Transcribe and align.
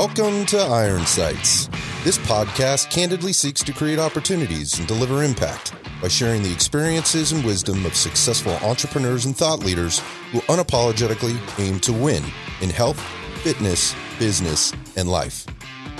Welcome 0.00 0.46
to 0.46 0.56
Iron 0.56 1.04
Sights. 1.04 1.66
This 2.04 2.16
podcast 2.16 2.90
candidly 2.90 3.34
seeks 3.34 3.62
to 3.62 3.74
create 3.74 3.98
opportunities 3.98 4.78
and 4.78 4.88
deliver 4.88 5.22
impact 5.22 5.74
by 6.00 6.08
sharing 6.08 6.42
the 6.42 6.50
experiences 6.50 7.32
and 7.32 7.44
wisdom 7.44 7.84
of 7.84 7.94
successful 7.94 8.54
entrepreneurs 8.66 9.26
and 9.26 9.36
thought 9.36 9.58
leaders 9.58 9.98
who 10.32 10.40
unapologetically 10.48 11.38
aim 11.58 11.78
to 11.80 11.92
win 11.92 12.24
in 12.62 12.70
health, 12.70 12.98
fitness, 13.42 13.94
business, 14.18 14.72
and 14.96 15.06
life. 15.06 15.44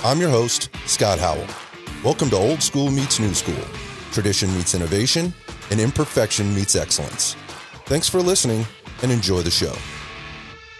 I'm 0.03 0.19
your 0.19 0.31
host, 0.31 0.71
Scott 0.87 1.19
Howell. 1.19 1.45
Welcome 2.03 2.31
to 2.31 2.37
Old 2.37 2.63
School 2.63 2.89
Meets 2.89 3.19
New 3.19 3.35
School. 3.35 3.63
Tradition 4.11 4.51
meets 4.55 4.73
innovation, 4.73 5.31
and 5.69 5.79
imperfection 5.79 6.55
meets 6.55 6.75
excellence. 6.75 7.35
Thanks 7.85 8.09
for 8.09 8.19
listening 8.19 8.65
and 9.03 9.11
enjoy 9.11 9.43
the 9.43 9.51
show. 9.51 9.75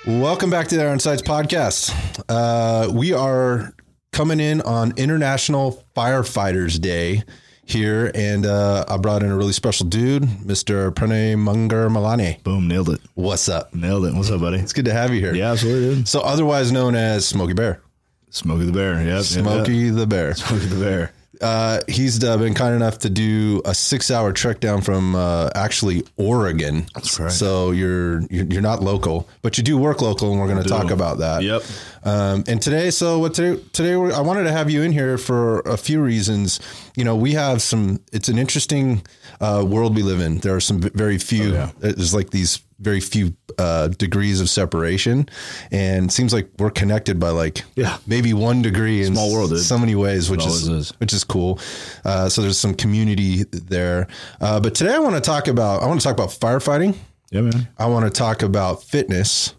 Welcome 0.07 0.49
back 0.49 0.67
to 0.69 0.75
the 0.77 0.83
Iron 0.83 0.99
Sights 0.99 1.21
podcast. 1.21 1.93
Uh, 2.27 2.91
we 2.91 3.13
are 3.13 3.71
coming 4.11 4.39
in 4.39 4.59
on 4.61 4.97
International 4.97 5.85
Firefighters 5.95 6.81
Day 6.81 7.21
here, 7.65 8.11
and 8.15 8.47
uh, 8.47 8.83
I 8.87 8.97
brought 8.97 9.21
in 9.21 9.29
a 9.29 9.37
really 9.37 9.53
special 9.53 9.85
dude, 9.85 10.23
Mr. 10.23 10.89
Pranay 10.91 11.35
Mungar 11.35 11.87
Malani. 11.89 12.41
Boom, 12.41 12.67
nailed 12.67 12.89
it. 12.89 12.99
What's 13.13 13.47
up? 13.47 13.75
Nailed 13.75 14.05
it. 14.05 14.15
What's 14.15 14.31
up, 14.31 14.41
buddy? 14.41 14.57
It's 14.57 14.73
good 14.73 14.85
to 14.85 14.93
have 14.93 15.13
you 15.13 15.19
here. 15.19 15.35
Yeah, 15.35 15.51
absolutely, 15.51 15.95
dude. 15.97 16.07
So, 16.07 16.21
otherwise 16.21 16.71
known 16.71 16.95
as 16.95 17.27
Smokey 17.27 17.53
Bear. 17.53 17.83
Smokey 18.31 18.65
the 18.65 18.71
Bear. 18.71 19.03
Yep. 19.03 19.23
Smokey 19.23 19.73
yep, 19.75 19.95
the 19.95 20.07
Bear. 20.07 20.33
Smokey 20.33 20.65
the 20.65 20.83
Bear. 20.83 21.13
Uh, 21.41 21.79
he's 21.87 22.23
uh, 22.23 22.37
been 22.37 22.53
kind 22.53 22.75
enough 22.75 22.99
to 22.99 23.09
do 23.09 23.61
a 23.65 23.73
six-hour 23.73 24.31
trek 24.33 24.59
down 24.59 24.81
from 24.81 25.15
uh, 25.15 25.49
actually 25.55 26.03
Oregon. 26.17 26.85
That's 26.93 27.19
right. 27.19 27.31
So 27.31 27.71
you're, 27.71 28.21
you're 28.29 28.45
you're 28.45 28.61
not 28.61 28.83
local, 28.83 29.27
but 29.41 29.57
you 29.57 29.63
do 29.63 29.77
work 29.77 30.01
local, 30.01 30.31
and 30.31 30.39
we're 30.39 30.47
going 30.47 30.61
to 30.61 30.69
talk 30.69 30.91
about 30.91 31.17
that. 31.17 31.43
Yep. 31.43 31.63
Um, 32.03 32.43
and 32.47 32.61
today, 32.61 32.91
so 32.91 33.19
what 33.19 33.33
today? 33.33 33.61
Today, 33.73 33.95
we're, 33.95 34.13
I 34.13 34.21
wanted 34.21 34.43
to 34.43 34.51
have 34.51 34.69
you 34.69 34.81
in 34.83 34.91
here 34.91 35.17
for 35.17 35.59
a 35.61 35.77
few 35.77 36.01
reasons. 36.01 36.59
You 36.95 37.03
know, 37.03 37.15
we 37.15 37.33
have 37.33 37.61
some. 37.61 37.99
It's 38.11 38.29
an 38.29 38.37
interesting 38.37 39.01
uh, 39.39 39.65
world 39.67 39.95
we 39.95 40.03
live 40.03 40.19
in. 40.19 40.39
There 40.39 40.55
are 40.55 40.61
some 40.61 40.81
very 40.81 41.17
few. 41.17 41.51
Oh, 41.51 41.53
yeah. 41.53 41.71
There's 41.79 42.13
like 42.13 42.29
these 42.29 42.59
very 42.81 42.99
few 42.99 43.35
uh, 43.59 43.87
degrees 43.89 44.41
of 44.41 44.49
separation, 44.49 45.29
and 45.71 46.05
it 46.05 46.11
seems 46.11 46.33
like 46.33 46.49
we're 46.57 46.71
connected 46.71 47.19
by 47.19 47.29
like 47.29 47.63
Yeah. 47.75 47.97
maybe 48.07 48.33
one 48.33 48.61
degree 48.61 49.03
in 49.03 49.13
Small 49.13 49.31
world, 49.31 49.51
dude. 49.51 49.59
so 49.61 49.77
many 49.77 49.93
ways, 49.95 50.29
which 50.29 50.45
is, 50.45 50.67
is. 50.67 50.89
which 50.99 51.13
is 51.13 51.23
cool. 51.23 51.59
Uh, 52.03 52.27
so 52.27 52.41
there's 52.41 52.57
some 52.57 52.73
community 52.73 53.43
there. 53.51 54.07
Uh, 54.39 54.59
but 54.59 54.73
today 54.75 54.95
I 54.95 54.99
want 54.99 55.15
to 55.15 55.21
talk 55.21 55.47
about 55.47 55.83
I 55.83 55.87
want 55.87 56.01
to 56.01 56.03
talk 56.03 56.15
about 56.15 56.29
firefighting. 56.29 56.95
Yeah, 57.31 57.41
man. 57.41 57.67
I 57.77 57.85
want 57.85 58.05
to 58.05 58.11
talk 58.11 58.41
about 58.41 58.83
fitness. 58.83 59.53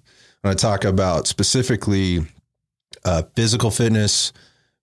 I 0.44 0.48
want 0.48 0.58
to 0.58 0.62
talk 0.62 0.84
about 0.84 1.26
specifically 1.28 2.26
uh, 3.04 3.22
physical 3.36 3.70
fitness, 3.70 4.32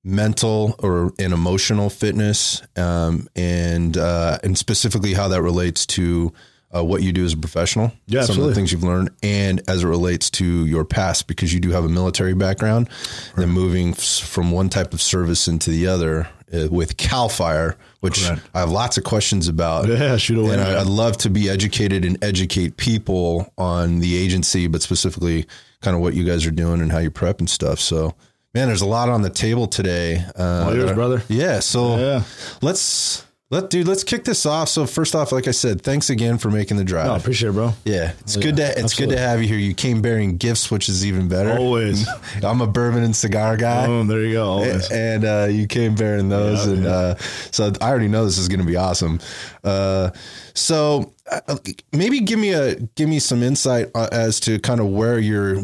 mental 0.03 0.75
or 0.79 1.11
and 1.19 1.33
emotional 1.33 1.89
fitness, 1.89 2.61
um, 2.77 3.27
and 3.35 3.97
uh, 3.97 4.39
and 4.43 4.57
specifically 4.57 5.13
how 5.13 5.27
that 5.27 5.41
relates 5.41 5.85
to 5.87 6.31
uh, 6.75 6.83
what 6.83 7.01
you 7.01 7.11
do 7.11 7.25
as 7.25 7.33
a 7.33 7.37
professional. 7.37 7.91
Yeah, 8.07 8.21
some 8.23 8.39
of 8.39 8.45
the 8.47 8.53
things 8.55 8.71
you've 8.71 8.83
learned, 8.83 9.09
and 9.23 9.61
as 9.67 9.83
it 9.83 9.87
relates 9.87 10.29
to 10.31 10.65
your 10.65 10.85
past, 10.85 11.27
because 11.27 11.53
you 11.53 11.59
do 11.59 11.71
have 11.71 11.83
a 11.83 11.89
military 11.89 12.33
background, 12.33 12.89
and 13.33 13.43
then 13.43 13.49
moving 13.49 13.89
f- 13.91 13.99
from 13.99 14.51
one 14.51 14.69
type 14.69 14.93
of 14.93 15.01
service 15.01 15.47
into 15.47 15.69
the 15.71 15.87
other 15.87 16.27
uh, 16.53 16.67
with 16.69 16.97
Cal 16.97 17.27
Fire, 17.29 17.75
which 18.01 18.25
Correct. 18.27 18.41
I 18.53 18.59
have 18.59 18.69
lots 18.71 18.97
of 18.97 19.03
questions 19.03 19.47
about. 19.47 19.87
Yeah, 19.87 20.17
shoot 20.17 20.37
away. 20.39 20.53
And. 20.53 20.61
I, 20.61 20.81
I'd 20.81 20.87
love 20.87 21.17
to 21.19 21.29
be 21.29 21.49
educated 21.49 22.05
and 22.05 22.23
educate 22.23 22.77
people 22.77 23.51
on 23.57 23.99
the 23.99 24.15
agency, 24.17 24.67
but 24.67 24.81
specifically 24.81 25.45
kind 25.81 25.95
of 25.95 26.01
what 26.01 26.13
you 26.13 26.23
guys 26.23 26.45
are 26.45 26.51
doing 26.51 26.81
and 26.81 26.91
how 26.91 26.97
you 26.99 27.09
prep 27.11 27.39
and 27.39 27.49
stuff. 27.49 27.79
So, 27.79 28.15
man, 28.53 28.67
there's 28.67 28.81
a 28.81 28.85
lot 28.87 29.09
on 29.09 29.21
the 29.21 29.29
table 29.29 29.65
today. 29.67 30.23
Uh, 30.37 30.65
All 30.67 30.75
yours, 30.75 30.91
brother. 30.93 31.23
Yeah. 31.29 31.59
So 31.61 31.97
Yeah. 31.97 32.23
let's 32.61 33.25
let 33.51 33.71
dude, 33.71 33.87
let's 33.87 34.03
kick 34.03 34.25
this 34.25 34.45
off. 34.45 34.69
So 34.69 34.85
first 34.85 35.15
off, 35.15 35.31
like 35.31 35.47
I 35.47 35.51
said, 35.51 35.81
thanks 35.81 36.11
again 36.11 36.37
for 36.37 36.51
making 36.51 36.77
the 36.77 36.83
drive. 36.83 37.07
no, 37.07 37.15
appreciate 37.15 37.49
it, 37.49 37.53
bro. 37.53 37.73
yeah, 37.83 38.11
it's 38.19 38.35
good 38.37 38.57
to 38.57 38.79
it's 38.79 38.93
good 38.93 39.09
to 39.09 39.17
have 39.17 39.41
you 39.41 39.47
here. 39.47 39.57
You 39.57 39.73
came 39.73 40.01
bearing 40.03 40.37
gifts, 40.37 40.69
which 40.69 40.87
is 40.87 41.03
even 41.03 41.27
better. 41.27 41.57
Always. 41.57 42.07
I'm 42.43 42.61
a 42.61 42.67
bourbon 42.67 43.03
and 43.03 43.15
cigar 43.15 43.57
guy. 43.57 43.87
Boom, 43.87 44.07
there 44.07 44.21
you 44.21 44.33
go. 44.33 44.47
Always. 44.47 44.91
And 44.91 45.25
uh, 45.25 45.47
you 45.49 45.65
came 45.65 45.95
bearing 45.95 46.29
those, 46.29 46.67
Yeah, 46.67 46.73
and 46.73 46.83
yeah. 46.83 46.89
Uh, 46.91 47.15
so 47.51 47.73
I 47.81 47.89
already 47.89 48.07
know 48.07 48.23
this 48.25 48.37
is 48.37 48.49
going 48.49 48.59
to 48.59 48.67
be 48.67 48.75
awesome. 48.75 49.19
Uh, 49.63 50.11
so 50.53 51.13
uh, 51.31 51.57
maybe 51.91 52.19
give 52.19 52.37
me 52.37 52.53
a 52.53 52.75
give 52.75 53.09
me 53.09 53.17
some 53.17 53.41
insight 53.41 53.89
uh, 53.95 54.09
as 54.11 54.39
to 54.41 54.59
kind 54.59 54.79
of 54.79 54.87
where 54.87 55.17
you're. 55.17 55.57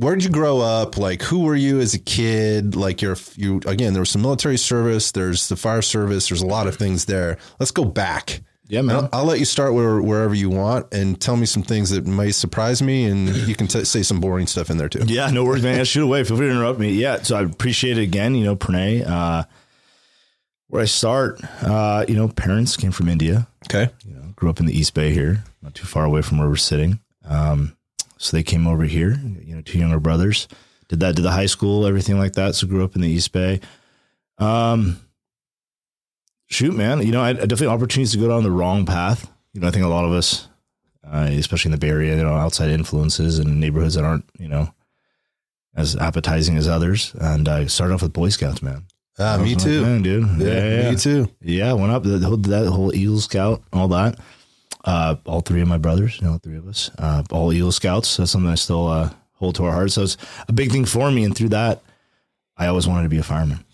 Where 0.00 0.14
did 0.14 0.24
you 0.24 0.30
grow 0.30 0.60
up? 0.60 0.96
Like, 0.96 1.20
who 1.20 1.40
were 1.40 1.54
you 1.54 1.78
as 1.80 1.92
a 1.92 1.98
kid? 1.98 2.74
Like, 2.74 3.02
you're 3.02 3.16
you 3.36 3.60
again. 3.66 3.92
There 3.92 4.00
was 4.00 4.08
some 4.08 4.22
military 4.22 4.56
service. 4.56 5.12
There's 5.12 5.48
the 5.48 5.56
fire 5.56 5.82
service. 5.82 6.28
There's 6.28 6.40
a 6.40 6.46
lot 6.46 6.66
of 6.66 6.76
things 6.76 7.04
there. 7.04 7.36
Let's 7.58 7.70
go 7.70 7.84
back. 7.84 8.40
Yeah, 8.66 8.80
man. 8.82 8.96
I'll, 8.96 9.08
I'll 9.12 9.24
let 9.24 9.40
you 9.40 9.44
start 9.44 9.74
where, 9.74 10.00
wherever 10.00 10.34
you 10.34 10.48
want 10.48 10.86
and 10.94 11.20
tell 11.20 11.36
me 11.36 11.44
some 11.44 11.62
things 11.62 11.90
that 11.90 12.06
may 12.06 12.30
surprise 12.30 12.80
me, 12.80 13.04
and 13.04 13.28
you 13.36 13.54
can 13.54 13.66
t- 13.66 13.84
say 13.84 14.02
some 14.02 14.20
boring 14.20 14.46
stuff 14.46 14.70
in 14.70 14.78
there 14.78 14.88
too. 14.88 15.02
Yeah, 15.06 15.30
no 15.30 15.44
worries, 15.44 15.62
man. 15.62 15.84
Shoot 15.84 16.04
away. 16.04 16.24
Feel 16.24 16.38
free 16.38 16.46
to 16.46 16.52
interrupt 16.52 16.78
me. 16.78 16.92
Yeah, 16.92 17.20
so 17.20 17.36
I 17.36 17.42
appreciate 17.42 17.98
it 17.98 18.02
again. 18.02 18.34
You 18.34 18.44
know, 18.44 18.56
Pranay. 18.56 19.06
Uh, 19.06 19.44
where 20.68 20.82
I 20.82 20.86
start, 20.86 21.40
uh, 21.62 22.04
you 22.08 22.14
know, 22.14 22.28
parents 22.28 22.76
came 22.76 22.92
from 22.92 23.08
India. 23.08 23.48
Okay. 23.68 23.92
You 24.06 24.14
know, 24.14 24.32
grew 24.36 24.48
up 24.48 24.60
in 24.60 24.66
the 24.66 24.72
East 24.72 24.94
Bay 24.94 25.12
here, 25.12 25.42
not 25.62 25.74
too 25.74 25.84
far 25.84 26.04
away 26.04 26.22
from 26.22 26.38
where 26.38 26.48
we're 26.48 26.54
sitting. 26.54 27.00
Um, 27.24 27.76
so 28.20 28.36
they 28.36 28.42
came 28.42 28.66
over 28.66 28.84
here. 28.84 29.18
You 29.42 29.56
know, 29.56 29.62
two 29.62 29.78
younger 29.78 29.98
brothers. 29.98 30.46
Did 30.88 31.00
that. 31.00 31.16
Did 31.16 31.22
the 31.22 31.30
high 31.30 31.46
school, 31.46 31.86
everything 31.86 32.18
like 32.18 32.34
that. 32.34 32.54
So 32.54 32.66
grew 32.66 32.84
up 32.84 32.94
in 32.94 33.00
the 33.00 33.08
East 33.08 33.32
Bay. 33.32 33.60
Um, 34.38 35.00
shoot, 36.48 36.74
man. 36.74 37.00
You 37.04 37.12
know, 37.12 37.22
I, 37.22 37.30
I 37.30 37.32
definitely 37.32 37.68
opportunities 37.68 38.12
to 38.12 38.18
go 38.18 38.28
down 38.28 38.42
the 38.42 38.50
wrong 38.50 38.84
path. 38.86 39.30
You 39.52 39.60
know, 39.60 39.68
I 39.68 39.70
think 39.70 39.84
a 39.84 39.88
lot 39.88 40.04
of 40.04 40.12
us, 40.12 40.48
uh, 41.04 41.28
especially 41.30 41.68
in 41.70 41.72
the 41.72 41.78
Bay 41.78 41.88
Area, 41.90 42.16
you 42.16 42.22
know, 42.22 42.34
outside 42.34 42.70
influences 42.70 43.38
and 43.38 43.58
neighborhoods 43.60 43.94
that 43.94 44.04
aren't, 44.04 44.24
you 44.38 44.48
know, 44.48 44.72
as 45.74 45.96
appetizing 45.96 46.56
as 46.56 46.68
others. 46.68 47.14
And 47.20 47.48
I 47.48 47.66
started 47.66 47.94
off 47.94 48.02
with 48.02 48.12
Boy 48.12 48.28
Scouts, 48.28 48.62
man. 48.62 48.84
Ah, 49.18 49.36
me 49.36 49.54
too. 49.54 50.00
dude. 50.02 50.26
Yeah, 50.40 50.46
Yeah, 50.46 50.82
yeah, 50.82 50.90
me 50.90 50.96
too. 50.96 51.28
yeah. 51.42 51.72
Went 51.74 51.92
up 51.92 52.02
the 52.04 52.18
whole, 52.20 52.36
that 52.38 52.68
whole 52.68 52.94
Eagle 52.94 53.20
Scout, 53.20 53.62
all 53.72 53.88
that. 53.88 54.18
Uh, 54.84 55.16
all 55.26 55.40
three 55.40 55.60
of 55.60 55.68
my 55.68 55.78
brothers, 55.78 56.18
you 56.20 56.26
know, 56.26 56.38
three 56.38 56.56
of 56.56 56.66
us, 56.66 56.90
uh, 56.98 57.22
all 57.30 57.52
Eagle 57.52 57.72
Scouts. 57.72 58.16
That's 58.16 58.30
something 58.30 58.50
I 58.50 58.54
still 58.54 58.88
uh, 58.88 59.10
hold 59.34 59.56
to 59.56 59.64
our 59.64 59.72
hearts. 59.72 59.94
So 59.94 60.02
it's 60.02 60.16
a 60.48 60.52
big 60.52 60.70
thing 60.72 60.84
for 60.84 61.10
me. 61.10 61.24
And 61.24 61.36
through 61.36 61.50
that, 61.50 61.82
I 62.56 62.66
always 62.66 62.86
wanted 62.86 63.04
to 63.04 63.08
be 63.08 63.18
a 63.18 63.22
fireman. 63.22 63.64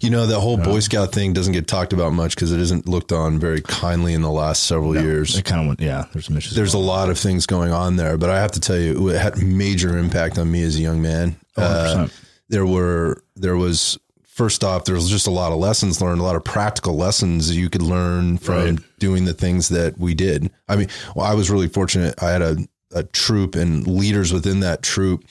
You 0.00 0.08
know, 0.10 0.26
that 0.26 0.38
whole 0.38 0.56
Boy 0.56 0.78
Scout 0.80 1.12
thing 1.12 1.32
doesn't 1.32 1.52
get 1.52 1.66
talked 1.66 1.92
about 1.92 2.12
much 2.12 2.34
because 2.36 2.52
it 2.52 2.60
isn't 2.60 2.88
looked 2.88 3.10
on 3.12 3.40
very 3.40 3.60
kindly 3.60 4.14
in 4.14 4.22
the 4.22 4.30
last 4.30 4.62
several 4.62 4.96
years. 4.96 5.36
It 5.36 5.44
kind 5.44 5.60
of 5.60 5.66
went, 5.66 5.80
yeah. 5.80 6.04
There's. 6.12 6.28
There's 6.28 6.74
a 6.74 6.78
lot 6.78 7.10
of 7.10 7.18
things 7.18 7.44
going 7.46 7.72
on 7.72 7.96
there, 7.96 8.16
but 8.16 8.30
I 8.30 8.40
have 8.40 8.52
to 8.52 8.60
tell 8.60 8.78
you, 8.78 9.08
it 9.08 9.20
had 9.20 9.42
major 9.42 9.98
impact 9.98 10.38
on 10.38 10.50
me 10.50 10.62
as 10.62 10.76
a 10.76 10.80
young 10.80 11.02
man. 11.02 11.36
Uh, 11.56 12.06
100%. 12.06 12.24
there 12.48 12.64
were, 12.64 13.22
there 13.34 13.56
was, 13.56 13.98
first 14.34 14.64
off, 14.64 14.84
there 14.84 14.94
was 14.94 15.08
just 15.10 15.26
a 15.26 15.30
lot 15.30 15.52
of 15.52 15.58
lessons 15.58 16.00
learned, 16.00 16.20
a 16.20 16.24
lot 16.24 16.36
of 16.36 16.44
practical 16.44 16.96
lessons 16.96 17.54
you 17.56 17.68
could 17.68 17.82
learn 17.82 18.38
from 18.38 18.54
Right. 18.54 18.78
doing 18.98 19.24
the 19.24 19.34
things 19.34 19.68
that 19.68 19.98
we 19.98 20.14
did. 20.14 20.50
I 20.68 20.76
mean, 20.76 20.88
well, 21.14 21.26
I 21.26 21.34
was 21.34 21.50
really 21.50 21.68
fortunate. 21.68 22.14
I 22.22 22.30
had 22.30 22.40
a, 22.42 22.56
a 22.92 23.02
troop 23.04 23.54
and 23.54 23.86
leaders 23.86 24.32
within 24.32 24.60
that 24.60 24.82
troop 24.82 25.24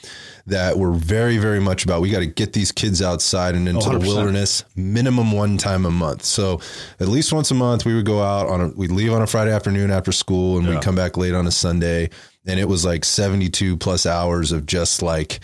that 0.46 0.78
were 0.78 0.92
very, 0.92 1.36
very 1.38 1.60
much 1.60 1.84
about 1.84 2.00
we 2.00 2.08
got 2.10 2.20
to 2.20 2.26
get 2.26 2.52
these 2.54 2.72
kids 2.72 3.02
outside 3.02 3.54
and 3.54 3.68
into 3.68 3.88
the 3.90 3.98
100%. 3.98 4.06
wilderness 4.06 4.64
minimum 4.76 5.32
one 5.32 5.58
time 5.58 5.84
a 5.84 5.90
month. 5.90 6.24
So 6.24 6.60
at 7.00 7.08
least 7.08 7.32
once 7.32 7.50
a 7.50 7.54
month 7.54 7.84
we 7.84 7.94
would 7.94 8.06
go 8.06 8.22
out 8.22 8.48
on 8.48 8.60
a 8.60 8.68
we'd 8.68 8.90
leave 8.90 9.12
on 9.12 9.20
a 9.22 9.26
Friday 9.26 9.52
afternoon 9.52 9.90
after 9.90 10.10
school 10.12 10.56
and 10.58 10.66
we'd 10.68 10.80
come 10.82 10.94
back 10.94 11.16
late 11.18 11.34
on 11.34 11.46
a 11.46 11.50
Sunday 11.50 12.08
and 12.46 12.58
it 12.58 12.66
was 12.68 12.84
like 12.86 13.04
72 13.04 13.76
plus 13.76 14.06
hours 14.06 14.52
of 14.52 14.64
just 14.64 15.02
like 15.02 15.40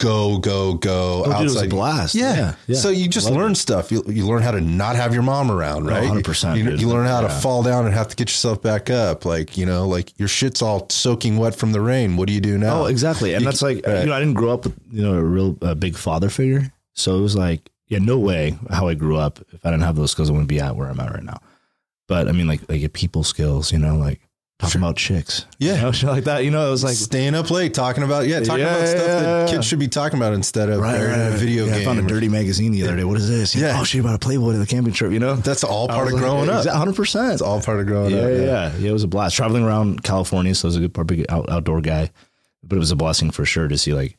go 0.00 0.38
go 0.38 0.74
go 0.74 1.22
Oh, 1.24 1.30
dude, 1.32 1.40
it 1.40 1.44
was 1.44 1.54
a 1.54 1.58
outside 1.58 1.70
blast. 1.70 2.14
yeah. 2.16 2.34
Yeah, 2.34 2.54
yeah. 2.66 2.76
So 2.76 2.88
you 2.90 3.06
just 3.08 3.30
learn 3.30 3.54
stuff. 3.54 3.92
You, 3.92 4.02
you 4.08 4.26
learn 4.26 4.42
how 4.42 4.50
to 4.50 4.60
not 4.60 4.96
have 4.96 5.14
your 5.14 5.22
mom 5.22 5.50
around, 5.52 5.86
right? 5.86 6.10
100%, 6.10 6.56
You, 6.58 6.70
you 6.76 6.88
learn 6.88 7.06
how 7.06 7.20
to 7.20 7.28
fall 7.28 7.62
down 7.62 7.84
and 7.86 7.94
have 7.94 8.08
to 8.08 8.16
get 8.16 8.28
yourself 8.28 8.60
back 8.60 8.90
up. 8.90 9.24
Like, 9.24 9.56
you 9.56 9.64
know, 9.66 9.86
like 9.86 10.18
your 10.18 10.28
shit's 10.28 10.60
all 10.62 10.88
soaking 10.90 11.36
wet 11.38 11.54
from 11.54 11.70
the 11.72 11.80
rain. 11.80 12.16
What 12.16 12.26
do 12.26 12.34
you 12.34 12.40
do 12.40 12.58
now? 12.58 12.82
Oh, 12.82 12.86
exactly. 12.86 13.34
And 13.34 13.42
You 13.42 13.46
that's 13.50 13.62
like, 13.62 13.86
right. 13.86 14.00
you 14.00 14.06
know, 14.06 14.14
I 14.14 14.18
didn't 14.18 14.34
grow 14.34 14.50
up 14.50 14.64
with, 14.64 14.76
you 14.90 15.02
know, 15.02 15.14
a 15.14 15.22
real 15.22 15.56
uh, 15.62 15.74
big 15.74 15.96
father 15.96 16.28
figure. 16.30 16.72
So 16.94 17.16
it 17.16 17.20
was 17.20 17.36
like, 17.36 17.70
yeah, 17.86 17.98
no 17.98 18.18
way 18.18 18.58
how 18.70 18.88
I 18.88 18.94
grew 18.94 19.16
up. 19.16 19.40
If 19.52 19.64
I 19.64 19.70
didn't 19.70 19.84
have 19.84 19.96
those 19.96 20.10
skills, 20.12 20.28
I 20.30 20.32
wouldn't 20.32 20.48
be 20.48 20.60
at 20.60 20.74
where 20.76 20.88
I'm 20.88 20.98
at 21.00 21.12
right 21.12 21.22
now. 21.24 21.40
But 22.08 22.26
I 22.28 22.32
mean, 22.32 22.48
like, 22.48 22.60
like 22.68 22.92
people 22.92 23.22
skills, 23.22 23.72
you 23.72 23.78
know, 23.78 23.96
like 23.96 24.20
talking 24.60 24.80
about 24.80 24.96
chicks. 24.96 25.46
Yeah. 25.58 25.76
You 25.76 25.82
know, 25.82 25.92
shit 25.92 26.08
like 26.08 26.24
that. 26.24 26.44
You 26.44 26.50
know, 26.50 26.66
it 26.66 26.70
was 26.70 26.84
like, 26.84 26.94
Staying 26.94 27.34
up 27.34 27.50
late, 27.50 27.74
talking 27.74 28.02
about, 28.02 28.26
yeah, 28.26 28.40
talking 28.40 28.64
Yeah, 28.64 28.76
about 28.76 28.88
stuff 28.88 29.06
yeah, 29.06 29.20
that 29.20 29.48
kids 29.50 29.66
should 29.66 29.78
be 29.78 29.88
talking 29.88 30.18
about 30.18 30.32
instead 30.34 30.68
of 30.68 30.80
right, 30.80 31.00
in 31.00 31.10
right, 31.10 31.18
a 31.18 31.30
video 31.36 31.64
yeah, 31.64 31.72
game. 31.78 31.80
I 31.82 31.84
found 31.84 31.98
a 31.98 32.06
dirty 32.08 32.28
magazine 32.28 32.72
the 32.72 32.82
other 32.84 32.96
day. 32.96 33.04
What 33.04 33.16
is 33.18 33.28
this? 33.28 33.54
Yeah. 33.54 33.78
Oh, 33.80 33.84
shit 33.84 34.00
about 34.00 34.14
a 34.14 34.18
Playboy 34.18 34.52
to 34.52 34.58
the 34.58 34.66
camping 34.66 34.92
trip, 34.92 35.12
you 35.12 35.18
know? 35.18 35.34
That's 35.36 35.64
all 35.64 35.88
part 35.88 36.06
of 36.08 36.12
like, 36.14 36.22
growing 36.22 36.48
up. 36.48 36.58
exact- 36.66 36.76
100%. 36.76 37.32
It's 37.32 37.42
all 37.42 37.60
part 37.60 37.80
of 37.80 37.86
growing 37.86 38.14
up. 38.14 38.20
yeah, 38.20 38.28
yeah, 38.28 38.76
yeah. 38.78 38.88
It 38.90 38.92
was 38.92 39.02
a 39.04 39.08
blast 39.08 39.36
traveling 39.36 39.64
around 39.64 40.02
California. 40.02 40.54
So 40.54 40.66
I 40.66 40.68
was 40.68 40.76
a 40.76 40.80
good 40.80 40.94
part, 40.94 41.06
big 41.06 41.24
out, 41.28 41.48
outdoor 41.50 41.80
guy, 41.80 42.10
but 42.62 42.76
it 42.76 42.78
was 42.78 42.90
a 42.90 42.96
blessing 42.96 43.30
for 43.30 43.44
sure 43.44 43.68
to 43.68 43.78
see 43.78 43.94
like, 43.94 44.16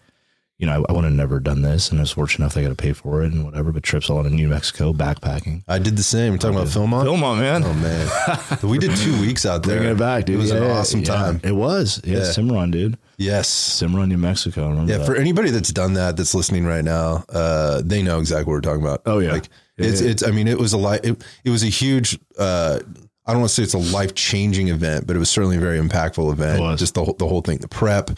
you 0.62 0.68
know, 0.68 0.86
I, 0.88 0.92
I 0.92 0.94
would 0.94 1.04
have 1.04 1.14
never 1.14 1.40
done 1.40 1.64
this, 1.64 1.90
and 1.90 2.00
I 2.00 2.04
was 2.04 2.12
fortunate 2.12 2.46
enough 2.46 2.56
I 2.56 2.62
got 2.62 2.70
to 2.70 2.76
pay 2.76 2.94
for 2.94 3.24
it 3.24 3.34
and 3.34 3.44
whatever. 3.44 3.72
But 3.72 3.82
trips 3.82 4.12
all 4.12 4.24
in 4.24 4.36
New 4.36 4.48
Mexico 4.48 4.94
backpacking. 4.94 5.64
I 5.68 5.80
did 5.80 5.98
the 5.98 6.04
same. 6.04 6.34
We're 6.34 6.38
talking 6.38 6.56
about 6.56 6.70
Philmont. 6.70 7.06
Philmont, 7.06 7.40
man. 7.40 7.64
Oh 7.66 7.74
man, 7.74 8.60
we 8.70 8.78
did 8.78 8.96
two 8.96 9.20
weeks 9.20 9.44
out 9.44 9.64
there. 9.64 9.78
Bringing 9.78 9.96
it 9.96 10.00
back, 10.00 10.26
dude. 10.26 10.36
It 10.36 10.38
was 10.40 10.52
an 10.52 10.64
awesome 10.64 11.00
yeah. 11.00 11.06
time. 11.06 11.42
It 11.44 11.54
was. 11.54 12.00
Yeah, 12.04 12.20
Yeah. 12.20 12.24
Cimarron, 12.26 12.70
dude. 12.70 12.98
Yes. 13.18 13.50
Cimarron, 13.50 14.10
New 14.10 14.18
Mexico. 14.18 14.86
Yeah, 14.86 15.00
that. 15.00 15.06
for 15.06 15.16
anybody 15.16 15.50
that's 15.50 15.72
done 15.72 15.94
that, 15.94 16.16
that's 16.16 16.36
listening 16.36 16.66
right 16.66 16.84
now, 16.84 17.26
uh, 17.30 17.82
they 17.84 18.04
know 18.04 18.20
exactly 18.20 18.46
what 18.46 18.54
we're 18.54 18.62
talking 18.62 18.84
about. 18.84 19.02
Oh, 19.08 19.18
yeah. 19.18 19.32
like 19.32 19.50
it's 19.78 20.02
it's. 20.02 20.22
I 20.24 20.30
mean, 20.30 20.48
it 20.48 20.60
was 20.60 20.74
a 20.74 20.78
li- 20.78 21.00
it, 21.04 21.24
it 21.44 21.50
was 21.50 21.64
a 21.64 21.70
huge. 21.70 22.20
Uh, 22.38 22.80
I 23.26 23.32
don't 23.32 23.42
want 23.42 23.50
to 23.50 23.56
say 23.56 23.64
it's 23.64 23.74
a 23.74 23.96
life 23.96 24.14
changing 24.14 24.68
event, 24.68 25.08
but 25.08 25.16
it 25.16 25.20
was 25.20 25.30
certainly 25.30 25.58
a 25.58 25.60
very 25.60 25.80
impactful 25.80 26.32
event. 26.32 26.60
It 26.60 26.62
was. 26.62 26.80
Just 26.80 26.94
the 26.94 27.04
whole, 27.04 27.16
the 27.16 27.28
whole 27.28 27.42
thing, 27.42 27.58
the 27.58 27.68
prep, 27.68 28.12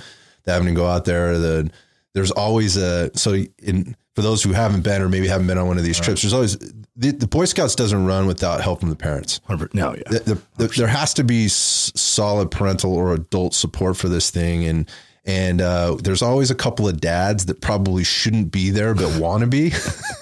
the 0.44 0.52
having 0.52 0.68
to 0.68 0.74
go 0.74 0.88
out 0.88 1.06
there. 1.06 1.38
The 1.38 1.72
there's 2.14 2.32
always 2.32 2.78
a 2.78 3.16
so 3.18 3.34
in 3.62 3.96
for 4.16 4.22
those 4.22 4.44
who 4.44 4.52
haven't 4.54 4.82
been 4.82 5.02
or 5.02 5.10
maybe 5.10 5.28
haven't 5.28 5.48
been 5.48 5.58
on 5.58 5.68
one 5.68 5.78
of 5.78 5.84
these 5.84 6.00
trips. 6.00 6.22
There's 6.22 6.34
always 6.34 6.58
the, 6.96 7.12
the 7.12 7.28
Boy 7.28 7.46
Scouts 7.46 7.76
doesn't 7.76 8.06
run 8.06 8.28
without 8.28 8.62
help 8.62 8.80
from 8.82 8.90
the 8.90 8.96
parents. 8.96 9.42
no, 9.74 9.96
yeah. 9.96 10.04
The, 10.10 10.20
the, 10.20 10.42
the, 10.58 10.68
there 10.78 10.88
has 10.88 11.14
to 11.16 11.24
be 11.24 11.46
s- 11.46 11.92
solid 11.96 12.52
parental 12.52 12.94
or 12.94 13.14
adult 13.14 13.56
support 13.56 13.98
for 13.98 14.10
this 14.10 14.30
thing, 14.30 14.66
and 14.66 14.90
and 15.26 15.62
uh, 15.62 15.96
there's 16.04 16.22
always 16.22 16.52
a 16.52 16.56
couple 16.56 16.88
of 16.88 17.00
dads 17.02 17.46
that 17.48 17.62
probably 17.62 18.04
shouldn't 18.04 18.52
be 18.52 18.70
there 18.70 18.94
but 18.94 19.20
want 19.20 19.42
to 19.42 19.48
be. 19.48 19.72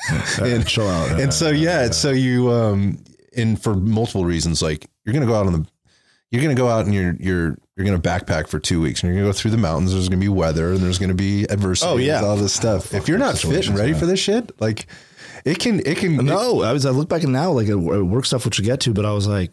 and, 0.42 0.66
Chill 0.66 0.88
out. 0.88 1.20
and 1.20 1.34
so 1.34 1.50
yeah, 1.50 1.90
so 1.90 2.12
you 2.12 2.52
um, 2.52 3.00
and 3.36 3.62
for 3.62 3.76
multiple 3.76 4.24
reasons, 4.24 4.62
like 4.62 4.88
you're 5.04 5.14
gonna 5.14 5.26
go 5.26 5.36
out 5.36 5.48
on 5.48 5.54
the, 5.54 5.68
you're 6.30 6.42
gonna 6.42 6.56
go 6.56 6.70
out 6.70 6.86
and 6.86 6.94
you're 6.96 7.16
you're 7.20 7.58
you're 7.84 7.98
gonna 7.98 8.02
backpack 8.02 8.48
for 8.48 8.60
two 8.60 8.82
weeks, 8.82 9.02
and 9.04 9.12
you're 9.12 9.22
gonna 9.22 9.30
go 9.30 9.38
through 9.38 9.52
the 9.52 9.58
mountains. 9.58 9.94
There's 9.94 10.10
gonna 10.10 10.20
be 10.22 10.30
weather, 10.30 10.72
and 10.72 10.80
there's 10.80 11.00
gonna 11.00 11.14
be 11.14 11.44
adversity. 11.46 11.90
Oh, 11.92 11.98
yeah. 11.98 12.18
and 12.20 12.26
all 12.28 12.36
this 12.38 12.54
stuff. 12.54 12.94
If 12.94 13.08
you're 13.08 13.18
not 13.18 13.38
fit 13.38 13.68
and 13.68 13.78
ready 13.78 13.92
man. 13.92 14.00
for 14.00 14.06
this 14.06 14.20
shit, 14.20 14.60
like 14.62 14.88
it 15.46 15.60
can 15.60 15.80
it 15.86 15.98
can 15.98 16.18
No, 16.18 16.62
I 16.62 16.72
was. 16.74 16.86
I 16.86 16.92
look 16.92 17.10
back 17.10 17.24
and 17.24 17.34
now, 17.34 17.52
like 17.52 17.68
wo- 17.70 18.04
work 18.04 18.26
stuff, 18.26 18.46
which 18.46 18.60
we 18.60 18.66
get 18.66 18.80
to, 18.82 18.94
but 18.94 19.06
I 19.06 19.12
was 19.14 19.28
like, 19.28 19.52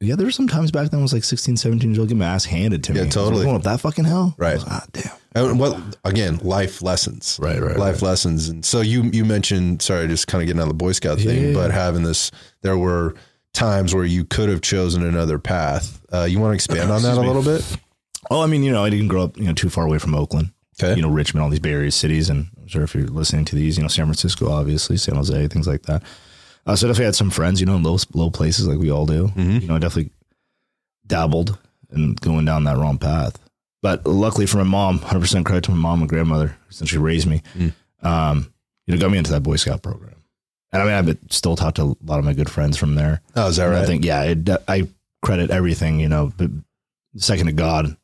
yeah, 0.00 0.14
there 0.14 0.26
were 0.26 0.30
some 0.32 0.48
times 0.48 0.70
back 0.70 0.90
then 0.90 1.00
I 1.00 1.02
was 1.02 1.14
like 1.14 1.24
16, 1.24 1.56
17 1.56 1.88
years 1.88 1.98
old, 1.98 2.08
getting 2.08 2.18
my 2.18 2.26
ass 2.26 2.44
handed 2.44 2.84
to 2.84 2.92
me. 2.92 3.00
Yeah, 3.00 3.06
totally. 3.08 3.44
Going 3.44 3.56
up 3.56 3.62
that 3.62 3.80
fucking 3.80 4.04
hell. 4.04 4.34
Right. 4.36 4.56
was, 4.56 4.64
ah, 4.68 4.84
damn. 4.92 5.12
And 5.34 5.58
well, 5.60 5.82
again, 6.04 6.38
life 6.42 6.82
lessons, 6.82 7.38
Right, 7.40 7.60
right, 7.60 7.76
life 7.78 8.00
lessons. 8.02 8.48
And 8.48 8.64
so 8.64 8.80
you 8.80 9.04
you 9.04 9.24
mentioned, 9.24 9.82
sorry, 9.82 10.06
just 10.08 10.26
kind 10.28 10.42
of 10.42 10.46
getting 10.46 10.60
on 10.62 10.68
the 10.68 10.74
Boy 10.74 10.92
Scout 10.92 11.18
thing, 11.18 11.48
Yeah. 11.48 11.54
but 11.54 11.70
having 11.70 12.02
this, 12.02 12.30
there 12.62 12.76
were 12.76 13.14
times 13.56 13.94
where 13.94 14.04
you 14.04 14.24
could 14.24 14.48
have 14.48 14.60
chosen 14.60 15.02
another 15.04 15.38
path. 15.38 16.00
Uh, 16.12 16.24
you 16.24 16.38
want 16.38 16.52
to 16.52 16.54
expand 16.54 16.90
on 16.90 17.02
that 17.02 17.16
a 17.16 17.20
little 17.20 17.42
bit? 17.42 17.64
Oh, 18.30 18.42
I 18.42 18.46
mean, 18.46 18.62
you 18.62 18.72
know, 18.72 18.84
I 18.84 18.90
didn't 18.90 19.08
grow 19.08 19.22
up, 19.24 19.36
you 19.36 19.44
know, 19.44 19.52
too 19.52 19.70
far 19.70 19.84
away 19.86 19.98
from 19.98 20.14
Oakland. 20.14 20.50
Okay. 20.80 20.94
You 20.96 21.02
know, 21.02 21.08
Richmond, 21.10 21.42
all 21.42 21.50
these 21.50 21.60
Bay 21.60 21.72
Area 21.72 21.90
cities, 21.90 22.28
and 22.28 22.48
I'm 22.60 22.66
sure 22.68 22.82
if 22.82 22.94
you're 22.94 23.06
listening 23.06 23.44
to 23.46 23.56
these, 23.56 23.76
you 23.78 23.82
know, 23.82 23.88
San 23.88 24.04
Francisco, 24.06 24.50
obviously, 24.50 24.96
San 24.96 25.14
Jose, 25.16 25.48
things 25.48 25.66
like 25.66 25.82
that. 25.82 26.02
Uh, 26.66 26.76
so 26.76 26.86
I 26.86 26.90
definitely 26.90 27.04
had 27.06 27.14
some 27.14 27.30
friends, 27.30 27.60
you 27.60 27.66
know, 27.66 27.76
in 27.76 27.82
low 27.82 27.96
low 28.12 28.28
places 28.30 28.66
like 28.66 28.78
we 28.78 28.90
all 28.90 29.06
do. 29.06 29.28
Mm-hmm. 29.28 29.58
You 29.60 29.68
know, 29.68 29.76
I 29.76 29.78
definitely 29.78 30.12
dabbled 31.06 31.58
in 31.90 32.14
going 32.14 32.44
down 32.44 32.64
that 32.64 32.76
wrong 32.76 32.98
path. 32.98 33.38
But 33.82 34.04
luckily 34.06 34.46
for 34.46 34.58
my 34.58 34.64
mom, 34.64 34.98
100% 34.98 35.44
credit 35.44 35.64
to 35.64 35.70
my 35.70 35.76
mom 35.76 36.00
and 36.00 36.08
grandmother, 36.08 36.56
since 36.70 36.90
she 36.90 36.98
raised 36.98 37.26
me, 37.28 37.42
Mm. 37.56 37.72
um, 38.02 38.52
you 38.86 38.94
know, 38.94 39.00
got 39.00 39.10
me 39.12 39.18
into 39.18 39.30
that 39.32 39.42
Boy 39.42 39.56
Scout 39.56 39.82
program. 39.82 40.15
And 40.72 40.82
I 40.82 40.84
mean, 40.84 40.94
I've 40.94 41.18
still 41.32 41.56
talked 41.56 41.76
to 41.76 41.82
a 41.82 41.96
lot 42.04 42.18
of 42.18 42.24
my 42.24 42.32
good 42.34 42.50
friends 42.50 42.76
from 42.76 42.94
there. 42.96 43.22
Oh, 43.34 43.48
is 43.48 43.56
that 43.56 43.66
And 43.66 43.74
right? 43.74 43.82
I 43.82 43.86
think, 43.86 44.04
yeah, 44.04 44.22
it, 44.24 44.48
I 44.68 44.88
credit 45.22 45.50
everything, 45.50 46.00
you 46.00 46.08
know, 46.08 46.32
second 47.16 47.46
to 47.46 47.52
God, 47.52 47.96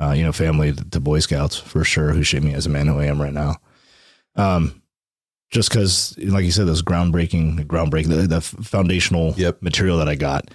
uh, 0.00 0.12
you 0.12 0.22
know, 0.22 0.32
family 0.32 0.70
the 0.72 1.00
Boy 1.00 1.20
Scouts 1.20 1.56
for 1.56 1.84
sure, 1.84 2.12
who 2.12 2.22
shaped 2.22 2.44
me 2.44 2.52
as 2.54 2.66
a 2.66 2.70
man 2.70 2.86
who 2.88 2.98
I 2.98 3.06
am 3.06 3.20
right 3.20 3.32
now. 3.32 3.56
Um, 4.36 4.82
just 5.50 5.68
because, 5.68 6.16
like 6.18 6.44
you 6.44 6.52
said, 6.52 6.66
those 6.66 6.82
groundbreaking, 6.82 7.64
groundbreaking, 7.66 8.08
the, 8.08 8.26
the 8.26 8.40
foundational 8.40 9.34
Yep. 9.36 9.62
material 9.62 9.98
that 9.98 10.08
I 10.08 10.14
got 10.14 10.50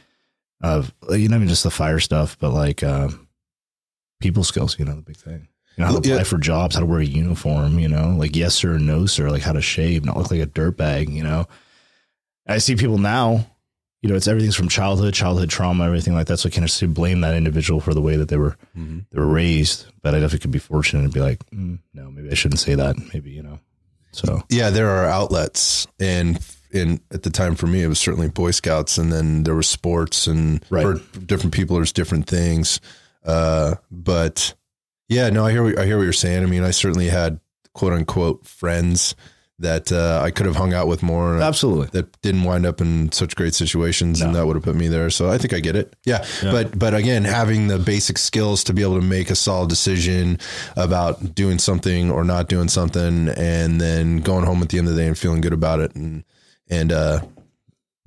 of, 0.62 0.94
you 1.10 1.28
know, 1.28 1.36
even 1.36 1.48
just 1.48 1.63
the 1.63 1.72
fire 1.72 2.00
stuff, 2.00 2.38
but 2.40 2.52
like 2.52 2.81
um, 2.84 3.28
people 4.22 4.44
skills, 4.44 4.80
you 4.80 4.86
know, 4.86 4.96
the 4.96 5.02
big 5.02 5.18
thing. 5.18 5.48
You 5.77 5.83
know, 5.83 5.92
how 5.92 6.00
to 6.00 6.07
Yeah. 6.07 6.16
apply 6.16 6.24
for 6.24 6.38
jobs, 6.38 6.75
how 6.75 6.80
to 6.81 6.86
wear 6.86 7.00
a 7.00 7.06
uniform, 7.06 7.80
you 7.80 7.88
know, 7.89 8.16
like 8.18 8.36
yes 8.36 8.56
sir, 8.56 8.77
no 8.77 9.06
sir, 9.06 9.30
like 9.30 9.42
how 9.42 9.51
to 9.51 9.62
shave, 9.62 10.06
not 10.06 10.18
look 10.18 10.31
like 10.31 10.42
a 10.42 10.45
dirtbag, 10.48 11.12
you 11.13 11.24
know. 11.24 11.48
I 12.48 12.60
see 12.60 12.75
people 12.75 12.98
now, 12.98 13.48
you 14.01 14.10
know, 14.10 14.16
it's 14.16 14.27
everything's 14.27 14.56
from 14.56 14.69
childhood, 14.69 15.13
childhood 15.13 15.50
trauma, 15.50 15.86
everything 15.86 16.13
like 16.13 16.27
that. 16.27 16.38
So 16.38 16.48
I 16.48 16.51
can't 16.51 16.62
necessarily 16.62 16.94
blame 16.94 17.22
that 17.22 17.36
individual 17.36 17.80
for 17.81 17.94
the 17.94 18.01
way 18.01 18.16
that 18.18 18.30
they 18.30 18.38
were 18.38 18.56
Mhm. 18.77 19.06
they 19.12 19.19
were 19.19 19.27
raised. 19.27 19.86
But 20.01 20.13
I 20.16 20.19
definitely 20.19 20.39
could 20.39 20.51
be 20.51 20.60
fortunate 20.60 21.04
and 21.04 21.13
be 21.13 21.19
like, 21.22 21.39
mm, 21.50 21.80
no, 21.94 22.10
maybe 22.12 22.30
I 22.31 22.36
shouldn't 22.36 22.60
say 22.60 22.75
that. 22.75 22.95
Maybe 23.13 23.31
you 23.31 23.44
know. 23.44 23.60
So 24.12 24.44
Yeah, 24.50 24.69
there 24.69 24.89
are 24.89 25.06
outlets, 25.07 25.88
and 26.00 26.39
in 26.71 27.01
at 27.12 27.24
the 27.24 27.30
time 27.30 27.56
for 27.56 27.68
me, 27.68 27.81
it 27.83 27.88
was 27.88 28.00
certainly 28.00 28.30
Boy 28.30 28.51
Scouts, 28.51 28.98
and 28.98 29.12
then 29.12 29.44
there 29.44 29.56
was 29.56 29.68
sports, 29.68 30.25
and 30.28 30.63
Right. 30.69 30.83
for 30.83 31.19
different 31.19 31.54
people, 31.54 31.75
there's 31.75 31.92
different 31.92 32.28
things. 32.28 32.80
Uh, 33.25 33.75
but 33.92 34.54
yeah, 35.07 35.30
no, 35.30 35.46
I 35.46 35.52
hear 35.52 35.63
what, 35.63 35.80
I 35.80 35.86
hear 35.86 35.98
what 35.98 36.04
you're 36.04 36.13
saying. 36.13 36.44
I 36.44 36.48
mean, 36.48 36.63
I 36.63 36.72
certainly 36.72 37.10
had 37.10 37.40
quote 37.74 37.94
unquote 37.94 38.46
friends 38.46 39.16
that 39.60 39.90
uh, 39.90 40.22
I 40.22 40.31
could 40.31 40.46
have 40.48 40.57
hung 40.57 40.74
out 40.74 40.88
with 40.88 41.02
more. 41.02 41.40
absolutely, 41.42 41.88
that 41.88 42.22
didn't 42.22 42.44
wind 42.44 42.66
up 42.66 42.81
in 42.81 43.12
such 43.13 43.36
great 43.38 43.54
situations 43.54 44.19
and 44.19 44.36
that 44.36 44.46
would 44.46 44.57
have 44.57 44.63
put 44.63 44.75
me 44.75 44.90
there. 44.90 45.10
So 45.10 45.30
I 45.30 45.38
think 45.38 45.54
I 45.54 45.62
get 45.62 45.78
it. 45.78 45.96
Yeah. 46.06 46.25
But 46.42 46.78
but 46.78 46.94
again, 46.94 47.24
having 47.24 47.68
the 47.68 47.80
basic 47.80 48.18
skills 48.18 48.66
to 48.66 48.74
be 48.74 48.81
able 48.81 49.00
to 49.00 49.06
make 49.06 49.30
a 49.30 49.36
solid 49.36 49.69
decision 49.69 50.40
about 50.75 51.34
doing 51.34 51.57
something 51.57 52.12
or 52.12 52.25
not 52.25 52.50
doing 52.50 52.68
something 52.68 53.30
and 53.30 53.80
then 53.80 54.18
going 54.18 54.46
home 54.46 54.62
at 54.62 54.69
the 54.69 54.78
end 54.78 54.88
of 54.90 54.96
the 54.96 55.02
day 55.02 55.07
and 55.07 55.18
feeling 55.18 55.40
good 55.40 55.54
about 55.54 55.80
it 55.80 55.96
and 55.96 56.25
and 56.69 56.92
uh 56.92 57.22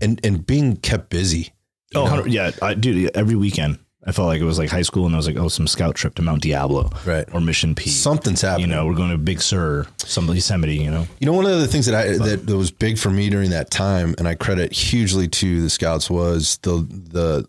and 0.02 0.20
and 0.24 0.46
being 0.46 0.76
kept 0.76 1.08
busy. 1.08 1.52
oh, 1.94 2.26
yeah, 2.26 2.50
I, 2.60 2.74
dude. 2.74 3.10
Every 3.16 3.36
weekend, 3.36 3.78
I 4.08 4.12
felt 4.12 4.26
like 4.28 4.40
it 4.40 4.44
was 4.44 4.58
like 4.58 4.70
high 4.70 4.82
school, 4.82 5.04
and 5.04 5.14
I 5.14 5.18
was 5.18 5.26
like, 5.26 5.36
oh, 5.36 5.48
some 5.48 5.66
scout 5.66 5.94
trip 5.94 6.14
to 6.14 6.22
Mount 6.22 6.40
Diablo, 6.42 6.88
Right. 7.04 7.28
or 7.34 7.40
Mission 7.42 7.74
Peak. 7.74 7.92
Something's 7.92 8.40
happening. 8.40 8.70
you 8.70 8.74
know, 8.74 8.86
we're 8.86 8.94
going 8.94 9.10
to 9.10 9.18
Big 9.18 9.42
Sur, 9.42 9.86
some 9.98 10.26
Yosemite. 10.28 10.76
You 10.76 10.90
know, 10.90 11.06
You 11.20 11.26
know, 11.26 11.34
one 11.34 11.44
of 11.44 11.60
the 11.60 11.66
things 11.66 11.84
that 11.86 11.94
I 11.94 12.16
that, 12.16 12.46
that 12.46 12.56
was 12.56 12.70
big 12.70 12.98
for 12.98 13.10
me 13.10 13.28
during 13.28 13.50
that 13.50 13.70
time, 13.70 14.14
and 14.16 14.26
I 14.26 14.34
credit 14.34 14.72
hugely 14.72 15.28
to 15.28 15.60
the 15.62 15.68
scouts, 15.68 16.08
was 16.08 16.58
the 16.62 16.86
the 16.90 17.46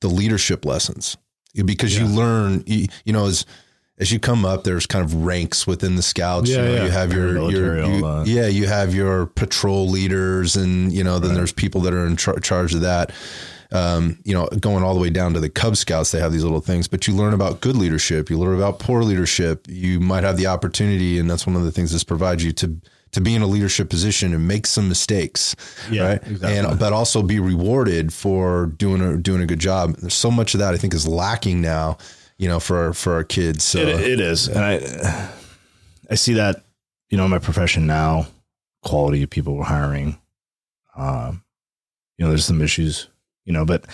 the 0.00 0.08
leadership 0.08 0.64
lessons 0.64 1.16
because 1.64 1.98
you 1.98 2.06
learn, 2.06 2.62
you, 2.66 2.86
you 3.04 3.12
know, 3.12 3.26
as 3.26 3.44
as 3.98 4.12
you 4.12 4.20
come 4.20 4.44
up, 4.44 4.62
there's 4.62 4.86
kind 4.86 5.04
of 5.04 5.12
ranks 5.12 5.66
within 5.66 5.96
the 5.96 6.02
scouts. 6.02 6.48
Yeah, 6.48 6.58
you, 6.58 6.62
know, 6.62 6.74
yeah. 6.74 6.84
you 6.84 6.90
have 6.90 7.12
your, 7.12 7.50
your 7.50 7.84
you- 7.84 8.22
yeah, 8.26 8.46
you 8.46 8.68
have 8.68 8.94
your 8.94 9.26
patrol 9.26 9.88
leaders, 9.88 10.54
and 10.54 10.92
you 10.92 11.02
know, 11.02 11.18
then 11.18 11.34
there's 11.34 11.50
people 11.50 11.80
that 11.80 11.92
are 11.92 12.06
in 12.06 12.16
char- 12.16 12.38
charge 12.38 12.74
of 12.74 12.82
that. 12.82 13.10
Um, 13.70 14.18
you 14.24 14.32
know, 14.32 14.48
going 14.60 14.82
all 14.82 14.94
the 14.94 15.00
way 15.00 15.10
down 15.10 15.34
to 15.34 15.40
the 15.40 15.50
Cub 15.50 15.76
Scouts, 15.76 16.10
they 16.10 16.20
have 16.20 16.32
these 16.32 16.42
little 16.42 16.60
things, 16.60 16.88
but 16.88 17.06
you 17.06 17.14
learn 17.14 17.34
about 17.34 17.60
good 17.60 17.76
leadership. 17.76 18.30
You 18.30 18.38
learn 18.38 18.56
about 18.56 18.78
poor 18.78 19.02
leadership. 19.02 19.66
You 19.68 20.00
might 20.00 20.24
have 20.24 20.38
the 20.38 20.46
opportunity, 20.46 21.18
and 21.18 21.30
that's 21.30 21.46
one 21.46 21.54
of 21.54 21.64
the 21.64 21.70
things 21.70 21.92
this 21.92 22.04
provides 22.04 22.42
you 22.44 22.52
to 22.52 22.76
to 23.10 23.20
be 23.22 23.34
in 23.34 23.40
a 23.40 23.46
leadership 23.46 23.88
position 23.88 24.34
and 24.34 24.46
make 24.46 24.66
some 24.66 24.86
mistakes, 24.86 25.56
Yeah, 25.90 26.02
right? 26.08 26.22
exactly. 26.26 26.58
And 26.58 26.78
but 26.78 26.92
also 26.92 27.22
be 27.22 27.40
rewarded 27.40 28.12
for 28.12 28.66
doing 28.66 29.00
a 29.02 29.16
doing 29.18 29.42
a 29.42 29.46
good 29.46 29.58
job. 29.60 29.96
There's 29.96 30.14
so 30.14 30.30
much 30.30 30.54
of 30.54 30.60
that 30.60 30.72
I 30.74 30.76
think 30.78 30.94
is 30.94 31.06
lacking 31.08 31.60
now, 31.60 31.96
you 32.38 32.48
know, 32.48 32.60
for 32.60 32.76
our, 32.78 32.92
for 32.94 33.14
our 33.14 33.24
kids. 33.24 33.64
So 33.64 33.78
It, 33.80 33.88
it 34.00 34.20
is, 34.20 34.48
and 34.48 34.58
I 34.64 35.30
I 36.10 36.14
see 36.14 36.34
that 36.34 36.64
you 37.10 37.16
know 37.18 37.24
in 37.24 37.30
my 37.30 37.38
profession 37.38 37.86
now, 37.86 38.28
quality 38.82 39.22
of 39.22 39.30
people 39.30 39.56
we're 39.56 39.64
hiring. 39.64 40.18
Um, 40.96 41.42
you 42.16 42.24
know, 42.24 42.30
there's 42.30 42.44
some 42.44 42.60
issues, 42.62 43.08
you 43.48 43.54
know, 43.54 43.64
but 43.64 43.86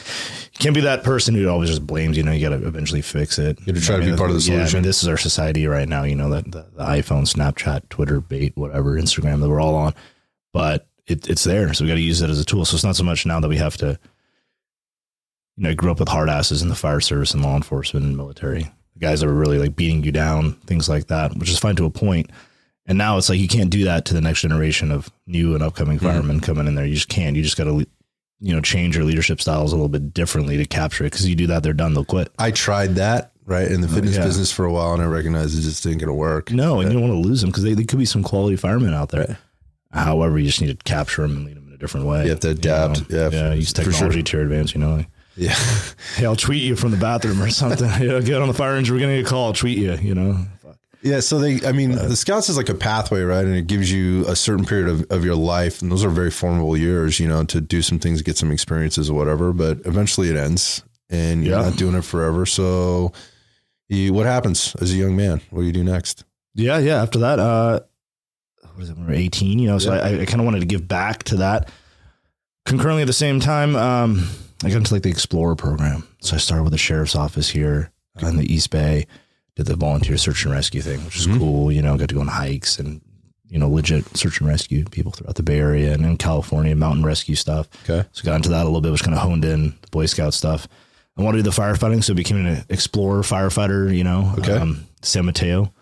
you 0.52 0.58
can't 0.58 0.75
be 0.75 0.80
that 0.80 1.04
person 1.04 1.32
who 1.32 1.49
always 1.49 1.70
just 1.70 1.87
blames. 1.87 2.16
You 2.16 2.25
know, 2.25 2.32
you 2.32 2.46
got 2.46 2.58
to 2.58 2.66
eventually 2.66 3.02
fix 3.02 3.38
it. 3.38 3.56
You 3.64 3.73
try 3.75 3.99
to 3.99 4.02
I 4.02 4.04
mean, 4.04 4.14
be 4.14 4.18
part 4.18 4.30
of 4.30 4.37
the 4.37 4.42
yeah, 4.42 4.54
I 4.54 4.58
mean, 4.58 4.66
solution. 4.66 4.82
this 4.82 5.02
is 5.04 5.08
our 5.08 5.16
society 5.16 5.68
right 5.68 5.88
now. 5.88 6.02
You 6.02 6.16
know 6.16 6.28
that 6.30 6.50
the, 6.50 6.66
the 6.75 6.82
iPhone, 6.82 7.23
Snapchat, 7.23 7.88
Twitter, 7.88 8.20
bait, 8.20 8.56
whatever, 8.56 9.00
Instagram 9.00 9.40
that 9.40 9.49
we're 9.49 9.61
all 9.61 9.76
on, 9.76 9.94
but 10.52 10.88
it, 11.06 11.28
it's 11.28 11.44
there, 11.44 11.73
so 11.73 11.84
we 11.84 11.88
got 11.88 11.94
to 11.94 12.00
use 12.00 12.20
it 12.20 12.30
as 12.30 12.40
a 12.40 12.44
tool. 12.44 12.64
So 12.64 12.75
it's 12.75 12.82
not 12.82 12.96
so 12.96 13.04
much 13.04 13.25
now 13.26 13.38
that 13.38 13.49
we 13.49 13.58
have 13.58 13.76
to. 13.76 13.96
You 15.56 15.62
know, 15.62 15.70
I 15.70 15.75
grew 15.75 15.92
up 15.92 16.00
with 16.00 16.08
hard 16.08 16.28
asses 16.28 16.61
in 16.61 16.68
the 16.68 16.75
fire 16.75 16.99
service 16.99 17.32
and 17.32 17.44
law 17.44 17.54
enforcement 17.54 18.04
and 18.04 18.16
military. 18.16 18.64
The 18.94 18.99
guys 18.99 19.20
that 19.20 19.28
were 19.28 19.34
really 19.34 19.61
like 19.61 19.76
beating 19.76 20.02
you 20.02 20.11
down, 20.11 20.54
things 20.66 20.88
like 20.88 21.06
that, 21.06 21.37
which 21.37 21.50
is 21.50 21.61
fine 21.61 21.76
to 21.76 21.84
a 21.84 21.90
point. 21.90 22.28
And 22.87 22.99
now 22.99 23.18
it's 23.18 23.28
like 23.28 23.38
you 23.38 23.46
can't 23.46 23.70
do 23.70 23.84
that 23.84 24.04
to 24.06 24.14
the 24.14 24.20
next 24.20 24.40
generation 24.40 24.90
of 24.90 25.12
new 25.28 25.54
and 25.54 25.62
upcoming 25.62 25.99
mm-hmm. 25.99 26.06
firemen 26.06 26.40
coming 26.40 26.66
in 26.66 26.75
there. 26.75 26.84
You 26.84 26.96
just 26.96 27.08
can't. 27.08 27.37
You 27.37 27.44
just 27.44 27.56
got 27.56 27.64
to, 27.64 27.87
you 28.40 28.54
know, 28.54 28.60
change 28.60 28.96
your 28.96 29.04
leadership 29.04 29.40
styles 29.40 29.72
a 29.72 29.76
little 29.76 29.88
bit 29.88 30.12
differently 30.12 30.56
to 30.56 30.64
capture 30.64 31.04
it. 31.04 31.12
Because 31.12 31.28
you 31.28 31.34
do 31.34 31.46
that, 31.48 31.62
they're 31.62 31.72
done. 31.72 31.94
They'll 31.94 32.04
quit. 32.04 32.30
I 32.38 32.50
tried 32.50 32.96
that 32.96 33.32
right 33.46 33.70
in 33.70 33.80
the 33.80 33.88
oh, 33.88 33.90
fitness 33.90 34.16
yeah. 34.16 34.24
business 34.24 34.50
for 34.50 34.64
a 34.64 34.72
while, 34.72 34.92
and 34.92 35.02
I 35.02 35.06
recognized 35.06 35.58
it 35.58 35.62
just 35.62 35.82
didn't 35.82 35.98
going 35.98 36.08
to 36.08 36.14
work. 36.14 36.50
No, 36.50 36.80
and 36.80 36.92
you 36.92 36.98
don't 36.98 37.08
want 37.08 37.22
to 37.22 37.28
lose 37.28 37.40
them 37.40 37.50
because 37.50 37.62
they, 37.62 37.74
they 37.74 37.84
could 37.84 37.98
be 37.98 38.04
some 38.04 38.22
quality 38.22 38.56
firemen 38.56 38.94
out 38.94 39.10
there. 39.10 39.38
However, 39.92 40.38
you 40.38 40.46
just 40.46 40.60
need 40.60 40.78
to 40.78 40.84
capture 40.84 41.22
them 41.22 41.36
and 41.36 41.46
lead 41.46 41.56
them 41.56 41.68
in 41.68 41.74
a 41.74 41.78
different 41.78 42.06
way. 42.06 42.24
You 42.24 42.30
have 42.30 42.40
to 42.40 42.50
adapt. 42.50 43.10
know? 43.10 43.16
Yeah, 43.16 43.30
yeah. 43.30 43.50
for- 43.50 43.56
use 43.56 43.72
for 43.72 43.82
sure. 43.82 43.92
technology 43.92 44.22
to 44.22 44.36
your 44.36 44.44
advantage. 44.44 44.74
You 44.74 44.80
know, 44.80 44.96
like, 44.96 45.08
Yeah, 45.36 45.54
hey, 46.16 46.26
I'll 46.26 46.36
tweet 46.36 46.62
you 46.62 46.74
from 46.74 46.90
the 46.90 46.96
bathroom 46.96 47.40
or 47.40 47.50
something. 47.50 47.88
yeah, 48.00 48.20
get 48.20 48.42
on 48.42 48.48
the 48.48 48.54
fire 48.54 48.74
engine. 48.74 48.94
We're 48.94 49.00
gonna 49.00 49.16
get 49.18 49.26
a 49.26 49.28
call. 49.28 49.46
I'll 49.46 49.52
tweet 49.52 49.78
you. 49.78 49.94
You 49.96 50.14
know. 50.14 50.46
Yeah, 51.04 51.20
so 51.20 51.38
they, 51.38 51.61
I 51.66 51.73
mean, 51.73 51.90
the 51.92 52.16
scouts 52.16 52.49
is 52.49 52.56
like 52.56 52.70
a 52.70 52.75
pathway, 52.75 53.20
right? 53.20 53.44
And 53.44 53.54
it 53.54 53.66
gives 53.66 53.92
you 53.92 54.26
a 54.26 54.34
certain 54.34 54.64
period 54.64 54.88
of, 54.88 55.04
of 55.11 55.23
your 55.23 55.34
life. 55.34 55.82
And 55.82 55.92
those 55.92 56.02
are 56.02 56.08
very 56.08 56.30
formidable 56.30 56.78
years, 56.78 57.20
you 57.20 57.28
know, 57.28 57.44
to 57.44 57.61
do 57.61 57.82
some 57.82 57.99
things, 57.99 58.23
get 58.23 58.38
some 58.38 58.50
experiences 58.50 59.11
or 59.11 59.14
whatever. 59.14 59.52
But 59.52 59.80
eventually 59.84 60.30
it 60.30 60.37
ends 60.37 60.82
and 61.11 61.44
you're 61.44 61.58
Yeah. 61.58 61.68
not 61.68 61.76
doing 61.76 61.94
it 61.94 62.04
forever. 62.04 62.46
So 62.46 63.12
you, 63.90 64.14
what 64.14 64.25
happens 64.25 64.75
as 64.80 64.92
a 64.92 64.96
young 64.96 65.14
man? 65.14 65.42
What 65.50 65.61
do 65.61 65.66
you 65.66 65.73
do 65.73 65.84
next? 65.84 66.25
Yeah, 66.54 66.78
yeah. 66.78 67.02
After 67.02 67.18
that, 67.18 67.38
uh, 67.38 67.80
what 68.73 68.82
is 68.82 68.88
it? 68.88 68.96
When 68.96 69.06
we 69.06 69.12
are 69.12 69.16
eighteen, 69.16 69.58
you 69.58 69.66
know. 69.68 69.78
So 69.78 69.92
Yeah. 69.92 70.00
I, 70.00 70.20
I 70.23 70.25
kind 70.25 70.40
of 70.40 70.46
wanted 70.46 70.61
to 70.61 70.66
give 70.66 70.88
back 70.88 71.23
to 71.25 71.37
that. 71.37 71.70
Concurrently, 72.64 73.02
at 73.02 73.06
the 73.08 73.12
same 73.12 73.40
time, 73.40 73.76
um, 73.76 74.26
I 74.64 74.68
got 74.70 74.78
into 74.78 74.94
like 74.94 75.02
the 75.02 75.11
Explorer 75.11 75.54
program. 75.54 76.08
So 76.20 76.34
I 76.37 76.38
started 76.38 76.62
with 76.62 76.73
the 76.73 76.78
sheriff's 76.78 77.14
office 77.14 77.50
here 77.50 77.92
in 78.23 78.37
the 78.37 78.50
East 78.50 78.70
Bay. 78.70 79.06
Did 79.56 79.66
the 79.66 79.76
volunteer 79.76 80.16
search 80.16 80.44
and 80.44 80.52
rescue 80.52 80.82
thing, 80.82 81.04
which 81.04 81.16
is 81.16 81.26
Mhm. 81.26 81.38
cool. 81.38 81.70
You 81.70 81.80
know, 81.82 81.96
got 81.96 82.08
to 82.08 82.14
go 82.14 82.20
on 82.20 82.26
hikes 82.28 82.78
and 82.78 83.00
you 83.49 83.58
know 83.58 83.68
legit 83.68 84.16
search 84.16 84.40
and 84.40 84.49
rescue 84.49 84.84
people 84.84 85.12
throughout 85.12 85.37
the 85.37 85.42
Bay 85.44 85.58
Area 85.61 85.92
and 85.92 86.04
in 86.04 86.16
California, 86.16 86.75
mountain 86.75 87.04
rescue 87.04 87.37
stuff. 87.37 87.68
Okay. 87.88 88.06
So 88.12 88.25
got 88.25 88.37
into 88.37 88.49
that 88.49 88.62
a 88.62 88.64
little 88.64 88.80
bit, 88.80 88.90
was 88.90 89.02
kind 89.02 89.14
of 89.14 89.20
honed 89.23 89.44
in 89.44 89.75
the 89.82 89.88
Boy 89.92 90.06
Scout 90.06 90.34
stuff. 90.34 90.66
I 91.16 91.23
wanted 91.23 91.38
to 91.38 91.42
do 91.44 91.50
the 91.50 91.56
firefighting, 91.62 92.02
so 92.02 92.12
became 92.14 92.44
an 92.44 92.64
explorer 92.68 93.23
firefighter, 93.23 93.94
you 93.96 94.02
know, 94.02 94.34
Okay. 94.38 94.54
um, 94.56 94.87
San 95.02 95.26
Mateo, 95.26 95.73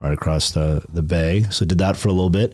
right 0.00 0.12
across 0.12 0.52
the, 0.52 0.82
the 0.92 1.02
bay. 1.02 1.44
So 1.50 1.64
did 1.64 1.78
that 1.78 1.96
for 1.96 2.08
a 2.08 2.12
little 2.12 2.30
bit. 2.30 2.52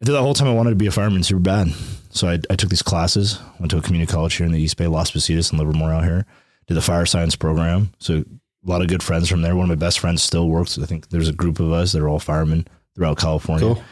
And 0.00 0.06
through 0.06 0.16
that 0.16 0.20
whole 0.22 0.34
time, 0.34 0.48
I 0.48 0.52
wanted 0.52 0.70
to 0.70 0.76
be 0.76 0.86
a 0.86 0.90
fireman 0.90 1.22
super 1.22 1.40
bad. 1.40 1.72
So 2.10 2.28
I, 2.28 2.38
I 2.50 2.56
took 2.56 2.68
these 2.68 2.82
classes, 2.82 3.38
went 3.58 3.70
to 3.70 3.78
a 3.78 3.80
community 3.80 4.12
college 4.12 4.34
here 4.34 4.44
in 4.44 4.52
the 4.52 4.60
East 4.60 4.76
Bay, 4.76 4.86
Las 4.88 5.12
Positas 5.12 5.50
and 5.50 5.58
Livermore 5.58 5.92
out 5.92 6.04
here, 6.04 6.26
did 6.66 6.74
the 6.74 6.82
fire 6.82 7.06
science 7.06 7.34
program. 7.36 7.92
So 7.98 8.24
a 8.66 8.70
lot 8.70 8.82
of 8.82 8.88
good 8.88 9.02
friends 9.02 9.28
from 9.28 9.42
there. 9.42 9.54
One 9.56 9.64
of 9.70 9.78
my 9.78 9.84
best 9.86 9.98
friends 9.98 10.22
still 10.22 10.48
works. 10.48 10.78
I 10.78 10.86
think 10.86 11.08
there's 11.10 11.28
a 11.28 11.32
group 11.32 11.60
of 11.60 11.70
us 11.72 11.92
that 11.92 12.00
are 12.02 12.08
all 12.08 12.18
firemen 12.18 12.66
throughout 12.94 13.18
California. 13.18 13.74
Cool. 13.74 13.84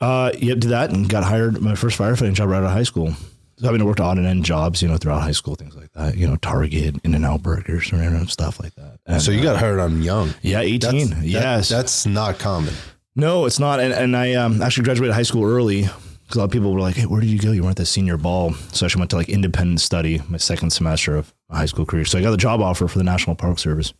Uh, 0.00 0.32
yep, 0.38 0.58
did 0.58 0.70
that 0.70 0.90
and 0.90 1.08
got 1.08 1.22
hired 1.22 1.60
my 1.60 1.74
first 1.74 1.98
firefighting 1.98 2.34
job 2.34 2.48
right 2.48 2.58
out 2.58 2.64
of 2.64 2.70
high 2.72 2.82
school. 2.82 3.12
So 3.58 3.66
having 3.66 3.78
to 3.78 3.86
work 3.86 4.00
odd 4.00 4.18
and 4.18 4.26
end 4.26 4.44
jobs, 4.44 4.82
you 4.82 4.88
know, 4.88 4.96
throughout 4.96 5.22
high 5.22 5.30
school, 5.32 5.54
things 5.54 5.76
like 5.76 5.92
that. 5.92 6.16
You 6.16 6.26
know, 6.26 6.36
Target, 6.36 6.96
In 7.04 7.14
and 7.14 7.24
Out 7.24 7.42
Burgers, 7.42 7.92
know, 7.92 8.24
stuff 8.24 8.58
like 8.60 8.74
that. 8.74 8.98
And, 9.06 9.22
So 9.22 9.30
you 9.30 9.42
got 9.42 9.56
uh, 9.56 9.58
hired 9.60 9.78
on 9.78 10.02
young. 10.02 10.34
yeah, 10.42 10.60
eighteen. 10.60 11.08
That's, 11.10 11.20
that- 11.20 11.24
yes, 11.26 11.68
that's 11.68 12.04
not 12.06 12.38
common. 12.38 12.74
no, 13.14 13.46
it's 13.46 13.60
not. 13.60 13.78
And, 13.78 13.92
and 13.92 14.16
I 14.16 14.34
um, 14.34 14.60
actually 14.60 14.84
graduated 14.84 15.14
high 15.14 15.22
school 15.22 15.44
early 15.44 15.82
because 15.82 16.36
a 16.36 16.38
lot 16.38 16.44
of 16.46 16.50
people 16.50 16.72
were 16.74 16.80
like, 16.80 16.96
"Hey, 16.96 17.06
where 17.06 17.20
did 17.20 17.30
you 17.30 17.38
go? 17.38 17.52
You 17.52 17.62
weren't 17.62 17.76
the 17.76 17.86
senior 17.86 18.16
ball." 18.16 18.54
So 18.72 18.84
I 18.84 18.86
actually 18.88 19.00
went 19.00 19.10
to 19.10 19.16
like 19.16 19.28
independent 19.28 19.80
study 19.80 20.20
my 20.28 20.38
second 20.38 20.70
semester 20.70 21.16
of 21.16 21.32
my 21.52 21.58
high 21.58 21.66
school 21.66 21.86
career. 21.86 22.04
So 22.04 22.18
I 22.18 22.22
got 22.22 22.32
the 22.32 22.36
job 22.36 22.60
offer 22.60 22.88
for 22.88 22.98
the 22.98 23.04
National 23.04 23.36
Park 23.36 23.58
Service. 23.60 23.92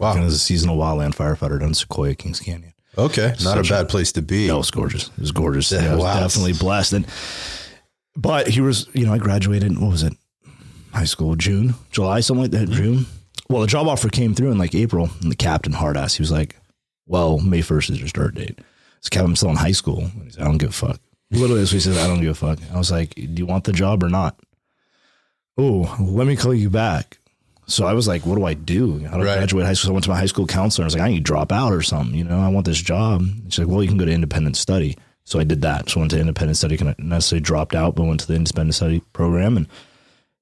Wow. 0.00 0.14
And 0.14 0.24
as 0.24 0.34
a 0.34 0.38
seasonal 0.38 0.76
wildland 0.76 1.14
firefighter 1.14 1.60
down 1.60 1.68
in 1.68 1.74
Sequoia, 1.74 2.14
Kings 2.14 2.40
Canyon. 2.40 2.72
Okay. 2.98 3.28
Not 3.28 3.38
Such 3.40 3.70
a 3.70 3.74
a- 3.74 3.78
bad 3.78 3.88
place 3.88 4.10
to 4.12 4.22
be. 4.22 4.48
No, 4.48 4.56
it 4.56 4.58
was 4.58 4.70
gorgeous. 4.70 5.08
It 5.08 5.18
was 5.20 5.32
gorgeous. 5.32 5.70
Yeah, 5.70 5.82
Yeah, 5.84 5.92
I 5.92 5.96
was 5.96 6.04
definitely 6.34 6.52
blessed. 6.54 6.92
And 6.94 7.06
but 8.16 8.48
he 8.48 8.60
was, 8.60 8.88
you 8.94 9.06
know, 9.06 9.12
I 9.12 9.18
graduated. 9.18 9.78
What 9.78 9.90
was 9.90 10.02
it? 10.02 10.14
High 10.92 11.04
school, 11.04 11.36
June, 11.36 11.74
July, 11.90 12.20
something 12.20 12.42
like 12.42 12.50
that. 12.52 12.68
Mm-hmm. 12.68 12.82
June. 12.82 13.06
Well, 13.50 13.60
the 13.60 13.66
job 13.66 13.86
offer 13.86 14.08
came 14.08 14.34
through 14.34 14.50
in 14.50 14.58
like 14.58 14.74
April, 14.74 15.10
and 15.20 15.30
the 15.30 15.36
captain 15.36 15.72
hard 15.74 15.96
ass. 15.96 16.14
He 16.14 16.22
was 16.22 16.32
like, 16.32 16.56
"Well, 17.06 17.38
May 17.38 17.60
first 17.60 17.90
is 17.90 17.98
your 17.98 18.08
start 18.08 18.34
date." 18.34 18.58
So, 19.02 19.10
Captain, 19.10 19.30
I'm 19.30 19.36
still 19.36 19.50
in 19.50 19.56
high 19.56 19.72
school. 19.72 20.10
Said, 20.30 20.42
"I 20.42 20.46
don't 20.46 20.56
give 20.58 20.70
a 20.70 20.72
fuck." 20.72 20.98
Literally, 21.30 21.60
what 21.62 21.70
he 21.70 21.80
said. 21.80 21.98
I 21.98 22.06
don't 22.06 22.20
give 22.22 22.30
a 22.30 22.34
fuck. 22.34 22.58
I 22.72 22.78
was 22.78 22.90
like, 22.90 23.14
"Do 23.14 23.22
you 23.36 23.46
want 23.46 23.64
the 23.64 23.72
job 23.72 24.02
or 24.02 24.08
not?" 24.08 24.40
Oh, 25.58 25.96
let 26.00 26.26
me 26.26 26.36
call 26.36 26.54
you 26.54 26.70
back. 26.70 27.18
So 27.68 27.84
I 27.86 27.94
was 27.94 28.06
like, 28.06 28.24
what 28.24 28.36
do 28.36 28.44
I 28.44 28.54
do? 28.54 29.04
How 29.06 29.16
do 29.16 29.24
Right. 29.24 29.32
I 29.32 29.36
graduate 29.38 29.66
high 29.66 29.72
school? 29.72 29.88
So 29.88 29.92
I 29.92 29.94
went 29.94 30.04
to 30.04 30.10
my 30.10 30.18
high 30.18 30.26
school 30.26 30.46
counselor. 30.46 30.84
I 30.84 30.86
was 30.86 30.94
like, 30.94 31.02
I 31.02 31.08
need 31.08 31.16
to 31.18 31.22
drop 31.22 31.50
out 31.50 31.72
or 31.72 31.82
something. 31.82 32.14
You 32.16 32.24
know, 32.24 32.38
I 32.38 32.48
want 32.48 32.66
this 32.66 32.80
job. 32.80 33.24
She's 33.48 33.58
like, 33.58 33.68
well, 33.68 33.82
you 33.82 33.88
can 33.88 33.98
go 33.98 34.04
to 34.04 34.12
independent 34.12 34.56
study. 34.56 34.96
So 35.24 35.40
I 35.40 35.44
did 35.44 35.62
that. 35.62 35.90
So 35.90 35.98
I 35.98 36.02
went 36.02 36.12
to 36.12 36.20
independent 36.20 36.56
study. 36.56 36.76
Of 36.76 36.98
necessarily 37.00 37.40
dropped 37.42 37.74
out, 37.74 37.96
but 37.96 38.04
went 38.04 38.20
to 38.20 38.28
the 38.28 38.34
independent 38.36 38.76
study 38.76 39.00
program 39.12 39.56
and 39.56 39.66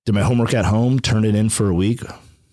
did 0.05 0.15
my 0.15 0.21
homework 0.23 0.53
at 0.53 0.67
home. 0.67 1.01
Turned 1.01 1.25
it 1.25 1.35
in 1.35 1.49
for 1.49 1.71
a 1.71 1.75
week. 1.75 2.03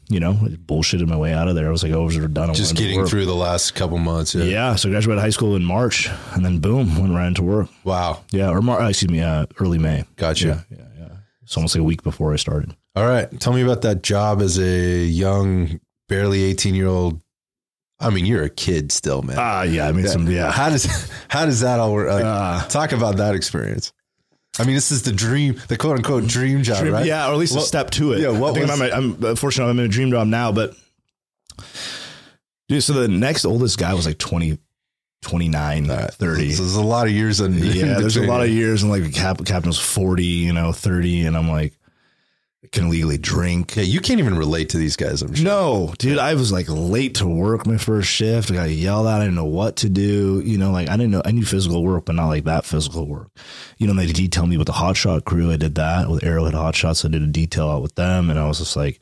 You 0.08 0.20
know, 0.20 0.34
bullshitted 0.34 1.08
my 1.08 1.16
way 1.18 1.34
out 1.34 1.48
of 1.50 1.56
there. 1.56 1.68
I 1.68 1.72
was 1.72 1.84
like, 1.84 1.92
oh, 1.94 2.04
was 2.04 2.18
done. 2.18 2.50
I 2.50 2.54
Just 2.54 2.76
getting 2.76 3.06
through 3.06 3.26
the 3.26 3.36
last 3.36 3.76
couple 3.76 3.98
months. 3.98 4.36
Yeah. 4.36 4.44
Yeah. 4.44 4.76
So 4.76 4.88
I 4.88 4.92
graduated 4.92 5.22
high 5.22 5.30
school 5.30 5.56
in 5.56 5.64
March, 5.64 6.10
and 6.34 6.44
then 6.46 6.60
boom, 6.60 6.98
went 7.00 7.14
right 7.14 7.28
into 7.28 7.44
work. 7.44 7.70
Wow. 7.86 8.22
Yeah, 8.32 8.50
or 8.50 8.62
Mar- 8.62 8.82
uh, 8.82 8.90
excuse 8.90 9.10
me, 9.12 9.22
uh, 9.22 9.46
early 9.60 9.78
May. 9.78 10.04
Gotcha. 10.18 10.66
Yeah, 10.70 10.78
yeah. 10.78 10.86
It's 11.52 11.58
almost 11.58 11.76
like 11.76 11.82
a 11.82 11.84
week 11.84 12.02
before 12.02 12.32
I 12.32 12.38
started. 12.38 12.78
All 12.96 13.06
right. 13.06 13.30
Tell 13.42 13.52
me 13.52 13.62
about 13.62 13.82
that 13.82 14.04
job 14.04 14.42
as 14.42 14.58
a 14.58 15.04
young, 15.04 15.82
barely 16.08 16.44
18 16.44 16.74
year 16.76 16.88
old. 16.88 17.20
I 18.00 18.10
mean, 18.10 18.26
you're 18.26 18.44
a 18.44 18.50
kid 18.50 18.90
still, 18.94 19.22
man. 19.22 19.36
Ah, 19.38 19.64
yeah. 19.64 19.86
I 19.86 19.92
mean, 19.92 20.08
some 20.08 20.32
yeah. 20.32 20.50
How 20.50 20.70
does 20.70 20.86
how 21.28 21.46
does 21.46 21.60
that 21.60 21.82
all 21.82 21.92
work? 21.92 22.08
Like, 22.08 22.24
Uh, 22.24 22.66
talk 22.70 22.94
about 22.94 23.18
that 23.18 23.36
experience. 23.36 23.92
I 24.60 24.64
mean, 24.64 24.76
this 24.76 24.94
is 24.94 25.02
the 25.02 25.12
dream, 25.12 25.60
the 25.68 25.76
quote 25.76 25.98
unquote 25.98 26.26
dream 26.26 26.64
job, 26.64 26.80
Dream- 26.80 26.94
right? 26.94 27.06
Yeah, 27.06 27.28
or 27.28 27.34
at 27.34 27.38
least 27.38 27.54
Well, 27.54 27.64
a 27.64 27.68
step 27.68 27.90
to 27.92 28.14
it. 28.14 28.22
yeah, 28.22 28.30
what 28.30 28.52
I 28.52 28.54
think 28.54 28.68
was- 28.72 28.82
I'm, 28.82 29.18
I'm 29.18 29.26
uh, 29.26 29.36
fortunate 29.36 29.66
I'm 29.68 29.78
in 29.78 29.84
a 29.84 29.90
dream 29.90 30.10
job 30.10 30.28
now, 30.28 30.54
but 30.54 30.74
dude, 32.70 32.82
so 32.82 32.94
the 32.94 33.10
next 33.10 33.44
oldest 33.44 33.78
guy 33.78 33.94
was 33.94 34.06
like 34.06 34.18
20, 34.20 34.58
29, 35.22 35.88
30. 35.88 36.54
There's 36.54 36.76
a 36.76 36.82
lot 36.82 37.08
of 37.08 37.14
years 37.14 37.40
in. 37.42 37.54
yeah, 37.54 37.94
there's 38.00 38.18
a 38.18 38.24
lot 38.24 38.42
of 38.42 38.50
years, 38.50 38.84
and 38.84 38.92
like 38.92 39.04
the 39.04 39.12
cap, 39.12 39.38
captain 39.46 39.70
was 39.70 39.80
40, 39.80 40.24
you 40.24 40.54
know, 40.54 40.72
30, 40.72 41.26
and 41.26 41.38
I'm 41.38 41.50
like, 41.50 41.78
I 42.64 42.68
can 42.68 42.90
legally 42.90 43.18
drink. 43.18 43.76
Yeah, 43.76 43.84
you 43.84 44.00
can't 44.02 44.20
even 44.20 44.38
relate 44.38 44.70
to 44.70 44.78
these 44.78 44.96
guys. 44.96 45.24
I'm 45.24 45.34
sure. 45.34 45.46
No, 45.46 45.94
dude, 45.98 46.20
I 46.20 46.36
was 46.36 46.52
like 46.52 46.68
late 46.70 47.16
to 47.16 47.28
work 47.28 47.66
my 47.66 47.78
first 47.78 48.08
shift. 48.08 48.52
I 48.52 48.54
got 48.54 48.70
yelled 48.70 49.08
at. 49.08 49.16
I 49.16 49.20
didn't 49.24 49.34
know 49.36 49.46
what 49.46 49.78
to 49.78 49.90
do. 49.90 50.42
You 50.46 50.60
know, 50.60 50.72
like 50.72 50.88
I 50.88 50.92
didn't 50.92 51.10
know. 51.10 51.24
I 51.26 51.32
knew 51.32 51.44
physical 51.44 51.84
work, 51.84 52.06
but 52.06 52.14
not 52.14 52.28
like 52.28 52.44
that 52.44 52.66
physical 52.66 53.08
work. 53.08 53.30
You 53.80 53.88
know, 53.88 53.94
they 53.94 54.06
detailed 54.06 54.50
me 54.50 54.58
with 54.58 54.68
the 54.68 54.74
hot 54.74 54.96
shot 54.96 55.26
crew. 55.26 55.52
I 55.52 55.58
did 55.58 55.74
that 55.76 56.08
with 56.08 56.24
Arrowhead 56.24 56.54
Hot 56.54 56.76
Shots. 56.76 57.04
I 57.04 57.08
did 57.08 57.24
a 57.24 57.28
detail 57.28 57.68
out 57.68 57.82
with 57.82 57.96
them, 57.96 58.30
and 58.30 58.38
I 58.38 58.48
was 58.48 58.60
just 58.60 58.76
like, 58.76 59.00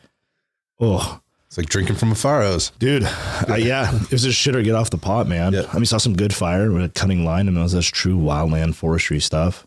oh, 0.80 1.20
It's 1.50 1.58
like 1.58 1.66
drinking 1.68 1.96
from 1.96 2.12
a 2.12 2.16
fire 2.16 2.44
hose. 2.44 2.70
dude, 2.78 3.04
I, 3.04 3.58
yeah, 3.58 3.92
it 3.92 4.12
was 4.12 4.22
just 4.22 4.38
shit 4.38 4.56
or 4.56 4.62
get 4.62 4.76
off 4.76 4.92
the 4.92 5.00
pot, 5.00 5.28
man. 5.28 5.52
Yeah. 5.52 5.64
I 5.74 5.78
mean, 5.78 5.86
saw 5.86 5.98
some 5.98 6.16
good 6.16 6.32
fire 6.32 6.72
with 6.72 6.84
a 6.84 6.90
cutting 6.90 7.26
line, 7.26 7.48
and 7.48 7.58
it 7.58 7.60
was 7.60 7.72
just 7.72 7.92
true 7.92 8.20
wildland 8.20 8.76
forestry 8.76 9.20
stuff 9.20 9.66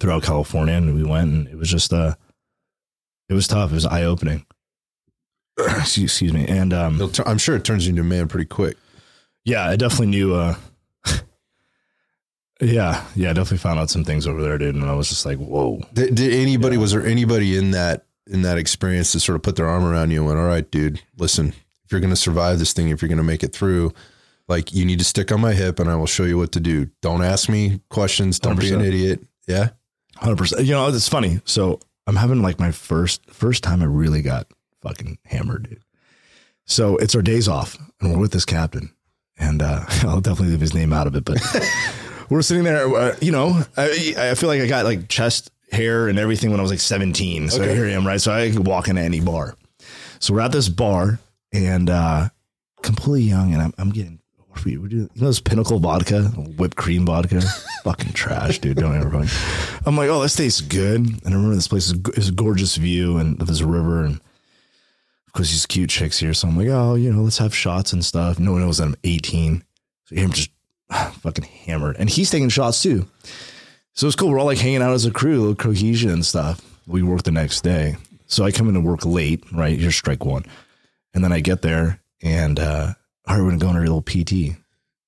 throughout 0.00 0.24
California, 0.24 0.74
and 0.74 0.96
we 0.96 1.04
went, 1.04 1.32
and 1.32 1.46
it 1.46 1.56
was 1.56 1.70
just 1.70 1.92
uh, 1.92 2.16
it 3.28 3.34
was 3.34 3.46
tough. 3.46 3.70
It 3.70 3.74
was 3.74 3.86
eye 3.86 4.02
opening. 4.02 4.44
excuse, 5.58 6.20
me, 6.20 6.46
and 6.48 6.74
um, 6.74 7.12
tur- 7.12 7.28
I'm 7.28 7.38
sure 7.38 7.54
it 7.54 7.64
turns 7.64 7.86
you 7.86 7.90
into 7.90 8.02
a 8.02 8.04
man 8.04 8.26
pretty 8.26 8.46
quick. 8.46 8.76
Yeah, 9.44 9.68
I 9.68 9.76
definitely 9.76 10.08
knew. 10.08 10.34
Uh, 10.34 10.56
yeah, 12.60 13.04
yeah, 13.14 13.30
I 13.30 13.34
definitely 13.34 13.58
found 13.58 13.78
out 13.78 13.88
some 13.88 14.02
things 14.02 14.26
over 14.26 14.42
there, 14.42 14.58
dude, 14.58 14.74
and 14.74 14.84
I 14.84 14.94
was 14.94 15.08
just 15.10 15.24
like, 15.24 15.38
"Whoa!" 15.38 15.80
Did, 15.92 16.16
did 16.16 16.32
anybody? 16.32 16.76
Was 16.76 16.90
there 16.90 17.06
anybody 17.06 17.56
in 17.56 17.70
that 17.70 18.04
in 18.30 18.42
that 18.42 18.58
experience 18.58 19.12
to 19.12 19.20
sort 19.20 19.36
of 19.36 19.42
put 19.42 19.56
their 19.56 19.68
arm 19.68 19.84
around 19.84 20.10
you 20.10 20.18
and 20.18 20.26
went, 20.26 20.38
"All 20.38 20.46
right, 20.46 20.68
dude, 20.70 21.00
listen, 21.16 21.54
if 21.84 21.92
you're 21.92 22.00
going 22.00 22.10
to 22.10 22.16
survive 22.16 22.58
this 22.58 22.72
thing, 22.72 22.90
if 22.90 23.00
you're 23.02 23.08
going 23.08 23.18
to 23.18 23.24
make 23.24 23.42
it 23.42 23.52
through, 23.52 23.92
like 24.48 24.74
you 24.74 24.84
need 24.84 24.98
to 24.98 25.04
stick 25.04 25.32
on 25.32 25.40
my 25.40 25.52
hip, 25.52 25.78
and 25.78 25.90
I 25.90 25.96
will 25.96 26.06
show 26.06 26.24
you 26.24 26.38
what 26.38 26.52
to 26.52 26.60
do. 26.60 26.90
Don't 27.02 27.22
ask 27.22 27.48
me 27.48 27.80
questions. 27.90 28.38
Don't 28.38 28.58
be 28.58 28.72
an 28.72 28.80
idiot. 28.80 29.20
Yeah, 29.46 29.70
Hundred 30.16 30.36
percent. 30.38 30.64
You 30.64 30.72
know, 30.72 30.88
it's 30.88 31.08
funny. 31.08 31.40
So 31.44 31.80
I'm 32.06 32.16
having 32.16 32.42
like 32.42 32.58
my 32.58 32.72
first 32.72 33.24
first 33.30 33.62
time 33.62 33.82
I 33.82 33.86
really 33.86 34.22
got 34.22 34.46
fucking 34.82 35.18
hammered, 35.24 35.68
dude. 35.70 35.82
So 36.64 36.96
it's 36.96 37.14
our 37.14 37.22
days 37.22 37.48
off, 37.48 37.78
and 38.00 38.12
we're 38.12 38.18
with 38.18 38.32
this 38.32 38.44
captain, 38.44 38.92
and 39.38 39.62
uh, 39.62 39.84
I'll 40.02 40.20
definitely 40.20 40.48
leave 40.52 40.60
his 40.60 40.74
name 40.74 40.92
out 40.92 41.06
of 41.06 41.14
it, 41.14 41.24
but 41.24 41.38
we're 42.28 42.42
sitting 42.42 42.64
there. 42.64 42.94
Uh, 42.94 43.16
you 43.20 43.32
know, 43.32 43.62
I, 43.76 44.14
I 44.18 44.34
feel 44.34 44.48
like 44.48 44.60
I 44.60 44.66
got 44.66 44.84
like 44.84 45.08
chest 45.08 45.50
hair 45.72 46.08
and 46.08 46.18
everything 46.18 46.50
when 46.50 46.60
I 46.60 46.62
was 46.62 46.70
like 46.70 46.80
17. 46.80 47.50
So 47.50 47.62
Okay. 47.62 47.74
here 47.74 47.86
I 47.86 47.90
am, 47.90 48.06
right? 48.06 48.20
So 48.20 48.32
I 48.32 48.50
could 48.50 48.66
walk 48.66 48.88
into 48.88 49.02
any 49.02 49.20
bar. 49.20 49.56
So 50.20 50.34
we're 50.34 50.40
at 50.40 50.52
this 50.52 50.68
bar, 50.68 51.18
and 51.52 51.88
uh, 51.90 52.28
completely 52.82 53.22
young, 53.28 53.52
and 53.52 53.62
I'm, 53.62 53.74
I'm 53.78 53.90
getting. 53.90 54.18
we- 54.64 54.76
We're 54.76 54.88
doing, 54.88 55.10
you 55.14 55.20
know, 55.22 55.28
this 55.28 55.38
pinnacle 55.40 55.78
vodka, 55.78 56.22
whipped 56.58 56.76
cream 56.76 57.06
vodka, 57.06 57.40
fucking 57.84 58.12
trash, 58.14 58.58
dude. 58.58 58.76
Don't 58.78 58.96
ever. 58.96 59.10
fucking- 59.10 59.82
I'm 59.86 59.96
like, 59.96 60.08
oh, 60.10 60.20
this 60.22 60.34
tastes 60.34 60.60
good. 60.60 61.00
And 61.00 61.20
I 61.26 61.30
remember 61.30 61.54
this 61.54 61.68
place 61.68 61.86
is, 61.90 61.94
is 62.16 62.28
a 62.30 62.32
gorgeous 62.32 62.74
view, 62.76 63.18
and 63.18 63.38
there's 63.38 63.60
a 63.60 63.66
river, 63.66 64.04
and 64.04 64.16
of 65.26 65.32
course 65.34 65.50
these 65.50 65.66
cute 65.66 65.90
chicks 65.90 66.18
here. 66.18 66.34
So 66.34 66.48
I'm 66.48 66.56
like, 66.56 66.68
oh, 66.68 66.94
you 66.96 67.12
know, 67.12 67.22
let's 67.22 67.38
have 67.38 67.54
shots 67.54 67.92
and 67.92 68.04
stuff. 68.04 68.38
No 68.40 68.52
one 68.52 68.62
knows 68.62 68.78
that 68.78 68.84
I'm 68.84 68.96
18, 69.04 69.62
so 70.06 70.16
I'm 70.16 70.32
just 70.32 70.50
fucking 71.20 71.44
hammered, 71.44 71.96
and 71.98 72.10
he's 72.10 72.30
taking 72.30 72.48
shots 72.48 72.82
too. 72.82 73.06
So 73.98 74.06
it's 74.06 74.14
cool. 74.14 74.30
We're 74.30 74.38
all 74.38 74.46
like 74.46 74.58
hanging 74.58 74.80
out 74.80 74.92
as 74.92 75.06
a 75.06 75.10
crew, 75.10 75.38
a 75.38 75.40
little 75.40 75.54
cohesion 75.56 76.08
and 76.10 76.24
stuff. 76.24 76.60
We 76.86 77.02
work 77.02 77.24
the 77.24 77.32
next 77.32 77.62
day. 77.62 77.96
So 78.26 78.44
I 78.44 78.52
come 78.52 78.68
in 78.68 78.74
to 78.74 78.80
work 78.80 79.04
late, 79.04 79.42
right? 79.52 79.76
Here's 79.76 79.96
strike 79.96 80.24
one. 80.24 80.44
And 81.14 81.24
then 81.24 81.32
I 81.32 81.40
get 81.40 81.62
there 81.62 82.00
and 82.22 82.60
uh 82.60 82.92
right, 83.26 83.38
we're 83.40 83.46
gonna 83.46 83.58
go 83.58 83.66
on 83.66 83.76
a 83.76 83.80
little 83.80 84.00
PT. 84.00 84.56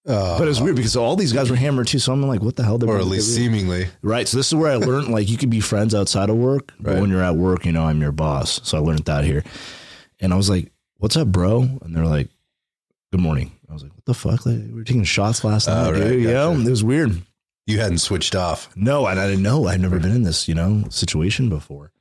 uh, 0.09 0.39
But 0.39 0.49
it's 0.49 0.61
weird 0.61 0.75
because 0.75 0.97
all 0.97 1.15
these 1.15 1.33
guys 1.33 1.51
were 1.51 1.57
hammered 1.57 1.87
too. 1.87 2.01
So 2.01 2.13
I'm 2.13 2.21
like, 2.27 2.43
what 2.43 2.57
the 2.57 2.65
hell? 2.65 2.79
They're 2.79 2.89
or 2.89 2.99
at 2.99 3.05
least 3.07 3.33
seemingly. 3.33 3.87
Right. 4.03 4.27
So 4.27 4.37
this 4.39 4.49
is 4.49 4.57
where 4.57 4.73
I 4.73 4.75
learned 4.75 5.07
like 5.07 5.29
you 5.29 5.37
can 5.37 5.51
be 5.51 5.61
friends 5.61 5.95
outside 5.95 6.29
of 6.29 6.35
work, 6.37 6.73
but 6.81 6.99
when 7.01 7.11
you're 7.11 7.23
at 7.23 7.37
work, 7.37 7.65
you 7.65 7.71
know, 7.71 7.85
I'm 7.85 8.01
your 8.01 8.11
boss. 8.13 8.61
So 8.65 8.77
I 8.77 8.81
learned 8.81 9.05
that 9.05 9.23
here. 9.23 9.45
And 10.19 10.33
I 10.33 10.37
was 10.37 10.51
like, 10.51 10.73
What's 10.97 11.17
up, 11.17 11.29
bro? 11.29 11.61
And 11.63 11.95
they're 11.95 12.07
like, 12.07 12.29
good 13.13 13.21
morning. 13.21 13.53
I 13.71 13.73
was 13.73 13.83
like, 13.85 13.95
what 13.95 14.05
the 14.05 14.15
fuck? 14.15 14.45
Like, 14.45 14.57
we 14.59 14.73
were 14.75 14.85
taking 14.85 15.05
shots 15.05 15.45
last 15.45 15.69
Oh, 15.69 15.73
night, 15.73 15.93
right, 15.93 16.09
dude. 16.09 16.25
Gotcha. 16.27 16.61
it 16.61 16.69
was 16.71 16.83
weird. 16.85 17.23
You 17.67 17.79
hadn't 17.79 17.99
switched 17.99 18.35
off. 18.35 18.69
No, 18.77 19.07
and 19.07 19.21
I 19.21 19.29
didn't 19.29 19.43
know. 19.43 19.67
I'd 19.67 19.81
never 19.81 20.01
been 20.01 20.13
in 20.13 20.23
this, 20.23 20.49
you 20.49 20.55
know, 20.55 20.85
situation 20.91 21.49
before. 21.49 21.93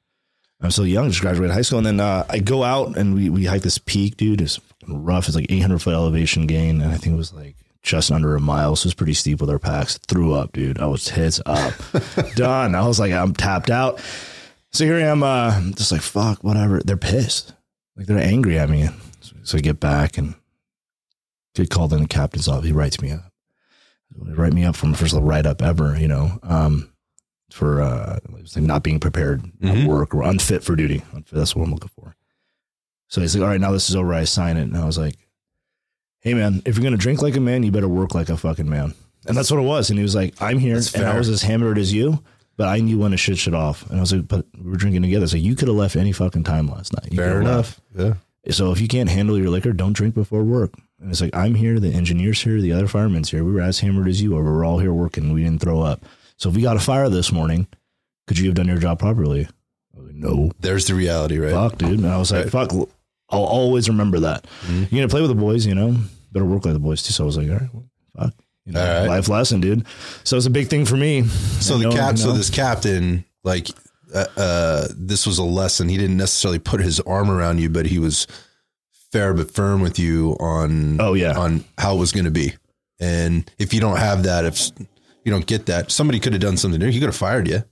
I'm 0.61 0.71
so 0.71 0.83
young, 0.83 1.09
just 1.09 1.21
graduated 1.21 1.53
high 1.53 1.61
school, 1.61 1.77
and 1.77 1.87
then 1.87 1.99
uh, 2.01 2.25
I 2.29 2.39
go 2.39 2.63
out 2.63 2.97
and 2.97 3.15
we 3.15 3.29
we 3.29 3.45
hike 3.45 3.61
this 3.61 3.77
peak, 3.77 4.17
dude. 4.17 4.41
It's 4.41 4.59
rough. 4.87 5.27
It's 5.27 5.35
like 5.35 5.49
800 5.49 5.81
foot 5.81 5.93
elevation 5.93 6.47
gain, 6.47 6.81
and 6.81 6.91
I 6.91 6.97
think 6.97 7.13
it 7.13 7.17
was 7.17 7.33
like 7.33 7.55
just 7.81 8.11
under 8.11 8.35
a 8.35 8.41
mile. 8.41 8.75
So 8.75 8.87
it 8.87 8.89
was 8.89 8.93
pretty 8.93 9.13
steep 9.13 9.39
with 9.39 9.49
our 9.49 9.59
packs. 9.59 9.97
Threw 9.99 10.33
up, 10.33 10.51
dude. 10.51 10.79
I 10.79 10.85
was 10.87 11.05
tits 11.05 11.39
up, 11.45 11.73
done. 12.35 12.75
I 12.75 12.85
was 12.85 12.99
like, 12.99 13.13
I'm 13.13 13.33
tapped 13.33 13.69
out. 13.69 14.01
So 14.71 14.83
here 14.83 14.97
I 14.97 15.01
am, 15.01 15.23
uh, 15.23 15.61
just 15.75 15.93
like 15.93 16.01
fuck, 16.01 16.43
whatever. 16.43 16.81
They're 16.83 16.97
pissed, 16.97 17.53
like 17.95 18.07
they're 18.07 18.19
angry 18.19 18.59
at 18.59 18.69
me. 18.69 18.89
So, 19.21 19.35
so 19.43 19.57
I 19.57 19.61
get 19.61 19.79
back 19.79 20.17
and 20.17 20.35
get 21.55 21.69
called 21.69 21.93
in 21.93 22.01
the 22.01 22.07
captain's 22.07 22.49
office. 22.49 22.65
He 22.65 22.73
writes 22.73 23.01
me 23.01 23.11
up. 23.11 23.28
Write 24.15 24.53
me 24.53 24.65
up 24.65 24.75
from 24.75 24.91
the 24.91 24.97
first 24.97 25.13
little 25.13 25.27
write 25.27 25.45
up 25.45 25.61
ever, 25.61 25.97
you 25.97 26.07
know, 26.07 26.39
um, 26.43 26.91
for 27.51 27.81
uh, 27.81 28.19
like 28.29 28.57
not 28.57 28.83
being 28.83 28.99
prepared 28.99 29.41
Mhm. 29.61 29.83
at 29.83 29.87
work 29.87 30.13
or 30.13 30.23
unfit 30.23 30.63
for 30.63 30.75
duty. 30.75 31.03
That's 31.31 31.55
what 31.55 31.63
I'm 31.65 31.71
looking 31.73 31.89
for. 31.99 32.15
So 33.07 33.21
he's 33.21 33.35
like, 33.35 33.43
all 33.43 33.49
right, 33.49 33.61
now 33.61 33.71
this 33.71 33.89
is 33.89 33.95
over. 33.95 34.13
I 34.13 34.23
sign 34.25 34.57
it. 34.57 34.63
And 34.63 34.77
I 34.77 34.85
was 34.85 34.97
like, 34.97 35.15
hey, 36.19 36.33
man, 36.33 36.61
if 36.65 36.75
you're 36.75 36.83
going 36.83 36.91
to 36.93 36.97
drink 36.97 37.21
like 37.21 37.35
a 37.35 37.39
man, 37.39 37.63
you 37.63 37.71
better 37.71 37.87
work 37.87 38.13
like 38.13 38.29
a 38.29 38.37
fucking 38.37 38.69
man. 38.69 38.93
And 39.27 39.35
that's 39.37 39.49
what 39.51 39.59
it 39.59 39.63
was. 39.65 39.89
And 39.89 39.97
he 39.97 40.03
was 40.03 40.15
like, 40.15 40.39
I'm 40.41 40.59
here 40.59 40.75
That's 40.75 40.93
and 40.93 41.05
I 41.05 41.17
was 41.17 41.27
as 41.29 41.41
hammered 41.41 41.77
as 41.77 41.91
you, 41.93 42.23
but 42.55 42.67
I 42.67 42.79
knew 42.79 42.99
when 42.99 43.11
to 43.11 43.17
shit 43.17 43.37
shit 43.37 43.53
off. 43.55 43.87
And 43.89 43.97
I 43.97 44.01
was 44.01 44.13
like, 44.13 44.27
but 44.27 44.45
we 44.57 44.69
were 44.69 44.77
drinking 44.77 45.01
together. 45.01 45.27
So 45.27 45.37
you 45.37 45.55
could 45.55 45.67
have 45.69 45.77
left 45.77 45.95
any 45.95 46.11
fucking 46.11 46.43
time 46.43 46.67
last 46.67 46.93
night. 46.93 47.11
You 47.11 47.17
Fair 47.17 47.41
enough. 47.41 47.79
Yeah. 47.95 48.13
So 48.51 48.71
if 48.71 48.79
you 48.81 48.87
can't 48.87 49.09
handle 49.09 49.37
your 49.37 49.49
liquor, 49.49 49.73
don't 49.73 49.93
drink 49.93 50.13
before 50.15 50.43
work. 50.43 50.73
And 51.01 51.09
it's 51.09 51.21
like, 51.21 51.35
I'm 51.35 51.55
here, 51.55 51.79
the 51.79 51.93
engineer's 51.93 52.41
here, 52.41 52.59
the 52.59 52.73
other 52.73 52.87
firemen's 52.87 53.31
here. 53.31 53.43
We 53.43 53.53
were 53.53 53.61
as 53.61 53.79
hammered 53.79 54.07
as 54.07 54.21
you 54.21 54.35
are. 54.37 54.43
We're 54.43 54.65
all 54.65 54.79
here 54.79 54.93
working. 54.93 55.31
We 55.33 55.43
didn't 55.43 55.61
throw 55.61 55.81
up. 55.81 56.03
So 56.37 56.49
if 56.49 56.55
we 56.55 56.61
got 56.61 56.75
a 56.75 56.79
fire 56.79 57.09
this 57.09 57.31
morning, 57.31 57.67
could 58.27 58.37
you 58.37 58.47
have 58.47 58.55
done 58.55 58.67
your 58.67 58.77
job 58.77 58.99
properly? 58.99 59.47
I 59.95 59.99
was 59.99 60.07
like, 60.07 60.15
no. 60.15 60.51
There's 60.59 60.87
the 60.87 60.95
reality, 60.95 61.37
right? 61.37 61.51
Fuck, 61.51 61.77
dude. 61.77 61.99
And 61.99 62.07
I 62.07 62.17
was 62.17 62.31
like, 62.31 62.49
fuck, 62.49 62.71
I'll 63.29 63.43
always 63.43 63.87
remember 63.87 64.19
that. 64.21 64.43
Mm-hmm. 64.43 64.75
You're 64.75 64.87
going 64.89 65.07
to 65.07 65.07
play 65.07 65.21
with 65.21 65.29
the 65.29 65.35
boys, 65.35 65.65
you 65.65 65.75
know? 65.75 65.95
Better 66.31 66.45
work 66.45 66.65
like 66.65 66.73
the 66.73 66.79
boys 66.79 67.01
too. 67.01 67.13
So 67.13 67.23
I 67.23 67.25
was 67.25 67.37
like, 67.37 67.47
all 67.47 67.55
right, 67.55 67.73
well, 67.73 67.89
fuck. 68.17 68.33
You 68.65 68.73
know, 68.73 68.81
All 68.81 68.99
right. 68.99 69.09
life 69.09 69.29
lesson, 69.29 69.61
dude. 69.61 69.85
So 70.23 70.37
it's 70.37 70.45
a 70.45 70.51
big 70.51 70.67
thing 70.67 70.85
for 70.85 70.95
me. 70.95 71.23
So 71.23 71.75
And 71.75 71.85
the 71.85 71.89
cap, 71.89 72.17
so 72.19 72.33
this 72.33 72.51
captain, 72.51 73.25
like, 73.43 73.67
uh, 74.13 74.25
uh, 74.37 74.87
this 74.95 75.25
was 75.25 75.39
a 75.39 75.43
lesson. 75.43 75.89
He 75.89 75.97
didn't 75.97 76.17
necessarily 76.17 76.59
put 76.59 76.79
his 76.79 76.99
arm 76.99 77.31
around 77.31 77.59
you, 77.59 77.69
but 77.69 77.87
he 77.87 77.97
was 77.97 78.27
fair 79.11 79.33
but 79.33 79.51
firm 79.51 79.81
with 79.81 79.97
you 79.99 80.37
on, 80.39 80.99
Oh, 81.01 81.13
yeah. 81.13 81.37
on 81.37 81.63
how 81.77 81.95
it 81.95 81.99
was 81.99 82.11
going 82.11 82.25
to 82.25 82.31
be. 82.31 82.53
And 82.99 83.49
if 83.57 83.73
you 83.73 83.79
don't 83.79 83.97
have 83.97 84.23
that, 84.23 84.45
if 84.45 84.69
you 85.23 85.31
don't 85.31 85.45
get 85.45 85.65
that, 85.67 85.91
somebody 85.91 86.19
could 86.19 86.33
have 86.33 86.41
done 86.41 86.57
something. 86.57 86.79
New. 86.79 86.89
He 86.89 86.99
could 86.99 87.07
have 87.07 87.15
fired 87.15 87.47
you. 87.47 87.63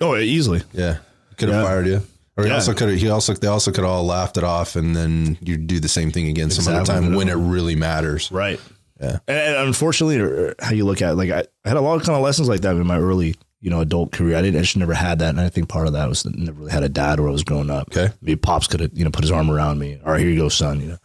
Oh, 0.00 0.16
easily. 0.16 0.62
Yeah, 0.72 0.98
could 1.36 1.48
have 1.48 1.62
Yeah. 1.62 1.68
fired 1.68 1.86
you. 1.86 2.02
Or 2.36 2.44
he 2.44 2.50
Yeah. 2.50 2.56
also 2.56 2.74
could 2.74 2.90
have. 2.90 2.98
He 2.98 3.08
also 3.08 3.32
they 3.32 3.46
also 3.48 3.72
could 3.72 3.84
all 3.84 4.04
laughed 4.04 4.36
it 4.36 4.44
off, 4.44 4.76
and 4.76 4.94
then 4.94 5.38
you 5.40 5.56
do 5.56 5.80
the 5.80 5.88
same 5.88 6.10
thing 6.12 6.28
again 6.28 6.50
some 6.50 6.72
other 6.72 6.84
time 6.84 7.14
when 7.14 7.28
it 7.30 7.34
really 7.34 7.74
matters. 7.76 8.30
Right. 8.30 8.60
Yeah. 9.00 9.18
And, 9.26 9.38
and 9.38 9.56
unfortunately, 9.68 10.54
how 10.60 10.72
you 10.72 10.84
look 10.84 11.00
at 11.02 11.12
it, 11.12 11.14
like 11.16 11.30
I, 11.30 11.44
I 11.64 11.68
had 11.68 11.76
a 11.78 11.80
lot 11.80 11.96
of 11.96 12.02
kind 12.02 12.14
of 12.16 12.22
lessons 12.22 12.48
like 12.48 12.60
that 12.60 12.76
in 12.76 12.86
my 12.86 12.98
early, 12.98 13.36
you 13.66 13.70
know, 13.70 13.80
adult 13.80 14.12
career. 14.12 14.36
I 14.36 14.42
didn't, 14.42 14.58
I 14.58 14.62
just 14.62 14.76
never 14.76 14.94
had 14.94 15.18
that. 15.18 15.30
And 15.30 15.40
I 15.40 15.48
think 15.48 15.68
part 15.68 15.88
of 15.88 15.92
that 15.94 16.08
was 16.08 16.22
that 16.22 16.36
I 16.36 16.38
never 16.38 16.60
really 16.60 16.70
had 16.70 16.84
a 16.84 16.88
dad 16.88 17.18
where 17.18 17.28
I 17.28 17.32
was 17.32 17.42
growing 17.42 17.68
up. 17.68 17.88
Okay. 17.88 18.14
Maybe 18.22 18.36
pops 18.36 18.68
could 18.68 18.78
have, 18.78 18.96
you 18.96 19.02
know, 19.04 19.10
put 19.10 19.24
his 19.24 19.32
arm 19.32 19.50
around 19.50 19.80
me. 19.80 19.98
All 20.06 20.12
right, 20.12 20.20
here 20.20 20.30
you 20.30 20.38
go, 20.38 20.48
son, 20.48 20.80
you 20.80 20.86
know? 20.86 20.98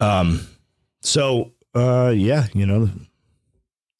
Um, 0.00 0.40
so, 1.02 1.52
uh, 1.74 2.10
yeah, 2.16 2.46
you 2.54 2.64
know, 2.64 2.88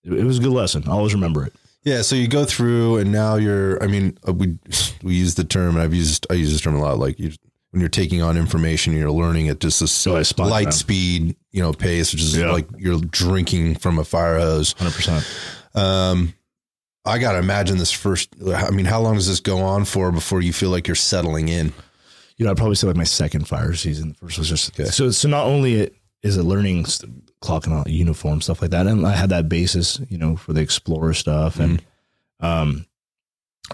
it, 0.04 0.14
it 0.14 0.24
was 0.24 0.38
a 0.38 0.40
good 0.40 0.52
lesson. 0.52 0.84
I 0.88 0.92
always 0.92 1.12
remember 1.12 1.44
it. 1.44 1.52
Yeah, 1.84 2.00
so 2.00 2.16
you 2.16 2.28
go 2.28 2.46
through, 2.46 2.96
and 2.96 3.12
now 3.12 3.34
you're. 3.34 3.82
I 3.82 3.88
mean, 3.88 4.16
uh, 4.26 4.32
we 4.32 4.56
we 5.02 5.14
use 5.14 5.34
the 5.34 5.44
term, 5.44 5.74
and 5.74 5.82
I've 5.82 5.92
used 5.92 6.26
I 6.30 6.34
use 6.34 6.50
this 6.52 6.60
term 6.60 6.76
a 6.76 6.80
lot. 6.80 6.98
Like 6.98 7.18
you, 7.18 7.32
when 7.72 7.80
you're 7.80 7.88
taking 7.90 8.22
on 8.22 8.36
information, 8.38 8.94
you're 8.96 9.10
learning 9.10 9.48
at 9.48 9.58
just 9.58 9.80
this 9.80 9.90
spot 9.92 10.48
light 10.48 10.66
that. 10.66 10.72
speed, 10.72 11.34
you 11.50 11.60
know, 11.60 11.72
pace, 11.72 12.12
which 12.12 12.22
is 12.22 12.38
Yeah. 12.38 12.52
like 12.52 12.68
you're 12.78 13.00
drinking 13.00 13.74
from 13.76 13.98
a 13.98 14.04
fire 14.04 14.38
hose. 14.38 14.74
100%. 14.74 15.24
Um, 15.74 16.34
I 17.04 17.18
gotta 17.18 17.38
imagine 17.38 17.78
this 17.78 17.90
first. 17.92 18.30
I 18.46 18.70
mean, 18.70 18.86
how 18.86 19.00
long 19.00 19.14
does 19.14 19.26
this 19.28 19.40
go 19.40 19.58
on 19.58 19.84
for 19.84 20.12
before 20.12 20.40
you 20.40 20.52
feel 20.52 20.70
like 20.70 20.86
you're 20.86 20.94
settling 20.94 21.48
in? 21.48 21.72
you 22.38 22.46
know, 22.46 22.50
I'd 22.50 22.56
probably 22.56 22.74
say 22.76 22.86
like 22.86 22.96
my 22.96 23.04
second 23.04 23.46
fire 23.46 23.74
season. 23.74 24.10
The 24.10 24.14
first 24.26 24.38
was 24.38 24.48
just 24.48 24.70
Okay. 24.78 24.88
so. 24.90 25.10
So 25.10 25.28
not 25.28 25.46
only 25.46 25.74
it 25.74 25.94
is 26.22 26.36
it 26.36 26.42
learning 26.44 26.86
st- 26.86 27.12
clocking 27.40 27.72
out 27.72 27.88
uniform 27.88 28.40
stuff 28.40 28.62
like 28.62 28.70
that, 28.70 28.86
and 28.86 29.06
I 29.06 29.12
had 29.12 29.30
that 29.30 29.48
basis, 29.48 30.00
you 30.08 30.16
know, 30.18 30.36
for 30.36 30.52
the 30.52 30.60
explorer 30.60 31.12
stuff, 31.14 31.58
and 31.60 31.82
um, 32.40 32.86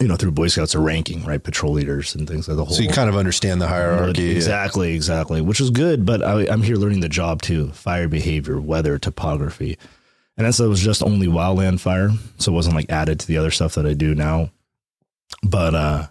you 0.01 0.09
know, 0.09 0.17
through 0.17 0.33
Boy 0.33 0.49
Scouts 0.49 0.75
a 0.75 0.81
ranking, 0.81 1.25
right, 1.25 1.43
patrol 1.43 1.73
leaders 1.73 2.15
and 2.15 2.29
things 2.29 2.49
like 2.49 2.57
the 2.57 2.65
whole. 2.65 2.75
So 2.75 2.83
you 2.83 2.89
kind 2.91 3.09
of 3.09 3.17
understand 3.17 3.61
the 3.63 3.69
hierarchy. 3.69 4.31
Exactly, 4.31 4.95
exactly, 4.95 5.41
which 5.41 5.61
is 5.61 5.71
good. 5.71 6.05
But 6.05 6.23
I, 6.23 6.47
I'm 6.49 6.63
here 6.63 6.77
learning 6.77 7.01
the 7.01 7.09
job 7.09 7.41
too: 7.43 7.69
fire 7.73 8.09
behavior, 8.09 8.61
weather, 8.61 8.99
topography, 8.99 9.79
and 10.39 10.47
that's 10.47 10.59
it 10.61 10.67
was 10.67 10.81
just 10.81 11.03
only 11.03 11.27
wildland 11.27 11.81
fire, 11.81 12.11
so 12.39 12.51
it 12.53 12.55
wasn't 12.55 12.75
like 12.77 12.91
added 12.91 13.21
to 13.21 13.27
the 13.27 13.37
other 13.37 13.51
stuff 13.51 13.75
that 13.75 13.85
I 13.85 13.93
do 13.93 14.15
now. 14.15 14.51
But 15.43 15.75
uh 15.75 16.07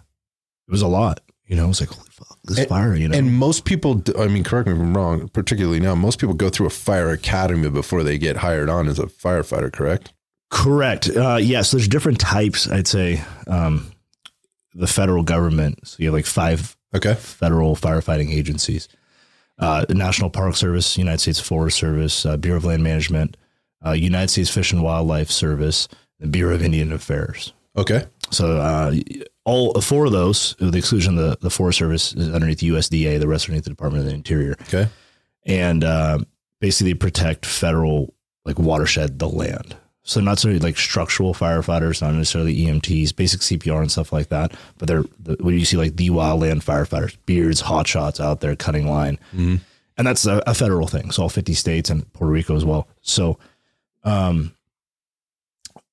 it 0.68 0.70
was 0.70 0.82
a 0.82 0.86
lot, 0.88 1.20
you 1.46 1.56
know. 1.56 1.64
It 1.64 1.68
was 1.68 1.80
like 1.80 1.90
holy 1.90 2.08
fuck, 2.12 2.38
this 2.44 2.58
And- 2.58 2.68
fire, 2.68 2.94
you 2.94 3.08
know. 3.08 3.16
And 3.18 3.34
most 3.34 3.64
people, 3.64 4.02
I 4.18 4.28
mean, 4.28 4.44
correct 4.44 4.68
me 4.68 4.74
if 4.74 4.80
I'm 4.80 4.96
wrong, 4.96 5.28
particularly 5.28 5.80
now, 5.80 5.94
most 5.94 6.18
people 6.20 6.34
go 6.34 6.50
through 6.50 6.66
a 6.66 6.70
fire 6.70 7.10
academy 7.10 7.68
before 7.70 8.02
they 8.04 8.18
get 8.18 8.36
hired 8.36 8.68
on 8.68 8.86
as 8.86 8.98
a 8.98 9.06
firefighter, 9.06 9.72
correct? 9.72 10.12
Correct. 10.50 11.08
Uh, 11.14 11.36
yes, 11.40 11.70
there's 11.72 11.88
different 11.88 12.20
types. 12.20 12.70
I'd 12.70 12.86
say 12.86 13.22
um, 13.46 13.90
the 14.74 14.86
federal 14.86 15.22
government. 15.22 15.86
So 15.88 15.96
you 16.00 16.06
have 16.08 16.14
like 16.14 16.26
five 16.26 16.76
Okay. 16.94 17.14
federal 17.14 17.76
firefighting 17.76 18.30
agencies: 18.30 18.88
uh, 19.58 19.84
the 19.86 19.94
National 19.94 20.30
Park 20.30 20.54
Service, 20.56 20.96
United 20.96 21.18
States 21.20 21.40
Forest 21.40 21.76
Service, 21.78 22.24
uh, 22.24 22.36
Bureau 22.38 22.56
of 22.58 22.64
Land 22.64 22.82
Management, 22.82 23.36
uh, 23.84 23.92
United 23.92 24.28
States 24.28 24.50
Fish 24.50 24.72
and 24.72 24.82
Wildlife 24.82 25.30
Service, 25.30 25.88
the 26.20 26.26
Bureau 26.26 26.54
of 26.54 26.62
Indian 26.62 26.92
Affairs. 26.92 27.52
Okay. 27.76 28.04
So 28.30 28.56
uh, 28.58 28.94
all 29.44 29.80
four 29.80 30.06
of 30.06 30.12
those, 30.12 30.56
with 30.58 30.72
the 30.72 30.78
exclusion 30.78 31.16
of 31.18 31.24
the, 31.30 31.38
the 31.40 31.50
Forest 31.50 31.78
Service, 31.78 32.12
is 32.14 32.28
underneath 32.32 32.58
USDA. 32.60 33.18
The 33.20 33.28
rest 33.28 33.46
are 33.48 33.52
underneath 33.52 33.64
the 33.64 33.70
Department 33.70 34.02
of 34.04 34.08
the 34.08 34.14
Interior 34.14 34.54
Okay. 34.62 34.88
and 35.46 35.84
uh, 35.84 36.18
basically 36.60 36.94
protect 36.94 37.46
federal 37.46 38.12
like 38.44 38.58
watershed, 38.58 39.18
the 39.18 39.28
land. 39.28 39.76
So 40.02 40.20
not 40.20 40.32
necessarily 40.32 40.60
like 40.60 40.78
structural 40.78 41.34
firefighters, 41.34 42.00
not 42.00 42.14
necessarily 42.14 42.56
EMTs, 42.56 43.14
basic 43.14 43.42
CPR 43.42 43.80
and 43.82 43.92
stuff 43.92 44.10
like 44.10 44.28
that. 44.30 44.52
But 44.78 44.88
they're 44.88 45.04
the, 45.20 45.36
when 45.40 45.58
you 45.58 45.66
see 45.66 45.76
like 45.76 45.96
the 45.96 46.08
wildland 46.08 46.64
firefighters, 46.64 47.16
beards, 47.26 47.60
hot 47.60 47.86
shots 47.86 48.18
out 48.18 48.40
there 48.40 48.56
cutting 48.56 48.88
line, 48.88 49.18
and 49.34 49.60
that's 50.06 50.24
a, 50.26 50.42
a 50.46 50.54
federal 50.54 50.86
thing. 50.86 51.10
So 51.10 51.24
all 51.24 51.28
fifty 51.28 51.52
states 51.52 51.90
and 51.90 52.10
Puerto 52.14 52.32
Rico 52.32 52.56
as 52.56 52.64
well. 52.64 52.88
So, 53.02 53.38
um, 54.08 54.54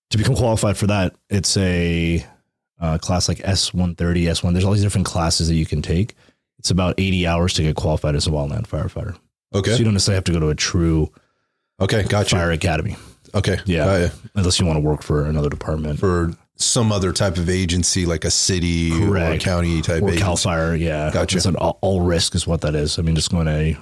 to 0.09 0.17
become 0.17 0.35
qualified 0.35 0.77
for 0.77 0.87
that, 0.87 1.15
it's 1.29 1.57
a 1.57 2.25
uh, 2.79 2.97
class 2.97 3.27
like 3.27 3.41
S 3.43 3.73
one 3.73 3.95
thirty, 3.95 4.27
S 4.27 4.43
one. 4.43 4.53
There's 4.53 4.65
all 4.65 4.73
these 4.73 4.83
different 4.83 5.07
classes 5.07 5.47
that 5.47 5.55
you 5.55 5.65
can 5.65 5.81
take. 5.81 6.15
It's 6.59 6.71
about 6.71 6.95
eighty 6.97 7.27
hours 7.27 7.53
to 7.55 7.63
get 7.63 7.75
qualified 7.75 8.15
as 8.15 8.27
a 8.27 8.29
wildland 8.31 8.67
firefighter. 8.67 9.17
Okay. 9.53 9.71
So 9.71 9.77
you 9.77 9.83
don't 9.83 9.93
necessarily 9.93 10.17
have 10.17 10.23
to 10.25 10.31
go 10.31 10.39
to 10.39 10.49
a 10.49 10.55
true 10.55 11.11
okay. 11.79 12.03
Gotcha. 12.03 12.35
fire 12.35 12.51
academy. 12.51 12.95
Okay. 13.33 13.59
Yeah. 13.65 13.97
Ya. 13.97 14.09
Unless 14.35 14.59
you 14.59 14.65
want 14.65 14.77
to 14.77 14.81
work 14.81 15.03
for 15.03 15.25
another 15.25 15.49
department. 15.49 15.99
For 15.99 16.33
some 16.55 16.91
other 16.91 17.11
type 17.11 17.37
of 17.37 17.49
agency, 17.49 18.05
like 18.05 18.23
a 18.23 18.31
city 18.31 18.91
or 18.91 19.07
Correct. 19.07 19.43
county 19.43 19.81
type 19.81 20.01
or 20.01 20.07
agency. 20.07 20.23
Cal 20.23 20.37
Fire, 20.37 20.73
yeah. 20.73 21.11
Gotcha. 21.11 21.37
It's 21.37 21.45
an 21.45 21.57
all, 21.57 21.77
all 21.81 22.01
risk 22.01 22.33
is 22.33 22.47
what 22.47 22.61
that 22.61 22.75
is. 22.75 22.97
I 22.97 23.01
mean, 23.01 23.15
just 23.15 23.29
going 23.29 23.47
to 23.47 23.51
a, 23.51 23.77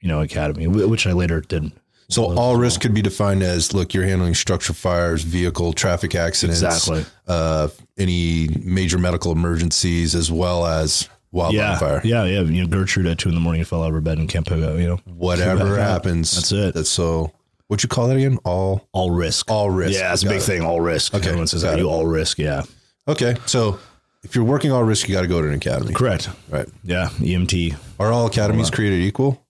you 0.00 0.08
know, 0.08 0.20
academy, 0.20 0.66
which 0.66 1.06
I 1.06 1.12
later 1.12 1.40
did. 1.40 1.70
So 2.08 2.36
all 2.38 2.56
risk 2.56 2.80
could 2.80 2.94
be 2.94 3.02
defined 3.02 3.42
as 3.42 3.74
look, 3.74 3.92
you're 3.92 4.04
handling 4.04 4.34
structure 4.34 4.72
fires, 4.72 5.22
vehicle, 5.22 5.72
traffic 5.72 6.14
accidents, 6.14 6.62
Exactly. 6.62 7.04
uh, 7.26 7.68
any 7.98 8.48
major 8.62 8.96
medical 8.98 9.32
emergencies, 9.32 10.14
as 10.14 10.30
well 10.30 10.66
as 10.66 11.08
wildland 11.34 11.52
Yeah. 11.54 11.78
fire. 11.78 12.00
Yeah. 12.04 12.24
Yeah. 12.24 12.40
You 12.42 12.62
know, 12.62 12.68
Gertrude 12.68 13.06
at 13.06 13.18
two 13.18 13.28
in 13.28 13.34
the 13.34 13.40
morning 13.40 13.64
fell 13.64 13.82
out 13.82 13.88
of 13.88 13.94
her 13.94 14.00
bed 14.00 14.18
and 14.18 14.28
can't 14.28 14.46
pick 14.46 14.62
up, 14.62 14.78
you 14.78 14.86
know, 14.86 15.00
Whatever 15.04 15.76
happens, 15.80 16.34
That's 16.34 16.52
it. 16.52 16.74
That's 16.74 16.90
so. 16.90 17.32
What 17.68 17.82
you 17.82 17.88
call 17.88 18.06
that 18.06 18.16
again? 18.16 18.38
All 18.44 18.86
all 18.92 19.10
risk. 19.10 19.50
all 19.50 19.68
risk. 19.70 19.98
Yeah. 19.98 20.12
It's 20.12 20.22
a 20.22 20.26
big 20.28 20.36
it. 20.36 20.42
thing. 20.44 20.62
All 20.62 20.80
risk. 20.80 21.12
Okay, 21.14 21.26
Everyone 21.26 21.48
says 21.48 21.62
that. 21.62 21.76
You 21.78 21.90
all 21.90 22.06
risk. 22.06 22.38
Yeah. 22.38 22.62
Okay, 23.08 23.34
so 23.46 23.80
if 24.22 24.36
you're 24.36 24.44
working 24.44 24.70
all 24.70 24.84
risk, 24.84 25.08
you 25.08 25.14
got 25.16 25.22
to 25.22 25.26
go 25.28 25.40
to 25.42 25.48
an 25.48 25.54
academy, 25.54 25.92
Correct. 25.92 26.28
right? 26.48 26.68
Yeah. 26.84 27.08
EMT. 27.18 27.74
Are 27.98 28.12
all 28.12 28.26
academies 28.26 28.70
created 28.70 29.00
equal? 29.00 29.44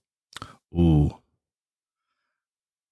Ooh. 0.77 1.13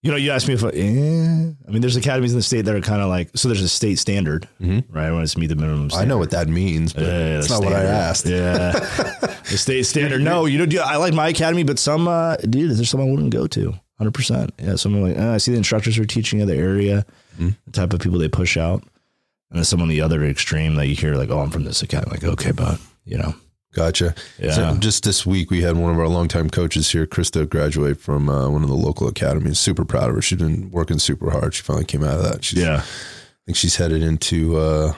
You 0.05 0.11
know, 0.11 0.17
you 0.17 0.29
asked 0.31 0.47
me 0.47 0.53
if 0.53 0.63
I, 0.63 0.69
eh. 0.69 1.51
I 1.67 1.71
mean, 1.71 1.81
there's 1.81 1.95
academies 1.95 2.31
in 2.31 2.37
the 2.37 2.43
state 2.43 2.61
that 2.65 2.75
are 2.75 2.81
kind 2.81 3.01
of 3.01 3.09
like, 3.09 3.31
so 3.35 3.47
there's 3.47 3.63
a 3.63 3.67
state 3.67 3.97
standard, 3.97 4.47
Mhm. 4.61 4.83
right? 4.91 5.11
When 5.11 5.23
it's 5.23 5.35
meet 5.35 5.47
the 5.47 5.55
minimum 5.55 5.89
I 5.95 6.05
know 6.05 6.19
what 6.19 6.29
that 6.29 6.47
means, 6.47 6.93
but 6.93 7.03
Yeah, 7.03 7.33
that's 7.37 7.47
the 7.47 7.53
not 7.55 7.63
what 7.63 7.73
I 7.73 7.83
asked. 7.85 8.27
Yeah, 8.27 8.71
the 9.49 9.57
state 9.57 9.83
standard. 9.87 10.21
No, 10.21 10.45
you 10.45 10.59
know, 10.59 10.67
dude, 10.67 10.81
I 10.81 10.97
like 10.97 11.15
my 11.15 11.29
academy, 11.29 11.63
but 11.63 11.79
some, 11.79 12.07
uh, 12.07 12.35
dude, 12.37 12.69
there's 12.77 12.87
some 12.89 13.01
I 13.01 13.05
wouldn't 13.05 13.31
go 13.31 13.47
to. 13.47 13.73
hundred 13.97 14.13
percent. 14.13 14.53
Yeah, 14.61 14.75
someone 14.75 15.01
like 15.01 15.17
uh, 15.17 15.31
I 15.31 15.37
see 15.37 15.51
the 15.51 15.57
instructors 15.57 15.97
are 15.97 16.05
teaching 16.05 16.39
in 16.39 16.47
the 16.47 16.55
area, 16.55 17.03
Mm-hmm. 17.39 17.49
the 17.65 17.71
type 17.71 17.91
of 17.91 17.99
people 17.99 18.19
they 18.19 18.27
push 18.29 18.57
out, 18.57 18.83
and 19.49 19.57
then 19.57 19.63
some 19.65 19.81
on 19.81 19.87
the 19.89 20.01
other 20.01 20.23
extreme 20.23 20.75
that 20.75 20.87
you 20.87 20.95
hear 20.95 21.15
like, 21.15 21.29
oh, 21.31 21.39
I'm 21.39 21.49
from 21.49 21.63
this 21.63 21.81
academy. 21.81 22.11
Like, 22.11 22.23
okay, 22.23 22.51
but 22.51 22.79
you 23.05 23.17
know, 23.17 23.33
Gotcha. 23.75 24.15
Yeah. 24.39 24.51
So 24.51 24.77
just 24.79 25.03
this 25.03 25.25
week, 25.25 25.51
we 25.51 25.61
had 25.61 25.75
one 25.77 25.91
of 25.93 25.99
our 25.99 26.07
longtime 26.07 26.49
coaches 26.49 26.91
here, 26.91 27.05
Krista, 27.05 27.47
graduate 27.47 27.99
from 27.99 28.29
uh, 28.29 28.49
one 28.49 28.63
of 28.63 28.69
the 28.69 28.75
local 28.75 29.07
academies. 29.07 29.59
Super 29.59 29.83
proud 29.83 30.09
of 30.09 30.15
her. 30.15 30.21
She's 30.21 30.39
been 30.39 30.71
working 30.71 30.97
super 30.97 31.29
hard. 31.29 31.53
She 31.53 31.61
finally 31.61 31.85
came 31.85 32.03
out 32.03 32.15
of 32.17 32.23
that. 32.23 32.43
She's, 32.45 32.59
yeah, 32.59 32.77
I 32.77 33.41
think 33.45 33.57
she's 33.57 33.75
headed 33.75 34.01
into. 34.01 34.57
Uh, 34.57 34.93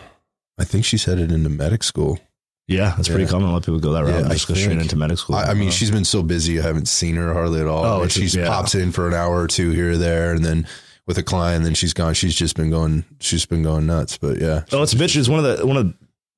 I 0.60 0.64
think 0.64 0.86
she's 0.86 1.06
headed 1.06 1.32
into 1.32 1.50
medic 1.50 1.84
school. 1.84 2.20
yeah, 2.68 2.94
that's 2.96 3.10
pretty 3.10 3.26
common. 3.26 3.48
A 3.50 3.52
lot 3.52 3.58
of 3.58 3.64
people 3.66 3.80
go 3.80 3.94
that 3.94 4.02
route. 4.04 4.10
Yeah, 4.12 4.18
and 4.20 4.28
I 4.28 4.34
just 4.34 4.48
go 4.48 4.54
straight 4.54 4.78
into 4.78 4.96
medical 4.96 5.18
school. 5.18 5.36
I, 5.38 5.46
I 5.46 5.54
mean, 5.56 5.70
Uh, 5.70 5.72
she's 5.72 5.90
been 5.92 6.06
so 6.06 6.22
busy. 6.22 6.60
I 6.60 6.64
haven't 6.64 6.88
seen 6.88 7.16
her 7.16 7.34
hardly 7.34 7.60
at 7.62 7.68
all. 7.68 7.84
Oh, 7.84 8.02
And 8.04 8.12
it's- 8.12 8.36
yeah. 8.36 8.48
pops 8.48 8.76
in 8.76 8.92
for 8.92 9.08
an 9.08 9.14
hour 9.16 9.42
or 9.42 9.48
two 9.48 9.72
here 9.72 9.92
or 9.92 9.98
there, 9.98 10.34
and 10.34 10.44
then 10.46 10.68
with 11.08 11.18
a 11.18 11.24
client, 11.24 11.64
then 11.64 11.74
she's 11.74 11.94
gone. 11.94 12.14
She's 12.14 12.36
just 12.36 12.56
been 12.56 12.70
going. 12.70 13.06
She's 13.20 13.46
been 13.46 13.64
going 13.64 13.86
nuts. 13.88 14.18
But 14.18 14.40
yeah, 14.40 14.64
Oh, 14.72 14.84
it's 14.84 14.94
a 14.94 14.98
bitch. 14.98 15.16
It's 15.16 15.30
one 15.30 15.44
of 15.44 15.58
the 15.58 15.66
one 15.66 15.78
of 15.78 15.94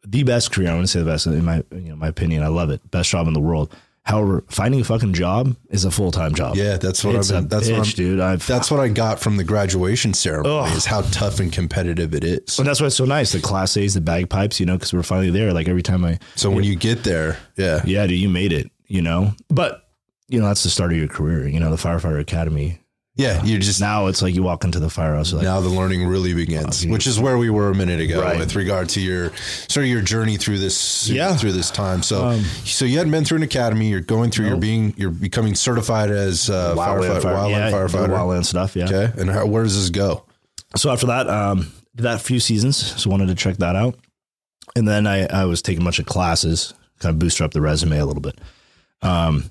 the 0.07 0.23
best 0.23 0.51
career. 0.51 0.69
I 0.71 0.73
want 0.75 0.85
to 0.87 0.91
say 0.91 0.99
the 0.99 1.05
best 1.05 1.27
in 1.27 1.43
my 1.45 1.63
you 1.71 1.89
know 1.89 1.95
my 1.95 2.07
opinion. 2.07 2.43
I 2.43 2.47
love 2.47 2.69
it. 2.69 2.89
Best 2.91 3.09
job 3.09 3.27
in 3.27 3.33
the 3.33 3.39
world. 3.39 3.75
However, 4.03 4.43
finding 4.49 4.81
a 4.81 4.83
fucking 4.83 5.13
job 5.13 5.55
is 5.69 5.85
a 5.85 5.91
full 5.91 6.11
time 6.11 6.33
job. 6.33 6.55
yeah, 6.55 6.77
that's 6.77 7.03
what 7.03 7.15
it's 7.15 7.29
I've 7.31 7.41
been. 7.41 7.47
That's 7.49 7.69
bitch, 7.69 7.77
what 7.77 7.87
I'm, 7.87 7.93
dude. 7.93 8.19
I've 8.19 8.47
That's 8.47 8.71
what 8.71 8.79
I 8.79 8.87
got 8.87 9.19
from 9.19 9.37
the 9.37 9.43
graduation 9.43 10.13
ceremony 10.15 10.55
Ugh. 10.71 10.75
is 10.77 10.85
how 10.85 11.01
tough 11.01 11.39
and 11.39 11.51
competitive 11.53 12.15
it 12.15 12.23
is. 12.23 12.57
and 12.57 12.67
that's 12.67 12.79
why 12.81 12.87
it's 12.87 12.95
so 12.95 13.05
nice. 13.05 13.33
The 13.33 13.39
class 13.41 13.77
A's, 13.77 13.93
the 13.93 14.01
bagpipes, 14.01 14.59
you 14.59 14.65
know, 14.65 14.77
because 14.77 14.93
we're 14.93 15.03
finally 15.03 15.29
there. 15.29 15.53
Like 15.53 15.67
every 15.67 15.83
time 15.83 16.03
I, 16.05 16.17
So 16.35 16.49
when 16.49 16.63
you 16.63 16.75
get 16.75 17.03
there, 17.03 17.37
yeah, 17.55 17.81
yeah, 17.85 18.07
dude, 18.07 18.19
you 18.19 18.29
made 18.29 18.51
it. 18.53 18.71
You 18.87 19.03
know, 19.03 19.33
but 19.49 19.83
you 20.27 20.39
know 20.39 20.47
that's 20.47 20.63
the 20.63 20.69
start 20.71 20.91
of 20.91 20.97
your 20.97 21.07
career. 21.07 21.47
You 21.47 21.59
know, 21.59 21.69
the 21.69 21.75
firefighter 21.77 22.19
academy. 22.19 22.79
Yeah, 23.19 23.43
you 23.43 23.57
just 23.59 23.81
Now 23.81 24.07
it's 24.07 24.21
like 24.21 24.33
you 24.33 24.41
walk 24.43 24.63
into 24.63 24.79
the 24.79 24.89
firehouse. 24.89 25.33
Like, 25.33 25.43
now 25.43 25.59
the 25.61 25.69
learning 25.69 26.07
really 26.07 26.33
begins, 26.33 26.87
which 26.87 27.05
is 27.05 27.19
where 27.19 27.37
we 27.37 27.49
were 27.49 27.69
a 27.69 27.75
minute 27.75 27.99
ago 27.99 28.21
Right. 28.21 28.39
with 28.39 28.55
regard 28.55 28.87
to 28.89 29.01
your 29.01 29.31
sort 29.67 29.83
of 29.85 29.89
your 29.91 30.01
journey 30.01 30.37
through 30.37 30.59
this 30.59 31.09
Yeah. 31.09 31.35
through 31.35 31.51
this 31.51 31.69
time. 31.69 32.01
So 32.01 32.25
Um, 32.25 32.43
so 32.63 32.85
you 32.85 32.97
hadn't 32.97 33.11
been 33.11 33.25
through 33.25 33.37
an 33.37 33.43
academy. 33.43 33.89
You're 33.89 33.99
going 33.99 34.31
through. 34.31 34.47
You're 34.47 34.57
being. 34.57 34.93
You're 34.97 35.11
becoming 35.11 35.53
certified 35.55 36.09
as 36.11 36.49
uh, 36.49 36.75
firefighter, 36.75 37.21
fire- 37.21 37.35
wildland 37.35 37.49
yeah, 37.51 37.71
firefighter. 37.71 38.09
wildland 38.09 38.45
stuff. 38.45 38.75
Yeah. 38.75 38.85
Okay, 38.85 39.11
and 39.21 39.29
how, 39.29 39.45
where 39.45 39.63
does 39.63 39.75
this 39.79 39.89
go? 39.89 40.23
so 40.75 40.89
after 40.91 41.07
that, 41.07 41.27
um, 41.29 41.71
did 41.95 42.03
that 42.03 42.21
few 42.21 42.39
seasons. 42.39 42.77
So 43.01 43.09
wanted 43.09 43.27
to 43.27 43.35
check 43.35 43.57
that 43.57 43.75
out. 43.75 43.95
And 44.75 44.87
then 44.87 45.07
I, 45.07 45.25
I 45.25 45.45
was 45.45 45.61
taking 45.61 45.81
a 45.81 45.83
bunch 45.83 45.97
of 45.99 46.05
classes, 46.05 46.73
kind 46.99 47.11
of 47.13 47.19
booster 47.19 47.43
up 47.43 47.51
the 47.51 47.59
resume 47.61 47.97
a 47.97 48.05
little 48.05 48.21
bit. 48.21 48.37
Um, 49.01 49.49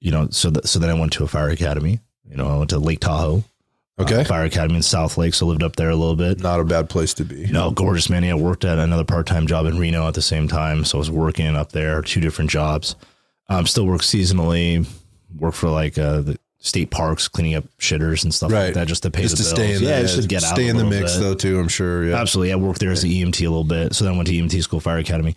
you 0.00 0.10
know, 0.10 0.28
so 0.30 0.50
that, 0.50 0.66
so 0.66 0.78
then 0.78 0.90
I 0.90 0.94
went 0.94 1.12
to 1.14 1.24
a 1.24 1.28
fire 1.28 1.48
academy. 1.48 2.00
You 2.30 2.36
know, 2.36 2.48
I 2.48 2.56
went 2.58 2.70
to 2.70 2.78
Lake 2.78 3.00
Tahoe 3.00 3.42
Okay, 4.00 4.20
uh, 4.20 4.24
Fire 4.24 4.44
Academy 4.44 4.76
in 4.76 4.82
South 4.82 5.16
Lake. 5.18 5.34
So 5.34 5.46
lived 5.46 5.62
up 5.64 5.74
there 5.74 5.90
a 5.90 5.96
little 5.96 6.14
bit. 6.14 6.40
not 6.40 6.60
a 6.60 6.64
bad 6.64 6.88
place 6.88 7.14
to 7.14 7.24
be. 7.24 7.46
No, 7.46 7.70
gorgeous 7.72 8.08
man. 8.08 8.22
Yeah, 8.22 8.32
I 8.32 8.34
worked 8.34 8.64
at 8.64 8.78
another 8.78 9.02
part 9.04 9.26
time 9.26 9.46
job 9.48 9.66
in 9.66 9.76
Reno 9.78 10.06
at 10.06 10.14
the 10.14 10.22
same 10.22 10.46
time. 10.46 10.84
So 10.84 10.98
I 10.98 11.00
was 11.00 11.10
working 11.10 11.56
up 11.56 11.72
there, 11.72 12.00
two 12.02 12.20
different 12.20 12.50
jobs. 12.50 12.94
Um, 13.48 13.66
still 13.66 13.86
work 13.86 14.02
seasonally, 14.02 14.86
work 15.36 15.54
for 15.54 15.68
like 15.70 15.98
uh, 15.98 16.20
the 16.20 16.38
state 16.60 16.90
parks, 16.90 17.26
cleaning 17.28 17.54
up 17.56 17.64
shitters 17.78 18.22
and 18.24 18.32
stuff 18.32 18.52
Right. 18.52 18.66
like 18.66 18.74
that, 18.74 18.86
just 18.88 19.02
to 19.04 19.10
pay 19.10 19.22
Just 19.22 19.38
the 19.38 19.42
to 19.42 19.54
bills. 19.56 19.56
stay 19.56 19.74
in 19.76 19.82
yeah, 19.82 19.96
the, 19.96 20.02
just 20.02 20.22
to 20.22 20.28
get 20.28 20.44
out. 20.44 20.54
stay 20.54 20.66
a 20.68 20.70
in 20.70 20.76
the 20.76 20.84
mix 20.84 21.14
bit. 21.16 21.20
though 21.22 21.34
too. 21.34 21.58
I'm 21.58 21.68
sure. 21.68 22.04
Yeah. 22.04 22.20
Absolutely. 22.20 22.52
I 22.52 22.56
worked 22.56 22.78
there 22.78 22.90
as 22.92 23.02
an 23.02 23.10
EMT 23.10 23.40
a 23.40 23.48
little 23.50 23.64
bit. 23.64 23.94
So 23.94 24.04
then 24.04 24.14
I 24.14 24.16
went 24.16 24.28
to 24.28 24.34
EMT 24.34 24.62
school, 24.62 24.78
fire 24.78 24.98
academy. 24.98 25.34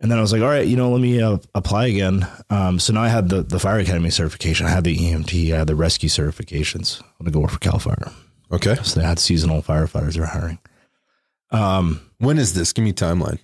And 0.00 0.10
then 0.10 0.18
I 0.18 0.20
was 0.20 0.30
like, 0.32 0.42
all 0.42 0.48
right, 0.48 0.66
you 0.66 0.76
know, 0.76 0.90
let 0.90 1.00
me 1.00 1.20
uh, 1.22 1.38
apply 1.54 1.86
again. 1.86 2.26
Um, 2.50 2.78
so 2.78 2.92
now 2.92 3.02
I 3.02 3.08
had 3.08 3.30
the, 3.30 3.42
the 3.42 3.58
fire 3.58 3.78
academy 3.78 4.10
certification. 4.10 4.66
I 4.66 4.70
had 4.70 4.84
the 4.84 4.94
EMT, 4.96 5.54
I 5.54 5.58
had 5.58 5.66
the 5.68 5.74
rescue 5.74 6.08
certifications. 6.10 7.00
I'm 7.00 7.06
going 7.20 7.26
to 7.26 7.30
go 7.32 7.40
work 7.40 7.52
for 7.52 7.58
CAL 7.60 7.78
FIRE. 7.78 8.12
Okay. 8.52 8.74
So 8.82 9.00
they 9.00 9.06
had 9.06 9.18
seasonal 9.18 9.62
firefighters 9.62 10.14
they're 10.14 10.26
hiring. 10.26 10.58
Um, 11.50 12.00
When 12.18 12.36
is 12.38 12.52
this? 12.54 12.72
Give 12.74 12.84
me 12.84 12.90
a 12.90 12.94
timeline. 12.94 13.38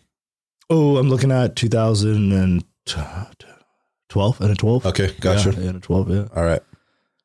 oh, 0.68 0.98
I'm 0.98 1.08
looking 1.08 1.32
at 1.32 1.56
2012 1.56 4.40
and 4.40 4.50
a 4.50 4.54
12. 4.54 4.86
Okay, 4.86 5.12
gotcha. 5.20 5.52
Yeah, 5.52 5.68
and 5.68 5.76
a 5.76 5.80
12. 5.80 6.10
Yeah. 6.10 6.28
All 6.36 6.44
right. 6.44 6.60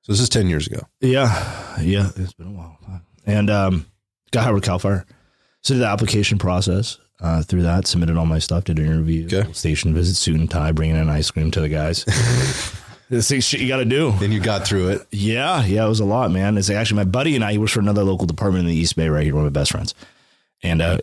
So 0.04 0.14
this 0.14 0.22
is 0.22 0.30
ten 0.30 0.48
years 0.48 0.68
ago. 0.68 0.80
Yeah, 1.02 1.82
yeah, 1.82 2.12
it's 2.16 2.32
been 2.32 2.48
a 2.48 2.52
while. 2.52 2.78
And 3.26 3.50
um, 3.50 3.86
got 4.32 4.44
hired 4.44 4.56
with 4.56 4.64
Cal 4.64 4.80
Fire. 4.80 5.06
So 5.64 5.74
did 5.74 5.82
the 5.82 5.88
application 5.88 6.38
process 6.38 6.98
uh, 7.20 7.42
through 7.44 7.64
that, 7.64 7.88
submitted 7.88 8.18
all 8.18 8.26
my 8.26 8.40
stuff, 8.40 8.66
did 8.66 8.80
an 8.80 8.86
interview, 8.86 9.26
Okay. 9.26 9.52
station 9.54 9.94
visit, 9.94 10.16
suit 10.16 10.40
and 10.40 10.50
tie, 10.50 10.72
bringing 10.72 10.96
in 10.96 11.10
ice 11.10 11.32
cream 11.32 11.52
to 11.52 11.60
the 11.62 11.70
guys. 11.70 12.04
this 13.10 13.30
thing 13.30 13.40
shit 13.42 13.62
you 13.62 13.68
got 13.68 13.78
to 13.78 13.86
do. 13.86 14.12
Then 14.20 14.32
you 14.32 14.40
got 14.40 14.68
through 14.68 14.90
it. 14.90 15.08
Yeah, 15.12 15.66
yeah, 15.66 15.86
it 15.86 15.90
was 15.90 16.00
a 16.00 16.06
lot, 16.06 16.32
man. 16.32 16.58
It's 16.58 16.70
actually 16.70 16.98
my 16.98 17.06
buddy 17.06 17.36
and 17.36 17.44
I, 17.44 17.54
he 17.54 17.58
works 17.58 17.72
for 17.72 17.80
another 17.80 18.04
local 18.04 18.28
department 18.28 18.62
in 18.66 18.70
the 18.70 18.76
East 18.76 18.96
Bay 18.96 19.10
right 19.10 19.24
here, 19.24 19.34
one 19.36 19.46
of 19.46 19.52
my 19.54 19.60
best 19.60 19.72
friends. 19.72 19.94
And 20.64 20.82
uh, 20.82 20.98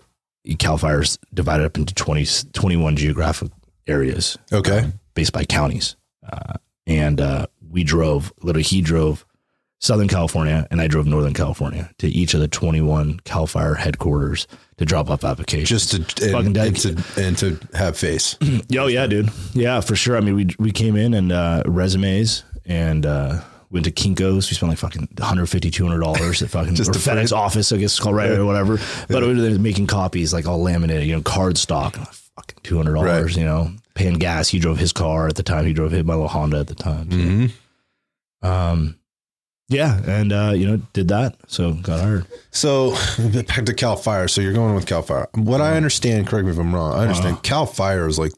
Cal 0.59 0.79
Fire's 0.79 1.19
divided 1.33 1.65
up 1.65 1.77
into 1.77 1.95
20, 1.95 2.27
21 2.53 2.97
geographic 2.97 3.51
areas 3.87 4.37
Okay. 4.53 4.91
based 5.15 5.33
by 5.33 5.45
counties. 5.45 5.97
Uh, 6.31 6.55
and 6.87 7.21
uh, 7.21 7.47
we 7.71 7.83
drove, 7.85 8.33
literally, 8.43 8.63
he 8.63 8.81
drove 8.81 9.25
Southern 9.85 10.09
California 10.09 10.67
and 10.71 10.81
I 10.81 10.87
drove 10.87 11.07
Northern 11.07 11.35
California 11.35 11.91
to 11.99 12.09
each 12.09 12.33
of 12.33 12.41
the 12.41 12.49
21 12.49 13.21
Cal 13.25 13.47
Fire 13.47 13.75
headquarters 13.75 14.47
to 14.79 14.87
drop 14.87 15.11
off 15.11 15.25
applications. 15.25 15.69
Just 15.69 16.17
to 16.17 16.31
fucking 16.33 16.57
and, 16.57 16.57
and 16.57 16.77
to 16.79 17.23
and 17.23 17.39
to 17.39 17.59
have 17.75 17.95
face. 17.95 18.39
oh, 18.79 18.87
yeah, 18.87 19.07
dude. 19.07 19.29
Yeah, 19.53 19.81
for 19.81 19.95
sure. 19.95 20.17
I 20.17 20.21
mean, 20.21 20.37
we, 20.37 20.49
we 20.59 20.73
came 20.73 20.97
in 20.97 21.13
and 21.13 21.31
uh, 21.31 21.65
resumes 21.67 22.45
and 22.65 23.05
uh, 23.05 23.43
went 23.71 23.85
to 23.85 23.93
Kinko's. 23.93 24.49
We 24.51 24.57
spent 24.57 24.71
like 24.71 24.79
fucking 24.79 25.07
150 25.19 25.71
$200 25.71 26.43
at 26.43 26.49
fucking 26.49 26.75
Just 26.77 26.89
or 26.91 26.99
FedEx 26.99 27.31
office, 27.37 27.71
I 27.71 27.77
guess 27.77 27.93
it's 27.93 28.01
called, 28.01 28.17
right, 28.17 28.31
or 28.31 28.47
whatever. 28.47 28.79
But 29.11 29.23
it 29.23 29.27
was 29.37 29.59
making 29.59 29.87
copies, 29.89 30.33
like 30.33 30.47
all 30.49 30.63
laminated, 30.63 31.07
you 31.07 31.15
know, 31.15 31.21
card 31.21 31.59
stock, 31.59 31.97
fucking 31.97 32.59
$200, 32.63 33.03
Right. 33.03 33.37
you 33.37 33.45
know, 33.45 33.71
paying 33.95 34.15
gas. 34.15 34.49
He 34.49 34.59
drove 34.59 34.79
his 34.79 34.95
car 34.95 35.29
at 35.29 35.35
the 35.37 35.43
time. 35.43 35.67
He 35.67 35.75
drove 35.75 35.91
his, 35.93 36.05
my 36.05 36.15
little 36.15 36.29
Honda 36.29 36.61
at 36.61 36.69
the 36.69 36.75
time. 36.75 37.11
So, 37.11 37.17
hmm 37.19 37.47
Um, 38.43 38.97
yeah, 39.69 40.01
and 40.07 40.33
uh, 40.33 40.53
you 40.55 40.67
know, 40.67 40.77
did 40.93 41.09
that, 41.09 41.37
so 41.47 41.73
got 41.75 42.01
hired. 42.01 42.27
So 42.51 42.91
back 43.19 43.65
to 43.67 43.75
Cal 43.75 43.97
Fire. 43.97 44.29
So 44.29 44.41
you're 44.41 44.53
going 44.53 44.75
with 44.75 44.87
Cal 44.87 45.03
Fire. 45.03 45.29
What 45.35 45.61
Uh-huh. 45.61 45.71
I 45.73 45.77
understand, 45.77 46.27
correct 46.27 46.45
me 46.47 46.53
if 46.53 46.59
I'm 46.59 46.75
wrong. 46.75 46.93
I 46.95 47.03
understand 47.03 47.43
Cal 47.43 47.67
Fire 47.67 48.07
is 48.07 48.19
like 48.19 48.33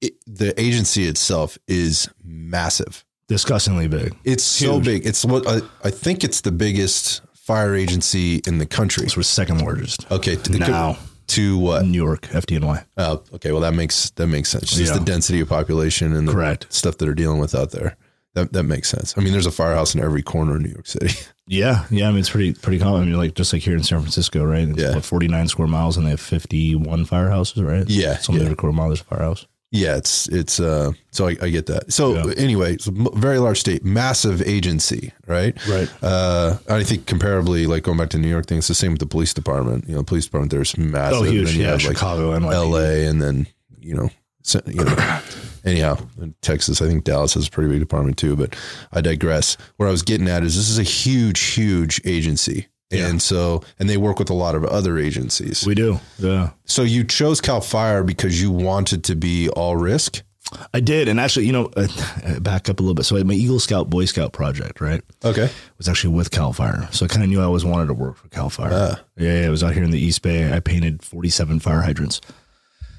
it, 0.00 0.14
the 0.26 0.58
agency 0.60 1.06
itself 1.06 1.58
is 1.68 2.08
massive. 2.24 3.04
Disgustingly 3.28 3.88
big. 3.88 4.14
It's 4.24 4.42
so 4.44 4.80
big. 4.80 5.06
It's 5.06 5.24
what 5.24 5.46
I, 5.46 5.60
I 5.84 5.90
think 5.90 6.22
it's 6.24 6.40
the 6.42 6.52
biggest 6.52 7.22
fire 7.34 7.74
agency 7.74 8.42
in 8.46 8.58
the 8.58 8.66
country. 8.66 9.04
This 9.04 9.16
was 9.16 9.26
second 9.28 9.58
largest 9.62 10.10
Okay, 10.12 10.36
to, 10.36 10.58
now. 10.58 10.98
to 11.28 11.56
what? 11.56 11.86
New 11.86 12.02
York 12.02 12.22
FDNY. 12.22 12.84
Oh, 12.98 13.22
okay. 13.34 13.52
Well, 13.52 13.60
that 13.62 13.74
makes 13.74 14.10
that 14.10 14.26
makes 14.26 14.50
sense. 14.50 14.74
Just 14.74 14.92
Yeah. 14.92 14.98
the 14.98 15.04
density 15.04 15.40
of 15.40 15.48
population 15.48 16.14
and 16.14 16.28
the 16.28 16.32
Correct. 16.32 16.66
stuff 16.68 16.98
that 16.98 17.08
are 17.08 17.14
dealing 17.14 17.38
with 17.40 17.54
out 17.54 17.70
there. 17.70 17.96
That 18.34 18.52
that 18.54 18.62
makes 18.62 18.88
sense. 18.88 19.14
I 19.16 19.20
mean, 19.20 19.32
there's 19.32 19.46
a 19.46 19.50
firehouse 19.52 19.94
in 19.94 20.00
every 20.02 20.22
corner 20.22 20.56
of 20.56 20.62
New 20.62 20.70
York 20.70 20.86
City. 20.86 21.14
Yeah, 21.48 21.84
yeah. 21.90 22.06
I 22.08 22.12
mean, 22.12 22.20
it's 22.20 22.30
pretty 22.30 22.54
pretty 22.54 22.78
common. 22.78 23.02
I 23.02 23.04
mean, 23.04 23.16
like 23.16 23.34
just 23.34 23.52
like 23.52 23.60
here 23.62 23.74
in 23.74 23.82
San 23.82 23.98
Francisco, 23.98 24.44
right? 24.44 24.66
It's 24.68 24.78
Yeah. 24.80 24.94
what, 24.94 25.04
49 25.04 25.48
square 25.48 25.66
miles, 25.68 25.96
and 25.96 26.06
they 26.06 26.10
have 26.10 26.20
51 26.20 27.04
firehouses, 27.04 27.62
right? 27.66 27.84
Yeah, 27.90 28.16
something 28.18 28.46
yeah. 28.46 28.52
a 28.52 28.54
quarter 28.54 28.74
mile 28.74 28.86
there's 28.88 29.00
a 29.00 29.04
firehouse. 29.04 29.46
Yeah, 29.72 29.96
it's 29.96 30.28
it's 30.28 30.60
uh 30.60 30.92
so 31.10 31.26
I, 31.26 31.36
I 31.42 31.48
get 31.50 31.66
that. 31.66 31.92
So 31.92 32.14
Yeah. 32.28 32.34
anyway, 32.36 32.74
it's 32.74 32.86
a 32.86 32.92
very 32.92 33.38
large 33.38 33.58
state, 33.58 33.84
massive 33.84 34.40
agency, 34.40 35.12
right? 35.26 35.54
Right. 35.66 35.90
Uh 36.00 36.58
I 36.68 36.84
think 36.84 37.06
comparably 37.06 37.66
like 37.66 37.82
going 37.82 37.98
back 37.98 38.10
to 38.10 38.18
New 38.18 38.28
York 38.28 38.46
thing, 38.46 38.58
it's 38.58 38.68
the 38.68 38.74
same 38.74 38.92
with 38.92 39.00
the 39.00 39.06
police 39.06 39.34
department. 39.34 39.88
You 39.88 39.96
know, 39.96 40.04
police 40.04 40.26
department 40.26 40.52
there's 40.52 40.78
massive 40.78 41.22
Oh, 41.22 41.24
huge. 41.24 41.56
Yeah, 41.56 41.72
like, 41.72 41.80
Chicago 41.80 42.32
and 42.32 42.46
like 42.46 42.54
LA 42.56 43.08
and 43.08 43.20
then, 43.20 43.46
you 43.80 43.94
know, 43.96 44.10
you 44.66 44.84
know 44.84 45.20
anyhow, 45.64 45.98
in 46.20 46.34
Texas, 46.42 46.80
I 46.82 46.86
think 46.86 47.04
Dallas 47.04 47.34
has 47.34 47.48
a 47.48 47.50
pretty 47.50 47.70
big 47.70 47.80
department 47.80 48.16
too, 48.18 48.36
but 48.36 48.56
I 48.92 49.00
digress. 49.00 49.56
What 49.76 49.86
I 49.86 49.90
was 49.90 50.02
getting 50.02 50.28
at 50.28 50.42
is 50.42 50.56
this 50.56 50.68
is 50.68 50.78
a 50.78 50.82
huge 50.82 51.40
huge 51.40 52.00
agency. 52.04 52.68
Yeah. 52.90 53.08
And 53.08 53.22
so 53.22 53.62
and 53.78 53.88
they 53.88 53.96
work 53.96 54.18
with 54.18 54.28
a 54.30 54.34
lot 54.34 54.54
of 54.54 54.64
other 54.64 54.98
agencies. 54.98 55.66
We 55.66 55.74
do. 55.74 55.98
Yeah. 56.18 56.50
So 56.66 56.82
you 56.82 57.04
chose 57.04 57.40
Cal 57.40 57.60
Fire 57.60 58.04
because 58.04 58.40
you 58.40 58.50
wanted 58.50 59.04
to 59.04 59.16
be 59.16 59.48
all 59.48 59.76
risk? 59.76 60.22
I 60.74 60.80
did, 60.80 61.08
and 61.08 61.18
actually, 61.18 61.46
you 61.46 61.52
know, 61.52 61.70
uh, 61.76 62.40
back 62.40 62.68
up 62.68 62.78
a 62.78 62.82
little 62.82 62.94
bit. 62.94 63.04
So 63.04 63.22
my 63.24 63.32
Eagle 63.32 63.58
Scout 63.58 63.88
Boy 63.88 64.04
Scout 64.04 64.32
project, 64.32 64.80
right? 64.80 65.02
Okay. 65.24 65.48
was 65.78 65.88
actually 65.88 66.14
with 66.14 66.30
Cal 66.30 66.52
Fire. 66.52 66.88
So 66.92 67.04
I 67.04 67.08
kind 67.08 67.22
of 67.22 67.30
knew 67.30 67.40
I 67.40 67.44
always 67.44 67.64
wanted 67.64 67.86
to 67.86 67.94
work 67.94 68.16
for 68.16 68.28
Cal 68.28 68.50
Fire. 68.50 68.70
Ah. 68.72 69.00
Yeah, 69.16 69.32
yeah, 69.32 69.46
it 69.46 69.50
was 69.50 69.62
out 69.64 69.72
here 69.72 69.84
in 69.84 69.90
the 69.90 70.00
East 70.00 70.22
Bay. 70.22 70.52
I 70.52 70.60
painted 70.60 71.02
47 71.02 71.60
fire 71.60 71.80
hydrants. 71.82 72.20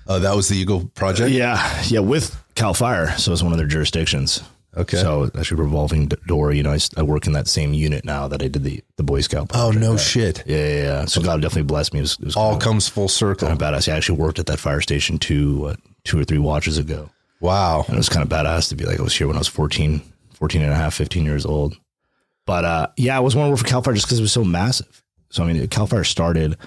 Uh, 0.07 0.19
that 0.19 0.35
was 0.35 0.49
the 0.49 0.55
Eagle 0.57 0.85
project. 0.95 1.31
Yeah, 1.31 1.81
yeah, 1.87 1.99
with 1.99 2.35
Cal 2.55 2.73
Fire. 2.73 3.15
So 3.17 3.31
it's 3.31 3.43
one 3.43 3.51
of 3.53 3.57
their 3.57 3.67
jurisdictions. 3.67 4.41
Okay. 4.75 4.97
So 4.97 5.29
actually 5.37 5.61
revolving 5.61 6.07
d- 6.07 6.17
door. 6.27 6.51
You 6.51 6.63
know, 6.63 6.71
I, 6.71 6.75
s- 6.75 6.89
I 6.97 7.03
work 7.03 7.27
in 7.27 7.33
that 7.33 7.47
same 7.47 7.73
unit 7.73 8.03
now 8.03 8.27
that 8.27 8.41
I 8.41 8.47
did 8.47 8.63
the, 8.63 8.83
the 8.97 9.03
Boy 9.03 9.21
Scout. 9.21 9.51
oh 9.53 9.69
project. 9.71 9.79
no 9.81 9.97
shit! 9.97 10.43
Yeah, 10.47 10.57
yeah, 10.57 10.81
yeah. 10.83 11.05
So 11.05 11.21
God 11.21 11.41
definitely 11.41 11.67
blessed 11.67 11.93
me. 11.93 11.99
It 11.99 12.03
was, 12.03 12.13
it 12.19 12.25
was 12.25 12.35
All 12.35 12.51
kind, 12.53 12.61
comes 12.63 12.89
full 12.89 13.07
circle. 13.07 13.47
kind 13.47 13.61
of 13.61 13.65
badass. 13.73 13.91
I 13.91 13.95
actually 13.95 14.17
worked 14.17 14.39
at 14.39 14.47
that 14.47 14.59
fire 14.59 14.81
station 14.81 15.19
two, 15.19 15.59
what, 15.59 15.79
two 16.03 16.19
or 16.19 16.23
three 16.23 16.39
watches 16.39 16.77
ago. 16.79 17.09
Wow. 17.39 17.83
And 17.87 17.93
it 17.95 17.97
was 17.97 18.09
kind 18.09 18.23
of 18.23 18.29
badass 18.29 18.69
to 18.69 18.75
be 18.75 18.85
like, 18.85 18.99
I 18.99 19.03
was 19.03 19.15
here 19.15 19.27
when 19.27 19.35
I 19.35 19.39
was 19.39 19.47
14, 19.47 20.01
14 20.33 20.61
and 20.61 20.71
a 20.71 20.75
half, 20.75 20.93
15 20.95 21.23
years 21.23 21.45
old. 21.45 21.75
But 22.45 22.65
uh, 22.65 22.87
yeah, 22.97 23.15
I 23.15 23.19
was 23.19 23.35
want 23.35 23.47
to 23.47 23.49
work 23.51 23.59
for 23.59 23.65
Cal 23.65 23.81
Fire 23.83 23.93
just 23.93 24.07
because 24.07 24.17
it 24.19 24.23
was 24.23 24.31
so 24.33 24.43
massive. 24.43 25.03
So 25.29 25.43
I 25.43 25.53
mean, 25.53 25.67
Cal 25.67 25.85
Fire 25.87 26.03
started 26.03 26.57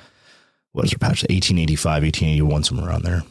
what 0.77 0.85
is 0.85 0.91
their 0.91 0.99
patch? 0.99 1.23
1885, 1.31 2.03
1881, 2.03 2.65
somewhere 2.65 2.91
around 2.91 3.03
there. 3.03 3.23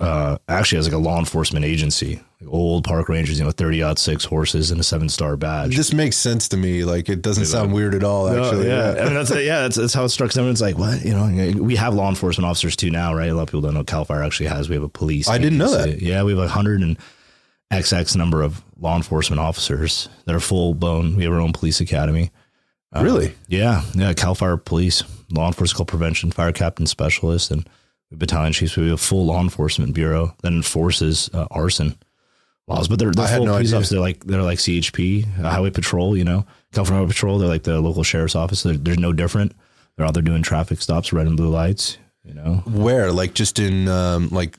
Uh, 0.00 0.38
actually, 0.48 0.78
as 0.78 0.86
like 0.86 0.94
a 0.94 0.98
law 0.98 1.18
enforcement 1.18 1.62
agency, 1.62 2.18
like 2.40 2.50
old 2.50 2.84
park 2.84 3.10
rangers, 3.10 3.38
you 3.38 3.44
know, 3.44 3.50
30 3.50 3.82
aught 3.82 3.98
six 3.98 4.24
horses 4.24 4.70
and 4.70 4.80
a 4.80 4.82
seven 4.82 5.10
star 5.10 5.36
badge. 5.36 5.76
This 5.76 5.92
makes 5.92 6.16
sense 6.16 6.48
to 6.48 6.56
me. 6.56 6.84
Like 6.84 7.10
it 7.10 7.20
doesn't 7.20 7.44
sound 7.44 7.74
weird 7.74 7.94
at 7.94 8.02
all. 8.02 8.28
Actually, 8.28 8.68
yeah, 8.68 8.96
I 8.98 9.04
mean, 9.04 9.14
that's 9.14 9.30
yeah, 9.30 9.60
that's, 9.60 9.76
that's 9.76 9.92
how 9.92 10.04
it 10.04 10.08
struck. 10.08 10.30
Everyone's 10.30 10.62
like, 10.62 10.78
what? 10.78 11.04
You 11.04 11.12
know, 11.12 11.62
we 11.62 11.76
have 11.76 11.94
law 11.94 12.08
enforcement 12.08 12.46
officers 12.46 12.76
too 12.76 12.90
now, 12.90 13.14
right? 13.14 13.28
A 13.28 13.34
lot 13.34 13.42
of 13.42 13.48
people 13.48 13.60
don't 13.60 13.74
know 13.74 13.84
Cal 13.84 14.06
Fire 14.06 14.22
actually 14.22 14.46
has. 14.46 14.70
We 14.70 14.74
have 14.74 14.82
a 14.82 14.88
police. 14.88 15.28
I 15.28 15.36
didn't 15.36 15.58
know 15.58 15.70
that. 15.70 16.00
Yeah, 16.00 16.22
we 16.22 16.32
have 16.32 16.42
a 16.42 16.48
hundred 16.48 16.80
and 16.80 16.96
XX 17.70 18.16
number 18.16 18.40
of 18.40 18.64
law 18.80 18.96
enforcement 18.96 19.38
officers 19.38 20.08
that 20.24 20.34
are 20.34 20.40
full 20.40 20.72
blown. 20.72 21.14
We 21.14 21.24
have 21.24 21.32
our 21.34 21.40
own 21.40 21.52
police 21.52 21.80
academy. 21.80 22.30
Uh, 22.94 23.02
Really? 23.02 23.34
Yeah, 23.48 23.82
yeah. 23.94 24.12
Cal 24.12 24.34
Fire 24.34 24.56
Police, 24.56 25.02
law 25.30 25.46
enforcement 25.48 25.88
prevention, 25.88 26.30
fire 26.30 26.52
captain 26.52 26.86
specialist, 26.86 27.50
and 27.50 27.68
battalion 28.12 28.52
chiefs. 28.52 28.76
We 28.76 28.84
have 28.84 28.94
a 28.94 28.96
full 28.96 29.26
law 29.26 29.40
enforcement 29.40 29.94
bureau 29.94 30.34
that 30.42 30.52
enforces 30.52 31.28
uh, 31.34 31.46
arson 31.50 31.96
laws. 32.68 32.88
But 32.88 32.98
they're, 32.98 33.10
they're 33.12 33.26
full 33.26 33.46
no 33.46 33.52
police 33.52 33.68
idea. 33.68 33.76
officers. 33.78 33.90
They're 33.90 34.00
like 34.00 34.24
they're 34.24 34.42
like 34.42 34.58
CHP, 34.58 35.40
uh, 35.44 35.50
Highway 35.50 35.70
Patrol. 35.70 36.16
You 36.16 36.24
know, 36.24 36.46
California 36.72 37.00
Highway 37.00 37.08
Patrol. 37.12 37.38
They're 37.38 37.48
like 37.48 37.64
the 37.64 37.80
local 37.80 38.02
sheriff's 38.04 38.36
office. 38.36 38.62
They're, 38.62 38.76
they're 38.76 38.96
no 38.96 39.12
different. 39.12 39.52
They're 39.96 40.06
out 40.06 40.14
there 40.14 40.22
doing 40.22 40.42
traffic 40.42 40.80
stops, 40.80 41.12
red 41.12 41.26
and 41.26 41.36
blue 41.36 41.48
lights. 41.50 41.98
You 42.24 42.34
know, 42.34 42.62
Where? 42.66 43.12
Like 43.12 43.34
just 43.34 43.58
in 43.58 43.88
um, 43.88 44.28
like 44.30 44.56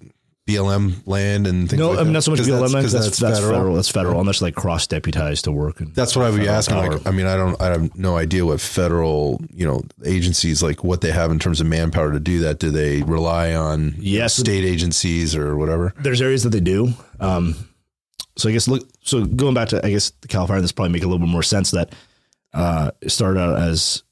BLM 0.48 1.06
land 1.06 1.46
and 1.46 1.70
things 1.70 1.80
no, 1.80 1.90
like 1.90 2.00
I 2.00 2.04
mean 2.04 2.08
that? 2.08 2.14
not 2.14 2.24
so 2.24 2.32
much 2.32 2.40
BLM. 2.40 2.62
Land. 2.74 2.74
That's, 2.74 2.94
That's, 2.94 3.18
that's, 3.20 3.40
federal. 3.40 3.76
That's 3.76 3.90
federal, 3.90 4.20
unless 4.22 4.42
like 4.42 4.56
cross 4.56 4.88
deputized 4.88 5.44
to 5.44 5.52
work. 5.52 5.80
And 5.82 5.94
That's 5.94 6.16
what 6.16 6.26
I 6.26 6.30
would 6.30 6.40
be 6.40 6.48
asking. 6.48 6.76
power. 6.78 6.92
Like, 6.94 7.06
I 7.08 7.12
mean, 7.12 7.26
I 7.28 7.36
don't, 7.36 7.62
I 7.62 7.66
have 7.68 7.96
no 7.96 8.16
idea 8.18 8.46
what 8.46 8.62
federal, 8.62 9.42
you 9.54 9.68
know, 9.68 9.82
agencies 10.06 10.64
like 10.64 10.84
what 10.84 11.02
they 11.02 11.12
have 11.12 11.30
in 11.32 11.38
terms 11.40 11.60
of 11.62 11.68
manpower 11.68 12.12
to 12.14 12.20
do 12.20 12.40
that. 12.40 12.60
Do 12.60 12.72
they 12.72 13.02
rely 13.04 13.54
on 13.54 13.96
Yes. 14.00 14.36
state 14.36 14.64
agencies 14.64 15.36
or 15.36 15.56
whatever? 15.58 15.94
there's 16.00 16.22
areas 16.22 16.44
that 16.44 16.50
they 16.50 16.62
do. 16.62 16.94
Um, 17.20 17.56
so 18.38 18.48
I 18.50 18.54
guess 18.54 18.68
look. 18.68 18.88
So 19.04 19.26
going 19.26 19.54
back 19.54 19.70
to 19.70 19.86
I 19.86 19.90
guess 19.90 20.12
the 20.22 20.28
California, 20.28 20.62
this 20.62 20.72
probably 20.72 20.94
make 20.94 21.04
a 21.04 21.08
little 21.08 21.20
bit 21.20 21.30
more 21.32 21.44
sense 21.44 21.72
that 21.72 21.94
uh, 22.54 22.92
it 23.02 23.10
started 23.10 23.40
out 23.40 23.60
as 23.60 24.04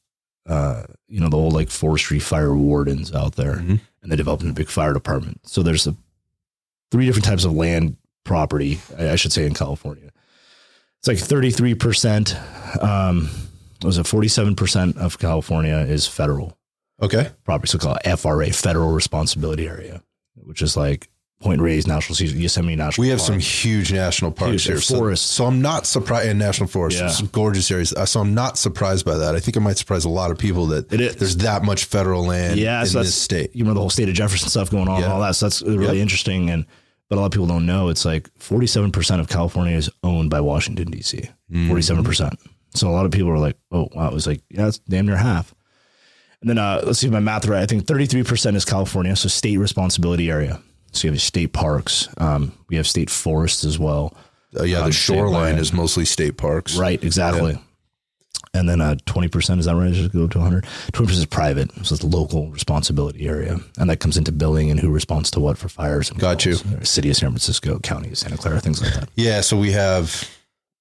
uh, 0.48 0.84
you 1.08 1.20
know 1.22 1.30
the 1.30 1.38
old 1.38 1.54
like 1.54 1.70
forestry 1.70 2.20
fire 2.20 2.56
wardens 2.56 3.14
out 3.14 3.36
there, 3.36 3.56
Mhm. 3.56 3.80
and 4.02 4.12
they 4.12 4.16
developed 4.16 4.44
a 4.44 4.52
big 4.54 4.68
fire 4.70 4.94
department. 4.94 5.40
So 5.48 5.64
there's 5.64 5.88
a, 5.88 5.96
three 6.96 7.06
different 7.06 7.26
types 7.26 7.44
of 7.44 7.52
land 7.52 7.98
property, 8.24 8.80
I, 8.98 9.10
I 9.12 9.16
should 9.18 9.34
say, 9.34 9.46
in 9.46 9.54
California. 9.54 10.12
It's 11.00 11.08
like 11.10 11.18
33 11.18 11.76
percent. 11.76 12.36
Um, 12.82 13.30
was 13.84 13.98
it 13.98 14.08
47 14.08 14.56
percent 14.56 14.98
of 14.98 15.20
California 15.20 15.76
is 15.78 16.08
federal 16.08 16.58
Okay. 17.02 17.30
property, 17.44 17.70
so 17.70 17.78
called 17.78 17.98
FRA, 18.18 18.50
Federal 18.54 18.92
Responsibility 18.94 19.68
Area, 19.68 20.02
which 20.36 20.62
is 20.62 20.78
like 20.78 21.10
Point 21.42 21.60
Reyes 21.62 21.86
National 21.86 22.18
Yosemite 22.30 22.78
National. 22.78 23.04
We 23.04 23.10
have 23.10 23.20
Park. 23.20 23.28
some 23.28 23.40
huge 23.40 23.92
national 23.92 24.32
parks 24.32 24.52
Huge, 24.54 24.64
here. 24.64 24.76
and 24.76 24.84
So, 24.84 24.98
forests. 24.98 25.30
so 25.30 25.46
I'm 25.46 25.62
not 25.62 25.86
surprised 25.86 26.30
in 26.30 26.38
national 26.38 26.70
forests, 26.70 27.02
Yeah. 27.02 27.10
some 27.10 27.28
gorgeous 27.28 27.70
areas. 27.70 27.92
Uh, 27.92 28.06
So 28.06 28.22
I'm 28.22 28.34
not 28.34 28.58
surprised 28.58 29.06
by 29.06 29.18
that. 29.18 29.36
I 29.36 29.42
think 29.42 29.58
it 29.58 29.60
might 29.60 29.78
surprise 29.78 30.06
a 30.06 30.10
lot 30.10 30.32
of 30.32 30.38
people 30.38 30.68
that 30.68 30.92
It 30.94 31.02
is. 31.02 31.16
there's 31.18 31.36
that 31.38 31.64
much 31.66 31.84
federal 31.84 32.26
land 32.26 32.58
yeah, 32.58 32.80
in 32.80 32.88
so 32.88 33.04
this 33.04 33.14
state. 33.14 33.52
You 33.54 33.64
remember 33.66 33.76
the 33.76 33.82
whole 33.82 33.90
state 33.90 34.08
of 34.08 34.16
Jefferson 34.16 34.48
stuff 34.48 34.72
going 34.72 34.88
on 34.88 35.00
Yeah. 35.00 35.04
and 35.08 35.14
all 35.14 35.20
that. 35.22 35.36
So 35.36 35.46
that's 35.48 35.62
really 35.62 36.00
interesting. 36.02 36.50
And 36.50 36.66
but 37.10 37.18
a 37.18 37.20
lot 37.20 37.28
of 37.28 37.32
people 37.32 37.48
don't 37.48 37.66
know 37.66 37.90
it's 37.90 38.06
like 38.06 38.30
47 38.38 38.92
percent 38.92 39.22
of 39.22 39.28
California 39.30 39.76
is 39.76 39.90
owned 40.04 40.30
by 40.30 40.42
Washington 40.42 40.90
D.C. 40.92 41.30
Mm. 41.52 41.68
47 41.68 42.04
percent. 42.04 42.40
So 42.74 42.90
a 42.90 42.92
lot 42.92 43.06
of 43.06 43.12
people 43.12 43.30
are 43.30 43.38
like, 43.40 43.58
oh 43.72 43.88
wow, 43.94 44.08
it 44.08 44.14
was 44.14 44.28
like 44.28 44.42
yeah, 44.50 44.68
it's 44.68 44.80
damn 44.80 45.06
near 45.06 45.18
half. 45.18 45.54
And 46.42 46.50
then 46.50 46.58
uh, 46.58 46.82
let's 46.86 47.00
see 47.00 47.08
if 47.08 47.14
my 47.14 47.20
math 47.20 47.46
right. 47.48 47.62
I 47.62 47.66
think 47.66 47.88
33 47.88 48.24
percent 48.24 48.58
is 48.58 48.66
California, 48.66 49.16
so 49.16 49.30
state 49.30 49.58
responsibility 49.58 50.30
area. 50.30 50.62
So 50.92 51.08
you 51.08 51.12
have 51.14 51.22
state 51.22 51.54
parks. 51.54 52.08
Um, 52.18 52.58
we 52.70 52.78
have 52.78 52.88
state 52.88 53.10
forests 53.10 53.66
as 53.66 53.78
well. 53.78 54.16
Uh, 54.58 54.64
yeah, 54.64 54.80
Um, 54.80 54.86
the 54.86 54.92
shoreline 54.94 55.58
is 55.58 55.74
mostly 55.74 56.06
state 56.06 56.38
parks. 56.38 56.78
Right, 56.78 57.04
exactly. 57.04 57.60
And 58.56 58.70
then 58.70 58.80
uh, 58.82 58.96
20%, 59.06 59.60
is 59.60 59.66
that 59.66 59.76
right? 59.76 59.92
Just 59.94 60.14
go 60.14 60.28
to 60.28 60.38
100? 60.40 60.64
20% 60.64 61.10
is 61.12 61.26
private. 61.26 61.70
So 61.86 61.94
it's 61.96 62.04
local 62.04 62.50
responsibility 62.52 63.28
area. 63.28 63.58
And 63.78 63.90
that 63.90 64.00
comes 64.00 64.18
into 64.18 64.32
billing 64.32 64.72
and 64.72 64.80
who 64.80 64.90
responds 64.92 65.30
to 65.32 65.40
what 65.40 65.58
for 65.58 65.68
fires. 65.70 66.10
And 66.10 66.20
Got 66.20 66.46
you. 66.46 66.56
City 66.84 67.10
of 67.10 67.18
San 67.18 67.30
Francisco, 67.32 67.80
County 67.80 68.10
of 68.10 68.18
Santa 68.18 68.38
Clara, 68.38 68.60
things 68.62 68.82
like 68.82 68.94
that. 68.94 69.10
Yeah, 69.16 69.42
so 69.42 69.58
we 69.58 69.72
have 69.74 70.30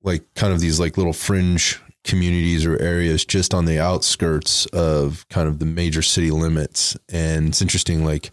like 0.02 0.22
kind 0.34 0.52
of 0.52 0.60
these 0.60 0.78
like 0.78 0.96
little 0.96 1.12
fringe 1.12 1.80
communities 2.04 2.64
or 2.66 2.78
areas 2.80 3.24
just 3.24 3.54
on 3.54 3.64
the 3.64 3.80
outskirts 3.80 4.66
of 4.66 5.26
kind 5.30 5.48
of 5.48 5.58
the 5.58 5.64
major 5.66 6.02
city 6.02 6.30
limits. 6.30 6.96
And 7.08 7.48
it's 7.48 7.62
interesting, 7.62 8.04
like 8.04 8.30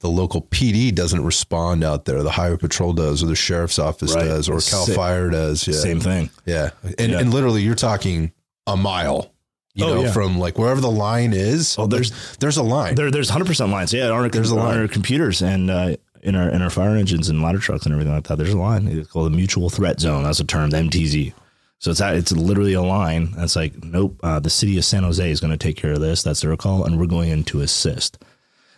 the 0.00 0.08
local 0.08 0.42
PD 0.42 0.92
doesn't 0.92 1.24
respond 1.24 1.84
out 1.84 2.04
there. 2.04 2.22
The 2.24 2.32
highway 2.32 2.56
patrol 2.56 2.92
does, 2.92 3.22
or 3.22 3.26
the 3.26 3.36
sheriff's 3.36 3.78
office 3.78 4.14
Right. 4.14 4.24
does, 4.24 4.48
or 4.48 4.58
Cal 4.60 4.84
Fire 4.86 5.30
does. 5.30 5.66
Yeah. 5.68 5.74
Same 5.76 6.00
thing. 6.00 6.30
Yeah. 6.44 6.70
And, 6.98 7.12
Yeah. 7.12 7.20
and 7.20 7.32
literally 7.32 7.62
you're 7.62 7.76
talking 7.76 8.32
a 8.66 8.76
mile, 8.76 9.32
you 9.74 9.84
Oh, 9.84 9.94
know, 9.94 10.02
yeah. 10.04 10.12
from 10.12 10.38
like 10.38 10.58
wherever 10.58 10.80
the 10.80 10.90
line 10.90 11.32
is. 11.32 11.76
Oh, 11.78 11.86
there's- 11.86 12.12
there's 12.40 12.56
a 12.56 12.62
line. 12.62 12.94
There, 12.94 13.10
there's 13.10 13.30
100% 13.30 13.70
lines. 13.70 13.92
Yeah, 13.92 14.06
on 14.06 14.12
our, 14.12 14.28
There's 14.28 14.50
a 14.52 14.54
on 14.56 14.60
line. 14.66 14.78
our 14.78 14.88
computers 14.88 15.42
and 15.42 15.70
uh, 15.70 15.96
in 16.22 16.34
our 16.36 16.48
in 16.48 16.62
our 16.62 16.70
fire 16.70 16.96
engines 16.96 17.28
and 17.28 17.42
ladder 17.42 17.58
trucks 17.58 17.84
and 17.84 17.92
everything 17.92 18.14
like 18.14 18.24
that. 18.24 18.36
There's 18.38 18.52
a 18.52 18.58
line. 18.58 18.86
It's 18.88 19.10
called 19.10 19.26
the 19.32 19.36
mutual 19.36 19.70
threat 19.70 19.98
zone. 20.00 20.22
That's 20.24 20.40
a 20.40 20.44
term, 20.44 20.70
the 20.70 20.76
MTZ. 20.78 21.32
So 21.78 21.90
it's 21.90 21.98
that, 21.98 22.14
it's 22.14 22.30
literally 22.30 22.74
a 22.74 22.82
line. 22.82 23.32
That's 23.32 23.56
like, 23.56 23.82
nope, 23.82 24.20
uh, 24.22 24.38
the 24.38 24.48
city 24.50 24.78
of 24.78 24.84
San 24.84 25.02
Jose 25.02 25.28
is 25.28 25.40
going 25.40 25.50
to 25.50 25.56
take 25.56 25.74
care 25.76 25.92
of 25.94 26.00
this. 26.00 26.22
That's 26.22 26.40
their 26.40 26.56
call, 26.56 26.84
and 26.84 26.96
we're 27.00 27.06
going 27.06 27.30
in 27.30 27.42
to 27.44 27.60
assist. 27.60 28.22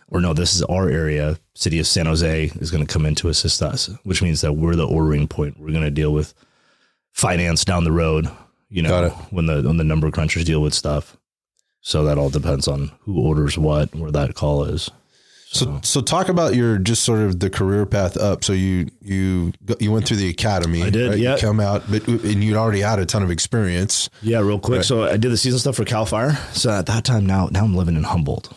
Or 0.07 0.19
no, 0.21 0.33
this 0.33 0.55
is 0.55 0.63
our 0.63 0.89
area. 0.89 1.37
City 1.53 1.77
of 1.79 1.85
San 1.85 2.07
Jose 2.07 2.45
is 2.59 2.71
going 2.71 2.83
to 2.83 2.91
come 2.91 3.05
in 3.05 3.13
to 3.15 3.29
assist 3.29 3.61
us, 3.61 3.91
which 4.05 4.23
means 4.23 4.41
that 4.41 4.53
we're 4.53 4.75
the 4.75 4.87
ordering 4.87 5.27
point. 5.27 5.59
We're 5.59 5.69
going 5.71 5.83
to 5.83 5.91
deal 5.91 6.13
with 6.13 6.33
finance 7.11 7.63
down 7.63 7.83
the 7.83 7.91
road. 7.91 8.27
You 8.75 8.81
know, 8.83 9.09
when 9.29 9.45
the 9.45 9.61
when 9.61 9.77
the 9.77 9.83
number 9.85 10.11
crunchers 10.11 10.43
deal 10.45 10.61
with 10.61 10.73
stuff. 10.73 11.15
So 11.81 12.03
that 12.05 12.17
all 12.17 12.29
depends 12.31 12.67
on 12.67 12.91
who 13.01 13.21
orders 13.21 13.57
what, 13.59 13.93
where 13.93 14.09
that 14.11 14.33
call 14.33 14.63
is. 14.63 14.89
So, 15.45 15.79
so 15.83 16.01
talk 16.01 16.29
about 16.29 16.55
your 16.55 16.79
just 16.79 17.03
sort 17.03 17.19
of 17.21 17.39
the 17.39 17.49
career 17.49 17.85
path 17.85 18.17
up. 18.17 18.43
So 18.43 18.51
you 18.53 18.89
you 19.01 19.53
you 19.79 19.91
went 19.91 20.07
through 20.07 20.17
the 20.17 20.27
academy. 20.29 20.83
I 20.83 20.89
did, 20.89 21.09
right? 21.11 21.17
yeah. 21.19 21.35
You 21.35 21.41
come 21.41 21.59
out, 21.59 21.83
but 21.89 22.05
and 22.07 22.43
you'd 22.43 22.57
already 22.57 22.81
had 22.81 22.99
a 22.99 23.05
ton 23.05 23.23
of 23.23 23.31
experience. 23.31 24.09
Yeah, 24.21 24.39
real 24.39 24.59
quick. 24.59 24.83
So 24.83 25.03
I 25.03 25.15
did 25.15 25.31
the 25.31 25.37
season 25.37 25.59
stuff 25.59 25.75
for 25.77 25.85
Cal 25.85 26.05
Fire. 26.05 26.33
So 26.51 26.71
at 26.71 26.87
that 26.87 27.05
time, 27.05 27.25
now 27.25 27.47
now 27.51 27.63
I'm 27.63 27.75
living 27.75 27.95
in 27.95 28.03
Humboldt, 28.03 28.51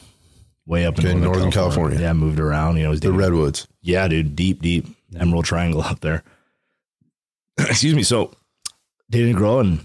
way 0.66 0.86
up 0.86 0.98
in 0.98 1.20
Northern, 1.20 1.52
California. 1.52 1.52
California. 1.52 2.00
Yeah, 2.00 2.10
I 2.10 2.14
moved 2.14 2.40
around. 2.40 2.78
You 2.78 2.84
know, 2.84 2.90
was 2.90 3.00
The 3.00 3.12
redwoods. 3.12 3.68
yeah, 3.82 4.08
dude, 4.08 4.34
deep, 4.34 4.62
deep 4.62 4.86
Emerald 5.14 5.44
Triangle 5.44 5.82
out 5.84 6.00
there. 6.00 6.24
Excuse 7.58 7.94
me. 7.94 8.02
So 8.02 8.32
didn't 9.10 9.36
grow 9.36 9.60
and 9.60 9.80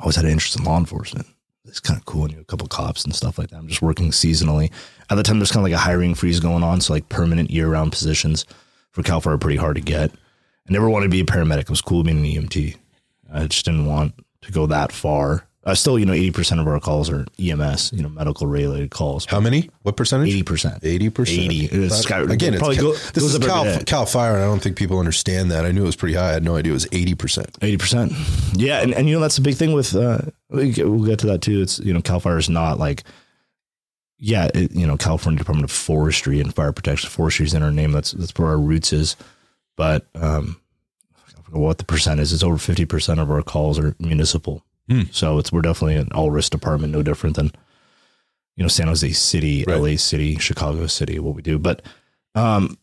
I 0.00 0.04
always 0.04 0.16
had 0.16 0.24
an 0.24 0.30
interest 0.30 0.58
in 0.58 0.64
law 0.64 0.78
enforcement. 0.78 1.26
It's 1.66 1.78
kind 1.78 1.98
of 2.00 2.06
cool. 2.06 2.22
And 2.22 2.30
you 2.32 2.36
know, 2.38 2.42
a 2.42 2.46
couple 2.46 2.66
cops 2.68 3.04
and 3.04 3.14
stuff 3.14 3.38
like 3.38 3.50
that. 3.50 3.58
I'm 3.58 3.68
just 3.68 3.82
working 3.82 4.12
seasonally. 4.12 4.72
At 5.10 5.16
the 5.16 5.22
time, 5.22 5.38
there's 5.38 5.52
kind 5.52 5.60
of 5.60 5.70
like 5.70 5.78
a 5.78 5.84
hiring 5.84 6.14
freeze 6.14 6.40
going 6.40 6.62
on. 6.62 6.80
So 6.80 6.94
like 6.94 7.10
permanent 7.10 7.50
year 7.50 7.68
round 7.68 7.92
positions 7.92 8.46
for 8.92 9.02
Cal 9.02 9.20
Fire 9.20 9.34
are 9.34 9.38
pretty 9.38 9.58
hard 9.58 9.76
to 9.76 9.82
get. 9.82 10.10
I 10.10 10.72
never 10.72 10.88
wanted 10.88 11.06
to 11.06 11.10
be 11.10 11.20
a 11.20 11.24
paramedic. 11.24 11.60
It 11.60 11.70
was 11.70 11.82
cool 11.82 12.02
being 12.02 12.18
an 12.18 12.24
EMT. 12.24 12.76
I 13.30 13.46
just 13.46 13.66
didn't 13.66 13.84
want 13.84 14.14
to 14.40 14.52
go 14.52 14.66
that 14.66 14.90
far. 14.90 15.46
Uh, 15.62 15.74
still, 15.74 15.98
you 15.98 16.06
know, 16.06 16.14
80% 16.14 16.58
of 16.58 16.66
our 16.66 16.80
calls 16.80 17.10
are 17.10 17.26
EMS, 17.38 17.92
you 17.92 18.02
know, 18.02 18.08
medical 18.08 18.46
related 18.46 18.90
calls. 18.90 19.26
How 19.26 19.40
many? 19.40 19.68
What 19.82 19.94
percentage? 19.94 20.30
80%. 20.30 20.82
Eighty 20.82 21.10
percent. 21.10 21.38
80. 21.38 21.64
It's 21.66 21.98
sky- 21.98 22.20
Again, 22.22 22.54
it's 22.54 22.60
probably 22.60 22.76
Cal, 22.76 22.84
go- 22.86 22.92
this 23.12 23.18
is 23.24 23.38
Cal. 23.38 23.80
Cal 23.84 24.06
Fire, 24.06 24.32
and 24.32 24.42
I 24.42 24.46
don't 24.46 24.62
think 24.62 24.76
people 24.78 24.98
understand 24.98 25.50
that. 25.50 25.66
I 25.66 25.72
knew 25.72 25.82
it 25.82 25.86
was 25.86 25.96
pretty 25.96 26.14
high. 26.14 26.30
I 26.30 26.32
had 26.32 26.44
no 26.44 26.56
idea 26.56 26.72
it 26.72 26.74
was 26.74 26.88
eighty 26.92 27.14
percent. 27.14 27.58
Eighty 27.60 27.76
percent. 27.76 28.12
Yeah, 28.54 28.80
and, 28.80 28.94
and 28.94 29.06
you 29.06 29.16
know 29.16 29.20
that's 29.20 29.36
the 29.36 29.42
big 29.42 29.56
thing 29.56 29.72
with 29.74 29.94
uh, 29.94 30.20
we 30.48 30.72
get- 30.72 30.88
we'll 30.88 31.04
get 31.04 31.18
to 31.20 31.26
that 31.26 31.42
too. 31.42 31.60
It's 31.60 31.78
you 31.80 31.92
know 31.92 32.00
Cal 32.00 32.20
Fire 32.20 32.38
is 32.38 32.48
not 32.48 32.78
like 32.78 33.02
yeah, 34.18 34.48
it, 34.54 34.72
you 34.72 34.86
know 34.86 34.96
California 34.96 35.38
Department 35.38 35.64
of 35.64 35.70
Forestry 35.70 36.40
and 36.40 36.54
Fire 36.54 36.72
Protection. 36.72 37.10
Forestry 37.10 37.44
is 37.44 37.52
in 37.52 37.62
our 37.62 37.70
name. 37.70 37.92
That's 37.92 38.12
that's 38.12 38.32
where 38.38 38.48
our 38.48 38.58
roots 38.58 38.94
is. 38.94 39.14
But 39.76 40.06
um, 40.14 40.58
I 41.18 41.32
don't 41.34 41.44
forget 41.44 41.60
what 41.60 41.76
the 41.76 41.84
percent 41.84 42.18
is. 42.20 42.32
It's 42.32 42.42
over 42.42 42.56
fifty 42.56 42.86
percent 42.86 43.20
of 43.20 43.30
our 43.30 43.42
calls 43.42 43.78
are 43.78 43.94
municipal. 43.98 44.64
Hmm. 44.90 45.02
So 45.12 45.38
it's 45.38 45.52
we're 45.52 45.62
definitely 45.62 45.96
an 45.96 46.08
all 46.12 46.30
risk 46.30 46.50
department, 46.50 46.92
no 46.92 47.02
different 47.02 47.36
than 47.36 47.52
you 48.56 48.64
know 48.64 48.68
San 48.68 48.88
Jose 48.88 49.12
City, 49.12 49.64
Right. 49.66 49.76
LA 49.80 49.96
City, 49.96 50.36
Chicago 50.36 50.86
City, 50.88 51.18
what 51.18 51.34
we 51.36 51.42
do. 51.42 51.58
But 51.58 51.82
um, 52.34 52.76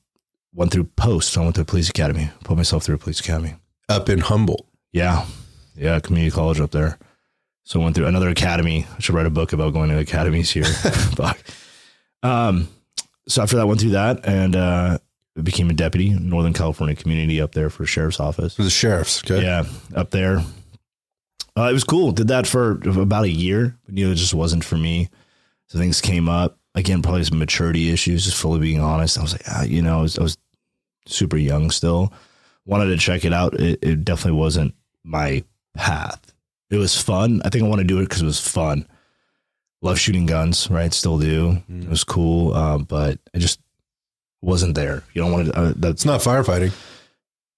went 0.53 0.71
through 0.71 0.85
POST. 0.95 1.37
I 1.37 1.41
went 1.41 1.55
to 1.55 1.65
police 1.65 1.89
academy. 1.89 2.29
Put 2.43 2.57
myself 2.57 2.83
through 2.83 2.97
police 2.97 3.19
academy. 3.19 3.55
Up 3.89 4.09
in 4.09 4.19
Humboldt. 4.19 4.65
Yeah. 4.91 5.25
Yeah. 5.75 5.99
Community 5.99 6.33
college 6.33 6.59
up 6.59 6.71
there. 6.71 6.97
So 7.63 7.81
I 7.81 7.83
went 7.83 7.95
through 7.95 8.05
another 8.07 8.29
academy. 8.29 8.87
I 8.95 8.99
should 8.99 9.13
write 9.13 9.25
a 9.25 9.29
book 9.29 9.51
about 9.51 9.73
going 9.73 9.89
to 9.89 9.97
academies 9.97 10.49
here. 10.49 10.63
Fuck. 11.15 11.37
um, 12.23 12.69
so 13.27 13.43
after 13.43 13.57
that, 13.57 13.63
I 13.63 13.65
went 13.65 13.81
through 13.81 13.91
that 13.91 14.25
and 14.25 14.55
uh, 14.55 14.97
became 15.43 15.69
a 15.69 15.73
deputy 15.73 16.09
Northern 16.11 16.53
California 16.53 16.95
community 16.95 17.41
up 17.41 17.51
there 17.51 17.69
for 17.69 17.85
sheriff's 17.85 18.21
office. 18.21 18.55
For 18.55 18.63
the 18.63 18.69
sheriffs. 18.69 19.21
Okay. 19.23 19.43
Yeah. 19.43 19.65
Up 19.93 20.11
there. 20.11 20.41
Uh, 21.57 21.69
it 21.69 21.73
was 21.73 21.83
cool. 21.83 22.11
Did 22.11 22.27
that 22.27 22.45
for 22.45 22.73
about 22.85 23.23
a 23.23 23.29
year, 23.29 23.75
but 23.85 23.97
you 23.97 24.05
know, 24.05 24.11
it 24.11 24.15
just 24.15 24.33
wasn't 24.33 24.63
for 24.63 24.77
me. 24.77 25.09
So 25.67 25.79
things 25.79 26.01
came 26.01 26.29
up 26.29 26.59
again, 26.75 27.01
probably 27.01 27.23
some 27.23 27.39
maturity 27.39 27.89
issues. 27.91 28.25
Just 28.25 28.37
fully 28.37 28.59
being 28.59 28.79
honest, 28.79 29.17
I 29.17 29.23
was 29.23 29.33
like, 29.33 29.43
ah, 29.47 29.63
you 29.63 29.81
know, 29.81 29.99
I 29.99 30.01
was, 30.01 30.19
I 30.19 30.23
was 30.23 30.37
super 31.07 31.37
young 31.37 31.71
still. 31.71 32.13
Wanted 32.65 32.87
to 32.87 32.97
check 32.97 33.25
it 33.25 33.33
out. 33.33 33.59
It, 33.59 33.79
it 33.81 34.05
definitely 34.05 34.39
wasn't 34.39 34.75
my 35.03 35.43
path. 35.73 36.33
It 36.69 36.77
was 36.77 37.01
fun. 37.01 37.41
I 37.43 37.49
think 37.49 37.63
I 37.63 37.67
want 37.67 37.79
to 37.79 37.87
do 37.87 37.99
it 37.99 38.03
because 38.03 38.21
it 38.21 38.25
was 38.25 38.39
fun. 38.39 38.87
Love 39.81 39.99
shooting 39.99 40.25
guns, 40.25 40.69
right? 40.69 40.93
Still 40.93 41.17
do. 41.17 41.61
Mm. 41.71 41.85
It 41.85 41.89
was 41.89 42.03
cool, 42.03 42.53
uh, 42.53 42.77
but 42.77 43.19
I 43.33 43.39
just 43.39 43.59
wasn't 44.41 44.75
there. 44.75 45.03
You 45.13 45.21
don't 45.21 45.31
want 45.31 45.47
to. 45.47 45.57
Uh, 45.57 45.73
that's 45.75 45.93
It's 45.93 46.05
not 46.05 46.21
firefighting. 46.21 46.71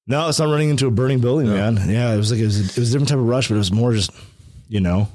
No, 0.09 0.27
it's 0.27 0.39
not 0.39 0.49
running 0.49 0.69
into 0.69 0.87
a 0.87 0.91
burning 0.91 1.19
building, 1.21 1.47
No. 1.47 1.53
man. 1.71 1.89
Yeah, 1.89 2.13
it 2.13 2.17
was 2.17 2.31
like 2.31 2.41
it 2.41 2.45
was, 2.45 2.59
it 2.59 2.77
was 2.77 2.89
a 2.89 2.91
different 2.91 3.07
type 3.09 3.17
of 3.19 3.25
rush, 3.25 3.47
but 3.47 3.55
it 3.55 3.59
was 3.59 3.71
more 3.71 3.93
just, 3.93 4.11
you 4.67 4.81
know, 4.81 5.07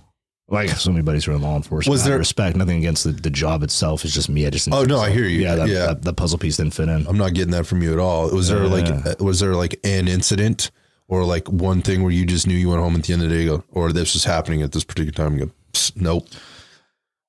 like 0.49 0.71
so 0.71 0.91
many 0.91 1.03
buddies 1.03 1.25
who 1.25 1.33
are 1.33 1.35
in 1.37 1.43
law 1.43 1.57
enforcement. 1.57 1.91
Was 1.93 2.05
there- 2.05 2.19
respect 2.19 2.57
nothing 2.57 2.79
against 2.79 3.05
the, 3.05 3.13
the 3.13 3.31
job 3.31 3.63
itself? 3.63 4.05
It's 4.05 4.15
just 4.15 4.29
me. 4.29 4.47
I 4.47 4.51
just 4.51 4.69
Oh, 4.73 4.85
no, 4.85 4.99
I 5.01 5.11
hear 5.11 5.25
you. 5.25 5.41
Yeah, 5.41 5.55
that, 5.57 5.69
Yeah. 5.69 5.87
That, 5.87 6.03
that 6.03 6.15
puzzle 6.17 6.39
piece 6.39 6.57
didn't 6.59 6.75
fit 6.75 6.89
in. 6.89 7.07
I'm 7.07 7.19
not 7.19 7.35
getting 7.35 7.53
that 7.53 7.67
from 7.67 7.83
you 7.83 7.93
at 7.93 7.99
all. 7.99 8.31
Was 8.31 8.49
there 8.49 8.63
Yeah. 8.65 8.71
like 8.71 8.87
uh, 8.89 9.15
was 9.25 9.41
there 9.41 9.55
like 9.55 9.79
an 9.85 10.07
incident 10.09 10.71
or 11.09 11.25
like 11.25 11.49
one 11.49 11.83
thing 11.83 12.03
where 12.03 12.13
you 12.13 12.25
just 12.27 12.47
knew 12.47 12.55
you 12.57 12.69
went 12.71 12.81
home 12.83 12.95
at 12.95 13.03
the 13.05 13.13
end 13.13 13.23
of 13.23 13.29
the 13.31 13.35
day, 13.35 13.45
go, 13.47 13.65
or 13.73 13.93
this 13.93 14.15
was 14.15 14.25
happening 14.25 14.63
at 14.63 14.73
this 14.73 14.85
particular 14.85 15.13
time? 15.13 15.39
You 15.39 15.47
go, 15.47 15.53
nope. 15.97 16.29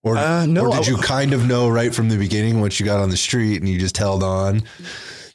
Or, 0.03 0.17
Uh, 0.17 0.45
no, 0.45 0.67
or 0.67 0.75
did 0.77 0.85
you 0.87 0.97
kind 0.97 1.33
of 1.33 1.47
know 1.47 1.67
right 1.67 1.93
from 1.95 2.09
the 2.09 2.17
beginning 2.17 2.61
once 2.61 2.79
you 2.79 2.85
got 2.85 2.99
on 2.99 3.09
the 3.09 3.17
street 3.17 3.57
and 3.61 3.67
you 3.67 3.79
just 3.79 3.97
held 3.97 4.21
on? 4.23 4.61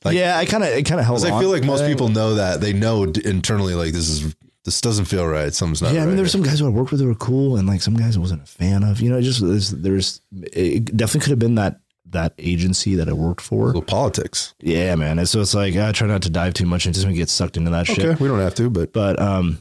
Like- 0.04 0.16
yeah, 0.16 0.36
I 0.38 0.44
kind 0.44 0.62
of 0.64 0.70
it 0.70 0.84
kind 0.86 1.00
of 1.00 1.06
held. 1.06 1.24
I 1.24 1.38
feel 1.40 1.50
like 1.50 1.64
most 1.64 1.84
people 1.86 2.08
know 2.08 2.34
that 2.34 2.60
they 2.60 2.72
know 2.72 3.04
internally 3.04 3.74
like 3.74 3.92
this 3.92 4.08
is 4.08 4.34
this 4.64 4.80
doesn't 4.80 5.06
feel 5.06 5.26
right. 5.26 5.52
Something's 5.54 5.80
not. 5.82 5.92
Yeah, 5.92 5.98
I 5.98 6.00
mean, 6.02 6.10
right 6.10 6.16
there's 6.16 6.32
some 6.32 6.42
guys 6.42 6.60
who 6.60 6.66
I 6.66 6.70
worked 6.70 6.90
with 6.92 7.00
who 7.00 7.06
were 7.06 7.14
cool, 7.14 7.56
and 7.56 7.66
like 7.66 7.80
some 7.82 7.94
guys 7.94 8.16
I 8.16 8.20
wasn't 8.20 8.42
a 8.42 8.46
fan 8.46 8.82
of. 8.84 9.00
You 9.00 9.10
know, 9.10 9.16
it 9.18 9.22
just 9.22 9.40
there's, 9.40 9.70
there's 9.70 10.20
it 10.52 10.96
definitely 10.96 11.20
could 11.20 11.30
have 11.30 11.38
been 11.38 11.54
that 11.56 11.80
that 12.10 12.34
agency 12.38 12.96
that 12.96 13.08
I 13.08 13.12
worked 13.12 13.40
for. 13.40 13.66
Little 13.66 13.82
politics. 13.82 14.54
Yeah, 14.60 14.94
man. 14.96 15.18
And 15.18 15.28
so 15.28 15.40
it's 15.40 15.54
like 15.54 15.76
I 15.76 15.92
try 15.92 16.08
not 16.08 16.22
to 16.22 16.30
dive 16.30 16.54
too 16.54 16.66
much 16.66 16.86
into 16.86 17.08
it, 17.08 17.12
get 17.14 17.28
sucked 17.28 17.56
into 17.56 17.70
that 17.70 17.86
shit. 17.86 18.00
Okay, 18.04 18.22
we 18.22 18.28
don't 18.28 18.40
have 18.40 18.54
to, 18.56 18.68
but 18.68 18.92
but 18.92 19.20
um 19.20 19.58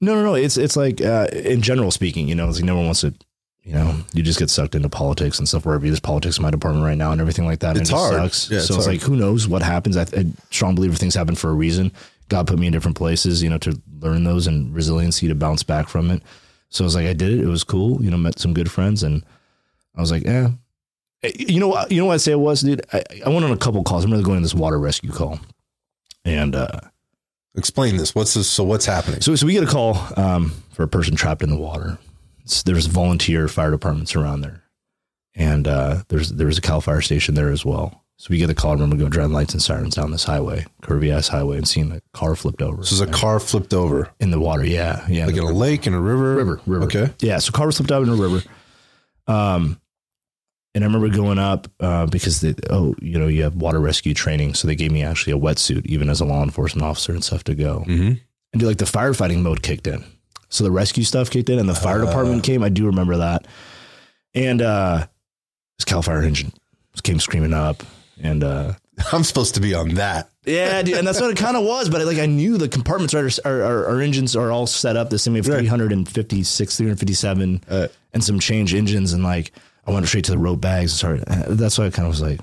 no 0.00 0.14
no 0.14 0.22
no 0.24 0.34
it's 0.34 0.56
it's 0.56 0.76
like 0.76 1.00
uh 1.02 1.26
in 1.32 1.60
general 1.60 1.90
speaking 1.90 2.26
you 2.26 2.34
know 2.34 2.48
it's 2.48 2.56
like 2.58 2.64
no 2.64 2.74
one 2.76 2.86
wants 2.86 3.02
to 3.02 3.12
you 3.62 3.74
know 3.74 3.94
you 4.14 4.22
just 4.22 4.38
get 4.38 4.48
sucked 4.50 4.74
into 4.74 4.88
politics 4.88 5.38
and 5.38 5.46
stuff 5.48 5.66
wherever 5.66 5.84
there's 5.86 6.00
politics 6.00 6.38
in 6.38 6.42
my 6.42 6.50
department 6.50 6.84
right 6.84 6.96
now 6.98 7.12
and 7.12 7.20
everything 7.20 7.44
like 7.44 7.60
that 7.60 7.70
and 7.72 7.80
It's 7.82 7.90
it 7.90 7.94
hard. 7.94 8.14
sucks 8.14 8.50
Yeah, 8.50 8.58
it's 8.58 8.66
so 8.68 8.76
it's 8.76 8.84
hard. 8.86 8.96
like 8.96 9.02
who 9.06 9.16
knows 9.16 9.46
what 9.46 9.62
happens 9.62 9.96
I, 9.96 10.02
I 10.16 10.26
strong 10.50 10.74
believer 10.74 10.94
things 10.96 11.14
happen 11.14 11.34
for 11.34 11.50
a 11.50 11.54
reason 11.54 11.92
god 12.28 12.46
put 12.46 12.58
me 12.58 12.66
in 12.66 12.72
different 12.72 12.96
places 12.96 13.42
you 13.42 13.50
know 13.50 13.58
to 13.58 13.78
learn 14.00 14.24
those 14.24 14.46
and 14.46 14.74
resiliency 14.74 15.28
to 15.28 15.34
bounce 15.34 15.62
back 15.62 15.88
from 15.88 16.10
it 16.10 16.22
so 16.70 16.84
I 16.84 16.86
was 16.86 16.94
like 16.94 17.06
I 17.06 17.12
did 17.12 17.32
it 17.32 17.40
it 17.40 17.46
was 17.48 17.64
cool 17.64 18.02
you 18.02 18.10
know 18.10 18.16
met 18.16 18.38
some 18.38 18.54
good 18.54 18.70
friends 18.70 19.02
and 19.02 19.22
I 19.96 20.00
was 20.00 20.10
like 20.10 20.26
eh 20.26 20.48
you 21.36 21.60
know 21.60 21.68
what 21.68 21.92
you 21.92 21.98
know 22.00 22.06
what 22.06 22.14
I'd 22.14 22.20
say 22.22 22.32
it 22.32 22.40
was 22.40 22.62
dude 22.62 22.82
I, 22.94 23.02
I 23.26 23.28
went 23.28 23.44
on 23.44 23.52
a 23.52 23.56
couple 23.58 23.82
calls 23.84 24.04
I'm 24.04 24.10
really 24.10 24.24
going 24.24 24.36
on 24.36 24.42
this 24.42 24.54
water 24.54 24.78
rescue 24.78 25.10
call 25.12 25.38
and 26.24 26.54
uh 26.54 26.80
explain 27.56 27.96
this. 27.96 28.14
What's 28.14 28.34
this? 28.34 28.48
So 28.48 28.62
what's 28.64 28.86
happening? 28.86 29.20
so, 29.20 29.34
so 29.34 29.44
we 29.44 29.52
get 29.52 29.64
a 29.64 29.66
call 29.66 29.98
um, 30.16 30.52
for 30.70 30.84
a 30.84 30.88
person 30.88 31.16
trapped 31.16 31.42
in 31.42 31.50
the 31.50 31.56
water. 31.56 31.98
There's 32.64 32.86
volunteer 32.86 33.48
fire 33.48 33.70
departments 33.70 34.14
around 34.16 34.40
there, 34.42 34.62
and 35.34 35.66
uh, 35.66 36.02
there's 36.08 36.30
there's 36.30 36.58
a 36.58 36.62
Cal 36.62 36.80
Fire 36.80 37.00
station 37.00 37.34
there 37.34 37.50
as 37.50 37.64
well. 37.64 38.04
So 38.16 38.26
we 38.28 38.36
get 38.36 38.48
the 38.48 38.54
call. 38.54 38.72
I 38.72 38.74
remember 38.74 38.96
going 38.96 39.10
driving 39.10 39.32
lights 39.32 39.54
and 39.54 39.62
sirens 39.62 39.94
down 39.94 40.10
this 40.10 40.24
highway, 40.24 40.66
curvy 40.82 41.10
ass 41.10 41.28
highway, 41.28 41.56
and 41.56 41.66
seeing 41.66 41.90
a 41.90 42.02
car 42.12 42.36
flipped 42.36 42.60
over. 42.60 42.76
This 42.76 42.92
is 42.92 43.00
a 43.00 43.06
car 43.06 43.40
flipped 43.40 43.72
over, 43.72 44.10
in 44.20 44.30
the 44.30 44.38
water. 44.38 44.62
Yeah, 44.62 45.06
yeah, 45.08 45.24
like 45.24 45.36
in 45.36 45.42
a 45.42 45.50
lake, 45.50 45.86
in 45.86 45.94
a 45.94 46.00
river. 46.00 46.34
river, 46.34 46.60
river. 46.66 46.84
Okay. 46.84 47.10
Yeah, 47.20 47.38
so 47.38 47.50
car 47.50 47.64
was 47.64 47.78
flipped 47.78 47.90
out 47.90 48.02
in 48.02 48.10
a 48.10 48.14
river. 48.14 48.42
Um, 49.26 49.80
and 50.74 50.84
I 50.84 50.86
remember 50.86 51.08
going 51.08 51.38
up 51.38 51.68
uh, 51.80 52.06
because 52.06 52.42
they, 52.42 52.54
oh, 52.68 52.94
you 53.00 53.18
know, 53.18 53.26
you 53.26 53.42
have 53.42 53.56
water 53.56 53.80
rescue 53.80 54.12
training, 54.12 54.54
so 54.54 54.68
they 54.68 54.76
gave 54.76 54.92
me 54.92 55.02
actually 55.02 55.32
a 55.32 55.38
wetsuit, 55.38 55.86
even 55.86 56.10
as 56.10 56.20
a 56.20 56.24
law 56.26 56.42
enforcement 56.42 56.84
officer 56.86 57.12
and 57.12 57.24
stuff 57.24 57.42
to 57.44 57.54
go. 57.54 57.84
Mm-hmm. 57.88 58.12
and 58.52 58.60
do 58.60 58.66
like 58.66 58.78
the 58.78 58.84
firefighting 58.84 59.40
mode 59.42 59.62
kicked 59.62 59.86
in. 59.86 60.04
So 60.50 60.64
the 60.64 60.70
rescue 60.70 61.04
stuff 61.04 61.30
kicked 61.30 61.48
in 61.48 61.58
and 61.58 61.68
the 61.68 61.74
fire 61.74 62.00
department 62.04 62.42
came. 62.44 62.62
I 62.62 62.68
do 62.68 62.86
remember 62.86 63.16
that. 63.18 63.46
And 64.34 64.60
uh 64.60 65.06
this 65.78 65.84
Cal 65.86 66.02
Fire 66.02 66.22
engine 66.22 66.52
came 67.02 67.18
screaming 67.20 67.54
up. 67.54 67.82
And 68.22 68.44
uh 68.44 68.74
I'm 69.12 69.24
supposed 69.24 69.54
to 69.54 69.60
be 69.60 69.74
on 69.74 69.94
that. 69.94 70.28
yeah, 70.44 70.82
dude, 70.82 70.96
and 70.98 71.06
that's 71.06 71.20
what 71.20 71.30
it 71.30 71.36
kind 71.46 71.56
of 71.56 71.64
was. 71.64 71.88
But 71.88 72.04
like 72.04 72.18
I 72.18 72.26
knew 72.26 72.58
the 72.58 72.68
compartments 72.68 73.14
are, 73.14 73.28
are, 73.48 73.62
are 73.62 73.86
our 73.86 74.00
engines 74.00 74.36
are 74.36 74.50
all 74.52 74.66
set 74.66 74.96
up 74.96 75.08
the 75.08 75.18
same. 75.18 75.32
We 75.32 75.38
have 75.38 75.46
356, 75.46 76.76
357 76.76 77.62
Uh, 77.68 77.88
and 78.12 78.22
some 78.22 78.38
change 78.40 78.74
engines. 78.74 79.12
And 79.12 79.22
like 79.22 79.52
I 79.86 79.92
went 79.92 80.06
straight 80.06 80.24
to 80.26 80.32
the 80.32 80.38
rope 80.38 80.60
bags. 80.60 81.02
And 81.02 81.24
sorry. 81.26 81.46
That's 81.48 81.78
why 81.78 81.86
I 81.86 81.90
kind 81.90 82.06
of 82.06 82.10
was 82.12 82.20
like, 82.20 82.40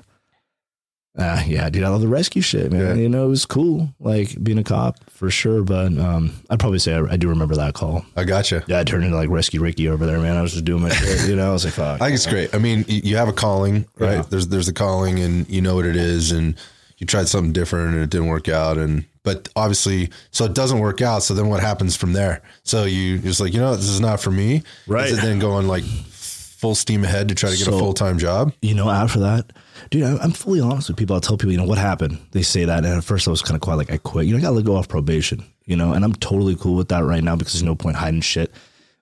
ah, 1.17 1.43
yeah, 1.45 1.69
dude, 1.69 1.84
I 1.84 1.89
love 1.89 2.01
the 2.01 2.08
rescue 2.08 2.41
shit, 2.41 2.71
man. 2.71 2.82
Yeah. 2.82 2.93
You 3.03 3.10
know, 3.10 3.25
it 3.25 3.30
was 3.30 3.45
cool, 3.45 3.89
like 3.99 4.41
being 4.43 4.58
a 4.58 4.63
cop 4.63 4.97
for 5.10 5.30
sure. 5.30 5.63
But 5.63 5.97
um, 5.97 6.34
I'd 6.49 6.60
probably 6.60 6.80
say 6.80 6.93
I, 6.93 7.01
I 7.13 7.17
do 7.17 7.30
remember 7.30 7.56
that 7.56 7.73
call. 7.73 8.06
I 8.15 8.23
gotcha. 8.23 8.63
Yeah, 8.67 8.80
I 8.80 8.84
turned 8.84 9.03
into 9.03 9.15
like 9.15 9.30
Rescue 9.30 9.62
Ricky 9.62 9.89
over 9.89 10.06
there, 10.06 10.19
man. 10.19 10.38
I 10.38 10.41
was 10.41 10.53
just 10.53 10.65
doing 10.65 10.84
my 10.84 10.89
shit, 10.89 11.30
you 11.30 11.36
know. 11.36 11.49
I 11.49 11.53
was 11.53 11.65
like, 11.65 11.73
fuck. 11.73 12.01
I 12.01 12.06
think 12.06 12.15
it's 12.15 12.27
great. 12.27 12.53
I 12.53 12.60
mean, 12.60 12.86
you 12.88 13.17
have 13.17 13.27
a 13.27 13.34
calling, 13.34 13.86
right? 13.97 14.17
Yeah. 14.17 14.23
There's 14.30 14.47
there's 14.47 14.67
a 14.67 14.73
calling, 14.73 15.19
and 15.19 15.49
you 15.49 15.62
know 15.62 15.75
what 15.75 15.86
it 15.86 15.95
is, 15.95 16.32
and 16.32 16.56
you 16.97 17.06
tried 17.08 17.27
something 17.27 17.53
different, 17.53 17.93
and 17.95 18.03
it 18.03 18.10
didn't 18.10 18.27
work 18.27 18.49
out, 18.49 18.77
and 18.77 19.06
but 19.23 19.49
obviously, 19.58 20.10
so 20.32 20.45
it 20.45 20.53
doesn't 20.53 20.80
work 20.80 21.01
out. 21.01 21.21
So 21.21 21.34
then 21.34 21.49
what 21.49 21.60
happens 21.60 21.97
from 21.97 22.13
there? 22.13 22.41
So 22.63 22.86
you 22.86 23.19
just 23.19 23.41
like, 23.41 23.53
you 23.53 23.60
know, 23.60 23.75
this 23.75 23.89
is 23.89 23.99
not 23.99 24.21
for 24.21 24.32
me, 24.32 24.63
Right. 24.88 25.10
Is 25.10 25.17
it 25.17 25.21
then 25.21 25.38
going 25.39 25.67
like 25.67 25.84
full 25.84 26.75
steam 26.75 27.03
ahead 27.03 27.27
to 27.30 27.36
try 27.36 27.49
to 27.51 27.58
get 27.58 27.67
a 27.67 27.71
full 27.71 27.93
time 27.93 28.19
job? 28.19 28.53
you 28.62 28.73
know, 28.73 28.89
after 28.89 29.19
that, 29.19 29.51
dude, 29.90 30.04
I, 30.04 30.18
I'm 30.18 30.32
fully 30.32 30.60
honest 30.60 30.90
with 30.90 30.98
people. 30.98 31.16
I'll 31.16 31.22
tell 31.22 31.38
people, 31.38 31.52
you 31.52 31.58
know, 31.58 31.66
what 31.66 31.78
happened. 31.78 32.20
They 32.32 32.42
say 32.42 32.66
that, 32.66 32.86
and 32.86 32.98
at 32.98 33.04
first 33.04 33.28
I 33.28 33.32
was 33.32 33.42
kind 33.42 33.56
of 33.56 33.62
quiet, 33.62 33.78
like 33.78 33.92
I 33.92 33.98
quit. 33.98 34.26
You 34.26 34.34
know, 34.34 34.40
I 34.40 34.42
got 34.42 34.50
to 34.50 34.56
let 34.56 34.66
go 34.66 34.76
off 34.76 34.88
probation, 34.88 35.44
you 35.66 35.76
know, 35.76 35.94
and 35.94 36.04
I'm 36.04 36.13
totally 36.13 36.56
cool 36.56 36.76
with 36.76 36.90
that 36.90 37.04
right 37.04 37.24
now 37.24 37.36
because 37.36 37.54
there's 37.54 37.63
no 37.63 37.76
point 37.76 37.98
hiding 37.98 38.22
shit. 38.22 38.52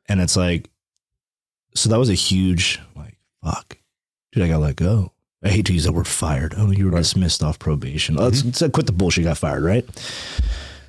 And 0.08 0.22
it's 0.22 0.36
like, 0.38 0.70
so 1.74 1.90
that 1.90 2.00
was 2.00 2.10
a 2.10 2.14
huge 2.14 2.80
like, 2.96 3.18
fuck, 3.44 3.78
dude, 4.32 4.44
I 4.44 4.48
got 4.48 4.58
to 4.58 4.64
let 4.64 4.76
go. 4.76 5.12
I 5.44 5.50
hate 5.50 5.66
to 5.68 5.74
use 5.74 5.84
that 5.84 5.94
word 5.94 6.08
fired. 6.08 6.56
Oh, 6.58 6.72
you 6.72 6.90
were 6.90 6.98
dismissed 6.98 7.44
off 7.44 7.60
probation. 7.60 8.16
Let's, 8.16 8.44
let's 8.44 8.64
quit 8.74 8.88
the 8.88 8.92
bullshit. 8.92 9.26
Got 9.26 9.38
fired, 9.38 9.64
right? 9.64 9.86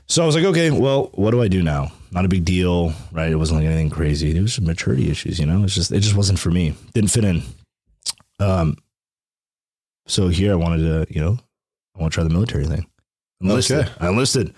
So 0.06 0.22
I 0.22 0.26
was 0.26 0.34
like, 0.34 0.44
okay, 0.44 0.70
well, 0.70 1.10
what 1.14 1.32
do 1.32 1.42
I 1.42 1.48
do 1.48 1.62
now? 1.62 1.92
Not 2.12 2.24
a 2.24 2.28
big 2.28 2.44
deal, 2.44 2.94
right? 3.12 3.30
It 3.30 3.36
wasn't 3.36 3.60
like 3.60 3.66
anything 3.66 3.90
crazy. 3.90 4.36
It 4.36 4.40
was 4.40 4.54
just 4.54 4.66
maturity 4.66 5.10
issues, 5.10 5.38
you 5.38 5.46
know. 5.46 5.64
It's 5.64 5.74
just 5.74 5.92
it 5.92 6.00
just 6.00 6.16
wasn't 6.16 6.38
for 6.38 6.50
me. 6.50 6.74
Didn't 6.94 7.10
fit 7.10 7.24
in. 7.24 7.42
Um. 8.38 8.76
So 10.06 10.28
here 10.28 10.52
I 10.52 10.56
wanted 10.56 10.78
to, 11.06 11.12
you 11.12 11.20
know, 11.20 11.38
I 11.96 12.00
want 12.00 12.12
to 12.12 12.14
try 12.14 12.24
the 12.24 12.30
military 12.30 12.64
thing. 12.66 12.86
Enlisted. 13.40 13.80
Okay. 13.80 13.92
I 14.00 14.08
enlisted. 14.08 14.54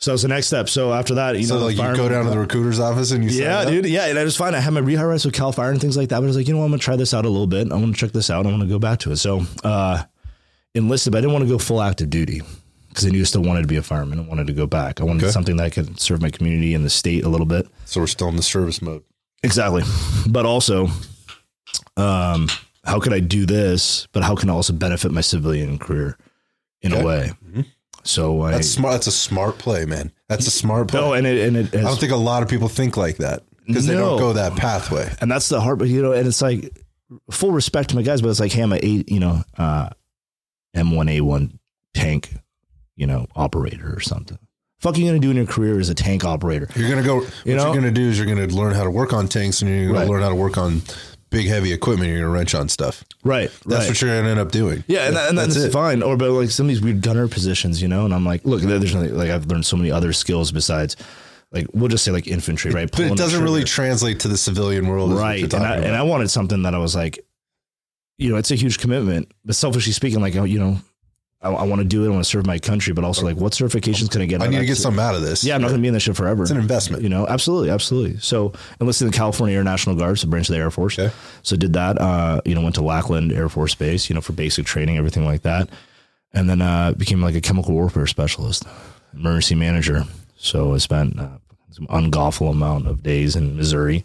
So 0.00 0.12
it's 0.14 0.22
the 0.22 0.28
next 0.28 0.46
step. 0.46 0.68
So 0.68 0.92
after 0.92 1.14
that, 1.16 1.36
you 1.36 1.44
so 1.44 1.58
know, 1.58 1.66
like 1.66 1.76
you 1.76 1.96
go 1.96 2.08
down 2.08 2.24
to 2.24 2.30
the 2.30 2.38
recruiter's 2.38 2.78
office 2.78 3.10
and 3.10 3.24
you 3.24 3.30
yeah, 3.30 3.64
dude. 3.64 3.86
Yeah, 3.86 4.06
and 4.06 4.18
I 4.18 4.22
was 4.24 4.36
fine. 4.36 4.54
I 4.54 4.60
had 4.60 4.72
my 4.72 4.80
rehire 4.80 5.08
rights 5.08 5.24
with 5.24 5.34
Cal 5.34 5.50
Fire 5.50 5.70
and 5.70 5.80
things 5.80 5.96
like 5.96 6.08
that. 6.10 6.16
But 6.20 6.24
I 6.24 6.26
was 6.26 6.36
like, 6.36 6.46
you 6.46 6.54
know 6.54 6.60
what? 6.60 6.66
I'm 6.66 6.70
gonna 6.70 6.78
try 6.80 6.94
this 6.96 7.12
out 7.12 7.24
a 7.24 7.28
little 7.28 7.48
bit. 7.48 7.70
I 7.72 7.74
want 7.74 7.94
to 7.94 8.00
check 8.00 8.12
this 8.12 8.30
out. 8.30 8.46
I 8.46 8.50
want 8.50 8.62
to 8.62 8.68
go 8.68 8.78
back 8.78 9.00
to 9.00 9.10
it. 9.12 9.16
So 9.16 9.42
uh, 9.64 10.04
enlisted, 10.74 11.12
but 11.12 11.18
I 11.18 11.20
didn't 11.22 11.32
want 11.32 11.44
to 11.46 11.50
go 11.50 11.58
full 11.58 11.82
active 11.82 12.10
duty 12.10 12.42
because 12.88 13.06
I 13.06 13.08
knew 13.10 13.20
I 13.20 13.24
still 13.24 13.42
wanted 13.42 13.62
to 13.62 13.66
be 13.66 13.76
a 13.76 13.82
fireman. 13.82 14.20
I 14.20 14.22
wanted 14.22 14.46
to 14.46 14.52
go 14.52 14.66
back. 14.68 15.00
I 15.00 15.04
wanted 15.04 15.24
Okay. 15.24 15.32
something 15.32 15.56
that 15.56 15.64
I 15.64 15.70
could 15.70 15.98
serve 16.00 16.22
my 16.22 16.30
community 16.30 16.74
and 16.74 16.84
the 16.84 16.90
state 16.90 17.24
a 17.24 17.28
little 17.28 17.46
bit. 17.46 17.66
So 17.84 18.00
we're 18.00 18.06
still 18.06 18.28
in 18.28 18.36
the 18.36 18.42
service 18.42 18.80
mode. 18.80 19.02
Exactly. 19.42 19.82
But 20.28 20.46
also, 20.46 20.88
um, 21.96 22.48
how 22.88 22.98
could 23.00 23.12
I 23.12 23.20
do 23.20 23.46
this? 23.46 24.08
But 24.12 24.22
how 24.24 24.34
can 24.34 24.50
I 24.50 24.52
also 24.54 24.72
benefit 24.72 25.12
my 25.12 25.20
civilian 25.20 25.78
career 25.78 26.16
in 26.82 26.92
Okay. 26.92 27.02
a 27.02 27.04
way? 27.04 27.32
Mhm. 27.54 27.66
So 28.04 28.42
I. 28.42 28.52
That's 28.52 28.68
smart. 28.70 28.94
That's 28.94 29.06
a 29.06 29.12
smart 29.12 29.58
play, 29.58 29.84
man. 29.84 30.10
That's 30.28 30.46
a 30.46 30.50
smart 30.50 30.88
play. 30.88 31.00
no, 31.00 31.12
and 31.12 31.26
it 31.26 31.46
and 31.46 31.56
it 31.56 31.74
I 31.76 31.82
don't 31.82 31.98
think 32.00 32.12
a 32.12 32.16
lot 32.16 32.42
of 32.42 32.48
people 32.48 32.68
think 32.68 32.96
like 32.96 33.18
that 33.18 33.42
because 33.66 33.86
they 33.86 33.94
don't 33.94 34.18
go 34.18 34.32
that 34.32 34.56
pathway. 34.56 35.10
and 35.20 35.30
that's 35.30 35.48
the 35.48 35.60
hard. 35.60 35.78
But 35.78 35.88
you 35.88 36.00
know, 36.02 36.12
and 36.12 36.26
it's 36.26 36.40
like 36.42 36.76
full 37.30 37.52
respect 37.52 37.90
to 37.90 37.96
my 37.96 38.02
guys, 38.02 38.20
but 38.22 38.28
it's 38.30 38.40
like, 38.40 38.52
hey, 38.52 38.62
I'm 38.62 38.72
a 38.72 38.78
eight, 38.82 39.10
you 39.10 39.20
know, 39.20 39.42
uh, 39.58 39.88
M1A1 40.76 41.58
tank, 41.94 42.34
you 42.96 43.06
know, 43.06 43.26
operator 43.34 43.92
or 43.94 44.00
something. 44.00 44.38
Fuck 44.80 44.96
you 44.96 45.06
gonna 45.06 45.18
do 45.18 45.30
in 45.30 45.36
your 45.36 45.46
career 45.46 45.80
as 45.80 45.88
a 45.88 45.94
tank 45.94 46.24
operator? 46.24 46.68
You're 46.76 46.88
gonna 46.88 47.02
go. 47.02 47.16
What 47.16 47.24
You 47.44 47.52
you 47.52 47.56
know? 47.56 47.70
are 47.70 47.74
gonna 47.74 47.90
do 47.90 48.08
is 48.08 48.16
you're 48.18 48.26
gonna 48.28 48.46
learn 48.46 48.74
how 48.74 48.84
to 48.84 48.90
work 48.90 49.12
on 49.12 49.26
tanks, 49.26 49.60
and 49.60 49.70
you're 49.70 49.86
gonna 49.88 49.98
Right. 50.00 50.08
learn 50.08 50.22
how 50.22 50.28
to 50.28 50.34
work 50.36 50.56
on 50.56 50.82
big 51.30 51.46
heavy 51.46 51.72
equipment. 51.72 52.10
You're 52.10 52.20
gonna 52.20 52.32
wrench 52.32 52.54
on 52.54 52.68
stuff. 52.68 53.04
Right. 53.24 53.50
That's 53.66 53.82
right. 53.82 53.88
what 53.88 54.00
you're 54.00 54.16
gonna 54.16 54.28
end 54.28 54.40
up 54.40 54.50
doing. 54.50 54.84
Yeah, 54.86 55.06
and, 55.06 55.16
that, 55.16 55.28
and 55.28 55.38
that's 55.38 55.54
that's 55.54 55.72
fine. 55.72 56.02
Or 56.02 56.16
but 56.16 56.30
like 56.30 56.50
some 56.50 56.66
of 56.66 56.68
these 56.68 56.80
weird 56.80 57.02
gunner 57.02 57.28
positions, 57.28 57.80
you 57.82 57.88
know, 57.88 58.04
and 58.04 58.14
I'm 58.14 58.24
like, 58.24 58.44
look, 58.44 58.62
there's 58.62 58.94
nothing 58.94 59.16
like 59.16 59.30
I've 59.30 59.46
learned 59.46 59.66
so 59.66 59.76
many 59.76 59.90
other 59.90 60.12
skills 60.12 60.52
besides 60.52 60.96
like 61.50 61.66
we'll 61.72 61.88
just 61.88 62.04
say 62.04 62.10
like 62.10 62.26
infantry, 62.26 62.70
right? 62.72 62.90
But 62.90 63.00
it 63.00 63.16
doesn't 63.16 63.42
really 63.42 63.64
translate 63.64 64.20
to 64.20 64.28
the 64.28 64.36
civilian 64.36 64.86
world, 64.86 65.12
right. 65.12 65.42
And 65.42 65.64
I, 65.64 65.76
and 65.76 65.96
I 65.96 66.02
wanted 66.02 66.30
something 66.30 66.62
that 66.62 66.74
I 66.74 66.78
was 66.78 66.94
like, 66.94 67.18
you 68.18 68.30
know, 68.30 68.36
it's 68.36 68.50
a 68.50 68.54
huge 68.54 68.78
commitment. 68.78 69.32
But 69.44 69.56
selfishly 69.56 69.92
speaking, 69.92 70.20
like 70.20 70.36
oh, 70.36 70.44
you 70.44 70.58
know, 70.58 70.78
I, 71.40 71.50
I 71.50 71.64
want 71.64 71.80
to 71.80 71.86
do 71.86 72.04
it. 72.04 72.08
I 72.08 72.10
want 72.10 72.24
to 72.24 72.28
serve 72.28 72.46
my 72.46 72.58
country, 72.58 72.92
but 72.92 73.04
also 73.04 73.24
like, 73.24 73.36
what 73.36 73.52
certifications 73.52 74.10
can 74.10 74.22
I 74.22 74.26
get? 74.26 74.42
I 74.42 74.48
need 74.48 74.58
to 74.58 74.66
get 74.66 74.76
something 74.76 75.02
out 75.02 75.14
of 75.14 75.22
this. 75.22 75.44
Yeah, 75.44 75.54
I'm 75.54 75.60
not 75.60 75.68
going 75.68 75.78
to 75.78 75.82
be 75.82 75.88
in 75.88 75.94
this 75.94 76.02
shit 76.02 76.16
forever. 76.16 76.42
It's 76.42 76.50
an 76.50 76.56
investment. 76.58 77.02
You 77.02 77.08
know, 77.08 77.26
absolutely, 77.28 77.70
absolutely. 77.70 78.18
So 78.18 78.52
enlisted 78.80 79.06
in 79.06 79.12
the 79.12 79.16
California 79.16 79.56
Air 79.56 79.62
National 79.64 79.94
Guard, 79.94 80.18
so 80.18 80.26
branch 80.28 80.48
of 80.48 80.54
the 80.54 80.60
Air 80.60 80.70
Force. 80.70 80.98
Okay. 80.98 81.14
So 81.42 81.56
did 81.56 81.74
that. 81.74 82.00
Uh, 82.00 82.40
you 82.44 82.54
know, 82.54 82.62
went 82.62 82.74
to 82.74 82.82
Lackland 82.82 83.32
Air 83.32 83.48
Force 83.48 83.74
Base. 83.76 84.08
You 84.08 84.14
know, 84.14 84.20
for 84.20 84.32
basic 84.32 84.66
training, 84.66 84.98
everything 84.98 85.24
like 85.24 85.42
that, 85.42 85.68
and 86.32 86.50
then 86.50 86.60
uh, 86.60 86.92
became 86.92 87.22
like 87.22 87.36
a 87.36 87.40
chemical 87.40 87.72
warfare 87.74 88.06
specialist, 88.06 88.64
emergency 89.14 89.54
manager. 89.54 90.04
So 90.36 90.74
I 90.74 90.78
spent 90.78 91.20
uh, 91.20 91.38
some 91.70 91.86
ungawful 91.86 92.50
amount 92.50 92.88
of 92.88 93.02
days 93.02 93.36
in 93.36 93.56
Missouri. 93.56 94.04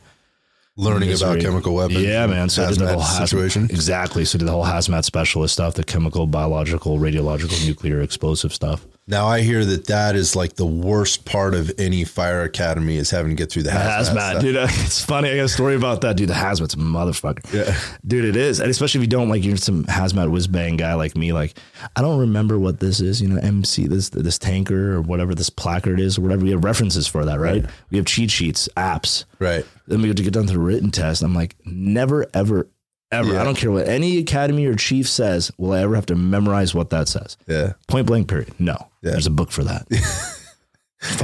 Learning 0.76 1.14
about 1.14 1.40
chemical 1.40 1.76
weapons. 1.76 2.02
Yeah, 2.02 2.28
man. 2.28 2.50
So 2.50 2.68
did 2.70 2.80
the 2.80 2.88
whole 2.88 3.02
haz- 3.02 3.30
situation. 3.30 3.66
Exactly. 3.66 4.26
So 4.26 4.38
did 4.38 4.48
the 4.48 4.52
whole 4.52 4.66
hazmat 4.66 5.04
specialist 5.06 5.54
stuff, 5.54 5.76
the 5.76 5.84
chemical, 5.84 6.28
biological, 6.28 6.98
radiological, 7.00 7.66
nuclear, 7.66 8.02
explosive 8.02 8.54
stuff. 8.54 8.86
Now 9.06 9.28
I 9.28 9.42
hear 9.42 9.66
that 9.66 9.88
that 9.88 10.16
is 10.16 10.34
like 10.36 10.54
the 10.56 10.66
worst 10.66 11.26
part 11.26 11.54
of 11.54 11.70
any 11.78 12.06
fire 12.06 12.44
academy 12.44 12.96
is 12.96 13.12
having 13.12 13.32
to 13.32 13.36
get 13.36 13.52
through 13.52 13.64
the 13.64 13.70
hazmat. 13.72 14.36
hazmat, 14.36 14.42
dude. 14.42 14.56
uh, 14.56 14.68
It's 14.70 15.04
funny. 15.04 15.30
I 15.30 15.36
got 15.36 15.44
a 15.46 15.50
story 15.50 15.76
about 15.76 16.02
that, 16.02 16.16
dude. 16.16 16.30
The 16.30 16.34
hazmat's 16.34 16.74
a 16.74 16.78
motherfucker. 16.78 17.52
Yeah. 17.54 17.78
dude, 18.08 18.24
it 18.24 18.38
is, 18.38 18.62
and 18.62 18.70
especially 18.72 19.00
if 19.00 19.04
you 19.04 19.10
don't 19.10 19.28
like, 19.28 19.44
you're 19.44 19.58
some 19.58 19.84
hazmat 19.86 20.32
whiz 20.32 20.48
bang 20.48 20.78
guy 20.78 20.94
like 20.94 21.18
me. 21.18 21.34
Like, 21.34 21.58
I 21.98 22.02
don't 22.02 22.20
remember 22.20 22.58
what 22.58 22.80
this 22.80 23.02
is. 23.02 23.22
You 23.22 23.28
know, 23.28 23.42
MC 23.42 23.88
this 23.88 24.08
this 24.10 24.40
tanker 24.40 24.94
or 24.96 25.02
whatever 25.02 25.36
this 25.36 25.50
placard 25.50 26.00
is 26.00 26.18
or 26.18 26.22
whatever. 26.22 26.44
We 26.44 26.52
have 26.52 26.64
references 26.64 27.06
for 27.06 27.26
that, 27.26 27.40
right? 27.42 27.66
We 27.92 27.98
have 27.98 28.06
cheat 28.06 28.32
sheets, 28.32 28.70
apps. 28.78 29.26
Right. 29.40 29.66
Then 29.88 30.02
we 30.02 30.08
get 30.08 30.16
to 30.18 30.24
get 30.24 30.32
done 30.34 30.48
to 30.48 30.54
the 30.54 30.60
written 30.60 30.92
test. 30.92 31.24
I'm 31.24 31.36
like, 31.36 31.56
never, 31.66 32.26
ever, 32.34 32.70
ever. 33.14 33.34
Yeah. 33.34 33.42
I 33.42 33.44
don't 33.44 33.56
care 33.56 33.72
what 33.72 33.88
any 33.88 34.18
academy 34.18 34.66
or 34.66 34.76
chief 34.76 35.08
says. 35.08 35.52
Will 35.58 35.72
I 35.72 35.82
ever 35.82 35.96
have 35.96 36.06
to 36.08 36.16
memorize 36.16 36.76
what 36.76 36.90
that 36.90 37.08
says? 37.08 37.38
Yeah. 37.48 37.74
Point 37.88 38.08
blank. 38.08 38.28
Period. 38.28 38.54
No. 38.60 38.76
Yeah. 39.02 39.12
There's 39.12 39.28
a 39.28 39.32
book 39.32 39.52
for 39.52 39.64
that. 39.64 39.88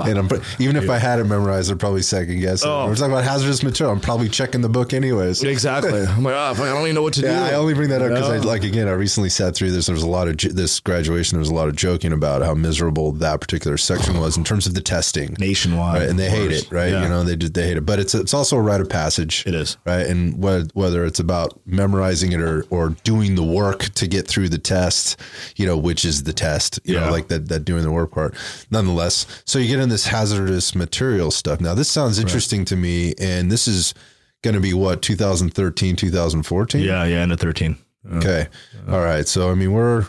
And 0.05 0.17
I'm 0.17 0.29
even 0.59 0.75
if 0.75 0.89
I 0.89 0.97
had 0.97 1.19
it 1.19 1.23
memorized, 1.25 1.71
I'd 1.71 1.79
probably 1.79 2.01
second 2.01 2.39
guess 2.39 2.63
it. 2.63 2.67
Oh. 2.67 2.87
We're 2.87 2.95
talking 2.95 3.11
about 3.11 3.23
hazardous 3.23 3.63
material. 3.63 3.93
I'm 3.93 4.01
probably 4.01 4.29
checking 4.29 4.61
the 4.61 4.69
book 4.69 4.93
anyways. 4.93 5.43
Exactly. 5.43 6.01
I'm 6.07 6.23
like, 6.23 6.33
oh, 6.35 6.63
I 6.63 6.67
don't 6.73 6.83
even 6.83 6.95
know 6.95 7.01
what 7.01 7.13
to 7.15 7.21
Yeah, 7.21 7.45
I 7.45 7.53
only 7.53 7.73
bring 7.73 7.89
that 7.89 8.01
up 8.01 8.09
because 8.09 8.29
I 8.29 8.37
No. 8.37 8.43
like 8.47 8.63
again. 8.63 8.87
I 8.87 8.91
recently 8.91 9.29
sat 9.29 9.55
through 9.55 9.71
this. 9.71 9.85
There 9.85 9.93
was 9.95 10.03
a 10.03 10.07
lot 10.07 10.27
of 10.27 10.37
this 10.55 10.79
graduation. 10.79 11.35
There 11.35 11.39
was 11.41 11.49
a 11.49 11.53
lot 11.53 11.67
of 11.69 11.75
joking 11.75 12.11
about 12.13 12.41
how 12.41 12.53
miserable 12.53 13.11
that 13.13 13.39
particular 13.41 13.77
section 13.77 14.19
was 14.19 14.37
in 14.37 14.43
terms 14.43 14.67
of 14.67 14.73
the 14.73 14.81
testing, 14.81 15.35
Nationwide. 15.39 16.01
right? 16.01 16.09
And 16.09 16.19
they 16.19 16.29
hate 16.29 16.51
it, 16.51 16.69
right? 16.71 16.91
Yeah. 16.91 17.03
You 17.03 17.09
know, 17.09 17.23
they 17.23 17.35
did 17.35 17.53
they 17.53 17.67
hate 17.67 17.77
it, 17.77 17.85
but 17.85 17.99
it's 17.99 18.13
it's 18.15 18.33
also 18.33 18.57
a 18.57 18.61
rite 18.61 18.81
of 18.81 18.89
passage. 18.89 19.43
It 19.47 19.55
is. 19.55 19.77
right? 19.85 20.05
And 20.05 20.35
wh- 20.43 20.75
whether 20.75 21.05
it's 21.05 21.19
about 21.19 21.59
memorizing 21.65 22.31
it 22.31 22.41
or 22.41 22.63
or 22.69 22.89
doing 23.03 23.35
the 23.35 23.43
work 23.43 23.85
to 23.95 24.07
get 24.07 24.27
through 24.27 24.49
the 24.49 24.57
test, 24.57 25.19
you 25.55 25.65
know, 25.65 25.77
which 25.77 26.03
is 26.05 26.23
the 26.23 26.33
test, 26.33 26.79
you 26.83 26.95
Yeah. 26.95 27.05
know, 27.05 27.11
like 27.11 27.27
that 27.29 27.47
that 27.49 27.65
doing 27.65 27.83
the 27.83 27.91
work 27.91 28.11
part. 28.11 28.35
Nonetheless, 28.71 29.25
so 29.45 29.59
you 29.59 29.68
get 29.69 29.79
in 29.79 29.89
this 29.89 30.07
hazardous 30.07 30.75
material 30.75 31.31
stuff. 31.31 31.61
Now, 31.61 31.73
this 31.73 31.89
sounds 31.89 32.19
interesting 32.19 32.65
to 32.65 32.75
me, 32.75 33.13
and 33.19 33.51
this 33.51 33.67
is 33.67 33.93
going 34.43 34.55
to 34.55 34.59
be 34.61 34.73
what 34.73 35.01
2013, 35.01 35.95
2014. 35.95 36.81
Yeah, 36.81 37.03
yeah, 37.05 37.17
end 37.19 37.31
of 37.31 37.39
13. 37.39 37.77
Okay. 38.13 38.47
All 38.89 38.99
right. 39.01 39.27
So 39.27 39.51
I 39.51 39.55
mean, 39.55 39.71
we're 39.73 40.07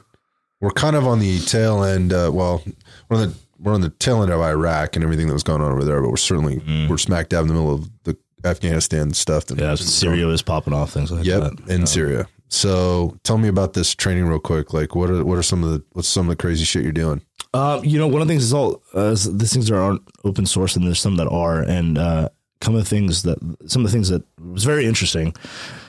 we're 0.61 0.71
kind 0.71 0.97
of 0.97 1.07
on 1.07 1.19
the 1.19 1.39
tail 1.41 1.83
end. 1.83 2.13
Uh, 2.13 2.31
well, 2.33 2.63
we're 3.09 3.19
on 3.21 3.29
the 3.29 3.35
we're 3.59 3.75
on 3.75 3.81
the 3.81 3.91
tail 3.91 4.23
end 4.23 4.33
of 4.33 4.41
Iraq 4.41 4.97
and 4.97 5.05
everything 5.05 5.27
that 5.27 5.33
was 5.35 5.43
going 5.43 5.61
on 5.61 5.73
over 5.73 5.85
there, 5.85 6.01
but 6.01 6.09
we're 6.11 6.17
certainly 6.17 6.63
we're 6.89 6.99
smack 6.99 7.29
dab 7.29 7.43
in 7.43 7.49
the 7.49 7.55
middle 7.55 7.75
of 7.75 7.91
the 8.05 8.17
Afghanistan 8.45 9.13
stuff. 9.13 9.47
Mm. 9.47 9.61
Yeah, 9.61 9.75
Syria 9.75 10.29
is 10.29 10.41
popping 10.43 10.73
off, 10.73 10.93
things 10.93 11.11
like 11.11 11.25
Yep, 11.25 11.43
that. 11.43 11.69
in 11.69 11.87
Syria. 11.87 12.27
So 12.49 13.17
tell 13.23 13.39
me 13.39 13.49
about 13.49 13.75
this 13.75 13.95
training 13.95 14.27
real 14.27 14.39
quick. 14.41 14.73
Like, 14.73 14.95
what 14.95 15.11
are 15.11 15.25
what 15.25 15.37
are 15.39 15.43
some 15.43 15.63
of 15.63 15.71
the 15.71 15.85
what's 15.93 16.09
some 16.09 16.27
of 16.27 16.37
the 16.37 16.41
crazy 16.41 16.65
shit 16.65 16.83
you're 16.83 16.93
doing? 16.93 17.23
Uh, 17.53 17.81
you 17.83 17.99
know, 17.99 18.07
one 18.07 18.23
of 18.23 18.29
the 18.29 18.33
things 18.33 18.45
is 18.45 18.55
all 18.55 18.83
uh, 18.95 19.07
is 19.11 19.37
these 19.37 19.53
things 19.53 19.71
are 19.71 19.81
aren't 19.81 20.03
open 20.25 20.47
source, 20.47 20.77
and 20.77 20.87
there's 20.87 21.01
some 21.01 21.17
that 21.17 21.29
are, 21.29 21.63
and 21.63 21.99
uh, 21.99 22.29
some 22.63 22.75
of 22.75 22.81
the 22.83 22.89
things 22.89 23.23
that 23.25 23.39
some 23.67 23.85
of 23.85 23.91
the 23.91 23.93
things 23.93 24.09
that 24.09 24.23
was 24.39 24.65
very 24.65 24.87
interesting, 24.87 25.35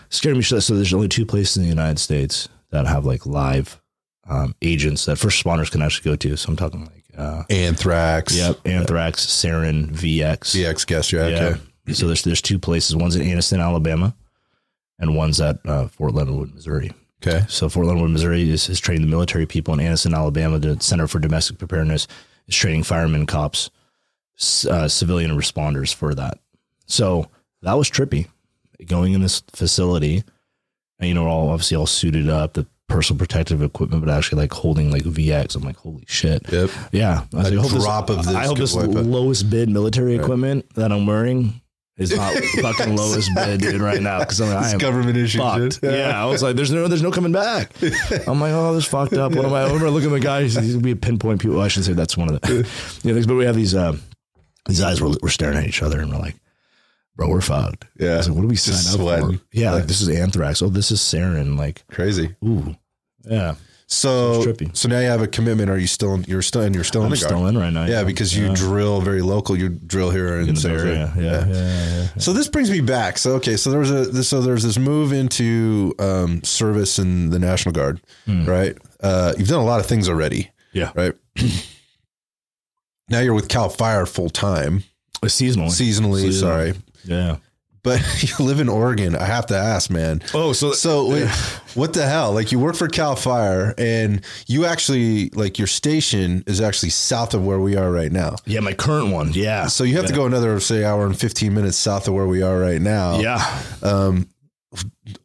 scared 0.10 0.36
me. 0.36 0.42
So 0.42 0.60
there's 0.60 0.94
only 0.94 1.08
two 1.08 1.26
places 1.26 1.58
in 1.58 1.64
the 1.64 1.70
United 1.70 2.00
States 2.00 2.50
that 2.72 2.88
have 2.88 3.06
like 3.06 3.26
live 3.26 3.80
um, 4.28 4.56
agents 4.62 5.06
that 5.06 5.18
first 5.18 5.44
responders 5.44 5.72
can 5.72 5.82
actually 5.82 6.10
go 6.10 6.16
to. 6.16 6.36
So 6.38 6.50
I'm 6.50 6.56
talking 6.56 6.86
like, 6.86 7.06
uh, 7.18 7.44
Anthrax. 7.50 8.36
yep, 8.36 8.58
Anthrax, 8.66 9.26
Sarin, 9.26 9.92
VX. 9.92 10.56
VX 10.56 10.88
gas. 10.88 11.12
Yeah. 11.12 11.22
Okay. 11.22 11.94
So 11.94 12.08
there's 12.08 12.24
there's 12.24 12.42
two 12.42 12.58
places. 12.58 12.96
One's 12.96 13.16
in 13.16 13.24
Anniston, 13.24 13.62
Alabama, 13.62 14.16
and 15.00 15.16
one's 15.16 15.42
at 15.42 15.60
uh, 15.66 15.88
Fort 15.88 16.14
Leonard 16.14 16.36
Wood, 16.36 16.56
Missouri. 16.56 16.92
Okay. 17.26 17.46
So 17.48 17.70
Fort 17.70 17.86
Leonard 17.86 18.02
Wood, 18.02 18.12
Missouri 18.12 18.50
is, 18.50 18.68
is 18.68 18.80
training 18.80 19.04
the 19.06 19.12
military 19.12 19.46
people 19.46 19.74
in 19.74 19.80
Anniston, 19.80 20.16
Alabama. 20.16 20.58
The 20.60 20.80
Center 20.80 21.08
for 21.08 21.20
Domestic 21.20 21.58
Preparedness 21.60 22.08
is 22.48 22.56
training 22.56 22.84
firemen, 22.84 23.26
cops, 23.28 23.70
uh, 24.68 24.88
civilian 24.88 25.32
responders 25.32 25.94
for 25.94 26.16
that. 26.16 26.40
So 26.88 27.28
that 27.62 27.74
was 27.74 27.90
trippy. 27.90 28.28
Going 28.88 29.14
in 29.14 29.22
this 29.22 29.44
facility, 29.54 30.24
and 31.00 31.08
you 31.08 31.14
know, 31.14 31.28
all 31.28 31.50
obviously 31.50 31.78
all 31.78 31.86
suited 31.86 32.28
up, 32.28 32.54
the 32.54 32.66
personal 32.88 33.20
protective 33.20 33.62
equipment, 33.62 34.04
but 34.04 34.12
actually 34.12 34.42
like 34.42 34.52
holding 34.52 34.90
like 34.90 35.04
VX. 35.04 35.56
I'm 35.56 35.62
like, 35.62 35.78
holy 35.78 36.04
shit. 36.08 36.52
Yep. 36.52 36.70
Yeah. 36.92 37.26
I, 37.34 37.38
like, 37.38 37.54
I 37.54 37.56
hope 37.58 37.72
this- 37.72 37.86
of 37.86 38.08
this 38.26 38.28
I 38.36 38.46
hope 38.46 38.58
this 38.58 38.74
lowest 38.76 39.50
bid 39.52 39.70
military 39.70 40.16
equipment 40.16 40.74
that 40.74 40.92
I'm 40.92 41.06
wearing 41.06 41.62
is 41.98 42.16
not 42.16 42.34
fucking 42.62 42.96
lowest 42.96 43.30
bid, 43.36 43.62
dude, 43.62 43.82
right 43.82 44.02
now. 44.02 44.20
Because 44.20 44.40
I'm 44.42 44.50
like, 44.54 44.64
I 44.66 44.70
am 44.72 44.78
government 44.80 45.18
issue. 45.18 45.40
fucked. 45.40 45.80
Yeah. 45.84 46.22
I 46.22 46.26
was 46.26 46.42
like, 46.42 46.56
there's 46.56 46.72
no, 46.72 46.88
there's 46.88 47.02
no 47.02 47.12
coming 47.12 47.32
back. 47.32 47.72
I'm 48.28 48.40
like, 48.40 48.54
oh, 48.54 48.74
this 48.74 48.86
fucked 48.86 49.14
up. 49.14 49.34
What 49.36 49.46
am 49.46 49.54
I? 49.54 49.62
I 49.62 49.66
remember 49.66 49.90
looking 49.90 50.10
at 50.10 50.14
the 50.14 50.20
guy. 50.20 50.44
He's, 50.44 50.56
he's 50.56 50.74
gonna 50.74 50.84
be 50.84 50.92
a 50.92 50.96
pinpoint 50.96 51.42
people. 51.42 51.60
I 51.62 51.68
should 51.68 51.86
say 51.86 51.94
that's 51.94 52.18
one 52.18 52.34
of 52.34 52.40
the 52.42 52.54
yeah, 53.04 53.14
things. 53.14 53.28
But 53.28 53.36
we 53.36 53.46
have 53.46 53.56
these 53.56 53.76
uh, 53.76 53.96
these 54.68 54.82
eyes. 54.82 55.02
We're, 55.02 55.14
we're 55.22 55.30
staring 55.30 55.58
at 55.58 55.66
each 55.68 55.84
other 55.84 56.00
and 56.00 56.12
we're 56.12 56.20
like, 56.20 56.36
bro, 57.16 57.30
we're 57.30 57.42
fucked. 57.42 57.86
Yeah. 58.00 58.18
Like, 58.18 58.30
what 58.30 58.42
do 58.42 58.48
we 58.48 58.56
Just 58.56 58.92
sign 58.92 58.94
up 58.94 59.00
sweating. 59.00 59.38
for? 59.38 59.44
Yeah, 59.52 59.72
like 59.74 59.86
this 59.88 60.02
is 60.02 60.10
anthrax. 60.10 60.62
Oh, 60.62 60.70
this 60.70 60.92
is 60.92 61.00
sarin. 61.00 61.58
Like, 61.58 61.86
Crazy. 61.92 62.36
ooh, 62.44 62.76
yeah. 63.26 63.56
So 63.94 64.54
so 64.72 64.88
now 64.88 65.00
you 65.00 65.08
have 65.08 65.22
a 65.22 65.28
commitment. 65.28 65.70
Are 65.70 65.78
you 65.78 65.86
still 65.86 66.14
in, 66.14 66.24
you're 66.24 66.42
still 66.42 66.62
and 66.62 66.74
you're 66.74 66.86
still 66.86 67.02
in 67.02 67.08
I'm 67.08 67.12
the 67.12 67.18
guard? 67.18 67.30
still 67.30 67.48
in 67.48 67.58
right 67.58 67.74
now. 67.74 67.86
Yeah, 67.86 68.06
because 68.06 68.34
you 68.36 68.46
Yeah. 68.48 68.54
drill 68.54 69.02
very 69.02 69.22
local. 69.22 69.58
You 69.58 69.68
drill 69.68 70.12
here 70.12 70.40
in, 70.40 70.48
in 70.48 70.56
the 70.56 70.62
San 70.62 70.72
Bay 70.72 70.78
Jose. 70.78 70.90
Area. 70.90 71.14
Yeah, 71.18 71.22
yeah, 71.22 71.46
yeah, 71.54 72.02
yeah. 72.04 72.08
So 72.18 72.32
this 72.32 72.48
brings 72.48 72.72
me 72.72 72.80
back. 72.80 73.18
So 73.18 73.34
okay, 73.34 73.58
so 73.58 73.70
there 73.70 73.82
was 73.82 73.92
a 73.92 74.06
this, 74.06 74.30
so 74.30 74.42
there's 74.42 74.64
this 74.64 74.78
move 74.78 75.12
into 75.12 75.94
um, 76.00 76.42
service 76.44 77.00
in 77.00 77.32
the 77.32 77.40
National 77.40 77.74
Guard, 77.74 78.00
right? 78.28 78.78
Uh, 79.02 79.34
you've 79.38 79.50
done 79.50 79.60
a 79.60 79.66
lot 79.66 79.82
of 79.82 79.88
things 79.88 80.08
already, 80.08 80.52
Yeah. 80.72 80.92
right? 80.96 81.14
now 83.10 83.20
you're 83.20 83.34
with 83.34 83.50
Cal 83.50 83.68
Fire 83.68 84.06
full 84.06 84.30
time, 84.30 84.84
It's 85.22 85.34
seasonal. 85.34 85.68
seasonally. 85.70 86.32
Sorry, 86.32 86.76
Yeah. 87.04 87.38
But 87.84 88.00
you 88.24 88.46
live 88.46 88.60
in 88.60 88.70
Oregon. 88.70 89.16
I 89.16 89.26
have 89.26 89.46
to 89.48 89.56
ask, 89.58 89.90
man. 89.90 90.22
Oh, 90.34 90.54
so 90.54 90.72
So 90.74 91.10
wait, 91.10 91.28
what 91.76 91.94
the 91.94 92.06
hell? 92.08 92.32
Like 92.34 92.52
you 92.52 92.60
work 92.60 92.76
for 92.76 92.88
Cal 92.88 93.16
Fire, 93.16 93.74
and 93.78 94.22
you 94.48 94.66
actually 94.66 95.30
like 95.30 95.58
your 95.58 95.68
station 95.68 96.44
is 96.48 96.62
actually 96.62 96.90
south 96.90 97.34
of 97.34 97.44
where 97.46 97.60
we 97.60 97.76
are 97.76 97.92
right 97.92 98.12
now. 98.12 98.36
yeah, 98.46 98.60
my 98.60 98.74
current 98.74 99.12
one. 99.12 99.32
Yeah. 99.34 99.68
So 99.68 99.84
you 99.84 99.96
have 99.98 100.06
to 100.08 100.14
go 100.14 100.26
another 100.26 100.60
say 100.60 100.84
hour 100.84 101.06
and 101.06 101.18
fifteen 101.18 101.54
minutes 101.54 101.78
south 101.78 102.08
of 102.08 102.14
where 102.14 102.28
we 102.28 102.42
are 102.42 102.60
right 102.60 102.82
now. 102.82 103.20
Yeah. 103.20 103.64
Um, 103.82 104.28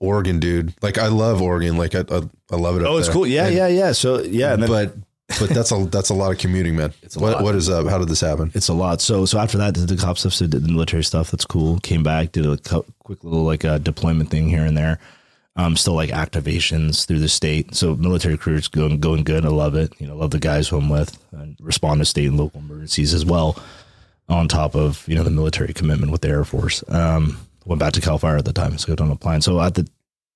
Oregon, 0.00 0.40
dude. 0.40 0.74
Like 0.82 0.98
I 0.98 1.06
love 1.08 1.40
Oregon. 1.40 1.76
Like 1.76 1.94
I, 1.94 2.00
I, 2.10 2.22
I 2.50 2.56
love 2.56 2.76
it. 2.76 2.82
up 2.82 2.88
Oh, 2.88 2.96
it's 2.96 3.06
there. 3.06 3.14
cool. 3.14 3.26
Yeah, 3.26 3.46
And- 3.46 3.54
yeah, 3.54 3.68
yeah. 3.68 3.92
So 3.92 4.22
yeah, 4.22 4.54
and 4.54 4.62
then 4.62 4.68
But 4.70 4.94
but 5.28 5.50
that's 5.50 5.72
a 5.72 5.84
that's 5.86 6.10
a 6.10 6.14
lot 6.14 6.32
of 6.32 6.38
commuting, 6.38 6.76
man. 6.76 6.92
a 7.16 7.18
what 7.18 7.32
lot. 7.34 7.42
what 7.42 7.54
is 7.54 7.68
up? 7.68 7.86
How 7.86 7.98
did 7.98 8.08
this 8.08 8.20
happen? 8.20 8.50
it's 8.54 8.68
a 8.68 8.74
lot. 8.74 9.00
So 9.00 9.24
so 9.26 9.38
after 9.38 9.58
that, 9.58 9.74
did 9.74 9.88
the 9.88 9.96
cop 9.96 10.18
stuff, 10.18 10.34
so 10.34 10.46
did 10.46 10.62
the 10.64 10.72
military 10.72 11.04
stuff. 11.04 11.30
That's 11.30 11.44
cool. 11.44 11.80
Came 11.80 12.02
back, 12.02 12.32
did 12.32 12.46
a 12.46 12.56
cu- 12.56 12.84
quick 13.00 13.24
little 13.24 13.42
like 13.42 13.64
uh, 13.64 13.78
deployment 13.78 14.30
thing 14.30 14.48
here 14.48 14.64
and 14.64 14.76
there. 14.76 14.98
Um, 15.56 15.76
still 15.76 15.94
like 15.94 16.10
activations 16.10 17.06
through 17.06 17.20
the 17.20 17.28
state. 17.28 17.74
So 17.74 17.96
military 17.96 18.36
careers 18.36 18.68
going 18.68 19.00
going 19.00 19.24
good. 19.24 19.44
I 19.44 19.48
love 19.48 19.74
it. 19.74 19.92
You 19.98 20.06
know, 20.06 20.16
love 20.16 20.30
the 20.30 20.38
guys 20.38 20.68
who 20.68 20.76
I'm 20.76 20.88
with. 20.88 21.18
And 21.32 21.56
respond 21.60 22.00
to 22.00 22.04
state 22.04 22.28
and 22.28 22.36
local 22.36 22.60
emergencies 22.60 23.14
as 23.14 23.24
well. 23.24 23.58
On 24.28 24.48
top 24.48 24.74
of 24.74 25.06
you 25.08 25.14
know 25.14 25.22
the 25.22 25.30
military 25.30 25.72
commitment 25.72 26.12
with 26.12 26.20
the 26.20 26.28
Air 26.28 26.44
Force. 26.44 26.84
Um, 26.88 27.38
went 27.64 27.80
back 27.80 27.92
to 27.94 28.00
Cal 28.00 28.18
Fire 28.18 28.36
at 28.36 28.44
the 28.44 28.52
time, 28.52 28.78
so 28.78 28.92
I 28.92 28.96
done 28.96 29.10
applying. 29.10 29.40
So 29.40 29.60
at 29.60 29.74
the 29.74 29.88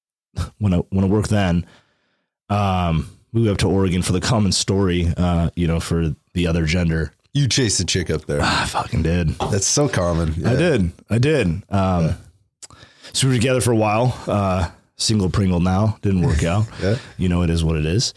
when 0.58 0.74
I 0.74 0.78
when 0.90 1.04
I 1.04 1.08
worked 1.08 1.30
then, 1.30 1.66
um, 2.48 3.08
moved 3.32 3.48
up 3.48 3.58
to 3.58 3.68
Oregon 3.68 4.02
for 4.02 4.12
the 4.12 4.20
common 4.20 4.52
story. 4.52 5.12
Uh, 5.16 5.50
you 5.56 5.66
know, 5.66 5.80
for 5.80 6.14
the 6.34 6.46
other 6.46 6.64
gender. 6.66 7.12
You 7.32 7.46
chased 7.48 7.78
a 7.80 7.84
chick 7.84 8.10
up 8.10 8.26
there. 8.26 8.40
I 8.42 8.64
fucking 8.66 9.02
did. 9.04 9.28
That's 9.50 9.66
so 9.66 9.88
common. 9.88 10.44
I 10.44 10.56
did. 10.56 10.92
I 11.08 11.18
did. 11.18 11.62
Um, 11.70 12.14
So 13.12 13.26
we 13.26 13.34
were 13.34 13.38
together 13.40 13.60
for 13.60 13.72
a 13.72 13.76
while. 13.76 14.16
Uh, 14.26 14.68
single 14.96 15.30
Pringle 15.30 15.60
now 15.60 15.96
didn't 16.02 16.22
work 16.22 16.42
out. 16.44 16.66
Yeah. 16.82 16.96
You 17.18 17.28
know, 17.28 17.42
it 17.42 17.50
is 17.50 17.62
what 17.64 17.76
it 17.76 17.84
is. 17.86 18.14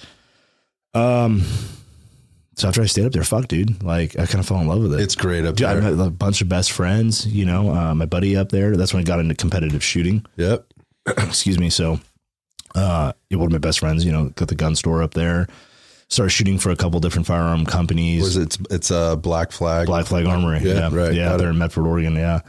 Um, 0.93 1.43
so 2.55 2.67
after 2.67 2.81
I 2.81 2.85
stayed 2.85 3.05
up 3.05 3.11
there, 3.11 3.23
fuck, 3.23 3.47
dude. 3.47 3.81
Like 3.83 4.17
I 4.19 4.25
kind 4.27 4.39
of 4.39 4.47
fell 4.47 4.59
in 4.59 4.67
love 4.67 4.81
with 4.81 4.93
it. 4.93 4.99
It's 5.01 5.15
great 5.15 5.45
up 5.45 5.55
Dude, 5.55 5.65
I 5.67 5.73
there. 5.75 5.91
met 5.95 6.07
a 6.07 6.09
bunch 6.11 6.41
of 6.41 6.49
best 6.49 6.71
friends. 6.71 7.25
You 7.25 7.45
know, 7.45 7.73
uh, 7.73 7.95
my 7.95 8.05
buddy 8.05 8.35
up 8.37 8.49
there. 8.49 8.75
That's 8.77 8.93
when 8.93 9.01
I 9.01 9.03
got 9.03 9.19
into 9.19 9.33
competitive 9.35 9.83
shooting. 9.83 10.25
Yep. 10.37 10.65
Excuse 11.07 11.57
me. 11.59 11.69
So, 11.71 11.99
uh, 12.75 13.13
one 13.29 13.45
of 13.47 13.51
my 13.51 13.57
best 13.57 13.79
friends. 13.79 14.05
You 14.05 14.11
know, 14.11 14.29
got 14.29 14.47
the 14.47 14.55
gun 14.55 14.75
store 14.75 15.01
up 15.03 15.13
there. 15.13 15.47
started 16.07 16.29
shooting 16.31 16.59
for 16.59 16.69
a 16.71 16.75
couple 16.75 16.99
different 16.99 17.27
firearm 17.27 17.65
companies. 17.65 18.23
Was 18.23 18.37
it? 18.37 18.57
It's 18.69 18.91
a 18.91 19.15
Black 19.15 19.51
Flag. 19.51 19.87
Black 19.87 20.05
Flag 20.05 20.25
Armory. 20.25 20.59
Yeah, 20.61 20.73
Yeah, 20.73 20.89
right, 20.91 21.13
Yeah, 21.13 21.37
they're 21.37 21.49
in 21.49 21.57
Medford, 21.57 21.87
Oregon. 21.87 22.15
Yeah, 22.15 22.41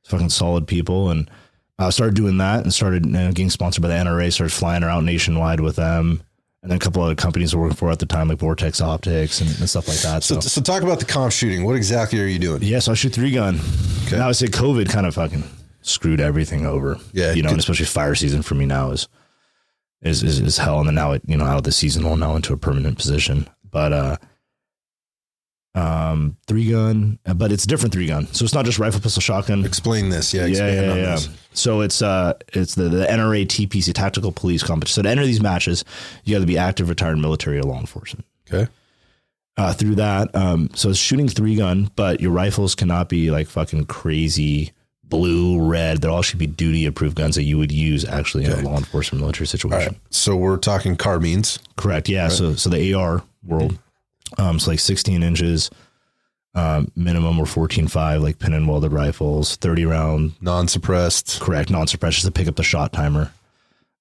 it's 0.00 0.10
fucking 0.10 0.30
solid 0.30 0.66
people, 0.66 1.10
and 1.10 1.30
I 1.78 1.90
started 1.90 2.14
doing 2.14 2.38
that 2.38 2.62
and 2.62 2.72
started 2.74 3.06
you 3.06 3.12
know, 3.12 3.28
getting 3.28 3.50
sponsored 3.50 3.82
by 3.82 3.88
the 3.88 3.94
NRA. 3.94 4.32
Started 4.32 4.52
flying 4.52 4.82
around 4.84 5.06
nationwide 5.06 5.60
with 5.60 5.76
them, 5.76 6.22
and 6.62 6.70
then 6.70 6.76
a 6.76 6.80
couple 6.80 7.02
other 7.02 7.14
companies 7.14 7.54
I 7.54 7.58
working 7.58 7.76
for 7.76 7.90
at 7.90 7.98
the 7.98 8.06
time, 8.06 8.28
like 8.28 8.38
Vortex 8.38 8.80
Optics 8.82 9.40
and, 9.40 9.48
and 9.60 9.68
stuff 9.68 9.88
like 9.88 9.98
that. 10.00 10.22
So, 10.22 10.34
So, 10.36 10.48
so 10.48 10.60
talk 10.60 10.82
about 10.82 10.98
the 10.98 11.06
comp 11.06 11.32
shooting. 11.32 11.64
What 11.64 11.76
exactly 11.76 12.20
are 12.20 12.26
you 12.26 12.38
doing? 12.38 12.62
yeah, 12.62 12.80
so 12.80 12.92
I 12.92 12.94
shoot 12.94 13.14
three 13.14 13.32
gun. 13.32 13.58
Okay. 14.06 14.18
Now 14.18 14.28
I 14.28 14.32
say 14.32 14.46
COVID 14.46 14.90
kind 14.90 15.06
of 15.06 15.14
fucking 15.14 15.42
screwed 15.82 16.20
everything 16.20 16.66
over. 16.66 16.98
Yeah, 17.12 17.32
you 17.32 17.42
know, 17.42 17.48
and 17.50 17.58
especially 17.58 17.86
fire 17.86 18.14
season 18.14 18.42
for 18.42 18.54
me 18.54 18.66
now 18.66 18.90
is 18.90 19.08
is 20.02 20.22
is, 20.22 20.40
is 20.40 20.58
hell, 20.58 20.78
and 20.78 20.88
then 20.88 20.94
now 20.94 21.12
it 21.12 21.22
you 21.26 21.36
know 21.36 21.44
out 21.44 21.58
of 21.58 21.64
the 21.64 21.72
seasonal 21.72 22.16
now 22.16 22.36
into 22.36 22.52
a 22.52 22.56
permanent 22.56 22.96
position, 22.96 23.48
but 23.70 23.92
uh. 23.92 24.16
Um, 25.72 26.36
three 26.48 26.68
gun, 26.68 27.20
uh, 27.24 27.32
but 27.34 27.52
it's 27.52 27.64
different 27.64 27.92
three 27.92 28.08
gun. 28.08 28.26
So 28.34 28.44
it's 28.44 28.52
not 28.52 28.64
just 28.64 28.80
rifle, 28.80 29.00
pistol, 29.00 29.20
shotgun. 29.20 29.64
Explain 29.64 30.08
this. 30.08 30.34
Yeah, 30.34 30.46
Yeah, 30.46 30.66
yeah, 30.66 30.80
yeah. 30.80 30.94
this. 30.94 31.28
So 31.52 31.80
it's 31.82 32.02
uh, 32.02 32.32
it's 32.52 32.74
the, 32.74 32.88
the 32.88 33.06
NRA 33.06 33.46
TPC 33.46 33.94
Tactical 33.94 34.32
Police 34.32 34.64
Competition. 34.64 34.94
So 34.94 35.02
to 35.02 35.08
enter 35.08 35.24
these 35.24 35.40
matches, 35.40 35.84
you 36.24 36.34
got 36.34 36.40
to 36.40 36.46
be 36.46 36.58
active, 36.58 36.88
retired 36.88 37.18
military, 37.18 37.58
or 37.58 37.62
law 37.62 37.78
enforcement. 37.78 38.26
Okay. 38.52 38.68
Uh, 39.56 39.72
through 39.72 39.94
that, 39.94 40.34
um, 40.34 40.70
so 40.74 40.90
it's 40.90 40.98
shooting 40.98 41.28
three 41.28 41.54
gun, 41.54 41.88
but 41.94 42.20
your 42.20 42.32
rifles 42.32 42.74
cannot 42.74 43.08
be 43.08 43.30
like 43.30 43.46
fucking 43.46 43.84
crazy 43.86 44.72
blue, 45.10 45.60
red. 45.60 46.00
They 46.00 46.08
all 46.08 46.22
should 46.22 46.38
be 46.38 46.46
duty 46.46 46.86
approved 46.86 47.16
guns 47.16 47.34
that 47.34 47.42
you 47.42 47.58
would 47.58 47.70
use 47.72 48.04
actually 48.04 48.44
in 48.46 48.52
a 48.52 48.60
law 48.62 48.76
enforcement 48.78 49.20
military 49.20 49.46
situation. 49.46 49.78
right. 49.94 50.00
So 50.10 50.36
we're 50.36 50.56
talking 50.56 50.96
carbines. 50.96 51.58
Correct. 51.76 52.08
Yeah. 52.08 52.28
So 52.28 52.54
so 52.54 52.70
the 52.70 52.94
AR 52.94 53.22
world, 53.44 53.76
um, 54.38 54.56
it's 54.56 54.66
like 54.66 54.78
16 54.80 55.22
inches, 55.22 55.70
um, 56.54 56.90
minimum 56.96 57.38
or 57.38 57.44
14.5, 57.44 58.22
like 58.22 58.38
pin 58.38 58.54
and 58.54 58.66
welded 58.66 58.92
rifles, 58.92 59.56
30 59.56 59.84
round 59.86 60.32
non-suppressed. 60.40 61.40
correct 61.40 61.70
non-suppressed 61.70 62.16
just 62.16 62.26
to 62.26 62.32
pick 62.32 62.48
up 62.48 62.56
the 62.56 62.62
shot 62.62 62.92
timer 62.92 63.32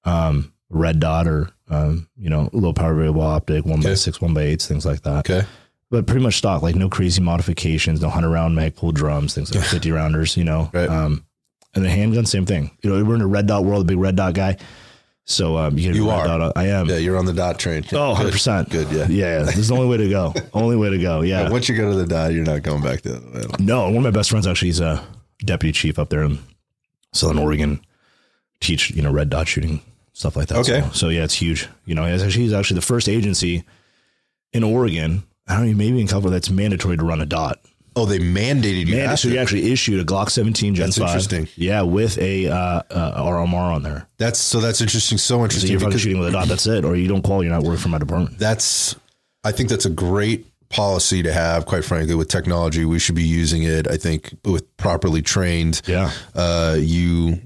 um 0.06 0.52
red 0.70 1.00
dot 1.00 1.28
or 1.28 1.50
um 1.70 2.08
you 2.18 2.30
know 2.30 2.50
low 2.54 2.72
power 2.72 2.94
variable 2.96 3.22
optic 3.22 3.66
one 3.66 3.82
by 3.82 3.90
Okay. 3.90 3.96
six 3.96 4.22
one 4.22 4.34
by 4.34 4.42
eights 4.44 4.66
things 4.66 4.86
like 4.86 5.02
that 5.02 5.30
Okay. 5.30 5.46
But 5.92 6.06
pretty 6.06 6.22
much 6.24 6.36
stock 6.38 6.62
like 6.62 6.76
no 6.76 6.88
crazy 6.90 7.22
modifications 7.22 8.02
no 8.02 8.08
100 8.08 8.30
round 8.30 8.58
Magpul 8.58 8.94
drums 8.94 9.34
things 9.34 9.54
like 9.54 9.64
50 9.64 9.92
rounders 9.92 10.38
you 10.38 10.44
know 10.44 10.70
Right. 10.74 10.88
um 10.90 11.26
and 11.74 11.84
the 11.86 11.90
handgun 11.90 12.26
same 12.26 12.46
thing 12.46 12.72
you 12.84 12.90
know 12.90 13.04
we're 13.04 13.16
in 13.16 13.22
a 13.22 13.28
red 13.28 13.48
dot 13.48 13.64
world 13.66 13.82
a 13.82 13.86
big 13.86 13.98
red 13.98 14.16
dot 14.16 14.34
guy 14.36 14.58
so 15.26 15.58
um 15.58 15.78
you, 15.80 15.92
you 15.94 16.10
are. 16.10 16.26
Dot, 16.28 16.54
i 16.56 16.68
am 16.68 16.88
Yeah, 16.88 16.98
you're 16.98 17.18
on 17.18 17.26
the 17.26 17.34
dot 17.34 17.58
train. 17.60 17.84
oh 17.94 18.14
100% 18.18 18.70
Good. 18.70 18.92
Yeah. 18.92 19.08
yeah 19.10 19.40
yeah 19.40 19.44
this 19.44 19.58
is 19.58 19.68
the 19.70 19.76
only 19.76 19.88
way 19.88 19.98
to 19.98 20.10
go 20.10 20.34
only 20.54 20.76
way 20.76 20.90
to 20.92 20.98
go 21.00 21.22
yeah 21.22 21.50
Once 21.50 21.68
you 21.70 21.76
go 21.76 21.90
to 21.92 21.98
the 21.98 22.06
dot, 22.08 22.34
you're 22.34 22.44
not 22.46 22.62
going 22.64 22.82
back 22.84 23.02
to 23.02 23.14
the 23.14 23.48
way. 23.50 23.56
no, 23.60 23.86
one 23.86 23.98
of 23.98 24.04
my 24.04 24.12
best 24.12 24.30
friends 24.30 24.46
actually 24.48 24.70
is 24.70 24.80
a 24.80 25.04
deputy 25.44 25.72
chief 25.72 25.98
up 26.00 26.10
there 26.10 26.22
in 26.24 26.38
Southern 27.14 27.40
Oregon. 27.40 27.80
Teach 28.62 28.92
you 28.92 29.02
know 29.02 29.12
red 29.12 29.30
dot 29.30 29.48
shooting 29.48 29.82
stuff 30.14 30.36
like 30.36 30.48
that. 30.50 30.58
Okay. 30.60 30.82
So, 30.82 30.90
so 30.92 31.10
yeah, 31.10 31.24
it's 31.24 31.34
huge. 31.36 31.68
You 31.86 31.96
know, 31.96 32.04
actually, 32.06 32.32
he's 32.32 32.52
actually 32.54 32.76
the 32.76 32.86
first 32.86 33.08
agency 33.08 33.64
in 34.52 34.64
Oregon. 34.64 35.24
I 35.50 35.58
don't 35.58 35.68
know, 35.68 35.74
maybe 35.74 36.00
in 36.00 36.08
California 36.08 36.36
that's 36.36 36.50
mandatory 36.50 36.96
to 36.98 37.04
run 37.04 37.22
a 37.22 37.26
dot. 37.26 37.60
Oh, 37.96 38.06
they 38.06 38.20
mandated 38.20 38.86
you. 38.86 38.96
Man, 38.96 39.10
have 39.10 39.20
so 39.20 39.28
you 39.28 39.38
actually 39.40 39.72
issued 39.72 40.00
a 40.00 40.06
Glock 40.06 40.30
17 40.30 40.76
Gen 40.76 40.86
That's 40.86 40.98
5. 40.98 41.08
interesting. 41.08 41.48
Yeah, 41.56 41.82
with 41.82 42.18
a 42.20 42.48
uh, 42.48 42.56
uh, 42.56 43.24
RMR 43.24 43.76
on 43.76 43.84
there. 43.84 44.08
That's 44.18 44.40
so. 44.40 44.60
That's 44.60 44.80
interesting. 44.80 45.18
So 45.18 45.38
So 45.38 45.44
interesting 45.44 45.72
you're 45.72 45.80
fucking 45.80 45.98
shooting 45.98 46.20
with 46.20 46.30
a 46.30 46.32
dot. 46.32 46.48
That's 46.48 46.68
it, 46.68 46.86
or 46.86 46.96
you 46.96 47.08
don't 47.08 47.24
call. 47.24 47.44
You're 47.44 47.52
not 47.52 47.64
working 47.64 47.80
for 47.82 47.90
my 47.90 47.98
department. 47.98 48.38
that's. 48.40 48.96
I 49.44 49.52
think 49.52 49.70
that's 49.70 49.86
a 49.86 49.90
great 49.90 50.46
policy 50.70 51.24
to 51.24 51.34
have. 51.34 51.66
Quite 51.66 51.84
frankly, 51.84 52.14
with 52.16 52.28
technology, 52.28 52.86
we 52.86 53.00
should 53.00 53.16
be 53.16 53.24
using 53.24 53.64
it. 53.64 53.88
I 53.90 53.98
think 53.98 54.36
with 54.46 54.78
properly 54.78 55.22
trained. 55.22 55.82
Yeah, 55.88 56.12
uh, 56.36 56.78
you 56.80 57.42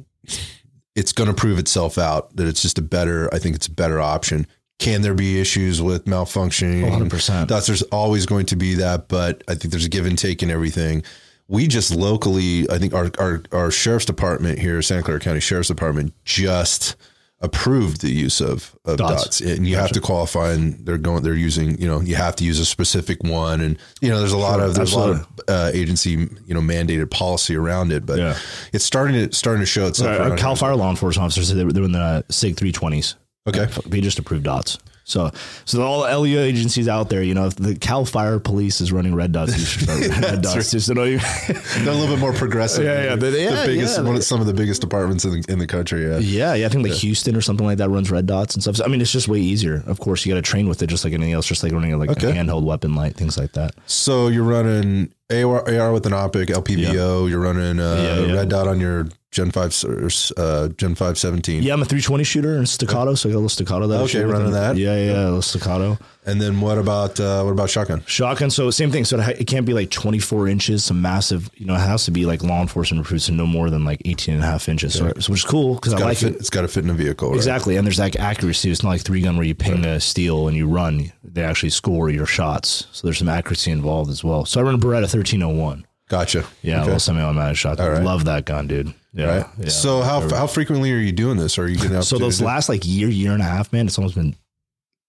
it's 0.95 1.11
going 1.13 1.27
to 1.27 1.33
prove 1.33 1.57
itself 1.57 1.97
out 1.97 2.35
that 2.35 2.47
it's 2.47 2.61
just 2.61 2.77
a 2.77 2.81
better 2.81 3.27
i 3.33 3.39
think 3.39 3.55
it's 3.55 3.65
a 3.67 3.71
better 3.71 3.99
option 3.99 4.45
can 4.79 5.01
there 5.01 5.13
be 5.13 5.39
issues 5.39 5.81
with 5.81 6.05
malfunctioning 6.05 6.83
100%. 7.09 7.47
that's 7.47 7.67
there's 7.67 7.83
always 7.83 8.25
going 8.25 8.45
to 8.47 8.55
be 8.55 8.73
that 8.75 9.07
but 9.07 9.43
i 9.47 9.55
think 9.55 9.71
there's 9.71 9.85
a 9.85 9.89
give 9.89 10.05
and 10.05 10.17
take 10.17 10.41
in 10.43 10.49
everything 10.51 11.03
we 11.47 11.67
just 11.67 11.93
locally 11.95 12.69
i 12.69 12.77
think 12.77 12.93
our 12.93 13.09
our, 13.19 13.41
our 13.51 13.71
sheriff's 13.71 14.05
department 14.05 14.59
here 14.59 14.81
santa 14.81 15.03
clara 15.03 15.19
county 15.19 15.39
sheriff's 15.39 15.67
department 15.69 16.13
just 16.25 16.95
approved 17.39 17.99
the 17.99 18.09
use 18.09 18.39
of, 18.39 18.73
of 18.85 18.95
Dots. 18.97 19.23
dots. 19.23 19.41
and 19.41 19.67
you 19.67 19.75
have 19.75 19.91
to 19.91 19.99
qualify 19.99 20.53
and 20.53 20.85
they're 20.85 20.97
going 20.97 21.23
they're 21.23 21.33
using 21.35 21.77
you 21.77 21.85
know 21.85 21.99
you 21.99 22.15
have 22.15 22.37
to 22.37 22.45
use 22.45 22.57
a 22.57 22.65
specific 22.65 23.21
one 23.21 23.59
and 23.59 23.77
you 24.01 24.07
know 24.09 24.17
there's 24.19 24.31
a 24.31 24.37
lot 24.37 24.61
of 24.61 24.73
there's 24.75 24.93
a 24.93 24.97
lot 24.97 25.09
of 25.09 25.27
uh, 25.49 25.69
agency 25.73 26.11
you 26.11 26.53
know 26.53 26.61
mandated 26.61 27.11
policy 27.11 27.53
around 27.55 27.91
it 27.91 28.05
but 28.05 28.17
Yeah. 28.17 28.37
it's 28.71 28.85
starting 28.85 29.29
to 29.29 29.35
starting 29.35 29.59
to 29.59 29.65
show 29.65 29.87
itself 29.87 30.17
around 30.17 30.37
Cal. 30.37 30.55
Fire 30.55 30.73
law 30.75 30.89
enforcement 30.89 31.25
officers 31.25 31.49
they 31.49 31.65
were, 31.65 31.73
they 31.73 31.81
were 31.81 31.85
in 31.87 31.91
the 31.91 32.23
SIG 32.29 32.55
320s. 32.55 33.15
Okay. 33.47 33.67
They 33.85 34.01
just 34.01 34.19
approved 34.19 34.43
dots. 34.45 34.77
So, 35.05 35.31
so 35.65 35.81
all 35.81 36.03
the 36.03 36.17
LEO 36.17 36.39
agencies 36.41 36.87
out 36.87 37.09
there, 37.09 37.21
you 37.21 37.33
know, 37.33 37.47
if 37.47 37.57
the 37.57 37.75
Cal 37.75 38.05
Fire 38.05 38.39
Police 38.39 38.79
is 38.79 38.93
running 38.93 39.13
red 39.13 39.33
dots, 39.33 39.51
you 39.57 39.65
should 39.65 39.81
start 39.83 39.99
running 40.07 40.21
red 40.21 40.41
dots. 40.41 40.71
Just 40.71 40.87
to 40.87 40.93
know 40.93 41.03
they're 41.03 41.19
a 41.19 41.91
little 41.93 42.07
bit 42.07 42.19
more 42.19 42.31
progressive 42.31 42.85
Yeah, 42.85 43.03
yeah, 43.03 43.15
the, 43.17 43.31
yeah, 43.37 43.65
biggest 43.65 43.97
yeah. 43.97 44.03
one 44.05 44.15
of 44.15 44.23
some 44.23 44.39
of 44.39 44.47
the 44.47 44.53
biggest 44.53 44.79
departments 44.79 45.25
in 45.25 45.41
the, 45.41 45.51
in 45.51 45.59
the 45.59 45.67
country 45.67 46.07
yeah 46.07 46.19
yeah, 46.19 46.53
yeah. 46.53 46.65
I 46.67 46.69
think 46.69 46.87
like 46.87 46.95
Houston 46.97 47.35
or 47.35 47.41
something 47.41 47.65
like 47.65 47.79
that 47.79 47.89
runs 47.89 48.09
red 48.09 48.27
dots 48.27 48.53
and 48.55 48.63
stuff. 48.63 48.77
So, 48.77 48.85
I 48.85 48.87
mean, 48.87 49.01
it's 49.01 49.11
just 49.11 49.27
way 49.27 49.39
easier. 49.39 49.83
Of 49.87 49.99
course, 49.99 50.25
you 50.25 50.31
got 50.31 50.37
to 50.37 50.41
train 50.41 50.69
with 50.69 50.81
it 50.81 50.87
just 50.87 51.03
like 51.03 51.11
anything 51.11 51.33
else, 51.33 51.47
just 51.47 51.63
like 51.63 51.73
running 51.73 51.99
like 51.99 52.11
Okay. 52.11 52.29
a 52.29 52.33
handheld 52.33 52.63
weapon 52.63 52.95
light, 52.95 53.17
things 53.17 53.37
like 53.37 53.51
that. 53.53 53.75
so 53.85 54.29
you're 54.29 54.45
running 54.45 55.11
AR, 55.29 55.67
AR 55.69 55.91
with 55.91 56.05
an 56.05 56.13
optic 56.13 56.47
LPVO 56.47 57.29
you're 57.29 57.41
running 57.41 57.77
uh, 57.81 58.25
yeah. 58.25 58.33
red 58.35 58.47
dot 58.47 58.69
on 58.69 58.79
your 58.79 59.07
Gen 59.33 59.49
5 59.51 59.65
s- 60.05 60.31
uh, 60.37 60.69
Gen 60.77 60.93
5 60.95 61.17
17 61.17 61.63
Yeah, 61.63 61.73
I'm 61.73 61.81
a 61.81 61.85
320 61.85 62.23
shooter 62.23 62.55
and 62.55 62.69
staccato, 62.69 63.15
so 63.15 63.27
I 63.27 63.31
got 63.31 63.37
a 63.37 63.39
little 63.39 63.49
staccato 63.49 63.87
that 63.87 64.01
Okay, 64.03 64.23
running 64.23 64.51
that. 64.51 64.77
Yeah, 64.77 64.95
yeah, 64.95 65.23
a 65.23 65.25
little 65.25 65.41
staccato. 65.41 65.97
and 66.25 66.39
then 66.39 66.61
what 66.61 66.77
about 66.77 67.19
uh, 67.19 67.41
what 67.43 67.51
about 67.51 67.69
shotgun 67.71 68.03
Shotgun, 68.05 68.51
so 68.51 68.69
same 68.69 68.91
thing. 68.91 69.05
So 69.05 69.17
it 69.17 69.23
ha- 69.23 69.31
it 69.39 69.47
can't 69.47 69.65
be 69.65 69.73
like 69.73 69.89
24 69.89 70.47
inches, 70.47 70.83
some 70.83 71.01
massive, 71.01 71.49
you 71.55 71.65
know, 71.65 71.73
it 71.73 71.79
has 71.79 72.05
to 72.05 72.11
be 72.11 72.25
like 72.27 72.43
law 72.43 72.61
enforcement 72.61 73.03
approved, 73.05 73.23
so 73.23 73.33
no 73.33 73.47
more 73.47 73.71
than 73.71 73.83
like 73.83 74.01
18 74.05 74.35
and 74.35 74.43
a 74.43 74.47
half 74.47 74.69
inches. 74.69 74.93
So, 74.93 75.11
so 75.19 75.31
which 75.33 75.41
is 75.41 75.45
cool 75.45 75.75
because 75.75 75.93
I 75.95 75.99
like 75.99 76.17
fit, 76.19 76.33
it. 76.33 76.39
it's 76.39 76.51
got 76.51 76.61
to 76.61 76.67
fit 76.67 76.83
in 76.83 76.91
a 76.91 76.93
vehicle 76.93 77.29
right? 77.29 77.35
Exactly. 77.35 77.75
And 77.75 77.87
there's 77.87 77.99
like 77.99 78.15
accuracy. 78.17 78.69
It's 78.69 78.83
not 78.83 78.89
like 78.89 79.01
three 79.01 79.21
gun 79.21 79.35
where 79.35 79.45
you 79.47 79.55
ping 79.55 79.83
a 79.83 79.99
steel 79.99 80.47
and 80.47 80.55
you 80.55 80.67
run. 80.67 81.11
They 81.23 81.43
actually 81.43 81.71
score 81.71 82.11
your 82.11 82.27
shots. 82.27 82.85
So 82.91 83.07
there's 83.07 83.17
some 83.17 83.29
accuracy 83.29 83.71
involved 83.71 84.11
as 84.11 84.23
well. 84.23 84.45
So 84.45 84.59
I 84.59 84.63
run 84.63 84.75
a 84.75 84.77
Beretta 84.77 85.09
1301. 85.11 85.87
Gotcha 86.13 86.45
Yeah, 86.61 86.75
a 86.75 86.77
okay. 86.77 86.85
little 86.85 86.99
semi-automatic 86.99 87.57
shotgun. 87.57 87.91
right. 87.91 88.03
Love 88.03 88.25
that 88.25 88.45
gun, 88.45 88.67
dude. 88.67 88.93
Yeah. 89.15 89.25
right 89.37 89.45
yeah. 89.59 89.69
so 89.69 90.01
how 90.01 90.27
how 90.29 90.47
frequently 90.47 90.91
are 90.91 90.97
you 90.97 91.11
doing 91.11 91.37
this 91.37 91.59
are 91.59 91.67
you 91.67 91.75
getting 91.77 91.95
out 91.97 92.03
So 92.05 92.17
those 92.17 92.41
last 92.41 92.67
like 92.69 92.81
year, 92.83 93.09
year 93.09 93.31
and 93.33 93.41
a 93.41 93.45
half, 93.45 93.71
man, 93.73 93.85
it's 93.87 93.97
almost 93.99 94.15
been 94.15 94.35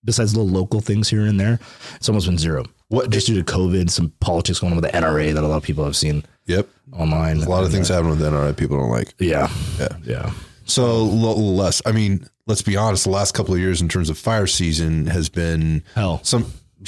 besides 0.05 0.37
little 0.37 0.51
local 0.51 0.81
things 0.81 1.09
here 1.09 1.25
and 1.25 1.41
there, 1.41 1.59
it's 1.97 2.09
almost 2.11 2.27
been 2.27 2.37
zero. 2.39 2.65
What- 2.89 3.09
just 3.11 3.27
due 3.27 3.43
to 3.43 3.45
COVID, 3.45 3.89
some 3.91 4.13
politics 4.21 4.59
going 4.61 4.73
on 4.75 4.81
with 4.81 4.91
the 4.91 4.97
NRA 4.99 5.33
that 5.33 5.43
a 5.43 5.47
lot 5.47 5.57
of 5.57 5.63
people 5.63 5.85
have 5.85 5.97
seen 5.97 6.23
yep 6.47 6.69
online. 6.93 7.39
a 7.43 7.49
lot 7.49 7.65
of 7.65 7.71
things 7.73 7.91
uh, 7.91 7.95
happen 7.95 8.11
with 8.11 8.23
all 8.23 8.33
right 8.33 8.57
people 8.57 8.77
don't 8.79 8.91
like 8.91 9.15
Yeah. 9.19 9.49
Yeah. 9.79 9.97
Yeah. 10.05 10.31
So 10.67 10.85
a 10.85 11.03
little 11.03 11.55
less. 11.57 11.81
I 11.87 11.93
mean, 11.93 12.27
let's 12.47 12.63
be 12.63 12.77
honest. 12.77 13.05
The 13.05 13.11
last 13.11 13.33
couple 13.35 13.53
of 13.55 13.61
years, 13.61 13.81
in 13.83 13.89
terms 13.89 14.09
of 14.11 14.17
fire 14.19 14.47
season, 14.47 15.07
has 15.09 15.29
been 15.29 15.83
Hell. 15.95 16.21
some. 16.25 16.45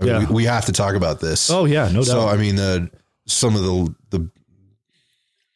I 0.00 0.04
mean, 0.04 0.08
Yeah. 0.08 0.18
we, 0.28 0.34
we 0.34 0.44
have 0.44 0.64
to 0.66 0.72
talk 0.72 0.94
about 0.94 1.20
this. 1.20 1.50
Oh 1.50 1.64
yeah, 1.66 1.86
no 1.88 2.00
doubt. 2.00 2.06
so. 2.06 2.28
I 2.28 2.36
mean, 2.36 2.56
the 2.56 2.90
some 3.26 3.56
of 3.56 3.62
the 3.62 3.94
the 4.10 4.30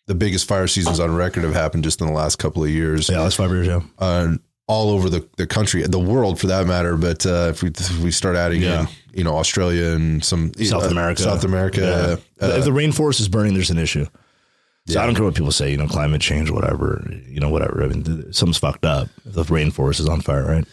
the 0.06 0.14
biggest 0.14 0.48
fire 0.48 0.66
seasons 0.66 1.00
on 1.00 1.14
record 1.14 1.44
have 1.44 1.52
happened 1.54 1.84
just 1.84 2.00
in 2.00 2.06
the 2.06 2.12
last 2.12 2.36
couple 2.36 2.64
of 2.64 2.70
years, 2.70 3.08
yeah, 3.08 3.18
that's 3.22 3.34
five 3.34 3.50
years. 3.50 3.66
Yeah. 3.66 3.82
uh, 3.98 4.34
all 4.66 4.90
over 4.90 5.08
the, 5.08 5.26
the 5.38 5.46
country, 5.46 5.82
the 5.82 5.98
world 5.98 6.38
for 6.38 6.46
that 6.48 6.66
matter. 6.66 6.96
But 6.96 7.24
uh, 7.24 7.48
if 7.50 7.62
we 7.62 7.70
if 7.70 7.98
we 8.00 8.10
start 8.10 8.36
adding 8.36 8.62
Yeah. 8.62 8.82
in, 8.82 8.88
you 9.14 9.24
know, 9.24 9.36
Australia 9.36 9.88
and 9.92 10.22
some 10.24 10.52
South 10.62 10.84
uh, 10.84 10.88
America. 10.88 11.22
South 11.22 11.44
America, 11.44 12.20
Yeah. 12.40 12.46
uh, 12.46 12.52
if 12.58 12.64
the 12.64 12.70
rainforest 12.70 13.20
is 13.20 13.28
burning, 13.28 13.54
there's 13.54 13.70
an 13.70 13.78
issue. 13.78 14.06
So 14.86 15.00
I 15.00 15.04
don't 15.06 15.14
care 15.14 15.24
what 15.24 15.34
people 15.34 15.52
say, 15.52 15.70
you 15.70 15.76
know, 15.76 15.86
climate 15.86 16.22
change, 16.22 16.50
whatever, 16.50 17.06
you 17.28 17.40
know, 17.40 17.50
whatever. 17.50 17.82
I 17.84 17.88
mean, 17.88 18.02
th- 18.04 18.34
something's 18.34 18.56
fucked 18.58 18.86
up. 18.86 19.08
The 19.26 19.42
rainforest 19.44 20.00
is 20.00 20.08
on 20.08 20.22
fire, 20.22 20.46
right? 20.46 20.64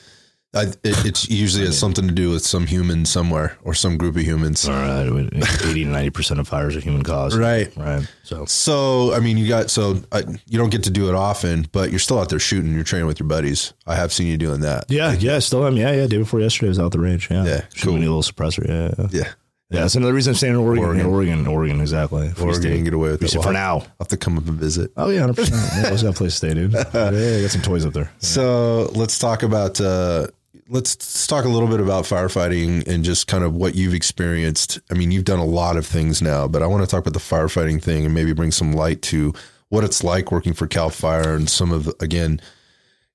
I, 0.56 0.64
it, 0.84 1.06
it's 1.06 1.30
usually 1.30 1.66
has 1.66 1.78
something 1.78 2.08
to 2.08 2.14
do 2.14 2.32
with 2.32 2.44
some 2.46 2.66
human 2.66 3.06
somewhere 3.06 3.58
or 3.64 3.74
some 3.74 3.98
group 3.98 4.16
of 4.16 4.22
humans. 4.22 4.68
All 4.68 4.74
right. 4.76 5.06
80 5.06 5.84
to 5.84 5.90
90% 5.90 6.40
of 6.40 6.48
fires 6.48 6.76
are 6.76 6.80
human 6.80 7.04
caused. 7.04 7.38
Right. 7.38 7.76
Right. 7.76 8.08
So, 8.24 8.46
So, 8.46 9.14
I 9.14 9.20
mean, 9.20 9.38
you 9.38 9.48
got 9.48 9.70
so 9.70 10.02
uh, 10.12 10.22
you 10.48 10.58
don't 10.58 10.72
get 10.72 10.84
to 10.84 10.92
do 10.92 11.10
it 11.10 11.16
often, 11.16 11.68
but 11.72 11.90
you're 11.90 12.00
still 12.00 12.20
out 12.20 12.30
there 12.30 12.40
shooting. 12.40 12.74
You're 12.74 12.84
training 12.84 13.08
with 13.08 13.20
your 13.20 13.28
buddies. 13.28 13.74
I 13.86 13.96
have 13.96 14.14
seen 14.14 14.28
you 14.28 14.38
doing 14.38 14.62
that. 14.62 14.86
yeah, 14.90 15.14
yeah, 15.14 15.40
still 15.40 15.66
am. 15.66 15.76
Yeah, 15.78 15.92
yeah. 15.92 16.08
Day 16.08 16.18
before 16.18 16.40
yesterday, 16.40 16.68
I 16.68 16.70
was 16.70 16.80
out 16.80 16.92
the 16.92 17.00
range. 17.00 17.30
Yeah. 17.30 17.44
Yeah, 17.46 17.62
Shooting 17.74 18.02
cool. 18.02 18.16
a 18.16 18.16
little 18.16 18.22
suppressor. 18.24 18.68
Yeah. 18.68 19.08
Yeah. 19.12 19.34
Yeah, 19.72 19.78
yeah. 19.78 19.82
That's 19.82 19.96
another 19.96 20.14
reason 20.14 20.32
I'm 20.32 20.36
staying 20.36 20.54
in 20.54 20.60
Oregon. 20.60 20.84
Oregon. 20.86 21.06
Oregon, 21.08 21.48
Oregon, 21.48 21.82
exactly. 21.82 22.30
Free 22.30 22.44
Oregon, 22.44 22.62
state. 22.62 22.84
get 22.84 22.94
away 22.94 23.10
with 23.10 23.20
Free 23.22 23.30
it. 23.30 23.34
Well, 23.36 23.44
for 23.44 23.52
now. 23.54 23.78
I'll 23.78 23.88
have 24.02 24.08
to 24.10 24.18
come 24.18 24.38
up 24.38 24.46
and 24.48 24.60
visit. 24.60 24.92
Oh, 24.96 25.10
yeah, 25.10 25.22
100%. 25.22 26.04
yeah, 26.04 26.10
a 26.10 26.14
place 26.14 26.34
to 26.34 26.38
stay, 26.38 26.54
dude. 26.54 26.72
Yeah, 26.74 26.84
yeah, 26.94 27.38
I 27.38 27.42
got 27.42 27.50
some 27.50 27.64
toys 27.64 27.84
up 27.84 27.94
there. 27.94 28.12
So 28.20 28.92
let's 28.94 29.18
talk 29.18 29.42
about 29.42 29.82
uh, 29.82 30.28
let's, 30.70 31.28
talk 31.28 31.46
a 31.46 31.50
little 31.50 31.68
bit 31.68 31.80
about 31.80 32.06
firefighting 32.06 32.88
and 32.88 33.04
just 33.04 33.28
kind 33.28 33.44
of 33.44 33.56
what 33.56 33.76
you've 33.76 33.94
experienced. 33.94 34.80
I 34.92 34.94
mean, 34.94 35.12
you've 35.12 35.26
done 35.26 35.40
a 35.40 35.46
lot 35.46 35.76
of 35.76 35.86
things 35.86 36.22
now, 36.22 36.48
but 36.48 36.62
I 36.62 36.68
want 36.68 36.84
to 36.84 36.88
talk 36.88 37.02
about 37.02 37.14
the 37.14 37.20
firefighting 37.20 37.82
thing 37.82 38.06
and 38.06 38.14
maybe 38.14 38.32
bring 38.34 38.52
some 38.52 38.74
light 38.74 39.02
to 39.04 39.34
what 39.70 39.84
it's 39.84 40.04
like 40.04 40.32
working 40.32 40.54
for 40.54 40.68
Cal 40.68 40.90
Fire 40.90 41.36
and 41.36 41.50
some 41.50 41.72
of 41.72 41.86
the, 41.86 41.96
again 42.00 42.40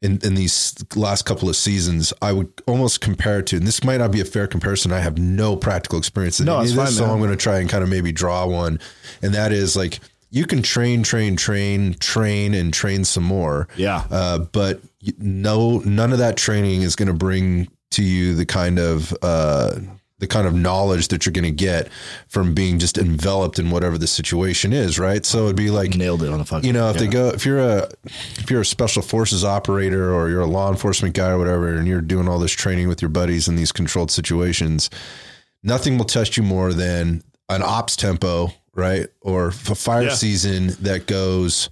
in, 0.03 0.18
in 0.22 0.34
these 0.34 0.74
last 0.96 1.22
couple 1.22 1.48
of 1.48 1.57
seasons, 1.57 2.12
I 2.22 2.32
would 2.32 2.51
almost 2.66 3.01
compare 3.01 3.40
it 3.40 3.46
to, 3.48 3.57
and 3.57 3.66
this 3.66 3.84
might 3.84 3.98
not 3.98 4.11
be 4.11 4.20
a 4.20 4.24
fair 4.24 4.46
comparison. 4.46 4.92
I 4.92 5.01
have 5.01 5.18
no 5.18 5.57
practical 5.57 5.98
experience 5.98 6.40
in 6.40 6.46
No, 6.46 6.61
any 6.61 6.70
of 6.70 6.76
this, 6.76 6.96
so. 6.96 7.05
I'm 7.05 7.18
going 7.18 7.30
to 7.30 7.36
try 7.36 7.59
and 7.59 7.68
kind 7.68 7.84
of 7.84 7.90
maybe 7.90 8.11
draw 8.11 8.46
one, 8.46 8.80
and 9.20 9.34
that 9.34 9.53
is 9.53 9.76
like 9.76 10.01
you 10.30 10.46
can 10.46 10.62
train, 10.62 11.02
train, 11.02 11.36
train, 11.36 11.94
train, 11.94 12.54
and 12.54 12.72
train 12.72 13.04
some 13.04 13.24
more. 13.24 13.68
Yeah. 13.76 14.04
Uh, 14.10 14.38
but 14.38 14.80
no, 15.18 15.78
none 15.78 16.12
of 16.12 16.18
that 16.18 16.36
training 16.36 16.82
is 16.82 16.96
going 16.96 17.08
to 17.08 17.14
bring 17.14 17.68
to 17.92 18.02
you 18.02 18.34
the 18.34 18.46
kind 18.46 18.78
of 18.78 19.12
uh, 19.22 19.80
the 20.20 20.26
kind 20.26 20.46
of 20.46 20.54
knowledge 20.54 21.08
that 21.08 21.26
you're 21.26 21.32
going 21.32 21.44
to 21.44 21.50
get 21.50 21.88
from 22.28 22.54
being 22.54 22.78
just 22.78 22.98
enveloped 22.98 23.58
in 23.58 23.70
whatever 23.70 23.98
the 23.98 24.06
situation 24.06 24.72
is, 24.72 24.98
right? 24.98 25.24
So 25.24 25.44
it'd 25.44 25.56
be 25.56 25.70
like 25.70 25.96
Nailed 25.96 26.22
it 26.22 26.30
on 26.30 26.38
the 26.38 26.44
fucking. 26.44 26.66
you 26.66 26.72
know, 26.72 26.90
if 26.90 26.96
yeah. 26.96 27.00
they 27.00 27.08
go, 27.08 27.28
if 27.28 27.44
you're 27.44 27.58
a, 27.58 27.90
if 28.04 28.50
you're 28.50 28.60
a 28.60 28.66
special 28.66 29.02
forces 29.02 29.44
operator 29.44 30.14
or 30.14 30.28
you're 30.28 30.42
a 30.42 30.46
law 30.46 30.70
enforcement 30.70 31.14
guy 31.14 31.30
or 31.30 31.38
whatever, 31.38 31.74
and 31.74 31.88
you're 31.88 32.02
doing 32.02 32.28
all 32.28 32.38
this 32.38 32.52
training 32.52 32.86
with 32.86 33.02
your 33.02 33.08
buddies 33.08 33.48
in 33.48 33.56
these 33.56 33.72
controlled 33.72 34.10
situations, 34.10 34.90
nothing 35.62 35.98
will 35.98 36.04
test 36.04 36.36
you 36.36 36.42
more 36.42 36.72
than 36.72 37.22
an 37.48 37.62
ops 37.62 37.96
tempo, 37.96 38.52
right? 38.74 39.08
Or 39.20 39.48
a 39.48 39.52
fire 39.52 40.02
Yeah. 40.04 40.14
season 40.14 40.76
that 40.82 41.06
goes, 41.06 41.70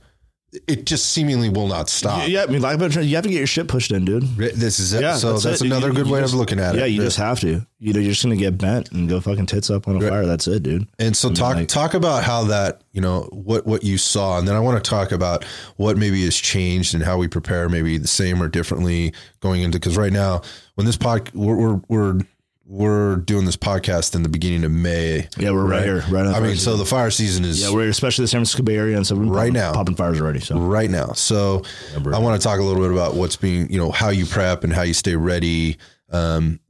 it 0.67 0.87
just 0.87 1.13
seemingly 1.13 1.51
will 1.51 1.69
not 1.69 1.91
stop. 1.91 2.27
Yeah, 2.27 2.43
I 2.43 2.47
mean, 2.47 2.63
like, 2.63 2.79
you 2.81 3.15
have 3.17 3.23
to 3.25 3.29
get 3.29 3.37
your 3.37 3.47
shit 3.47 3.69
pushed 3.69 3.93
in, 3.93 4.07
dude. 4.07 4.23
This 4.39 4.81
is 4.81 4.95
it. 4.95 5.03
Yeah, 5.03 5.17
so 5.17 5.37
that's, 5.39 5.61
it. 5.61 5.67
Another 5.67 5.89
you- 5.89 5.93
good 5.95 6.07
you 6.07 6.13
way 6.15 6.21
just- 6.23 6.33
of 6.33 6.39
looking 6.41 6.59
at 6.59 6.75
it. 6.75 6.79
Yeah, 6.79 6.87
you 6.87 7.03
just 7.03 7.19
have 7.19 7.39
to. 7.41 7.67
You 7.79 7.93
know, 7.93 8.01
you're 8.01 8.13
just 8.13 8.23
gonna 8.23 8.35
get 8.35 8.57
bent 8.57 8.91
and 8.91 9.09
go 9.11 9.21
fucking 9.21 9.45
tits 9.47 9.69
up 9.69 9.87
on 9.87 10.03
a 10.03 10.09
fire. 10.09 10.25
That's 10.25 10.49
it, 10.49 10.63
dude. 10.63 10.89
And 10.99 11.15
so 11.15 11.31
talk 11.31 11.57
like- 11.57 11.69
talk 11.69 11.93
about 11.93 12.25
how 12.25 12.45
that 12.45 12.81
you 12.93 13.03
know 13.03 13.29
what 13.31 13.67
what 13.67 13.85
you 13.85 13.99
saw, 13.99 14.39
and 14.39 14.49
then 14.49 14.57
I 14.57 14.61
want 14.61 14.83
to 14.83 14.89
talk 14.91 15.13
about 15.13 15.45
what 15.77 15.99
maybe 15.99 16.25
has 16.25 16.35
changed 16.35 16.95
and 16.95 17.05
how 17.05 17.19
we 17.19 17.29
prepare, 17.29 17.69
maybe 17.69 17.99
the 17.99 18.09
same 18.09 18.43
or 18.43 18.49
differently 18.49 19.13
going 19.41 19.61
into 19.63 19.79
because 19.79 19.99
right 19.99 20.13
now 20.13 20.41
when 20.77 20.87
this 20.87 20.97
pod 20.97 21.31
we're 21.35 21.55
we're 21.57 21.81
we're, 21.89 22.19
we're 22.69 23.17
doing 23.17 23.47
this 23.47 23.57
podcast 23.57 24.15
in 24.15 24.23
the 24.23 24.29
beginning 24.29 24.63
of 24.63 24.71
May. 24.71 25.27
Yeah, 25.39 25.53
we're 25.53 25.65
right, 25.67 25.83
here, 25.83 26.05
right. 26.11 26.27
on 26.27 26.35
I 26.35 26.41
mean, 26.41 26.57
so 26.57 26.77
the 26.77 26.85
fire 26.85 27.11
season 27.11 27.45
is 27.47 27.63
yeah, 27.63 27.73
we're 27.73 27.89
especially 27.89 28.25
the 28.25 28.29
San 28.29 28.41
Francisco 28.41 28.63
Bay 28.63 28.77
Area, 28.77 28.97
and 28.97 29.07
so 29.07 29.17
we're 29.17 29.25
Right 29.25 29.49
popping, 29.49 29.53
now. 29.55 29.73
popping 29.73 29.95
fires 29.95 30.21
already. 30.21 30.41
So 30.41 30.59
right 30.59 30.91
now. 30.91 31.13
So 31.13 31.63
I 31.97 32.19
want 32.19 32.41
to 32.41 32.47
talk 32.47 32.61
a 32.61 32.63
little 32.63 32.83
bit 32.83 32.93
about 32.93 33.15
what's 33.15 33.37
being, 33.37 33.73
you 33.73 33.79
know, 33.79 33.91
how 33.91 34.11
you 34.11 34.27
prep 34.27 34.65
and 34.65 34.73
how 34.73 34.83
you 34.83 34.93
stay 34.95 35.17
ready. 35.17 35.79
Um, 36.11 36.61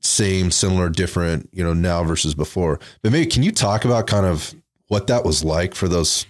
same, 0.00 0.50
similar, 0.50 0.88
different, 0.88 1.48
you 1.52 1.62
know, 1.62 1.72
now 1.72 2.02
versus 2.04 2.34
before. 2.34 2.80
But 3.02 3.12
maybe 3.12 3.26
can 3.26 3.42
you 3.42 3.52
talk 3.52 3.84
about 3.84 4.06
kind 4.06 4.26
of 4.26 4.54
what 4.88 5.06
that 5.06 5.24
was 5.24 5.44
like 5.44 5.74
for 5.74 5.88
those? 5.88 6.26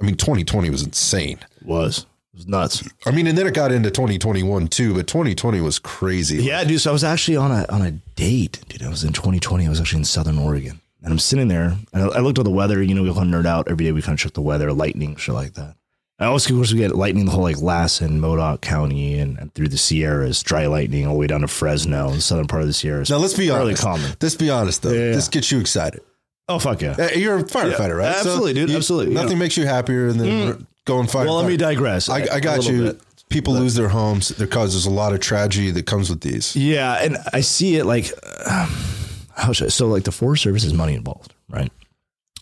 I 0.00 0.04
mean, 0.04 0.14
2020 0.14 0.70
was 0.70 0.84
insane. 0.84 1.38
it 1.60 1.66
was 1.66 2.06
was 2.38 2.46
nuts. 2.48 2.88
I 3.06 3.10
mean, 3.10 3.26
and 3.26 3.36
then 3.36 3.46
it 3.46 3.52
got 3.54 3.70
into 3.72 3.90
2021 3.90 4.68
too, 4.68 4.94
but 4.94 5.06
2020 5.06 5.60
was 5.60 5.78
crazy. 5.78 6.42
Yeah, 6.42 6.64
dude. 6.64 6.80
So 6.80 6.90
I 6.90 6.92
was 6.92 7.04
actually 7.04 7.36
on 7.36 7.50
a 7.52 7.66
on 7.68 7.82
a 7.82 7.90
date, 8.16 8.60
dude. 8.68 8.82
I 8.82 8.88
was 8.88 9.04
in 9.04 9.12
2020. 9.12 9.66
I 9.66 9.68
was 9.68 9.80
actually 9.80 9.98
in 10.00 10.04
Southern 10.04 10.38
Oregon, 10.38 10.80
and 11.02 11.12
I'm 11.12 11.18
sitting 11.18 11.48
there. 11.48 11.76
And 11.92 12.02
I, 12.02 12.06
I 12.06 12.18
looked 12.20 12.38
at 12.38 12.44
the 12.44 12.50
weather. 12.50 12.82
You 12.82 12.94
know, 12.94 13.02
we 13.02 13.12
kind 13.12 13.34
of 13.34 13.44
nerd 13.44 13.46
out 13.46 13.68
every 13.68 13.84
day. 13.84 13.92
We 13.92 14.00
kind 14.02 14.14
of 14.14 14.20
check 14.20 14.32
the 14.32 14.40
weather, 14.40 14.72
lightning, 14.72 15.16
shit 15.16 15.34
like 15.34 15.54
that. 15.54 15.74
I 16.20 16.24
always, 16.26 16.50
of 16.50 16.56
course, 16.56 16.72
we 16.72 16.78
get 16.80 16.96
lightning 16.96 17.26
the 17.26 17.30
whole 17.30 17.44
like 17.44 17.60
Lassen, 17.62 18.20
Modoc 18.20 18.60
County, 18.60 19.18
and, 19.20 19.38
and 19.38 19.54
through 19.54 19.68
the 19.68 19.78
Sierras, 19.78 20.42
dry 20.42 20.66
lightning 20.66 21.06
all 21.06 21.12
the 21.12 21.18
way 21.20 21.28
down 21.28 21.42
to 21.42 21.48
Fresno, 21.48 22.10
the 22.10 22.20
southern 22.20 22.48
part 22.48 22.62
of 22.62 22.66
the 22.66 22.72
Sierras. 22.74 23.08
Now 23.08 23.18
let's 23.18 23.34
be 23.34 23.46
Fairly 23.48 23.66
honest. 23.66 23.82
common. 23.82 24.12
Let's 24.20 24.34
be 24.34 24.50
honest 24.50 24.82
though. 24.82 24.90
Yeah. 24.90 25.12
This 25.12 25.28
gets 25.28 25.52
you 25.52 25.60
excited. 25.60 26.00
Oh 26.48 26.58
fuck 26.58 26.80
yeah! 26.82 26.96
Uh, 26.98 27.08
You're 27.14 27.38
a 27.38 27.42
firefighter, 27.44 27.96
right? 27.96 28.16
absolutely, 28.16 28.54
dude, 28.54 28.70
you- 28.70 28.76
absolutely, 28.76 29.14
yeah. 29.14 29.22
Nothing 29.22 29.38
makes 29.38 29.56
you 29.56 29.66
happier 29.66 30.12
than 30.12 30.66
go 30.88 30.98
and. 30.98 31.08
Well, 31.12 31.36
let 31.36 31.46
me 31.46 31.56
digress. 31.56 32.08
I 32.08 32.40
got 32.40 32.66
you. 32.66 32.82
bit. 32.84 33.00
People 33.28 33.54
lose 33.54 33.74
their 33.74 33.88
homes 33.88 34.30
because 34.32 34.72
there's 34.72 34.86
a 34.86 34.90
lot 34.90 35.12
of 35.12 35.20
tragedy 35.20 35.70
that 35.72 35.84
comes 35.84 36.08
with 36.08 36.22
these. 36.22 36.56
Yeah, 36.56 36.94
and 36.94 37.18
I 37.32 37.42
see 37.42 37.76
it 37.76 37.84
like 37.84 38.10
um, 38.50 38.70
how 39.36 39.52
should 39.52 39.66
I, 39.66 39.68
so 39.68 39.86
like 39.86 40.04
the 40.04 40.12
Forest 40.12 40.42
Service 40.42 40.64
is 40.64 40.72
money 40.72 40.94
involved, 40.94 41.34
right? 41.48 41.70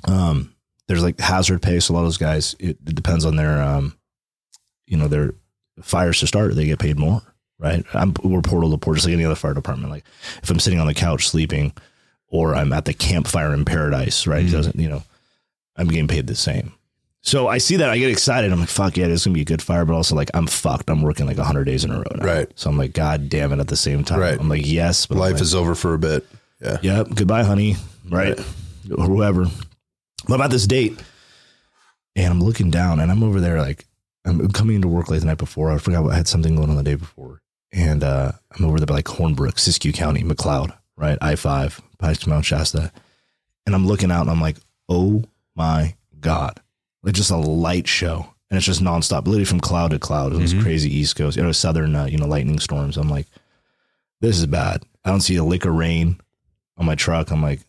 Um, 0.05 0.55
there's 0.87 1.03
like 1.03 1.19
hazard 1.19 1.61
pay. 1.61 1.81
So 1.81 1.93
a 1.93 1.95
lot 1.95 2.01
of 2.01 2.07
those 2.07 2.19
guys, 2.19 2.55
it, 2.61 2.79
it 2.87 2.95
depends 2.95 3.25
on 3.25 3.35
their 3.35 3.61
um, 3.61 3.97
you 4.87 4.97
know, 4.97 5.09
their 5.09 5.35
fires 5.83 6.21
to 6.21 6.27
start. 6.29 6.55
They 6.55 6.67
get 6.67 6.79
paid 6.79 6.99
more, 6.99 7.21
right? 7.59 7.85
I'm 7.93 8.15
we're 8.23 8.41
portal 8.41 8.71
to 8.71 8.79
port, 8.79 8.97
just 8.97 9.07
like 9.07 9.15
any 9.15 9.25
other 9.25 9.35
fire 9.35 9.55
department. 9.55 9.91
Like 9.91 10.05
if 10.43 10.51
I'm 10.51 10.61
sitting 10.61 10.79
on 10.79 10.87
the 10.87 10.95
couch 10.95 11.29
sleeping, 11.29 11.73
or 12.29 12.55
I'm 12.55 12.73
at 12.73 12.85
the 12.85 12.95
Camp 12.95 13.27
Fire 13.27 13.53
in 13.53 13.65
Paradise, 13.65 14.27
right? 14.27 14.45
It 14.45 14.53
doesn't 14.53 14.77
you 14.77 14.89
know, 14.89 15.03
I'm 15.77 15.89
getting 15.89 16.09
paid 16.09 16.29
the 16.29 16.37
same. 16.37 16.75
So 17.27 17.49
I 17.49 17.59
see 17.59 17.75
that 17.77 17.91
I 17.91 17.99
get 17.99 18.09
excited. 18.09 18.53
I'm 18.53 18.61
like, 18.61 18.69
fuck 18.69 18.97
yeah, 18.97 19.09
this 19.09 19.23
is 19.23 19.27
gonna 19.27 19.35
be 19.35 19.41
a 19.41 19.45
good 19.45 19.61
fire, 19.61 19.85
but 19.85 19.95
also 19.95 20.15
like 20.15 20.31
I'm 20.33 20.47
fucked. 20.47 20.89
I'm 20.89 21.03
working 21.03 21.27
like 21.27 21.39
100 21.39 21.65
days 21.65 21.85
in 21.85 21.91
a 21.91 21.97
row 21.97 22.05
now. 22.15 22.25
Right. 22.25 22.49
So 22.55 22.71
I'm 22.71 22.79
like, 22.79 22.93
god 22.93 23.29
damn 23.29 23.53
it. 23.53 23.59
At 23.59 23.67
the 23.67 23.77
same 23.77 24.05
time, 24.05 24.21
Right. 24.21 24.39
I'm 24.39 24.49
like, 24.49 24.65
yes, 24.65 25.07
but 25.07 25.19
Life 25.19 25.35
like, 25.35 25.43
is 25.43 25.53
over 25.53 25.75
for 25.75 25.93
a 25.95 25.99
bit. 25.99 26.25
Yeah. 26.63 26.79
Yep. 26.83 27.09
Goodbye, 27.17 27.43
honey. 27.43 27.75
Right. 28.09 28.39
Or 28.97 29.07
whoever. 29.07 29.47
But 30.29 30.41
I'm 30.41 30.51
this 30.51 30.69
date 30.69 31.03
and 32.15 32.33
I'm 32.33 32.41
looking 32.41 32.71
down 32.71 33.01
and 33.01 33.11
I'm 33.11 33.25
over 33.25 33.41
there 33.41 33.61
like 33.61 33.87
I'm 34.25 34.49
coming 34.51 34.77
into 34.77 34.89
work 34.89 35.11
late 35.11 35.19
the 35.19 35.27
night 35.27 35.39
before. 35.39 35.73
I 35.73 35.79
forgot 35.79 36.05
what 36.05 36.13
I 36.13 36.17
had 36.17 36.29
something 36.29 36.55
going 36.55 36.71
on 36.71 36.77
the 36.77 36.85
day 36.85 36.95
before. 36.95 37.43
And 37.73 38.05
uh, 38.05 38.33
I'm 38.57 38.65
over 38.65 38.79
there 38.79 38.87
by 38.87 38.95
like 38.95 39.07
Hornbrook, 39.07 39.55
Siskiyou 39.55 39.95
County, 39.95 40.23
McCloud, 40.23 40.77
right? 40.97 41.19
I 41.21 41.35
5, 41.35 41.81
Pikes 41.99 42.21
to 42.21 42.29
Mount 42.29 42.45
Shasta. 42.45 42.93
And 43.67 43.75
I'm 43.75 43.87
looking 43.87 44.13
out 44.13 44.23
and 44.23 44.31
I'm 44.31 44.41
like, 44.41 44.59
oh 44.89 45.25
my 45.57 45.97
God. 46.21 46.61
Like 47.07 47.15
just 47.15 47.31
a 47.31 47.37
light 47.37 47.89
show. 47.89 48.27
And 48.51 48.57
it's 48.59 48.67
just 48.67 48.83
nonstop, 48.83 49.25
literally 49.27 49.45
from 49.47 49.61
cloud 49.61 49.93
to 49.93 49.99
cloud. 49.99 50.33
It 50.33 50.39
was 50.39 50.53
Mhm. 50.55 50.63
crazy 50.63 50.95
East 50.95 51.17
Coast, 51.17 51.37
you 51.37 51.43
know, 51.43 51.51
southern, 51.53 51.97
uh, 51.97 52.05
you 52.05 52.19
know, 52.19 52.27
lightning 52.27 52.61
storms. 52.61 52.97
I'm 52.99 53.09
like, 53.09 53.27
this 54.21 54.39
is 54.39 54.47
bad. 54.47 54.83
I 55.05 55.11
don't 55.11 55.21
see 55.23 55.37
a 55.37 55.43
lick 55.45 55.65
of 55.65 55.73
rain 55.75 56.19
on 56.77 56.85
my 56.87 56.95
truck. 56.95 57.31
I'm 57.31 57.43
like, 57.43 57.61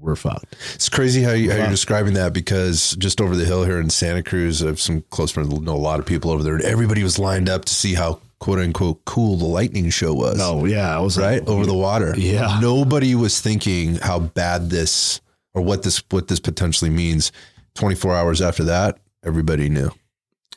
we're 0.00 0.16
fucked. 0.16 0.56
It's 0.74 0.88
crazy 0.88 1.22
how, 1.22 1.32
you, 1.32 1.50
how 1.50 1.56
you're 1.58 1.68
describing 1.68 2.14
that 2.14 2.32
because 2.32 2.94
just 2.98 3.20
over 3.20 3.34
the 3.36 3.44
hill 3.44 3.64
here 3.64 3.80
in 3.80 3.90
Santa 3.90 4.22
Cruz, 4.22 4.62
I 4.62 4.66
have 4.66 4.80
some 4.80 5.02
close 5.10 5.30
friends 5.30 5.48
know 5.60 5.74
a 5.74 5.76
lot 5.76 5.98
of 6.00 6.06
people 6.06 6.30
over 6.30 6.42
there, 6.42 6.54
and 6.54 6.64
everybody 6.64 7.02
was 7.02 7.18
lined 7.18 7.48
up 7.48 7.64
to 7.66 7.74
see 7.74 7.94
how 7.94 8.20
quote 8.38 8.58
unquote 8.58 9.04
cool 9.04 9.36
the 9.36 9.46
lightning 9.46 9.90
show 9.90 10.12
was. 10.12 10.38
Oh 10.40 10.64
yeah, 10.64 10.94
I 10.94 11.00
was 11.00 11.18
right 11.18 11.40
like, 11.40 11.48
over 11.48 11.66
the 11.66 11.74
water. 11.74 12.14
Yeah. 12.16 12.58
nobody 12.60 13.14
was 13.14 13.40
thinking 13.40 13.96
how 13.96 14.18
bad 14.20 14.70
this 14.70 15.20
or 15.54 15.62
what 15.62 15.82
this 15.82 16.02
what 16.10 16.28
this 16.28 16.40
potentially 16.40 16.90
means. 16.90 17.32
24 17.76 18.14
hours 18.14 18.42
after 18.42 18.64
that, 18.64 18.98
everybody 19.24 19.68
knew. 19.68 19.90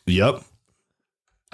Yep. 0.06 0.44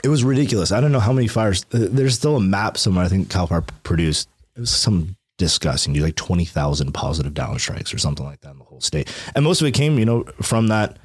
It 0.03 0.09
was 0.09 0.23
ridiculous. 0.23 0.71
I 0.71 0.81
don't 0.81 0.91
know 0.91 0.99
how 0.99 1.13
many 1.13 1.27
fires. 1.27 1.65
uh, 1.73 1.87
There's 1.89 2.15
still 2.15 2.35
a 2.35 2.41
map 2.41 2.77
somewhere. 2.77 3.05
I 3.05 3.07
think 3.07 3.29
Cal 3.29 3.47
Fire 3.47 3.63
produced. 3.83 4.29
It 4.55 4.59
was 4.61 4.69
some 4.69 5.15
disgusting. 5.37 5.95
You 5.95 6.01
like 6.03 6.15
twenty 6.15 6.45
thousand 6.45 6.93
positive 6.93 7.33
down 7.33 7.57
strikes 7.59 7.93
or 7.93 7.97
something 7.97 8.25
like 8.25 8.41
that 8.41 8.51
in 8.51 8.59
the 8.59 8.65
whole 8.65 8.81
state, 8.81 9.13
and 9.35 9.43
most 9.43 9.61
of 9.61 9.67
it 9.67 9.71
came, 9.73 9.97
you 9.99 10.05
know, 10.05 10.23
from 10.41 10.67
that. 10.67 10.97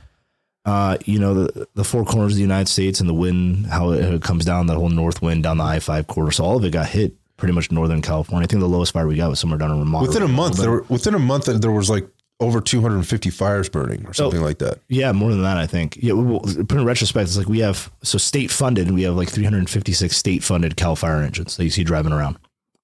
Uh, 0.67 0.99
you 1.07 1.19
know 1.19 1.33
the 1.35 1.67
the 1.75 1.85
four 1.85 2.05
corners 2.05 2.33
of 2.33 2.37
the 2.37 2.43
United 2.43 2.69
States 2.69 3.01
and 3.01 3.09
the 3.09 3.15
wind, 3.15 3.67
how 3.67 3.93
it, 3.93 4.05
it 4.15 4.23
comes 4.23 4.45
down 4.45 4.67
that 4.67 4.77
whole 4.77 4.91
north 4.91 5.23
wind 5.23 5.43
down 5.43 5.57
the 5.57 5.65
I 5.65 5.81
five 5.81 6.07
corridor. 6.07 6.33
So 6.33 6.45
all 6.45 6.59
of 6.59 6.65
it 6.65 6.71
got 6.71 6.87
hit 6.87 7.15
pretty 7.39 7.55
much 7.55 7.73
northern 7.73 8.03
California. 8.03 8.45
I 8.45 8.47
think 8.47 8.61
the 8.61 8.69
lowest 8.69 8.93
fire 8.93 9.07
we 9.07 9.17
got 9.17 9.31
was 9.31 9.41
somewhere 9.41 9.59
down 9.59 9.71
in 9.71 9.79
Ramada. 9.79 10.07
Within 10.07 10.23
a 10.23 10.29
month, 10.29 10.59
there 10.59 10.71
were, 10.71 10.83
within 10.91 11.15
a 11.15 11.19
month 11.19 11.47
there 11.47 11.71
was 11.71 11.89
like 11.89 12.07
over 12.41 12.61
250 12.61 13.31
fires 13.31 13.69
burning 13.69 14.07
or 14.07 14.15
something 14.15 14.41
like 14.41 14.59
that. 14.59 14.79
Yeah, 14.89 15.13
more 15.13 15.31
than 15.31 15.43
that, 15.43 15.59
I 15.59 15.67
think. 15.67 15.99
Yeah, 16.01 16.15
well, 16.15 16.41
put 16.41 16.73
in 16.73 16.85
retrospect, 16.87 17.29
it's 17.29 17.37
like 17.37 17.49
we 17.49 17.59
have 17.61 17.93
so 18.03 18.17
state 18.19 18.51
funded. 18.51 18.91
We 18.91 19.03
have 19.03 19.15
like 19.15 19.29
356 19.29 20.17
state 20.17 20.43
funded 20.43 20.77
Cal 20.77 20.97
Fire 20.97 21.21
engines 21.23 21.57
that 21.59 21.65
you 21.65 21.71
see 21.71 21.85
driving 21.85 22.13
around, 22.13 22.39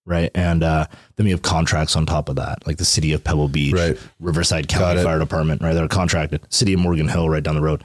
right? 0.05 0.31
And 0.35 0.63
uh, 0.63 0.87
then 1.17 1.25
we 1.25 1.31
have 1.31 1.41
contracts 1.43 1.97
on 1.97 2.05
top 2.05 2.29
of 2.29 2.37
that, 2.37 2.67
like 2.67 2.77
the 2.77 2.85
city 2.85 3.13
of 3.15 3.25
Pebble 3.25 3.49
Beach, 3.49 3.73
Right. 3.75 3.99
Riverside 4.21 4.69
County. 4.69 5.03
Fire 5.03 5.19
Department, 5.19 5.63
right? 5.63 5.73
They're 5.73 5.89
contracted. 5.89 6.43
City 6.53 6.75
of 6.75 6.81
Morgan 6.81 7.09
Hill, 7.09 7.29
right 7.31 7.43
down 7.43 7.55
the 7.55 7.63
road. 7.63 7.83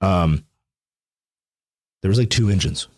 Um, 0.00 0.44
there 2.02 2.08
was 2.08 2.18
like 2.18 2.30
two 2.30 2.48
engines 2.50 2.88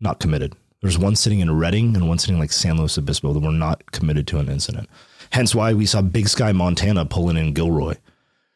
not 0.00 0.20
committed. 0.20 0.54
There's 0.80 0.98
one 0.98 1.14
sitting 1.16 1.40
in 1.40 1.56
Redding 1.56 1.94
and 1.96 2.08
one 2.08 2.18
sitting 2.18 2.38
like 2.38 2.50
San 2.50 2.76
Luis 2.76 2.98
Obispo 2.98 3.32
that 3.32 3.40
were 3.40 3.52
not 3.52 3.92
committed 3.92 4.26
to 4.28 4.38
an 4.38 4.48
incident. 4.48 4.88
Hence 5.32 5.54
why 5.54 5.72
we 5.72 5.86
saw 5.86 6.02
Big 6.02 6.28
Sky, 6.28 6.52
Montana 6.52 7.04
pulling 7.06 7.36
in 7.36 7.52
Gilroy 7.54 7.94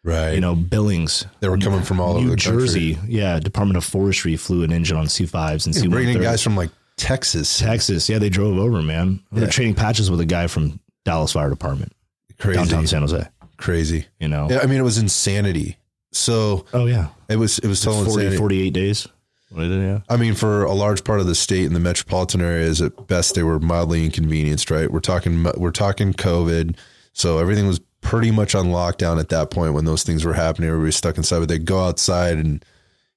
Right. 0.04 0.32
you 0.34 0.40
know, 0.40 0.54
Billings. 0.54 1.26
They 1.40 1.48
were 1.48 1.58
coming 1.58 1.82
from 1.82 1.98
all 2.00 2.14
New 2.14 2.26
over 2.26 2.30
the 2.30 2.36
Jersey. 2.36 2.96
Yeah, 3.08 3.40
Department 3.40 3.76
of 3.76 3.84
Forestry 3.84 4.36
flew 4.36 4.62
an 4.62 4.72
engine 4.72 4.96
on 4.96 5.06
C5s 5.06 5.66
and 5.66 5.74
country. 5.74 5.88
bringing 5.90 6.14
in 6.16 6.20
C130s. 6.20 6.22
guys 6.22 6.42
from 6.42 6.56
like 6.56 6.70
Texas. 6.96 7.58
Texas. 7.58 8.08
Yeah, 8.08 8.18
they 8.18 8.28
drove 8.28 8.56
over, 8.58 8.82
man. 8.82 9.20
They're 9.32 9.44
Yeah. 9.44 9.50
trading 9.50 9.74
patches 9.74 10.10
with 10.10 10.20
a 10.20 10.24
guy 10.26 10.46
from 10.46 10.78
Dallas 11.04 11.32
Fire 11.32 11.50
Department, 11.50 11.92
Crazy. 12.38 12.56
downtown 12.56 12.86
San 12.86 13.00
Jose. 13.00 13.26
Crazy. 13.56 14.06
You 14.20 14.28
know? 14.28 14.46
Yeah, 14.50 14.60
I 14.62 14.66
mean, 14.66 14.78
it 14.78 14.82
was 14.84 14.98
insanity. 14.98 15.76
So 16.12 16.66
Oh, 16.72 16.86
yeah. 16.86 17.08
it 17.28 17.36
was, 17.36 17.58
it 17.58 17.66
was 17.66 17.80
total 17.80 18.04
40, 18.04 18.12
insanity. 18.26 18.36
48 18.38 18.72
days. 18.74 19.08
Yeah. 19.54 20.00
I 20.08 20.16
mean, 20.16 20.34
for 20.34 20.64
a 20.64 20.72
large 20.72 21.04
part 21.04 21.20
of 21.20 21.26
the 21.26 21.34
state 21.34 21.66
and 21.66 21.74
the 21.76 21.80
metropolitan 21.80 22.40
areas, 22.40 22.80
at 22.82 23.06
best 23.06 23.34
they 23.34 23.42
were 23.42 23.58
mildly 23.60 24.04
inconvenienced. 24.04 24.70
Right? 24.70 24.90
We're 24.90 25.00
talking 25.00 25.44
we're 25.56 25.70
talking 25.70 26.12
COVID, 26.12 26.76
so 27.12 27.38
everything 27.38 27.66
was 27.66 27.80
pretty 28.00 28.30
much 28.30 28.54
on 28.54 28.66
lockdown 28.66 29.18
at 29.18 29.28
that 29.30 29.50
point 29.50 29.74
when 29.74 29.84
those 29.84 30.02
things 30.04 30.24
were 30.24 30.34
happening. 30.34 30.68
Everybody 30.68 30.86
was 30.88 30.96
stuck 30.96 31.16
inside, 31.16 31.40
but 31.40 31.48
they'd 31.48 31.64
go 31.64 31.84
outside 31.84 32.36
and 32.38 32.64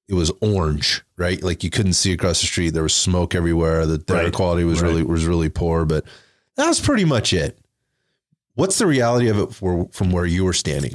it 0.08 0.16
was 0.16 0.32
orange, 0.42 1.04
right? 1.18 1.44
Like 1.44 1.64
you 1.64 1.70
couldn't 1.70 1.94
see 1.94 2.12
across 2.14 2.42
the 2.42 2.48
street. 2.48 2.72
There 2.72 2.82
was 2.84 2.96
smoke 2.96 3.36
everywhere. 3.36 3.86
The 3.86 4.04
air 4.16 4.24
Right. 4.24 4.34
quality 4.34 4.64
was 4.64 4.82
Right. 4.82 4.88
really 4.90 5.04
was 5.04 5.26
really 5.26 5.50
poor, 5.50 5.86
but 5.86 6.06
that 6.56 6.68
was 6.68 6.80
pretty 6.80 7.06
much 7.06 7.34
it. 7.34 7.60
What's 8.56 8.78
the 8.80 8.88
reality 8.88 9.28
of 9.30 9.38
it 9.38 9.54
for, 9.54 9.88
from 9.92 10.12
where 10.12 10.26
you 10.26 10.44
were 10.44 10.54
standing? 10.54 10.94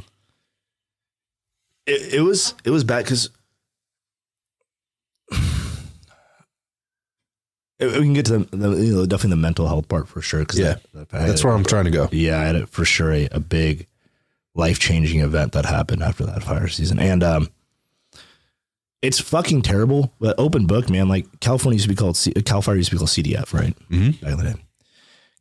It, 1.87 2.14
it 2.14 2.20
was 2.22 2.55
it 2.64 2.70
was 2.70 2.82
bad 2.85 3.05
because 3.05 3.30
we 7.81 7.91
can 7.91 8.12
get 8.14 8.27
to 8.27 8.39
the, 8.39 8.57
the 8.57 8.70
you 8.85 8.95
know, 8.95 9.07
definitely 9.07 9.31
the 9.31 9.37
mental 9.37 9.66
health 9.66 9.89
part 9.89 10.09
for 10.09 10.20
sure. 10.22 10.45
Cause 10.45 10.59
Yeah. 10.59 10.77
that- 10.95 11.09
that- 11.11 11.27
That's 11.27 11.43
a- 11.43 11.47
where 11.47 11.55
I'm 11.57 11.64
trying 11.64 11.85
to 11.85 11.91
go. 11.91 12.09
Yeah, 12.12 12.39
I 12.41 12.45
had 12.45 12.57
it 12.57 12.68
for 12.68 12.85
sure 12.85 13.12
a, 13.12 13.29
a 13.33 13.41
big 13.41 13.87
life 14.55 14.79
changing 14.79 15.20
event 15.20 15.53
that 15.53 15.66
happened 15.66 16.03
after 16.03 16.25
that 16.27 16.43
fire 16.45 16.68
season. 16.68 16.99
And 16.99 17.22
um 17.22 17.49
it's 19.03 19.20
fucking 19.20 19.61
terrible, 19.61 20.14
but 20.18 20.35
open 20.39 20.64
book, 20.66 20.89
man. 20.89 21.09
Like 21.09 21.27
California 21.41 21.75
used 21.77 21.85
to 21.85 21.89
be 21.91 21.95
called 21.97 22.16
C- 22.16 22.33
Cal 22.33 22.62
Fire 22.62 22.77
used 22.77 22.89
to 22.89 22.95
be 22.95 22.99
called 22.99 23.11
CDF, 23.11 23.53
right? 23.53 23.77
Mhm. 23.91 24.18
Back 24.20 24.33
in 24.33 24.39
the 24.39 24.45
day. 24.45 24.55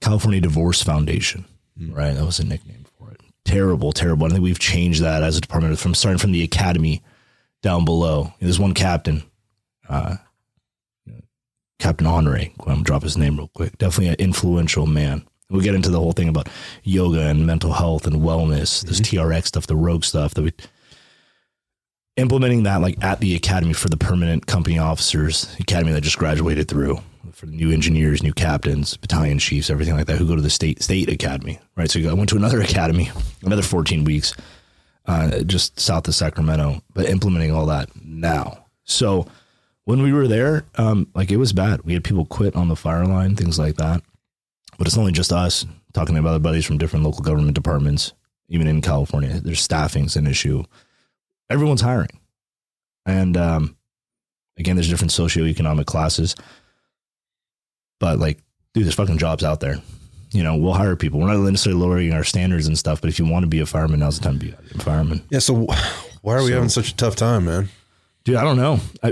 California 0.01 0.41
Divorce 0.41 0.83
Foundation, 0.83 1.45
right? 1.79 2.13
That 2.13 2.25
was 2.25 2.39
a 2.39 2.43
nickname 2.45 2.83
for 2.99 3.09
it. 3.11 3.21
Terrible, 3.45 3.93
terrible. 3.93 4.25
I 4.25 4.31
think 4.31 4.43
we've 4.43 4.59
changed 4.59 5.01
that 5.01 5.23
as 5.23 5.37
a 5.37 5.41
department 5.41 5.79
from 5.79 5.93
starting 5.93 6.17
from 6.19 6.33
the 6.33 6.43
academy 6.43 7.01
down 7.61 7.85
below. 7.85 8.33
There's 8.41 8.59
one 8.59 8.73
captain, 8.73 9.23
uh, 9.89 10.15
Captain 11.79 12.07
Honore. 12.07 12.49
I'm 12.65 12.83
drop 12.83 13.03
his 13.03 13.17
name 13.17 13.37
real 13.37 13.49
quick. 13.53 13.77
Definitely 13.77 14.09
an 14.09 14.15
influential 14.15 14.85
man. 14.85 15.25
We'll 15.49 15.61
get 15.61 15.75
into 15.75 15.89
the 15.89 15.99
whole 15.99 16.13
thing 16.13 16.29
about 16.29 16.49
yoga 16.83 17.27
and 17.27 17.45
mental 17.45 17.73
health 17.73 18.07
and 18.07 18.17
wellness, 18.17 18.83
this 18.85 19.01
TRX 19.01 19.47
stuff, 19.47 19.67
the 19.67 19.75
rogue 19.75 20.03
stuff 20.03 20.33
that 20.33 20.41
we 20.41 20.51
implementing 22.15 22.63
that 22.63 22.79
like 22.81 23.03
at 23.03 23.19
the 23.19 23.35
academy 23.35 23.73
for 23.73 23.89
the 23.89 23.97
permanent 23.97 24.45
company 24.45 24.77
officers, 24.77 25.55
academy 25.59 25.91
that 25.91 26.01
just 26.01 26.17
graduated 26.17 26.67
through 26.67 26.99
for 27.31 27.47
the 27.47 27.51
new 27.51 27.71
engineers, 27.71 28.21
new 28.21 28.33
captains, 28.33 28.97
battalion 28.97 29.39
chiefs, 29.39 29.69
everything 29.69 29.95
like 29.95 30.05
that, 30.07 30.17
who 30.17 30.27
go 30.27 30.35
to 30.35 30.41
the 30.41 30.49
state 30.49 30.81
state 30.81 31.09
academy, 31.09 31.59
right? 31.75 31.89
So 31.89 31.99
I 31.99 32.13
went 32.13 32.29
to 32.29 32.35
another 32.35 32.61
academy, 32.61 33.11
another 33.43 33.61
14 33.61 34.03
weeks, 34.03 34.33
uh, 35.05 35.39
just 35.43 35.79
south 35.79 36.07
of 36.07 36.15
Sacramento, 36.15 36.81
but 36.93 37.09
implementing 37.09 37.51
all 37.51 37.65
that 37.67 37.89
now. 38.03 38.65
So 38.83 39.27
when 39.85 40.01
we 40.01 40.13
were 40.13 40.27
there, 40.27 40.65
um, 40.75 41.07
like 41.13 41.31
it 41.31 41.37
was 41.37 41.53
bad. 41.53 41.81
We 41.83 41.93
had 41.93 42.03
people 42.03 42.25
quit 42.25 42.55
on 42.55 42.67
the 42.69 42.75
fire 42.75 43.05
line, 43.05 43.35
things 43.35 43.59
like 43.59 43.75
that. 43.75 44.01
But 44.77 44.87
it's 44.87 44.97
only 44.97 45.11
just 45.11 45.31
us 45.33 45.65
talking 45.93 46.15
to 46.15 46.27
other 46.27 46.39
buddies 46.39 46.65
from 46.65 46.77
different 46.77 47.05
local 47.05 47.21
government 47.21 47.53
departments, 47.55 48.13
even 48.49 48.67
in 48.67 48.81
California. 48.81 49.39
There's 49.39 49.61
staffing's 49.61 50.15
an 50.15 50.25
issue. 50.27 50.63
Everyone's 51.49 51.81
hiring. 51.81 52.09
And 53.05 53.35
um, 53.37 53.75
again, 54.57 54.75
there's 54.75 54.89
different 54.89 55.11
socioeconomic 55.11 55.85
classes. 55.85 56.35
But 57.99 58.19
like, 58.19 58.39
dude, 58.73 58.85
there's 58.85 58.95
fucking 58.95 59.17
jobs 59.17 59.43
out 59.43 59.59
there. 59.59 59.77
You 60.31 60.41
know, 60.41 60.55
we'll 60.57 60.73
hire 60.73 60.95
people. 60.95 61.19
We're 61.19 61.27
not 61.27 61.37
necessarily 61.37 61.79
lowering 61.79 62.11
our 62.13 62.23
standards 62.23 62.65
and 62.65 62.77
stuff, 62.77 63.01
but 63.01 63.09
if 63.09 63.19
you 63.19 63.25
want 63.25 63.43
to 63.43 63.47
be 63.47 63.59
a 63.59 63.65
fireman, 63.67 63.99
now's 63.99 64.17
the 64.17 64.23
time 64.25 64.39
to 64.39 64.45
be 64.45 64.51
a 64.73 64.79
fireman. 64.79 65.21
Yeah. 65.29 65.39
So 65.39 65.67
why 66.21 66.35
are 66.35 66.41
we 66.41 66.47
So- 66.49 66.53
having 66.55 66.69
such 66.69 66.91
a 66.91 66.95
tough 66.95 67.15
time, 67.15 67.45
man? 67.45 67.69
Dude, 68.23 68.37
I 68.37 68.43
don't 68.43 68.57
know. 68.57 68.79
I 69.03 69.11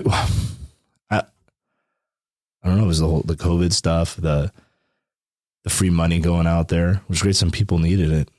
don't 2.71 2.79
know. 2.79 2.85
It 2.85 2.87
was 2.87 2.99
the 2.99 3.07
whole 3.07 3.21
the 3.21 3.35
COVID 3.35 3.71
stuff, 3.73 4.15
the 4.15 4.51
the 5.63 5.69
free 5.69 5.89
money 5.91 6.19
going 6.19 6.47
out 6.47 6.69
there, 6.69 6.95
which 7.07 7.17
was 7.17 7.21
great. 7.21 7.35
Some 7.35 7.51
people 7.51 7.77
needed 7.79 8.11
it. 8.11 8.29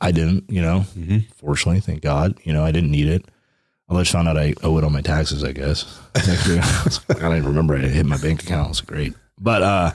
I 0.00 0.12
didn't, 0.12 0.50
you 0.50 0.60
know. 0.60 0.84
Mhm. 0.98 1.26
Fortunately, 1.36 1.80
thank 1.80 2.02
God, 2.02 2.38
you 2.44 2.52
know, 2.52 2.64
I 2.64 2.72
didn't 2.72 2.90
need 2.90 3.08
it. 3.08 3.24
I 3.88 3.94
just 3.98 4.10
found 4.12 4.26
out 4.26 4.38
I 4.38 4.54
owe 4.62 4.78
it 4.78 4.84
on 4.84 4.92
my 4.92 5.02
taxes. 5.02 5.44
I 5.44 5.52
guess 5.52 5.84
Actually, 6.14 6.58
I 7.10 7.14
don't 7.20 7.36
even 7.36 7.44
remember. 7.48 7.76
I 7.76 7.80
hit 7.80 8.06
my 8.06 8.16
bank 8.16 8.42
account. 8.42 8.66
It 8.66 8.68
was 8.70 8.80
great, 8.80 9.14
but 9.40 9.62
uh, 9.62 9.92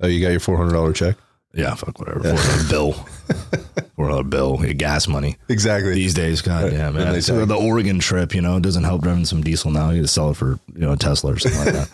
Oh, 0.00 0.06
you 0.08 0.20
got 0.20 0.30
your 0.30 0.40
four 0.40 0.56
hundred 0.56 0.72
dollar 0.72 0.92
check. 0.92 1.16
Yeah, 1.56 1.74
fuck 1.74 1.98
whatever. 1.98 2.20
Four 2.20 2.36
dollar 2.36 2.68
bill, 2.68 2.92
four 3.96 4.08
dollar 4.08 4.22
bill, 4.24 4.60
yeah, 4.62 4.72
gas 4.74 5.08
money. 5.08 5.36
Exactly. 5.48 5.94
these 5.94 6.12
days. 6.12 6.42
God 6.42 6.70
damn, 6.70 6.94
man. 6.94 7.22
So 7.22 7.46
the 7.46 7.56
Oregon 7.56 7.98
trip, 7.98 8.34
you 8.34 8.42
know, 8.42 8.58
it 8.58 8.62
doesn't 8.62 8.84
help 8.84 9.02
driving 9.02 9.24
some 9.24 9.42
diesel 9.42 9.70
now. 9.70 9.90
You 9.90 10.02
just 10.02 10.14
sell 10.14 10.30
it 10.30 10.36
for, 10.36 10.58
you 10.74 10.80
know, 10.80 10.92
a 10.92 10.96
Tesla 10.96 11.32
or 11.32 11.38
something 11.38 11.64
like 11.64 11.74
that. 11.74 11.88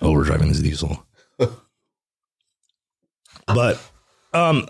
we're 0.00 0.22
driving 0.22 0.48
this 0.48 0.60
diesel. 0.60 1.04
but, 3.46 3.80
um, 4.32 4.68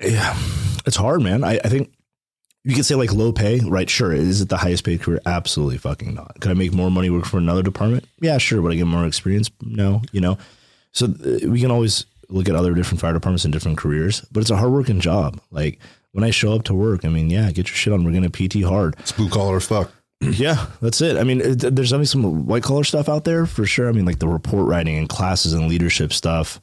yeah, 0.00 0.36
it's 0.84 0.96
hard, 0.96 1.22
man. 1.22 1.42
I, 1.42 1.58
I 1.64 1.68
think 1.68 1.90
you 2.64 2.74
could 2.74 2.84
say 2.84 2.94
like 2.94 3.12
low 3.12 3.32
pay, 3.32 3.60
right? 3.60 3.88
Sure. 3.88 4.12
Is 4.12 4.42
it 4.42 4.50
the 4.50 4.58
highest 4.58 4.84
paid 4.84 5.00
career? 5.00 5.20
Absolutely 5.24 5.78
fucking 5.78 6.14
not. 6.14 6.40
Could 6.40 6.50
I 6.50 6.54
make 6.54 6.74
more 6.74 6.90
money 6.90 7.08
work 7.08 7.24
for 7.24 7.38
another 7.38 7.62
department? 7.62 8.04
Yeah, 8.20 8.36
sure. 8.36 8.60
Would 8.60 8.72
I 8.72 8.76
get 8.76 8.86
more 8.86 9.06
experience? 9.06 9.50
No, 9.62 10.02
you 10.12 10.20
know. 10.20 10.36
So 10.92 11.06
uh, 11.06 11.48
we 11.48 11.60
can 11.60 11.70
always 11.70 12.04
look 12.32 12.48
at 12.48 12.54
other 12.54 12.74
different 12.74 13.00
fire 13.00 13.12
departments 13.12 13.44
and 13.44 13.52
different 13.52 13.78
careers, 13.78 14.24
but 14.32 14.40
it's 14.40 14.50
a 14.50 14.56
hardworking 14.56 15.00
job. 15.00 15.40
Like 15.50 15.78
when 16.12 16.24
I 16.24 16.30
show 16.30 16.52
up 16.52 16.64
to 16.64 16.74
work, 16.74 17.04
I 17.04 17.08
mean, 17.08 17.30
yeah, 17.30 17.50
get 17.52 17.68
your 17.68 17.76
shit 17.76 17.92
on. 17.92 18.04
We're 18.04 18.12
gonna 18.12 18.30
PT 18.30 18.62
hard. 18.62 18.96
It's 18.98 19.12
blue 19.12 19.28
collar 19.28 19.56
as 19.56 19.66
fuck. 19.66 19.92
Yeah, 20.22 20.66
that's 20.80 21.00
it. 21.00 21.16
I 21.16 21.24
mean, 21.24 21.40
it, 21.40 21.58
there's 21.58 21.90
definitely 21.90 22.06
some 22.06 22.46
white 22.46 22.62
collar 22.62 22.84
stuff 22.84 23.08
out 23.08 23.24
there 23.24 23.44
for 23.44 23.66
sure. 23.66 23.88
I 23.88 23.92
mean, 23.92 24.04
like 24.04 24.20
the 24.20 24.28
report 24.28 24.68
writing 24.68 24.96
and 24.96 25.08
classes 25.08 25.52
and 25.52 25.66
leadership 25.66 26.12
stuff 26.12 26.60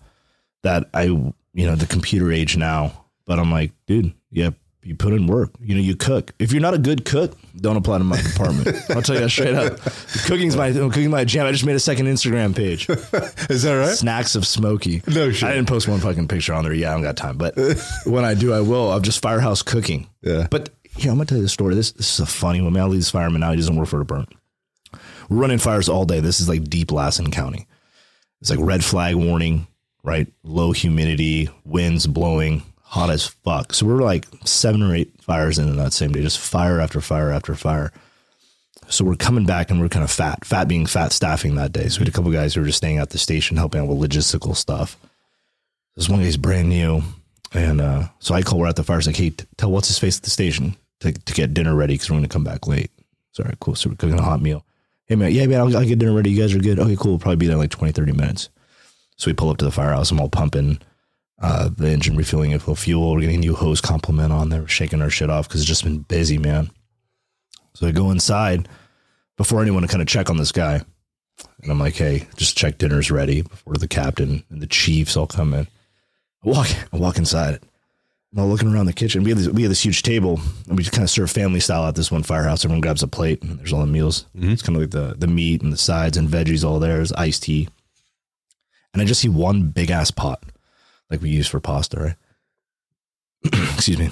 that 0.64 0.88
I, 0.94 1.04
you 1.04 1.34
know, 1.54 1.76
the 1.76 1.86
computer 1.86 2.32
age 2.32 2.56
now. 2.56 3.06
But 3.26 3.38
I'm 3.38 3.52
like, 3.52 3.74
dude, 3.86 4.14
yeah, 4.32 4.52
you 4.82 4.96
put 4.96 5.14
in 5.14 5.28
work. 5.28 5.52
You 5.60 5.76
know, 5.76 5.82
you 5.82 5.96
cook. 5.96 6.34
If 6.40 6.52
you're 6.52 6.62
not 6.62 6.74
a 6.74 6.78
good 6.78 7.04
cook, 7.06 7.38
don't 7.58 7.76
apply 7.76 7.98
to 7.98 8.04
my 8.04 8.22
department. 8.22 8.76
I'll 8.90 9.02
tell 9.02 9.16
you 9.16 9.22
that 9.22 9.30
straight 9.30 9.54
up. 9.56 9.80
Cooking's 10.26 10.56
my 10.56 10.72
cooking's 10.72 11.10
my 11.10 11.26
jam. 11.26 11.46
I 11.46 11.52
just 11.52 11.66
made 11.66 11.76
a 11.76 11.80
second 11.80 12.06
Instagram 12.08 12.56
page. 12.56 12.90
Is 13.50 13.64
that 13.64 13.74
right? 13.74 13.96
Snacks 13.96 14.36
of 14.36 14.48
Smoky. 14.48 15.02
No 15.08 15.32
shit. 15.32 15.50
I 15.50 15.54
didn't 15.54 15.68
post 15.68 15.88
one 15.88 16.00
fucking 16.00 16.28
picture 16.28 16.54
on 16.54 16.64
there. 16.64 16.74
Yeah, 16.74 16.92
I 16.92 16.94
don't 16.94 17.04
got 17.04 17.18
time. 17.18 17.38
But 17.38 17.56
when 18.06 18.24
I 18.24 18.34
do, 18.36 18.54
I 18.54 18.62
will. 18.62 18.92
I'm 18.92 19.02
just 19.04 19.22
firehouse 19.22 19.62
cooking. 19.62 20.08
Yeah. 20.22 20.48
But 20.50 20.70
here, 20.96 21.12
I'm 21.12 21.18
gonna 21.18 21.26
tell 21.26 21.38
you 21.38 21.44
the 21.44 21.50
story. 21.50 21.76
This 21.76 21.92
this 21.92 22.14
is 22.14 22.20
a 22.20 22.26
funny 22.26 22.62
one. 22.62 22.74
Man, 22.74 22.84
I'll 22.84 22.90
leave 22.90 23.02
this 23.02 23.12
fireman 23.12 23.42
now. 23.42 23.52
He 23.52 23.58
doesn't 23.58 23.76
work 23.76 23.90
for 23.90 24.00
the 24.00 24.06
burn. 24.06 24.28
We're 25.30 25.38
running 25.38 25.60
fires 25.60 25.90
all 25.90 26.06
day. 26.06 26.22
This 26.22 26.40
is 26.40 26.50
like 26.50 26.64
deep 26.64 26.92
Lassen 26.92 27.32
County. 27.32 27.68
It's 28.42 28.50
like 28.50 28.60
red 28.62 28.84
flag 28.84 29.16
warning, 29.16 29.68
right? 30.04 30.28
Low 30.44 30.72
humidity, 30.72 31.50
winds 31.66 32.08
blowing, 32.08 32.64
hot 32.90 33.12
as 33.12 33.28
fuck. 33.28 33.72
So 33.72 33.86
we're 33.86 34.02
like 34.02 34.26
seven 34.46 34.82
or 34.82 34.96
eight 34.96 35.12
fires 35.22 35.60
in 35.60 35.76
that 35.78 35.94
same 35.94 36.12
day, 36.12 36.22
just 36.22 36.40
fire 36.40 36.80
after 36.80 37.00
fire 37.02 37.30
after 37.30 37.54
fire. 37.54 37.92
So 38.88 39.06
we're 39.06 39.16
coming 39.16 39.46
back 39.46 39.70
and 39.70 39.80
we're 39.80 39.90
kind 39.90 40.04
of 40.04 40.10
fat, 40.10 40.44
fat 40.44 40.68
being 40.68 40.88
fat 40.88 41.12
staffing 41.12 41.54
that 41.56 41.72
day. 41.72 41.88
So 41.88 42.00
we 42.00 42.06
had 42.06 42.08
a 42.08 42.12
couple 42.12 42.32
guys 42.32 42.56
who 42.56 42.62
were 42.62 42.66
just 42.66 42.80
staying 42.80 42.98
at 42.98 43.12
the 43.12 43.20
station 43.20 43.58
helping 43.58 43.80
out 43.80 43.88
with 43.88 44.00
logistical 44.00 44.56
stuff. 44.56 44.98
This 45.96 46.10
one 46.10 46.22
guy's 46.22 46.36
brand 46.36 46.70
new. 46.70 47.04
And 47.54 47.80
uh, 47.80 48.08
so 48.18 48.34
I 48.34 48.42
call, 48.42 48.58
we're 48.58 48.68
at 48.68 48.76
the 48.76 48.84
fire. 48.84 48.98
It's 48.98 49.06
like, 49.06 49.18
hey, 49.18 49.30
t- 49.30 49.46
tell 49.58 49.70
what's 49.70 49.88
his 49.88 50.00
face 50.00 50.18
at 50.18 50.24
the 50.24 50.32
station 50.32 50.76
to, 51.02 51.12
to 51.12 51.34
get 51.34 51.54
dinner 51.54 51.76
ready 51.76 51.94
because 51.94 52.10
we're 52.10 52.16
going 52.16 52.24
to 52.24 52.34
come 52.34 52.44
back 52.44 52.66
late. 52.66 52.90
So, 53.34 53.44
all 53.44 53.50
right, 53.50 53.60
cool. 53.60 53.76
So 53.76 53.92
we're 53.92 53.98
cooking 53.98 54.18
a 54.18 54.24
hot 54.24 54.42
meal. 54.42 54.66
Hey, 55.06 55.16
man, 55.16 55.32
yeah, 55.32 55.46
man, 55.46 55.60
I'll, 55.60 55.78
I'll 55.78 55.86
get 55.86 56.00
dinner 56.00 56.16
ready. 56.16 56.32
You 56.32 56.42
guys 56.42 56.56
are 56.56 56.60
good. 56.60 56.80
Okay, 56.80 56.96
cool. 56.96 57.12
We'll 57.12 57.20
probably 57.20 57.36
be 57.36 57.46
there 57.46 57.56
in 57.56 57.62
like 57.62 57.70
20, 57.70 57.92
30 57.92 58.14
minutes. 58.14 58.50
So 59.18 59.30
we 59.30 59.34
pull 59.34 59.52
up 59.52 59.58
to 59.58 59.66
the 59.66 59.72
firehouse. 59.72 60.10
I'm 60.10 60.20
all 60.20 60.30
pumping 60.30 60.80
uh, 61.42 61.70
the 61.76 61.90
engine, 61.90 62.16
refueling 62.16 62.52
it 62.52 62.68
of 62.68 62.80
fuel. 62.80 63.14
We're 63.14 63.22
getting 63.22 63.38
a 63.38 63.40
new 63.40 63.56
hose 63.56 63.82
complement 63.82 64.34
on 64.34 64.50
there, 64.50 64.68
shaking 64.68 65.02
our 65.02 65.10
shit 65.10 65.30
off 65.30 65.48
because 65.48 65.62
it's 65.62 65.68
just 65.68 65.84
been 65.84 66.00
busy, 66.00 66.38
man. 66.38 66.72
So 67.74 67.88
I 67.88 67.92
go 67.92 68.12
inside 68.12 68.68
before 69.38 69.62
anyone 69.62 69.84
to 69.84 69.88
kind 69.88 70.02
of 70.02 70.08
check 70.08 70.30
on 70.30 70.38
this 70.38 70.52
guy. 70.52 70.82
And 71.62 71.72
I'm 71.72 71.80
like, 71.80 71.96
hey, 71.96 72.28
just 72.36 72.58
check 72.58 72.78
dinner's 72.78 73.10
ready 73.10 73.42
before 73.42 73.76
the 73.76 73.88
captain 73.88 74.44
and 74.50 74.62
the 74.62 74.68
chiefs 74.68 75.16
all 75.16 75.28
come 75.28 75.54
in. 75.54 75.68
I 76.44 76.50
walk, 76.50 76.68
I 76.92 76.98
walk 76.98 77.18
inside. 77.18 77.60
I'm 78.34 78.40
all 78.40 78.48
looking 78.48 78.72
around 78.72 78.86
the 78.86 78.94
kitchen. 78.94 79.24
We 79.24 79.32
have, 79.32 79.40
this, 79.40 79.48
we 79.48 79.64
have 79.64 79.72
this 79.72 79.84
huge 79.84 80.04
table, 80.04 80.40
and 80.68 80.78
we 80.78 80.84
just 80.84 80.94
kind 80.94 81.04
of 81.04 81.10
serve 81.10 81.32
family 81.32 81.60
style 81.60 81.88
at 81.88 81.96
this 81.96 82.12
one 82.12 82.22
firehouse. 82.22 82.64
Everyone 82.64 82.82
grabs 82.82 83.02
a 83.02 83.08
plate, 83.08 83.42
and 83.42 83.58
there's 83.58 83.74
all 83.74 83.80
the 83.80 83.88
meals. 83.88 84.26
It's 84.52 84.62
kind 84.62 84.76
of 84.76 84.84
like 84.84 84.92
the 84.92 85.16
the 85.18 85.26
meat 85.28 85.64
and 85.64 85.74
the 85.74 85.78
sides 85.78 86.16
and 86.16 86.30
veggies 86.30 86.64
all 86.64 86.80
there. 86.80 86.98
There's 86.98 87.12
iced 87.14 87.44
tea, 87.44 87.70
and 88.94 89.02
I 89.02 89.06
just 89.06 89.22
see 89.22 89.30
one 89.30 89.70
big 89.70 89.90
ass 89.90 90.12
pot, 90.12 90.44
like 91.10 91.22
we 91.22 91.30
use 91.30 91.47
for 91.47 91.60
pasta, 91.60 91.99
right? 91.99 92.16
Excuse 93.76 93.99
me. 93.99 94.10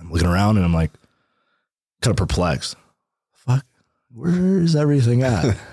I'm 0.00 0.10
looking 0.10 0.28
around, 0.28 0.56
and 0.56 0.64
I'm 0.64 0.74
like, 0.74 0.92
kind 2.02 2.12
of 2.12 2.16
perplexed. 2.16 2.76
Fuck, 3.32 3.64
where 4.12 4.58
is 4.58 4.76
everything 4.76 5.22
at? 5.22 5.56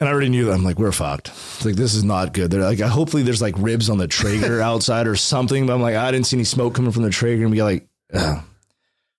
And 0.00 0.08
I 0.08 0.12
already 0.12 0.30
knew 0.30 0.46
that. 0.46 0.54
I'm 0.54 0.64
like, 0.64 0.80
we're 0.80 0.90
fucked. 0.90 1.28
It's 1.28 1.64
like, 1.64 1.76
this 1.76 1.94
is 1.94 2.02
not 2.02 2.32
good. 2.32 2.50
They're 2.50 2.64
like, 2.64 2.80
hopefully 2.80 3.22
there's 3.22 3.40
like 3.40 3.54
ribs 3.56 3.88
on 3.88 3.98
the 3.98 4.08
Traeger 4.08 4.60
outside 4.70 5.06
or 5.06 5.14
something. 5.14 5.64
But 5.64 5.74
I'm 5.74 5.80
like, 5.80 5.94
I 5.94 6.10
didn't 6.10 6.26
see 6.26 6.36
any 6.36 6.42
smoke 6.42 6.74
coming 6.74 6.90
from 6.90 7.04
the 7.04 7.10
Traeger. 7.10 7.42
And 7.42 7.52
we 7.52 7.58
got 7.58 7.66
like, 7.66 7.86
Ugh. 8.12 8.42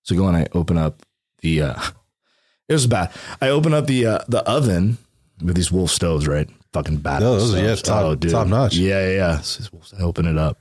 so 0.02 0.14
go 0.14 0.28
and 0.28 0.36
I 0.36 0.46
open 0.52 0.76
up 0.76 1.00
the, 1.40 1.62
uh, 1.62 1.82
It 2.68 2.74
was 2.74 2.86
bad. 2.86 3.12
I 3.40 3.48
open 3.48 3.72
up 3.72 3.86
the 3.86 4.04
uh, 4.04 4.18
the 4.28 4.42
oven 4.42 4.98
with 5.42 5.56
these 5.56 5.72
wolf 5.72 5.90
stoves, 5.90 6.28
right? 6.28 6.50
Fucking 6.74 6.98
bad. 6.98 7.20
No, 7.22 7.38
yeah, 7.54 7.74
top- 7.76 8.20
top 8.20 8.46
notch. 8.48 8.74
Yeah, 8.76 9.06
yeah, 9.08 9.14
yeah. 9.14 9.40
So 9.40 9.64
I 9.98 10.02
open 10.02 10.26
it 10.26 10.36
up, 10.36 10.58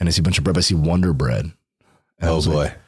and 0.00 0.08
I 0.08 0.12
see 0.12 0.20
a 0.20 0.22
bunch 0.22 0.38
of 0.38 0.44
bread. 0.44 0.56
I 0.56 0.60
see 0.62 0.74
Wonder 0.74 1.12
Bread. 1.12 1.44
And 2.20 2.30
Oh 2.30 2.40
boy. 2.42 2.52
like, 2.54 2.78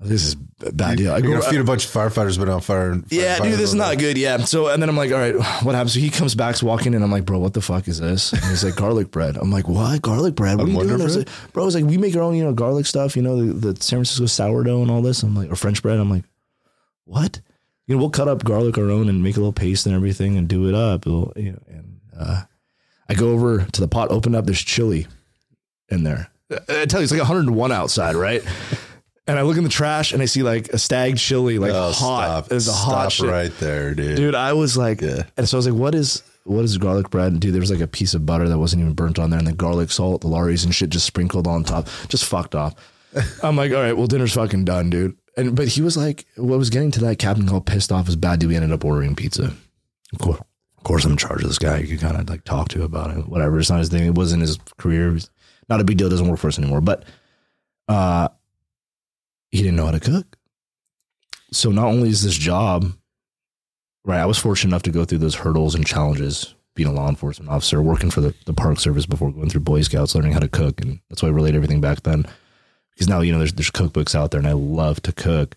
this 0.00 0.22
is 0.24 0.36
a 0.64 0.72
bad 0.72 0.98
deal. 0.98 1.10
I 1.12 1.18
You're 1.18 1.34
go, 1.34 1.40
gonna 1.40 1.50
feed 1.50 1.60
a 1.60 1.64
bunch 1.64 1.84
of 1.84 1.90
firefighters 1.90 2.38
been 2.38 2.48
on 2.48 2.60
fire. 2.60 2.92
And 2.92 3.04
yeah, 3.10 3.38
dude, 3.40 3.54
this 3.54 3.60
is 3.60 3.70
fire- 3.76 3.90
not 3.94 3.98
good. 3.98 4.16
Yeah. 4.16 4.38
So, 4.38 4.68
and 4.68 4.80
then 4.80 4.88
I'm 4.88 4.96
like, 4.96 5.10
all 5.10 5.18
right, 5.18 5.34
what 5.64 5.74
happens? 5.74 5.94
So 5.94 5.98
he 6.00 6.10
comes 6.10 6.36
back, 6.36 6.62
walking 6.62 6.94
in. 6.94 7.02
I'm 7.02 7.10
like, 7.10 7.24
bro, 7.24 7.40
what 7.40 7.54
the 7.54 7.60
fuck 7.60 7.88
is 7.88 7.98
this? 7.98 8.32
And 8.32 8.42
he's 8.44 8.62
like, 8.62 8.76
garlic 8.76 9.10
bread. 9.10 9.36
I'm 9.36 9.50
like, 9.50 9.66
what? 9.68 10.00
Garlic 10.00 10.36
bread? 10.36 10.58
What 10.58 10.68
are 10.68 10.70
you 10.70 10.78
doing? 10.84 11.00
I 11.00 11.04
was 11.04 11.16
like, 11.16 11.28
bro, 11.52 11.64
I 11.64 11.66
was 11.66 11.74
like, 11.74 11.84
we 11.84 11.98
make 11.98 12.14
our 12.14 12.22
own, 12.22 12.36
you 12.36 12.44
know, 12.44 12.52
garlic 12.52 12.86
stuff, 12.86 13.16
you 13.16 13.22
know, 13.22 13.44
the, 13.44 13.72
the 13.72 13.82
San 13.82 13.98
Francisco 13.98 14.26
sourdough 14.26 14.82
and 14.82 14.90
all 14.92 15.02
this. 15.02 15.24
I'm 15.24 15.34
like, 15.34 15.50
or 15.50 15.56
French 15.56 15.82
bread. 15.82 15.98
I'm 15.98 16.08
like, 16.10 16.24
what? 17.04 17.40
You 17.88 17.94
know, 17.96 18.00
we'll 18.00 18.10
cut 18.10 18.28
up 18.28 18.44
garlic 18.44 18.78
our 18.78 18.90
own 18.90 19.08
and 19.08 19.22
make 19.22 19.36
a 19.36 19.40
little 19.40 19.52
paste 19.52 19.86
and 19.86 19.94
everything 19.94 20.36
and 20.36 20.46
do 20.46 20.68
it 20.68 20.74
up. 20.74 21.06
It'll, 21.06 21.32
you 21.34 21.52
know, 21.52 21.62
and 21.68 22.00
uh, 22.16 22.42
I 23.08 23.14
go 23.14 23.30
over 23.32 23.64
to 23.64 23.80
the 23.80 23.88
pot, 23.88 24.10
open 24.10 24.34
up, 24.36 24.44
there's 24.44 24.60
chili 24.60 25.06
in 25.88 26.04
there. 26.04 26.28
I 26.68 26.84
tell 26.86 27.00
you, 27.00 27.04
it's 27.04 27.10
like 27.12 27.18
101 27.20 27.72
outside, 27.72 28.14
right? 28.14 28.42
And 29.26 29.38
I 29.38 29.42
look 29.42 29.56
in 29.58 29.64
the 29.64 29.68
trash 29.70 30.12
and 30.12 30.22
I 30.22 30.26
see 30.26 30.42
like 30.42 30.68
a 30.68 30.78
Stagg 30.78 31.16
chili, 31.18 31.58
like 31.58 31.72
Oh, 31.72 31.92
hot. 31.92 31.92
stop. 32.46 32.52
It's 32.52 32.68
a 32.68 32.72
hot 32.72 33.10
Stop 33.10 33.12
shit. 33.12 33.26
right 33.30 33.58
there, 33.58 33.94
dude. 33.94 34.16
Dude, 34.16 34.34
I 34.34 34.52
was 34.54 34.76
like, 34.76 35.00
Yeah. 35.02 35.24
and 35.36 35.46
so 35.48 35.56
I 35.56 35.58
was 35.58 35.66
like, 35.68 35.78
what 35.78 35.94
is 35.94 36.22
what 36.44 36.64
is 36.64 36.78
garlic 36.78 37.10
bread? 37.10 37.32
And 37.32 37.40
dude, 37.40 37.52
there 37.52 37.60
was 37.60 37.70
like 37.70 37.80
a 37.82 37.86
piece 37.86 38.14
of 38.14 38.24
butter 38.24 38.48
that 38.48 38.58
wasn't 38.58 38.80
even 38.80 38.94
burnt 38.94 39.18
on 39.18 39.28
there, 39.28 39.38
and 39.38 39.46
the 39.46 39.52
garlic 39.52 39.90
salt, 39.90 40.22
the 40.22 40.28
Lawry's 40.28 40.64
and 40.64 40.74
shit 40.74 40.88
just 40.88 41.04
sprinkled 41.04 41.46
on 41.46 41.62
top, 41.64 41.88
just 42.08 42.24
fucked 42.24 42.54
off. 42.54 42.74
I'm 43.42 43.54
like, 43.56 43.70
all 43.72 43.82
right, 43.82 43.94
well, 43.94 44.06
dinner's 44.06 44.32
fucking 44.32 44.64
done, 44.64 44.88
dude. 44.88 45.14
And 45.38 45.54
but 45.54 45.68
he 45.68 45.82
was 45.82 45.96
like, 45.96 46.26
what 46.36 46.58
was 46.58 46.68
getting 46.68 46.90
to 46.90 47.00
that 47.02 47.20
captain 47.20 47.46
called 47.46 47.64
pissed 47.64 47.92
off 47.92 48.06
was 48.06 48.16
bad. 48.16 48.40
Dude, 48.40 48.50
we 48.50 48.56
ended 48.56 48.72
up 48.72 48.84
ordering 48.84 49.14
pizza. 49.14 49.54
Of 50.12 50.18
course, 50.18 50.40
of 50.76 50.82
course, 50.82 51.04
I'm 51.04 51.12
in 51.12 51.16
charge 51.16 51.42
of 51.42 51.48
this 51.48 51.58
guy. 51.58 51.78
You 51.78 51.96
kind 51.96 52.16
of 52.16 52.28
like 52.28 52.42
talk 52.42 52.68
to 52.70 52.82
about 52.82 53.16
it, 53.16 53.28
whatever. 53.28 53.58
It's 53.58 53.70
not 53.70 53.78
his 53.78 53.88
thing. 53.88 54.04
It 54.04 54.16
wasn't 54.16 54.42
his 54.42 54.58
career. 54.78 55.16
Not 55.68 55.80
a 55.80 55.84
big 55.84 55.96
deal. 55.96 56.08
It 56.08 56.10
Doesn't 56.10 56.28
work 56.28 56.40
for 56.40 56.48
us 56.48 56.58
anymore. 56.58 56.80
But 56.80 57.04
uh, 57.86 58.28
he 59.52 59.58
didn't 59.58 59.76
know 59.76 59.86
how 59.86 59.92
to 59.92 60.00
cook. 60.00 60.36
So 61.52 61.70
not 61.70 61.86
only 61.86 62.08
is 62.08 62.24
this 62.24 62.36
job 62.36 62.92
right, 64.04 64.20
I 64.20 64.26
was 64.26 64.38
fortunate 64.38 64.70
enough 64.70 64.82
to 64.82 64.90
go 64.90 65.04
through 65.04 65.18
those 65.18 65.36
hurdles 65.36 65.76
and 65.76 65.86
challenges 65.86 66.54
being 66.74 66.88
a 66.88 66.92
law 66.92 67.08
enforcement 67.08 67.50
officer, 67.50 67.80
working 67.80 68.10
for 68.10 68.20
the, 68.20 68.34
the 68.46 68.54
Park 68.54 68.80
Service 68.80 69.06
before 69.06 69.30
going 69.32 69.50
through 69.50 69.60
Boy 69.60 69.82
Scouts, 69.82 70.14
learning 70.14 70.32
how 70.32 70.40
to 70.40 70.48
cook. 70.48 70.80
And 70.80 71.00
that's 71.08 71.22
why 71.22 71.28
I 71.28 71.32
relate 71.32 71.54
everything 71.54 71.80
back 71.80 72.02
then. 72.02 72.26
Because 72.98 73.08
now, 73.08 73.20
you 73.20 73.30
know, 73.30 73.38
there's, 73.38 73.52
there's 73.52 73.70
cookbooks 73.70 74.16
out 74.16 74.32
there 74.32 74.40
and 74.40 74.48
I 74.48 74.54
love 74.54 75.00
to 75.02 75.12
cook. 75.12 75.54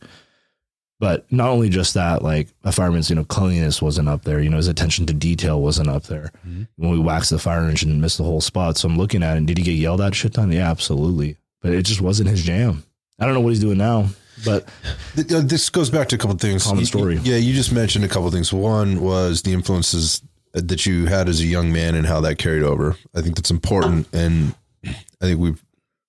But 0.99 1.25
not 1.31 1.49
only 1.49 1.69
just 1.69 1.95
that, 1.95 2.21
like 2.21 2.49
a 2.63 2.71
fireman's, 2.71 3.09
you 3.09 3.15
know, 3.15 3.23
cleanliness 3.23 3.81
wasn't 3.81 4.07
up 4.07 4.23
there. 4.25 4.39
You 4.39 4.51
know, 4.51 4.57
his 4.57 4.67
attention 4.67 5.07
to 5.07 5.13
detail 5.13 5.59
wasn't 5.59 5.89
up 5.89 6.03
there. 6.03 6.31
When 6.43 6.67
we 6.91 6.99
waxed 6.99 7.31
the 7.31 7.39
fire 7.39 7.67
engine 7.67 7.89
and 7.89 7.99
missed 7.99 8.19
the 8.19 8.23
whole 8.23 8.41
spot. 8.41 8.77
So 8.77 8.87
I'm 8.87 8.95
looking 8.95 9.23
at 9.23 9.33
it. 9.33 9.37
And 9.37 9.47
did 9.47 9.57
he 9.57 9.63
get 9.63 9.71
yelled 9.71 10.01
at 10.01 10.13
shit 10.13 10.35
ton? 10.35 10.51
Yeah, 10.51 10.69
absolutely. 10.69 11.37
But 11.63 11.73
it 11.73 11.81
just 11.87 12.01
wasn't 12.01 12.29
his 12.29 12.43
jam. 12.43 12.83
I 13.19 13.25
don't 13.25 13.33
know 13.33 13.39
what 13.41 13.49
he's 13.49 13.59
doing 13.59 13.79
now, 13.79 14.09
but 14.45 14.65
uh, 15.17 15.41
This 15.41 15.71
goes 15.71 15.89
back 15.89 16.09
to 16.09 16.15
a 16.17 16.19
couple 16.19 16.35
things. 16.37 16.63
Common 16.63 16.85
story. 16.85 17.17
Yeah, 17.23 17.37
you 17.37 17.55
just 17.55 17.71
mentioned 17.71 18.05
a 18.05 18.07
couple 18.07 18.29
things. 18.29 18.53
One 18.53 19.01
was 19.01 19.41
the 19.41 19.53
influences 19.53 20.21
that 20.53 20.85
you 20.85 21.07
had 21.07 21.29
as 21.29 21.39
a 21.39 21.45
young 21.45 21.73
man 21.73 21.95
and 21.95 22.05
how 22.05 22.21
that 22.21 22.37
carried 22.37 22.63
over. 22.63 22.95
I 23.15 23.21
think 23.21 23.35
that's 23.35 23.51
important, 23.51 24.07
and 24.13 24.53
I 24.85 24.93
think 25.21 25.39
we've 25.39 25.63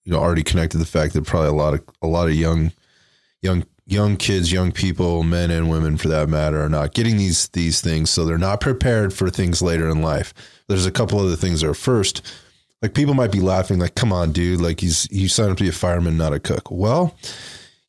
you 0.04 0.12
know 0.12 0.18
already 0.18 0.42
connected 0.42 0.78
the 0.78 0.86
fact 0.86 1.14
that 1.14 1.24
probably 1.24 1.48
a 1.48 1.52
lot 1.52 1.74
of 1.74 1.82
a 2.02 2.06
lot 2.06 2.28
of 2.28 2.34
young 2.34 2.72
young 3.40 3.64
young 3.86 4.16
kids, 4.16 4.52
young 4.52 4.72
people, 4.72 5.22
men 5.22 5.50
and 5.50 5.70
women 5.70 5.96
for 5.96 6.08
that 6.08 6.28
matter, 6.28 6.62
are 6.62 6.68
not 6.68 6.94
getting 6.94 7.16
these 7.16 7.48
these 7.48 7.80
things, 7.80 8.10
so 8.10 8.24
they're 8.24 8.38
not 8.38 8.60
prepared 8.60 9.12
for 9.12 9.30
things 9.30 9.62
later 9.62 9.88
in 9.88 10.02
life. 10.02 10.32
There's 10.68 10.86
a 10.86 10.92
couple 10.92 11.18
other 11.18 11.36
things 11.36 11.60
that 11.60 11.68
are 11.68 11.74
first. 11.74 12.22
Like 12.80 12.94
people 12.94 13.14
might 13.14 13.30
be 13.32 13.40
laughing, 13.40 13.78
like, 13.78 13.94
"Come 13.94 14.12
on, 14.12 14.32
dude! 14.32 14.60
Like 14.60 14.80
he's 14.80 15.08
you 15.10 15.28
signed 15.28 15.50
up 15.50 15.58
to 15.58 15.64
be 15.64 15.68
a 15.68 15.72
fireman, 15.72 16.16
not 16.16 16.32
a 16.32 16.40
cook." 16.40 16.70
Well, 16.70 17.16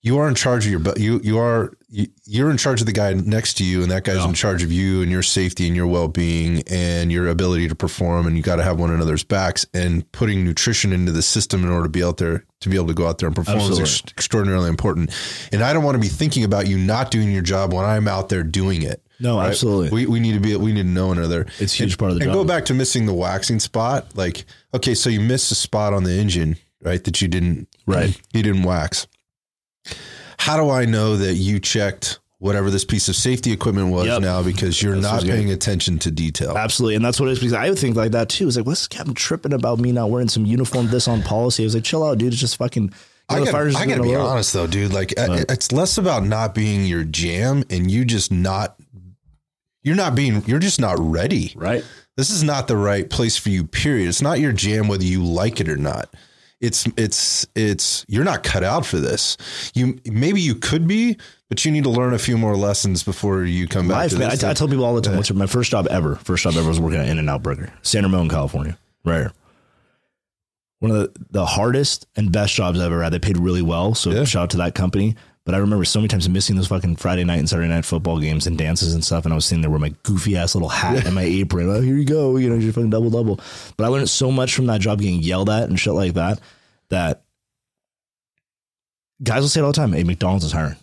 you 0.01 0.17
are 0.17 0.27
in 0.27 0.35
charge 0.35 0.65
of 0.65 0.71
your 0.71 0.79
bu- 0.79 0.99
you 0.99 1.19
you 1.23 1.39
are 1.39 1.73
you're 2.25 2.49
in 2.49 2.57
charge 2.57 2.79
of 2.81 2.87
the 2.87 2.91
guy 2.91 3.13
next 3.13 3.53
to 3.57 3.63
you 3.63 3.83
and 3.83 3.91
that 3.91 4.03
guy's 4.03 4.25
in 4.25 4.33
charge 4.33 4.63
of 4.63 4.71
you 4.71 5.03
and 5.03 5.11
your 5.11 5.21
safety 5.21 5.67
and 5.67 5.75
your 5.75 5.85
well-being 5.85 6.63
and 6.67 7.11
your 7.11 7.27
ability 7.27 7.67
to 7.67 7.75
perform 7.75 8.25
and 8.25 8.35
you 8.35 8.41
got 8.41 8.55
to 8.55 8.63
have 8.63 8.79
one 8.79 8.89
another's 8.89 9.23
backs 9.23 9.63
and 9.75 10.11
putting 10.11 10.43
nutrition 10.43 10.91
into 10.91 11.11
the 11.11 11.21
system 11.21 11.63
in 11.63 11.69
order 11.69 11.83
to 11.83 11.89
be 11.89 12.03
out 12.03 12.17
there 12.17 12.45
to 12.61 12.69
be 12.69 12.75
able 12.77 12.87
to 12.87 12.95
go 12.95 13.05
out 13.07 13.19
there 13.19 13.27
and 13.27 13.35
perform 13.35 13.57
Absolutely. 13.57 13.83
is 13.83 14.01
ex- 14.01 14.11
extraordinarily 14.11 14.69
important 14.69 15.11
and 15.51 15.61
i 15.63 15.71
don't 15.71 15.83
want 15.83 15.93
to 15.93 16.01
be 16.01 16.07
thinking 16.07 16.43
about 16.43 16.65
you 16.65 16.79
not 16.79 17.11
doing 17.11 17.31
your 17.31 17.43
job 17.43 17.71
when 17.73 17.85
i'm 17.85 18.07
out 18.07 18.27
there 18.29 18.41
doing 18.43 18.81
it 18.81 19.03
No, 19.19 19.39
absolutely. 19.39 19.91
we, 19.91 20.07
we 20.07 20.19
need 20.19 20.33
to 20.33 20.39
be 20.39 20.55
we 20.55 20.73
need 20.73 20.83
to 20.83 20.87
know 20.87 21.11
another 21.11 21.45
It's 21.59 21.73
a 21.75 21.77
huge 21.77 21.91
and, 21.93 21.99
part 21.99 22.11
of 22.11 22.15
the 22.15 22.21
job. 22.21 22.29
and 22.29 22.35
job. 22.35 22.47
go 22.47 22.53
back 22.53 22.65
to 22.65 22.73
missing 22.73 23.05
the 23.05 23.13
waxing 23.13 23.59
spot 23.59 24.15
like 24.15 24.45
okay 24.73 24.95
so 24.95 25.11
you 25.11 25.19
missed 25.19 25.51
a 25.51 25.55
spot 25.55 25.93
on 25.93 26.05
the 26.05 26.13
engine 26.17 26.55
right 26.81 27.03
that 27.03 27.21
you 27.21 27.27
didn't 27.27 27.67
Right. 27.85 28.19
you 28.33 28.41
didn't 28.41 28.63
wax 28.63 29.05
how 30.43 30.57
do 30.57 30.69
i 30.69 30.85
know 30.85 31.15
that 31.17 31.35
you 31.35 31.59
checked 31.59 32.19
whatever 32.39 32.69
this 32.69 32.83
piece 32.83 33.07
of 33.07 33.15
safety 33.15 33.51
equipment 33.53 33.89
was 33.89 34.05
Yep. 34.05 34.21
now 34.21 34.43
because 34.43 34.81
you're 34.81 34.93
That's 34.95 35.03
not 35.03 35.11
what's 35.13 35.23
good. 35.23 35.31
paying 35.35 35.51
attention 35.51 35.97
to 35.99 36.11
detail 36.11 36.57
Absolutely. 36.57 36.95
And 36.95 37.05
that's 37.05 37.17
what 37.19 37.29
it 37.29 37.33
is 37.33 37.39
because 37.39 37.53
I 37.53 37.69
would 37.69 37.79
think 37.79 37.95
like 37.95 38.11
that 38.11 38.27
too. 38.27 38.47
It's 38.49 38.57
like, 38.57 38.65
what's 38.65 38.81
this 38.81 38.87
captain 38.89 39.13
tripping 39.13 39.53
about 39.53 39.79
me 39.79 39.93
not 39.93 40.09
wearing 40.09 40.27
some 40.27 40.45
uniform, 40.45 40.87
this 40.89 41.07
on 41.07 41.21
policy? 41.21 41.63
I 41.63 41.65
was 41.67 41.73
like, 41.75 41.85
chill 41.85 42.03
out, 42.03 42.17
dude. 42.17 42.33
It's 42.33 42.41
just 42.41 42.57
fucking. 42.57 42.83
You 42.83 42.91
I 43.29 43.39
know, 43.39 43.45
gotta, 43.45 43.77
I 43.77 43.85
gotta 43.85 44.03
be 44.03 44.13
honest 44.13 44.51
though, 44.51 44.67
dude. 44.67 44.91
Like, 44.91 45.13
it's 45.17 45.71
less 45.71 45.97
about 45.97 46.25
not 46.25 46.53
being 46.53 46.83
your 46.85 47.05
jam 47.05 47.63
and 47.69 47.89
you 47.89 48.03
just 48.03 48.29
not, 48.29 48.77
you're 49.83 49.95
not 49.95 50.13
being, 50.13 50.43
you're 50.45 50.59
just 50.59 50.81
not 50.81 50.97
ready. 50.99 51.53
Right. 51.55 51.85
This 52.17 52.29
is 52.29 52.43
not 52.43 52.67
the 52.67 52.75
right 52.75 53.09
place 53.09 53.37
for 53.37 53.49
you. 53.51 53.63
Period. 53.63 54.09
It's 54.09 54.21
not 54.21 54.41
your 54.41 54.51
jam 54.51 54.89
whether 54.89 55.05
you 55.05 55.23
like 55.23 55.61
it 55.61 55.69
or 55.69 55.77
not. 55.77 56.13
It's 56.63 56.87
it's 56.95 57.45
it's 57.55 58.05
you're 58.07 58.23
not 58.23 58.41
cut 58.43 58.63
out 58.63 58.85
for 58.85 58.97
this. 58.97 59.37
You 59.75 59.99
maybe 60.09 60.39
you 60.39 60.55
could 60.55 60.87
be, 60.87 61.17
but 61.49 61.65
you 61.65 61.71
need 61.71 61.83
to 61.83 61.89
learn 61.89 62.13
a 62.13 62.17
few 62.19 62.37
more 62.37 62.55
lessons 62.55 63.03
before 63.03 63.43
you 63.43 63.67
come 63.67 63.89
back 63.89 63.97
Life, 63.97 64.11
to 64.11 64.19
man. 64.19 64.29
I. 64.31 64.51
I 64.51 64.53
tell 64.53 64.69
people 64.69 64.85
all 64.85 64.95
the 64.95 65.01
time, 65.01 65.17
what's 65.17 65.31
my 65.33 65.45
first 65.45 65.71
job 65.71 65.87
ever? 65.91 66.15
First 66.15 66.43
job 66.43 66.55
ever 66.55 66.67
was 66.67 66.79
working 66.79 66.99
at 67.01 67.07
In-N-Out 67.09 67.43
Burger, 67.43 67.73
San 67.81 68.03
Ramon, 68.03 68.29
California. 68.29 68.77
Right 69.03 69.17
here. 69.17 69.33
One 70.79 70.91
of 70.91 70.97
the, 70.97 71.25
the 71.31 71.45
hardest 71.45 72.07
and 72.15 72.31
best 72.31 72.53
jobs 72.53 72.79
I've 72.79 72.85
ever 72.85 73.03
had. 73.03 73.11
They 73.13 73.19
paid 73.19 73.37
really 73.37 73.61
well. 73.61 73.93
So 73.95 74.11
Yeah. 74.11 74.23
shout 74.25 74.43
out 74.43 74.49
to 74.51 74.57
that 74.57 74.73
company. 74.75 75.15
But 75.45 75.55
I 75.55 75.57
remember 75.57 75.83
so 75.83 75.99
many 75.99 76.07
times 76.07 76.29
missing 76.29 76.55
those 76.55 76.67
fucking 76.67 76.95
Friday 76.95 77.25
night 77.25 77.39
and 77.39 77.49
Saturday 77.49 77.67
night 77.67 77.83
football 77.83 78.19
games 78.19 78.47
and 78.47 78.57
dances 78.57 78.93
and 78.93 79.03
stuff. 79.03 79.25
And 79.25 79.33
I 79.33 79.35
was 79.35 79.45
sitting 79.45 79.61
there 79.61 79.69
with 79.69 79.81
my 79.81 79.93
goofy 80.03 80.37
ass 80.37 80.55
little 80.55 80.69
hat 80.69 81.05
and 81.05 81.13
my 81.13 81.23
apron. 81.23 81.69
Oh, 81.69 81.81
here 81.81 81.97
you 81.97 82.05
go. 82.05 82.37
You 82.37 82.49
know, 82.49 82.55
you're 82.55 82.71
fucking 82.71 82.91
double 82.91 83.09
double. 83.09 83.39
But 83.75 83.83
I 83.83 83.87
learned 83.87 84.09
so 84.09 84.31
much 84.31 84.55
from 84.55 84.67
that 84.67 84.79
job 84.79 85.01
getting 85.01 85.21
yelled 85.21 85.49
at 85.49 85.67
and 85.67 85.77
shit 85.79 85.93
like 85.93 86.13
that 86.13 86.39
that 86.89 87.23
guys 89.21 89.41
will 89.41 89.49
say 89.49 89.59
it 89.59 89.63
all 89.63 89.71
the 89.71 89.75
time. 89.75 89.93
Hey, 89.93 90.03
McDonald's 90.03 90.45
is 90.45 90.51
hiring. 90.51 90.77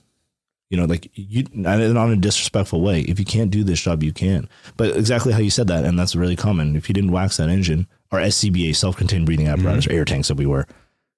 You 0.68 0.76
know, 0.76 0.84
like 0.84 1.10
you, 1.14 1.44
and 1.52 1.94
not 1.94 2.06
in 2.06 2.12
a 2.12 2.16
disrespectful 2.16 2.80
way. 2.80 3.00
If 3.00 3.18
you 3.18 3.24
can't 3.24 3.50
do 3.50 3.64
this 3.64 3.80
job, 3.80 4.04
you 4.04 4.12
can. 4.12 4.48
But 4.76 4.96
exactly 4.96 5.32
how 5.32 5.40
you 5.40 5.50
said 5.50 5.66
that, 5.66 5.84
and 5.84 5.98
that's 5.98 6.14
really 6.14 6.36
common. 6.36 6.76
If 6.76 6.88
you 6.88 6.92
didn't 6.92 7.10
wax 7.10 7.38
that 7.38 7.48
engine, 7.48 7.88
or 8.12 8.20
SCBA, 8.20 8.76
self-contained 8.76 9.26
breathing 9.26 9.48
apparatus, 9.48 9.88
or 9.88 9.92
air 9.92 10.04
tanks 10.04 10.28
that 10.28 10.36
we 10.36 10.46
wear, 10.46 10.66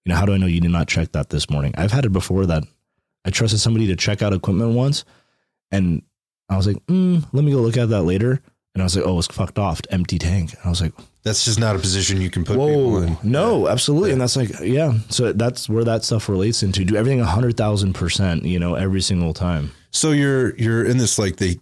you 0.06 0.10
know, 0.10 0.16
how 0.16 0.24
do 0.24 0.32
I 0.32 0.38
know 0.38 0.46
you 0.46 0.60
did 0.60 0.70
not 0.70 0.88
check 0.88 1.12
that 1.12 1.28
this 1.28 1.50
morning? 1.50 1.74
I've 1.76 1.92
had 1.92 2.06
it 2.06 2.12
before 2.12 2.46
that 2.46 2.64
I 3.24 3.30
trusted 3.30 3.60
somebody 3.60 3.86
to 3.88 3.96
check 3.96 4.22
out 4.22 4.32
equipment 4.32 4.72
once, 4.74 5.04
and 5.70 6.02
I 6.48 6.56
was 6.56 6.66
like, 6.66 6.84
mm, 6.86 7.24
let 7.32 7.44
me 7.44 7.52
go 7.52 7.58
look 7.58 7.76
at 7.76 7.88
that 7.90 8.02
later. 8.02 8.40
And 8.74 8.80
I 8.82 8.84
was 8.84 8.96
like, 8.96 9.04
oh, 9.06 9.18
it's 9.18 9.26
fucked 9.28 9.58
off, 9.58 9.80
empty 9.90 10.18
tank. 10.18 10.52
And 10.52 10.60
I 10.64 10.70
was 10.70 10.80
like, 10.80 10.92
That's 11.24 11.44
just 11.44 11.60
not 11.60 11.76
a 11.76 11.78
position 11.78 12.22
you 12.22 12.30
can 12.30 12.42
put 12.42 12.54
people 12.54 13.02
in. 13.02 13.18
no, 13.22 13.68
absolutely, 13.68 14.12
and 14.12 14.20
that's 14.20 14.34
like, 14.36 14.50
yeah. 14.62 14.94
So 15.10 15.32
that's 15.32 15.68
where 15.68 15.84
that 15.84 16.04
stuff 16.04 16.28
relates 16.28 16.62
into. 16.62 16.84
Do 16.84 16.96
everything 16.96 17.20
a 17.20 17.26
hundred 17.26 17.56
thousand 17.56 17.92
percent, 17.92 18.44
you 18.44 18.58
know, 18.58 18.74
every 18.74 19.02
single 19.02 19.34
time. 19.34 19.72
So 19.90 20.10
you're 20.12 20.56
you're 20.56 20.84
in 20.86 20.96
this 20.96 21.18
like 21.18 21.36
the 21.36 21.54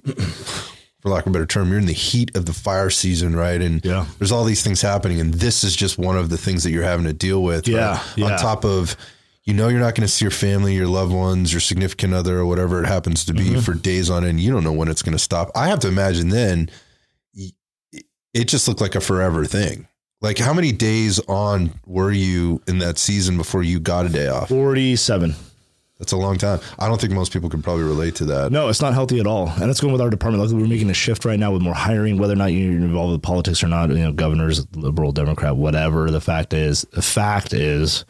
for 1.00 1.08
lack 1.08 1.24
of 1.26 1.30
a 1.30 1.32
better 1.32 1.46
term, 1.46 1.70
you're 1.70 1.78
in 1.80 1.86
the 1.86 1.92
heat 1.92 2.36
of 2.36 2.46
the 2.46 2.52
fire 2.52 2.90
season, 2.90 3.34
right? 3.34 3.60
And 3.60 3.84
Yeah. 3.84 4.06
there's 4.18 4.30
all 4.32 4.44
these 4.44 4.62
things 4.62 4.80
happening, 4.80 5.18
and 5.20 5.34
this 5.34 5.64
is 5.64 5.74
just 5.74 5.98
one 5.98 6.16
of 6.16 6.28
the 6.30 6.38
things 6.38 6.62
that 6.62 6.70
you're 6.70 6.84
having 6.84 7.06
to 7.06 7.12
deal 7.12 7.42
with. 7.42 7.66
right? 7.66 7.74
Yeah, 7.74 8.02
yeah. 8.16 8.26
On 8.32 8.38
top 8.38 8.64
of, 8.64 8.96
you 9.50 9.56
know, 9.56 9.66
you're 9.66 9.80
not 9.80 9.96
going 9.96 10.06
to 10.06 10.08
see 10.08 10.24
your 10.24 10.30
family, 10.30 10.74
your 10.76 10.86
loved 10.86 11.12
ones, 11.12 11.52
your 11.52 11.60
significant 11.60 12.14
other, 12.14 12.38
or 12.38 12.46
whatever 12.46 12.82
it 12.82 12.86
happens 12.86 13.24
to 13.24 13.34
be 13.34 13.40
Mm-hmm. 13.50 13.60
for 13.60 13.74
days 13.74 14.08
on 14.08 14.24
end. 14.24 14.38
You 14.38 14.52
don't 14.52 14.62
know 14.62 14.72
when 14.72 14.86
it's 14.86 15.02
going 15.02 15.12
to 15.12 15.18
stop. 15.18 15.50
I 15.56 15.66
have 15.68 15.80
to 15.80 15.88
imagine 15.88 16.28
then, 16.28 16.70
it 18.32 18.46
just 18.46 18.68
looked 18.68 18.80
like 18.80 18.94
a 18.94 19.00
forever 19.00 19.44
thing. 19.44 19.88
Like 20.20 20.38
how 20.38 20.52
many 20.52 20.70
days 20.70 21.18
on 21.28 21.72
were 21.84 22.12
you 22.12 22.62
in 22.68 22.78
that 22.78 22.96
season 22.98 23.36
before 23.36 23.62
you 23.64 23.80
got 23.80 24.06
a 24.06 24.08
day 24.08 24.28
off? 24.28 24.50
Forty-seven. 24.50 25.34
That's 25.98 26.12
a 26.12 26.16
long 26.16 26.38
time. 26.38 26.60
I 26.78 26.86
don't 26.88 27.00
think 27.00 27.12
most 27.12 27.32
people 27.32 27.50
can 27.50 27.60
probably 27.60 27.82
relate 27.84 28.14
to 28.16 28.24
that. 28.26 28.52
No, 28.52 28.68
it's 28.68 28.80
not 28.80 28.94
healthy 28.94 29.18
at 29.20 29.26
all, 29.26 29.48
and 29.60 29.70
it's 29.70 29.80
going 29.80 29.92
with 29.92 30.00
our 30.00 30.08
department. 30.10 30.42
Luckily, 30.42 30.62
we're 30.62 30.68
making 30.68 30.88
a 30.90 30.94
shift 30.94 31.24
right 31.26 31.38
now 31.38 31.52
with 31.52 31.60
more 31.60 31.74
hiring, 31.74 32.18
whether 32.18 32.32
or 32.34 32.36
not 32.36 32.52
you're 32.52 32.70
involved 32.72 33.12
with 33.12 33.22
politics 33.22 33.62
or 33.64 33.66
not. 33.68 33.90
You 33.90 33.96
know, 33.96 34.12
governors, 34.12 34.64
liberal, 34.76 35.12
Democrat, 35.12 35.56
whatever. 35.56 36.10
The 36.10 36.20
fact 36.20 36.54
is, 36.54 36.86
the 36.92 37.02
fact 37.02 37.52
is 37.52 38.04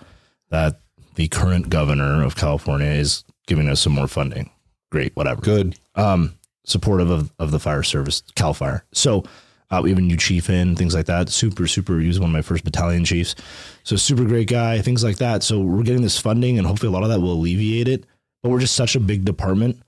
that 0.51 0.81
the 1.15 1.29
current 1.29 1.69
governor 1.69 2.23
of 2.23 2.37
California 2.37 2.89
is 2.89 3.25
giving 3.47 3.69
us 3.69 3.81
some 3.81 3.93
more 3.93 4.09
funding. 4.09 4.51
Great, 4.91 5.15
whatever. 5.17 5.41
Good. 5.41 5.77
um, 5.95 6.35
supportive 6.65 7.11
of, 7.11 7.33
of 7.39 7.51
the 7.51 7.59
fire 7.59 7.83
service, 7.83 8.23
Cal 8.35 8.55
Fire. 8.55 8.85
So 8.93 9.25
uh, 9.71 9.81
we 9.83 9.91
have 9.91 9.99
a 9.99 10.03
new 10.03 10.17
chief 10.17 10.51
in, 10.51 10.77
things 10.77 10.95
like 10.95 11.07
that. 11.07 11.29
Super, 11.29 11.67
super. 11.67 11.99
He 11.99 12.07
was 12.07 12.21
one 12.21 12.31
of 12.31 12.35
my 12.35 12.43
first 12.43 12.65
battalion 12.65 13.05
chiefs. 13.05 13.35
So 13.83 13.97
super 13.97 14.25
great 14.25 14.49
guy, 14.49 14.81
things 14.81 15.03
like 15.05 15.17
that. 15.17 15.43
So 15.43 15.61
we're 15.61 15.83
getting 15.83 16.03
this 16.03 16.19
funding, 16.19 16.59
and 16.59 16.67
hopefully 16.67 16.89
a 16.89 16.93
lot 16.93 17.03
of 17.03 17.09
that 17.09 17.21
will 17.21 17.33
alleviate 17.33 17.89
it. 17.89 18.05
But 18.43 18.51
we're 18.51 18.61
just 18.61 18.75
such 18.75 18.97
a 18.97 19.01
big 19.01 19.25
department. 19.25 19.83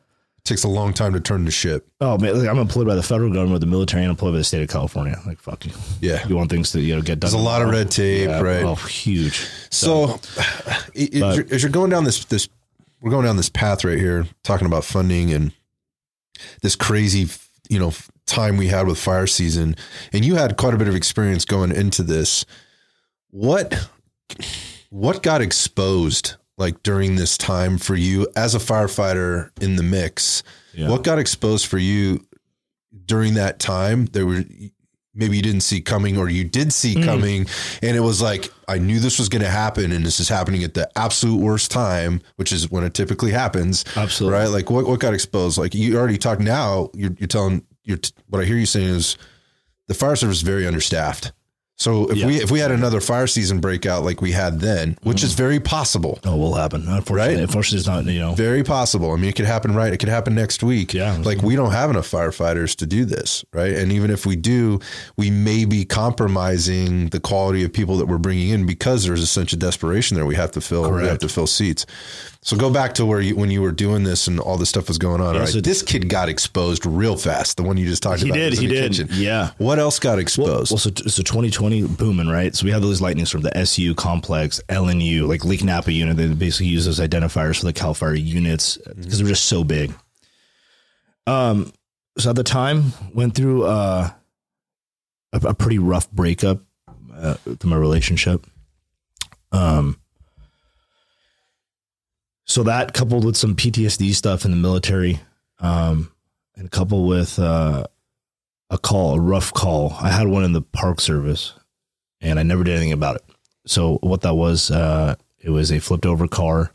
Takes 0.44 0.64
a 0.64 0.68
long 0.68 0.92
time 0.92 1.12
to 1.12 1.20
turn 1.20 1.44
the 1.44 1.50
ship. 1.50 1.88
Oh 2.00 2.18
man, 2.18 2.38
like, 2.38 2.48
I'm 2.48 2.58
employed 2.58 2.86
by 2.86 2.94
the 2.94 3.02
federal 3.02 3.32
government, 3.32 3.60
the 3.60 3.66
military, 3.66 4.02
and 4.02 4.10
employed 4.10 4.32
by 4.32 4.38
the 4.38 4.44
state 4.44 4.62
of 4.62 4.68
California. 4.68 5.20
Like 5.26 5.40
fuck 5.40 5.64
you. 5.64 5.72
Yeah. 6.00 6.26
You 6.26 6.36
want 6.36 6.50
things 6.50 6.72
to 6.72 6.80
you 6.80 6.96
know 6.96 7.02
get 7.02 7.20
done. 7.20 7.30
There's 7.30 7.32
a 7.34 7.38
lot 7.38 7.62
of 7.62 7.68
red 7.68 7.90
tape, 7.90 8.28
Yeah, 8.28 8.40
right? 8.40 8.64
Oh, 8.64 8.74
huge. 8.74 9.46
So, 9.70 10.20
as, 10.96 11.10
you're, 11.12 11.46
as 11.50 11.62
you're 11.62 11.70
going 11.70 11.90
down 11.90 12.04
this 12.04 12.24
this, 12.24 12.48
we're 13.00 13.10
going 13.10 13.24
down 13.24 13.36
this 13.36 13.48
path 13.48 13.84
right 13.84 13.98
here, 13.98 14.26
talking 14.42 14.66
about 14.66 14.84
funding 14.84 15.32
and 15.32 15.52
this 16.62 16.74
crazy, 16.74 17.28
you 17.68 17.78
know, 17.78 17.92
time 18.26 18.56
we 18.56 18.68
had 18.68 18.86
with 18.86 18.98
fire 18.98 19.26
season, 19.26 19.76
and 20.12 20.24
you 20.24 20.34
had 20.34 20.56
quite 20.56 20.74
a 20.74 20.76
bit 20.76 20.88
of 20.88 20.96
experience 20.96 21.44
going 21.44 21.70
into 21.70 22.02
this. 22.02 22.44
What 23.30 23.88
what 24.90 25.22
got 25.22 25.40
exposed 25.40 26.34
like 26.62 26.82
during 26.82 27.16
this 27.16 27.36
time 27.36 27.76
for 27.76 27.94
you 27.94 28.26
as 28.36 28.54
a 28.54 28.58
firefighter 28.58 29.50
in 29.60 29.76
the 29.76 29.82
mix? 29.82 30.42
Yeah. 30.72 30.88
What 30.88 31.04
got 31.04 31.18
exposed 31.18 31.66
for 31.66 31.76
you 31.78 32.24
during 33.04 33.34
that 33.34 33.58
time? 33.58 34.06
There 34.06 34.24
were 34.26 34.44
maybe 35.14 35.36
you 35.36 35.42
didn't 35.42 35.60
see 35.60 35.82
coming 35.82 36.16
or 36.16 36.30
you 36.30 36.42
did 36.44 36.72
see 36.72 36.94
Mm. 36.94 37.04
coming 37.04 37.46
and 37.82 37.94
it 37.96 38.00
was 38.00 38.22
like 38.22 38.50
I 38.66 38.78
knew 38.78 38.98
this 38.98 39.18
was 39.18 39.28
going 39.28 39.42
to 39.42 39.50
happen 39.50 39.92
and 39.92 40.06
this 40.06 40.18
is 40.20 40.28
happening 40.30 40.64
at 40.64 40.72
the 40.72 40.88
absolute 40.96 41.38
worst 41.38 41.70
time, 41.70 42.22
which 42.36 42.50
is 42.52 42.70
when 42.70 42.82
it 42.84 42.94
typically 42.94 43.30
happens. 43.32 43.84
Absolutely. 43.94 44.38
Right? 44.38 44.48
Like 44.48 44.70
what 44.70 44.86
what 44.86 45.00
got 45.00 45.12
exposed? 45.12 45.58
Like 45.58 45.74
you 45.74 45.98
already 45.98 46.16
talked 46.16 46.40
now, 46.40 46.88
you're 46.94 47.12
you're 47.18 47.26
telling 47.28 47.64
you're 47.84 47.98
t- 47.98 48.12
what 48.28 48.40
I 48.40 48.46
hear 48.46 48.56
you 48.56 48.64
saying 48.66 48.88
is 48.88 49.18
the 49.88 49.94
fire 49.94 50.16
service 50.16 50.36
is 50.38 50.42
very 50.42 50.66
understaffed. 50.66 51.32
So 51.78 52.06
if 52.10 52.16
Yeah. 52.18 52.26
we 52.26 52.36
if 52.36 52.50
we 52.50 52.60
had 52.60 52.70
another 52.70 53.00
fire 53.00 53.26
season 53.26 53.58
breakout 53.58 54.04
like 54.04 54.20
we 54.20 54.32
had 54.32 54.60
then, 54.60 54.96
which 55.02 55.24
is 55.24 55.32
mm. 55.32 55.36
very 55.36 55.58
possible, 55.60 56.18
Oh, 56.24 56.36
will 56.36 56.54
happen. 56.54 56.82
Unfortunately, 56.86 57.34
Right? 57.36 57.42
unfortunately, 57.42 57.78
it's 57.78 57.88
not. 57.88 58.04
You 58.04 58.20
know, 58.20 58.34
very 58.34 58.62
possible. 58.62 59.10
I 59.12 59.16
mean, 59.16 59.30
it 59.30 59.36
could 59.36 59.46
happen 59.46 59.74
right. 59.74 59.92
It 59.92 59.96
could 59.98 60.08
happen 60.08 60.34
next 60.34 60.62
week. 60.62 60.94
Yeah. 60.94 61.16
Like 61.22 61.42
we 61.42 61.56
don't 61.56 61.72
have 61.72 61.90
enough 61.90 62.08
firefighters 62.10 62.76
to 62.76 62.86
do 62.86 63.04
this, 63.04 63.44
right? 63.52 63.72
And 63.72 63.90
even 63.90 64.10
if 64.10 64.26
we 64.26 64.36
do, 64.36 64.78
we 65.16 65.30
may 65.30 65.64
be 65.64 65.84
compromising 65.84 67.08
the 67.08 67.20
quality 67.20 67.64
of 67.64 67.72
people 67.72 67.96
that 67.96 68.06
we're 68.06 68.18
bringing 68.18 68.50
in 68.50 68.66
because 68.66 69.04
there's 69.04 69.22
a 69.22 69.26
sense 69.26 69.52
of 69.52 69.58
desperation 69.58 70.14
there. 70.16 70.26
We 70.26 70.36
have 70.36 70.52
to 70.52 70.60
fill. 70.60 70.90
We 70.92 71.06
have 71.06 71.18
to 71.18 71.28
fill 71.28 71.46
seats. 71.46 71.86
So 72.44 72.56
go 72.56 72.70
back 72.72 72.94
to 72.94 73.06
where 73.06 73.20
you 73.20 73.36
when 73.36 73.52
you 73.52 73.62
were 73.62 73.70
doing 73.70 74.02
this 74.02 74.26
and 74.26 74.40
all 74.40 74.56
this 74.58 74.68
stuff 74.68 74.88
was 74.88 74.98
going 74.98 75.20
on. 75.20 75.34
Yeah, 75.34 75.40
right? 75.42 75.48
so- 75.48 75.60
this 75.60 75.80
kid 75.80 76.08
got 76.08 76.28
exposed 76.28 76.84
real 76.84 77.16
fast. 77.16 77.56
The 77.56 77.62
one 77.62 77.76
you 77.76 77.86
just 77.86 78.02
talked 78.02 78.20
He 78.20 78.30
about. 78.30 78.34
did, 78.36 78.50
was 78.50 78.58
in 78.58 78.68
he 78.68 78.74
did. 78.74 79.10
Yeah. 79.12 79.50
What 79.58 79.78
else 79.78 80.00
got 80.00 80.18
exposed? 80.18 80.72
well, 80.72 80.78
so, 80.78 80.90
so 80.90 81.22
2020 81.22 81.86
booming, 81.86 82.26
right? 82.26 82.52
So 82.54 82.64
we 82.64 82.72
have 82.72 82.82
those 82.82 83.00
lightnings 83.00 83.30
from 83.30 83.42
the 83.42 83.56
SU 83.56 83.94
complex, 83.94 84.60
LNU, 84.68 85.28
like 85.28 85.44
Lake 85.44 85.62
Napa 85.62 85.92
unit. 85.92 86.16
They 86.16 86.26
basically 86.34 86.66
use 86.66 86.84
those 86.84 86.98
identifiers 86.98 87.60
for 87.60 87.66
the 87.66 87.72
Cal 87.72 87.94
Fire 87.94 88.12
units 88.12 88.76
because 88.76 89.18
they're 89.18 89.28
just 89.28 89.44
so 89.44 89.62
big. 89.62 89.94
Um, 91.28 91.72
so 92.18 92.30
at 92.30 92.36
the 92.36 92.42
time, 92.42 92.92
went 93.14 93.36
through 93.36 93.66
uh, 93.66 94.10
a, 95.32 95.36
a 95.46 95.54
pretty 95.54 95.78
rough 95.78 96.10
breakup 96.10 96.58
uh, 97.14 97.36
to 97.60 97.66
my 97.68 97.76
relationship. 97.76 98.44
Um, 99.52 99.98
so 102.52 102.62
that 102.64 102.92
coupled 102.92 103.24
with 103.24 103.34
some 103.36 103.56
PTSD 103.56 104.14
stuff 104.14 104.44
in 104.44 104.50
the 104.50 104.56
military, 104.58 105.20
um, 105.60 106.12
and 106.54 106.70
coupled 106.70 107.08
with 107.08 107.38
uh, 107.38 107.84
a 108.68 108.76
call, 108.76 109.14
a 109.14 109.20
rough 109.20 109.54
call. 109.54 109.94
I 109.98 110.10
had 110.10 110.28
one 110.28 110.44
in 110.44 110.52
the 110.52 110.60
park 110.60 111.00
service, 111.00 111.54
and 112.20 112.38
I 112.38 112.42
never 112.42 112.62
did 112.62 112.72
anything 112.76 112.92
about 112.92 113.16
it. 113.16 113.22
So 113.64 113.96
what 114.02 114.20
that 114.20 114.34
was, 114.34 114.70
uh, 114.70 115.14
it 115.40 115.48
was 115.48 115.72
a 115.72 115.78
flipped 115.78 116.04
over 116.04 116.28
car 116.28 116.72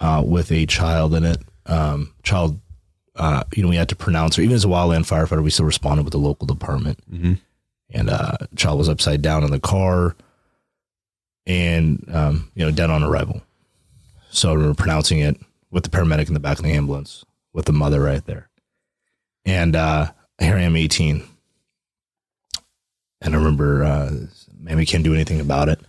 uh, 0.00 0.22
with 0.26 0.50
a 0.50 0.64
child 0.64 1.14
in 1.14 1.24
it. 1.24 1.42
Um, 1.66 2.14
child, 2.22 2.58
uh, 3.16 3.42
you 3.54 3.62
know, 3.62 3.68
we 3.68 3.76
had 3.76 3.90
to 3.90 3.96
pronounce 3.96 4.36
her. 4.36 4.42
Even 4.42 4.54
as 4.56 4.64
a 4.64 4.68
wildland 4.68 5.06
firefighter, 5.06 5.42
we 5.42 5.50
still 5.50 5.66
responded 5.66 6.04
with 6.04 6.12
the 6.12 6.18
local 6.18 6.46
department. 6.46 6.98
Mhm. 7.12 7.38
And 7.90 8.08
uh, 8.08 8.38
child 8.56 8.78
was 8.78 8.88
upside 8.88 9.20
down 9.20 9.44
in 9.44 9.50
the 9.50 9.60
car, 9.60 10.16
and 11.46 12.02
um, 12.10 12.50
you 12.54 12.64
know, 12.64 12.72
dead 12.72 12.88
on 12.90 13.02
arrival. 13.02 13.42
So 14.36 14.54
we 14.54 14.66
were 14.66 14.74
pronouncing 14.74 15.20
it 15.20 15.40
with 15.70 15.84
the 15.84 15.90
paramedic 15.90 16.28
in 16.28 16.34
the 16.34 16.40
back 16.40 16.58
of 16.58 16.64
the 16.64 16.72
ambulance, 16.72 17.24
with 17.54 17.64
the 17.64 17.72
mother 17.72 18.00
right 18.02 18.24
there. 18.26 18.50
And 19.46 19.74
uh, 19.74 20.12
here 20.38 20.56
I 20.56 20.60
am, 20.60 20.76
18. 20.76 21.22
And 23.22 23.34
I 23.34 23.38
remember, 23.38 23.82
uh, 23.82 24.10
man, 24.58 24.76
we 24.76 24.84
can't 24.84 25.04
do 25.04 25.14
anything 25.14 25.40
about 25.40 25.70
it. 25.70 25.80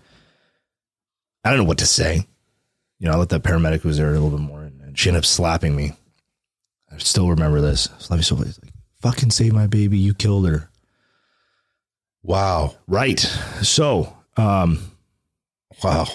I 1.43 1.49
don't 1.49 1.59
know 1.59 1.65
what 1.65 1.79
to 1.79 1.85
say. 1.85 2.25
You 2.99 3.07
know, 3.07 3.13
I 3.13 3.17
let 3.17 3.29
that 3.29 3.43
paramedic 3.43 3.81
who 3.81 3.89
was 3.89 3.97
there 3.97 4.09
a 4.09 4.13
little 4.13 4.29
bit 4.29 4.39
more, 4.39 4.61
and, 4.61 4.97
she 4.97 5.09
ended 5.09 5.19
up 5.19 5.25
slapping 5.25 5.75
me. 5.75 5.91
I 6.91 6.97
still 6.97 7.29
remember 7.29 7.61
this. 7.61 7.89
Slapped 7.99 8.17
me 8.17 8.23
so 8.23 8.35
like, 8.35 8.47
fucking 9.01 9.29
save 9.29 9.53
my 9.53 9.67
baby. 9.67 9.99
You 9.99 10.15
killed 10.15 10.47
her. 10.47 10.69
wow. 12.23 12.75
Right. 12.87 13.19
So, 13.61 14.15
um, 14.37 14.79
Wow. 15.83 16.07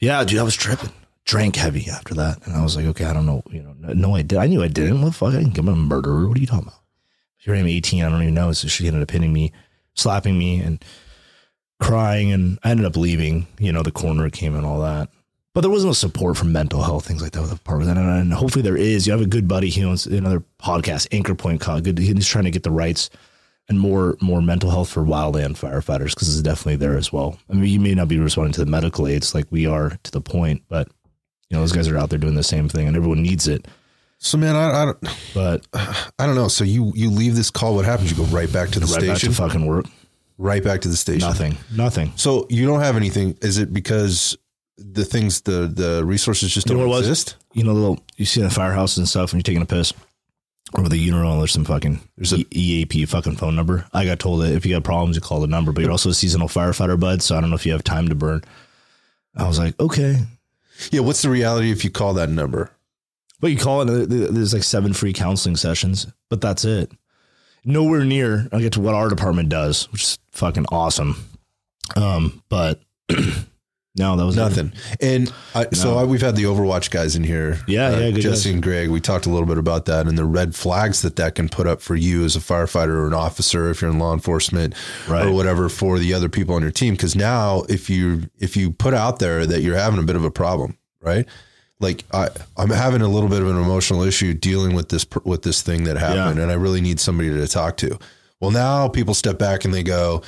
Yeah, 0.00 0.24
dude, 0.24 0.38
I 0.38 0.42
was 0.42 0.56
tripping. 0.56 0.92
Drank 1.30 1.54
heavy 1.54 1.88
after 1.88 2.12
that, 2.14 2.44
and 2.44 2.56
I 2.56 2.62
was 2.62 2.74
like, 2.74 2.86
okay, 2.86 3.04
I 3.04 3.12
don't 3.12 3.24
know, 3.24 3.44
you 3.52 3.62
know, 3.62 3.72
no, 3.92 4.16
I 4.16 4.22
did. 4.22 4.36
I 4.36 4.48
knew 4.48 4.64
I 4.64 4.66
didn't. 4.66 5.00
What 5.00 5.10
the 5.10 5.12
fuck? 5.12 5.34
I 5.34 5.38
didn't 5.38 5.56
him 5.56 5.68
a 5.68 5.76
murderer. 5.76 6.26
What 6.26 6.36
are 6.36 6.40
you 6.40 6.46
talking 6.48 6.66
about? 6.66 6.80
Here 7.36 7.54
I 7.54 7.58
am, 7.58 7.68
eighteen. 7.68 8.02
I 8.02 8.08
don't 8.08 8.22
even 8.22 8.34
know. 8.34 8.50
So 8.50 8.66
she 8.66 8.88
ended 8.88 9.00
up 9.00 9.12
hitting 9.12 9.32
me, 9.32 9.52
slapping 9.94 10.36
me, 10.36 10.58
and 10.58 10.84
crying, 11.78 12.32
and 12.32 12.58
I 12.64 12.72
ended 12.72 12.84
up 12.84 12.96
leaving. 12.96 13.46
You 13.60 13.70
know, 13.70 13.84
the 13.84 13.92
coroner 13.92 14.28
came 14.28 14.56
and 14.56 14.66
all 14.66 14.80
that. 14.80 15.08
But 15.54 15.60
there 15.60 15.70
was 15.70 15.84
no 15.84 15.92
support 15.92 16.36
for 16.36 16.46
mental 16.46 16.82
health, 16.82 17.06
things 17.06 17.22
like 17.22 17.30
that 17.30 17.42
with 17.42 17.50
the 17.50 17.60
part 17.60 17.80
of 17.80 17.86
that. 17.86 17.96
And, 17.96 18.32
hopefully 18.32 18.62
there 18.62 18.76
is. 18.76 19.06
You 19.06 19.12
have 19.12 19.22
a 19.22 19.26
good 19.26 19.46
buddy, 19.46 19.68
he 19.68 19.84
owns 19.84 20.06
another 20.06 20.42
podcast, 20.60 21.06
Anchor 21.12 21.36
Point 21.36 21.60
Con. 21.60 21.82
Good, 21.84 21.98
he's 21.98 22.26
trying 22.26 22.46
to 22.46 22.50
get 22.50 22.64
the 22.64 22.72
rights 22.72 23.08
and 23.68 23.78
more 23.78 24.16
more 24.20 24.42
mental 24.42 24.70
health 24.70 24.88
for 24.90 25.04
wildland 25.04 25.56
firefighters 25.56 26.12
because 26.14 26.28
it's 26.28 26.42
definitely 26.42 26.74
there 26.74 26.96
as 26.96 27.12
well. 27.12 27.38
I 27.48 27.52
mean, 27.52 27.66
you 27.66 27.78
may 27.78 27.94
not 27.94 28.08
be 28.08 28.18
responding 28.18 28.52
to 28.54 28.64
the 28.64 28.70
medical 28.70 29.06
aids 29.06 29.32
like 29.32 29.46
we 29.50 29.66
are 29.66 29.96
to 30.02 30.10
the 30.10 30.20
point, 30.20 30.64
but 30.68 30.88
you 31.50 31.56
know 31.56 31.60
those 31.60 31.72
guys 31.72 31.88
are 31.88 31.98
out 31.98 32.08
there 32.10 32.18
doing 32.18 32.34
the 32.36 32.42
same 32.42 32.68
thing, 32.68 32.86
and 32.86 32.96
everyone 32.96 33.22
needs 33.22 33.48
it. 33.48 33.66
So 34.18 34.38
man, 34.38 34.54
I, 34.56 34.82
I 34.82 34.84
don't 34.86 34.98
But 35.34 35.66
I 36.18 36.26
don't 36.26 36.34
know. 36.34 36.48
So 36.48 36.64
you 36.64 36.92
you 36.94 37.10
leave 37.10 37.34
this 37.36 37.50
call. 37.50 37.74
What 37.74 37.84
happens? 37.84 38.10
You 38.10 38.16
go 38.16 38.24
right 38.30 38.52
back 38.52 38.68
to 38.70 38.80
the 38.80 38.86
right 38.86 39.06
back 39.06 39.16
station. 39.18 39.30
to 39.30 39.34
fucking 39.36 39.66
work. 39.66 39.86
right 40.38 40.62
back 40.62 40.80
to 40.82 40.88
the 40.88 40.96
station. 40.96 41.26
Nothing. 41.26 41.56
Nothing. 41.74 42.12
So 42.16 42.46
you 42.50 42.66
don't 42.66 42.80
have 42.80 42.96
anything. 42.96 43.36
Is 43.42 43.58
it 43.58 43.72
because 43.72 44.36
the 44.76 45.04
things 45.04 45.40
the 45.42 45.66
the 45.66 46.04
resources 46.04 46.52
just 46.52 46.68
You 46.68 46.74
don't 46.76 46.80
what 46.88 46.94
it 46.94 46.98
was? 46.98 47.08
exist? 47.08 47.36
You 47.54 47.64
know, 47.64 47.72
little 47.72 47.98
you 48.16 48.24
see 48.26 48.40
in 48.40 48.48
the 48.48 48.54
firehouses 48.54 48.98
and 48.98 49.08
stuff 49.08 49.32
when 49.32 49.38
you're 49.38 49.44
taking 49.44 49.62
a 49.62 49.66
piss. 49.66 49.92
Or 50.72 50.82
with 50.84 50.92
the 50.92 50.98
urinal, 50.98 51.38
there's 51.38 51.50
some 51.52 51.64
fucking 51.64 51.98
there's 52.16 52.32
a 52.32 52.44
EAP 52.52 53.06
fucking 53.06 53.36
phone 53.36 53.56
number. 53.56 53.86
I 53.92 54.04
got 54.04 54.20
told 54.20 54.42
that 54.42 54.52
if 54.52 54.64
you 54.64 54.72
got 54.72 54.84
problems, 54.84 55.16
you 55.16 55.20
call 55.20 55.40
the 55.40 55.48
number. 55.48 55.72
But 55.72 55.80
you're 55.82 55.90
also 55.90 56.10
a 56.10 56.14
seasonal 56.14 56.46
firefighter, 56.46 57.00
bud. 57.00 57.22
So 57.22 57.36
I 57.36 57.40
don't 57.40 57.50
know 57.50 57.56
if 57.56 57.66
you 57.66 57.72
have 57.72 57.82
time 57.82 58.08
to 58.08 58.14
burn. 58.14 58.44
I 59.36 59.48
was 59.48 59.58
like, 59.58 59.80
okay, 59.80 60.16
Yeah. 60.90 61.00
What's 61.00 61.22
the 61.22 61.30
reality 61.30 61.70
if 61.70 61.84
you 61.84 61.90
call 61.90 62.14
that 62.14 62.30
number? 62.30 62.70
But 63.40 63.50
you 63.50 63.56
call 63.56 63.82
it, 63.82 63.88
uh, 63.88 64.06
there's 64.08 64.52
like 64.52 64.62
seven 64.62 64.92
free 64.92 65.12
counseling 65.12 65.56
sessions, 65.56 66.06
but 66.28 66.40
that's 66.40 66.64
it. 66.64 66.92
Nowhere 67.64 68.04
near, 68.04 68.48
I'll 68.52 68.60
get 68.60 68.74
to 68.74 68.80
what 68.80 68.94
our 68.94 69.08
department 69.08 69.48
does, 69.48 69.90
which 69.92 70.02
is 70.02 70.18
fucking 70.32 70.66
awesome. 70.70 71.16
Um, 71.96 72.42
but 72.48 72.80
no, 74.00 74.16
that 74.16 74.24
was. 74.24 74.34
Nothing. 74.36 74.72
And 75.00 75.32
I, 75.54 75.66
so 75.72 75.96
I, 75.98 76.04
we've 76.04 76.20
had 76.20 76.34
the 76.34 76.44
Overwatch 76.44 76.90
guys 76.90 77.14
in 77.14 77.22
here. 77.22 77.58
uh, 77.60 77.64
Yeah, 77.68 77.90
yeah, 77.90 78.10
good 78.10 78.22
Jesse 78.22 78.48
guys. 78.48 78.54
and 78.54 78.62
Greg. 78.62 78.88
We 78.90 79.00
talked 79.00 79.26
a 79.26 79.30
little 79.30 79.46
bit 79.46 79.58
about 79.58 79.84
that 79.84 80.06
and 80.08 80.16
the 80.18 80.24
red 80.24 80.54
flags 80.54 81.02
that 81.02 81.16
that 81.16 81.34
can 81.34 81.48
put 81.48 81.66
up 81.66 81.80
for 81.80 81.94
you 81.94 82.24
as 82.24 82.34
a 82.36 82.40
firefighter 82.40 82.94
or 82.94 83.06
an 83.06 83.14
officer 83.14 83.70
if 83.70 83.80
you're 83.82 83.90
in 83.90 83.98
law 83.98 84.12
enforcement 84.14 84.74
Right. 85.08 85.26
or 85.26 85.32
whatever 85.32 85.68
for 85.68 85.98
the 85.98 86.14
other 86.14 86.28
people 86.28 86.54
on 86.54 86.62
your 86.62 86.70
team. 86.72 86.94
Because 86.94 87.14
now, 87.14 87.62
if 87.68 87.88
you 87.90 88.28
if 88.38 88.56
you 88.56 88.70
put 88.72 88.94
out 88.94 89.18
there 89.20 89.46
that 89.46 89.60
you're 89.62 89.76
having 89.76 90.00
a 90.00 90.04
bit 90.04 90.16
of 90.16 90.24
a 90.24 90.30
problem, 90.30 90.76
right? 91.02 91.26
Like 91.78 92.04
I, 92.12 92.28
I'm 92.58 92.70
having 92.70 93.00
a 93.02 93.08
little 93.08 93.28
bit 93.30 93.40
of 93.42 93.48
an 93.48 93.56
emotional 93.56 94.02
issue 94.02 94.34
dealing 94.34 94.74
with 94.74 94.88
this 94.90 95.06
with 95.24 95.42
this 95.42 95.62
thing 95.62 95.84
that 95.84 95.96
happened, 95.96 96.36
Yeah. 96.36 96.42
and 96.42 96.50
I 96.52 96.54
really 96.54 96.80
need 96.80 97.00
somebody 97.00 97.30
to 97.30 97.46
talk 97.48 97.76
to. 97.78 97.98
Well, 98.40 98.50
now 98.50 98.88
people 98.88 99.14
step 99.14 99.38
back 99.38 99.64
and 99.64 99.72
they 99.74 99.82
go, 99.82 100.22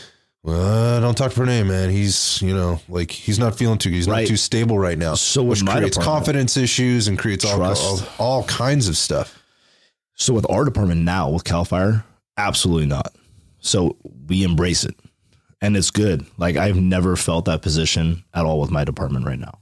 well, 0.45 1.01
don't 1.01 1.17
talk 1.17 1.33
to 1.33 1.41
Pranay, 1.41 1.67
man. 1.67 1.91
He's, 1.91 2.43
you 2.43 2.55
know, 2.55 2.81
like 2.89 3.11
he's 3.11 3.39
not 3.39 3.57
feeling 3.57 3.79
too, 3.79 3.91
he's 3.91 4.09
Right. 4.09 4.23
not 4.23 4.29
too 4.29 4.37
stable 4.37 4.79
right 4.79 4.99
now. 4.99 5.15
So 5.15 5.43
which 5.43 5.65
creates 5.65 5.97
confidence 5.97 6.57
issues 6.57 7.07
and 7.09 7.19
creates 7.19 7.45
all, 7.45 7.63
all, 7.63 8.01
all 8.19 8.45
kinds 8.45 8.89
of 8.89 8.97
stuff. 8.97 9.41
So 10.15 10.35
with 10.35 10.49
our 10.51 10.65
department 10.65 11.03
now 11.03 11.31
with 11.31 11.45
Cal 11.45 11.65
Fire, 11.65 12.05
absolutely 12.37 12.87
not. 12.87 13.15
So 13.61 13.97
we 14.29 14.43
embrace 14.43 14.85
it 14.85 14.97
and 15.61 15.77
it's 15.77 15.91
good. 15.91 16.27
Like 16.39 16.57
I've 16.57 16.77
never 16.77 17.15
felt 17.17 17.45
that 17.45 17.63
position 17.63 18.25
at 18.35 18.45
all 18.45 18.61
with 18.61 18.71
my 18.71 18.85
department 18.85 19.25
right 19.27 19.39
now. 19.39 19.59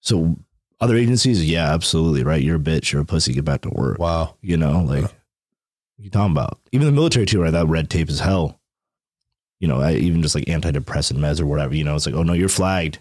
So 0.00 0.36
other 0.80 0.94
agencies, 0.96 1.44
yeah, 1.44 1.72
absolutely. 1.72 2.22
Right. 2.22 2.42
You're 2.42 2.56
a 2.56 2.60
bitch. 2.60 2.92
You're 2.92 3.02
a 3.02 3.06
pussy. 3.06 3.32
Get 3.32 3.44
back 3.46 3.62
to 3.62 3.70
work. 3.70 3.98
Wow. 3.98 4.36
You 4.42 4.56
know, 4.58 4.80
like 4.82 5.02
What 5.02 5.12
you 5.96 6.10
talking 6.10 6.32
about? 6.32 6.58
Even 6.72 6.86
the 6.86 6.92
military 6.92 7.24
too, 7.26 7.42
right? 7.42 7.50
That 7.50 7.66
red 7.66 7.88
tape 7.90 8.08
is 8.10 8.20
hell. 8.20 8.60
You 9.60 9.68
know, 9.68 9.88
even 9.88 10.22
just 10.22 10.34
like 10.34 10.44
antidepressant 10.44 11.18
meds 11.18 11.40
or 11.40 11.46
whatever. 11.46 11.74
You 11.74 11.84
know, 11.84 11.96
it's 11.96 12.06
like, 12.06 12.14
oh 12.14 12.22
no, 12.22 12.32
you're 12.32 12.48
flagged. 12.48 12.98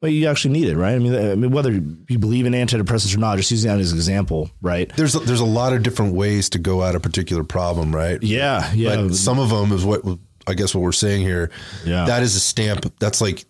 But 0.00 0.08
you 0.12 0.28
actually 0.28 0.54
need 0.54 0.68
it, 0.68 0.76
right? 0.76 0.94
I 0.94 0.98
mean, 0.98 1.14
I 1.14 1.34
mean, 1.36 1.52
whether 1.52 1.70
you 1.72 2.18
believe 2.18 2.44
in 2.44 2.54
antidepressants 2.54 3.14
or 3.14 3.18
not, 3.20 3.36
just 3.36 3.52
using 3.52 3.70
that 3.70 3.78
as 3.78 3.92
an 3.92 3.98
example, 3.98 4.50
right? 4.60 4.90
There's 4.96 5.14
a, 5.14 5.20
there's 5.20 5.38
a 5.40 5.44
lot 5.44 5.72
of 5.72 5.84
different 5.84 6.14
ways 6.14 6.50
to 6.50 6.58
go 6.58 6.82
at 6.82 6.96
a 6.96 7.00
particular 7.00 7.44
problem, 7.44 7.94
right? 7.94 8.20
Yeah, 8.20 8.68
yeah. 8.74 8.96
But 8.96 9.14
some 9.14 9.38
of 9.38 9.50
them 9.50 9.70
is 9.70 9.84
what 9.84 10.02
I 10.46 10.54
guess 10.54 10.74
what 10.74 10.80
we're 10.82 10.90
saying 10.90 11.22
here. 11.22 11.50
Yeah. 11.84 12.04
That 12.06 12.24
is 12.24 12.34
a 12.34 12.40
stamp. 12.40 12.92
That's 12.98 13.20
like 13.20 13.44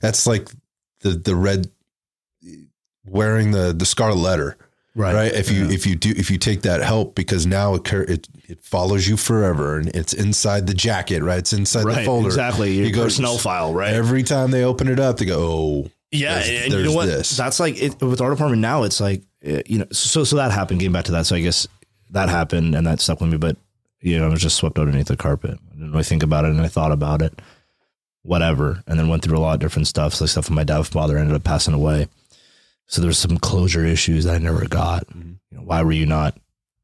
that's 0.00 0.26
like 0.26 0.48
the 1.02 1.10
the 1.10 1.36
red 1.36 1.70
wearing 3.06 3.50
the 3.52 3.72
the 3.72 3.86
scarlet 3.86 4.16
letter. 4.18 4.56
right. 4.94 5.14
Right. 5.14 5.32
If 5.32 5.50
you 5.50 5.66
Yeah. 5.66 5.72
if 5.72 5.86
you 5.86 5.94
do 5.94 6.10
if 6.16 6.30
you 6.30 6.38
take 6.38 6.62
that 6.62 6.80
help 6.82 7.14
because 7.14 7.46
now 7.46 7.74
it 7.74 7.92
it 7.92 8.28
it 8.50 8.60
follows 8.64 9.06
you 9.08 9.16
forever 9.16 9.78
and 9.78 9.88
it's 9.94 10.12
inside 10.12 10.66
the 10.66 10.74
jacket, 10.74 11.22
right? 11.22 11.38
It's 11.38 11.52
inside 11.52 11.84
the 11.86 12.04
folder. 12.04 12.26
exactly. 12.28 12.72
Your 12.74 12.86
You 12.86 12.92
go- 12.92 13.04
personnel 13.04 13.38
file, 13.38 13.72
right? 13.72 13.92
Every 13.94 14.22
time 14.22 14.50
they 14.50 14.64
open 14.64 14.88
it 14.88 14.98
up, 15.00 15.18
they 15.18 15.24
go, 15.26 15.38
"Oh, 15.38 15.90
Yeah, 16.12 16.34
There's- 16.34 16.48
and, 16.48 16.64
and 16.64 16.82
you 16.82 16.88
know 16.90 16.92
what? 16.92 17.06
this. 17.06 17.36
That's 17.36 17.60
like 17.60 17.80
it, 17.80 18.00
with 18.02 18.20
our 18.20 18.30
department 18.30 18.60
now. 18.62 18.82
It's 18.82 19.00
like 19.00 19.22
uh, 19.46 19.62
you 19.66 19.78
know, 19.78 19.86
so 19.92 20.24
so 20.24 20.36
that 20.36 20.50
happened. 20.52 20.80
Getting 20.80 20.92
back 20.92 21.04
to 21.06 21.12
that, 21.12 21.24
so 21.26 21.36
I 21.36 21.40
guess 21.40 21.66
that 22.10 22.28
happened 22.28 22.74
and 22.74 22.86
that 22.86 23.00
stuck 23.00 23.20
with 23.20 23.30
me. 23.30 23.38
But 23.38 23.56
you 24.00 24.18
know, 24.18 24.26
it 24.26 24.30
was 24.30 24.42
just 24.42 24.56
swept 24.56 24.78
underneath 24.78 25.06
the 25.06 25.16
carpet. 25.16 25.58
I 25.70 25.74
didn't 25.74 25.92
really 25.92 26.02
think 26.04 26.22
about 26.22 26.44
it, 26.44 26.50
and 26.50 26.60
I 26.60 26.68
thought 26.68 26.90
about 26.92 27.22
it, 27.22 27.40
whatever, 28.22 28.82
and 28.86 28.98
then 28.98 29.08
went 29.08 29.22
through 29.22 29.38
a 29.38 29.40
lot 29.40 29.54
of 29.54 29.60
different 29.60 29.86
stuff. 29.88 30.14
So 30.14 30.24
like 30.24 30.30
stuff 30.30 30.46
with 30.48 30.56
my 30.56 30.64
dad's 30.64 30.88
father 30.88 31.16
ended 31.16 31.34
up 31.36 31.44
passing 31.44 31.74
away. 31.74 32.08
So 32.86 33.00
there's 33.00 33.18
some 33.18 33.38
closure 33.38 33.84
issues 33.84 34.24
that 34.24 34.34
I 34.34 34.38
never 34.38 34.66
got. 34.66 35.06
Mhm. 35.08 35.36
You 35.50 35.58
know, 35.58 35.62
why 35.62 35.82
were 35.82 35.92
you 35.92 36.06
not 36.06 36.36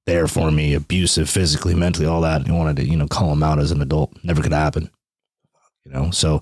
there 0.07 0.27
for 0.27 0.51
me? 0.51 0.75
Abusive, 0.75 1.29
physically, 1.29 1.75
mentally, 1.75 2.07
all 2.07 2.21
that. 2.23 2.47
You 2.47 2.55
wanted 2.55 2.77
to, 2.77 2.89
you 2.89 2.97
know, 2.97 3.07
call 3.07 3.33
him 3.33 3.43
out 3.43 3.59
as 3.59 3.71
an 3.71 3.83
adult. 3.83 4.13
Never 4.25 4.43
could 4.43 4.53
happen. 4.53 4.91
You 5.85 5.93
know, 5.93 6.11
so 6.11 6.41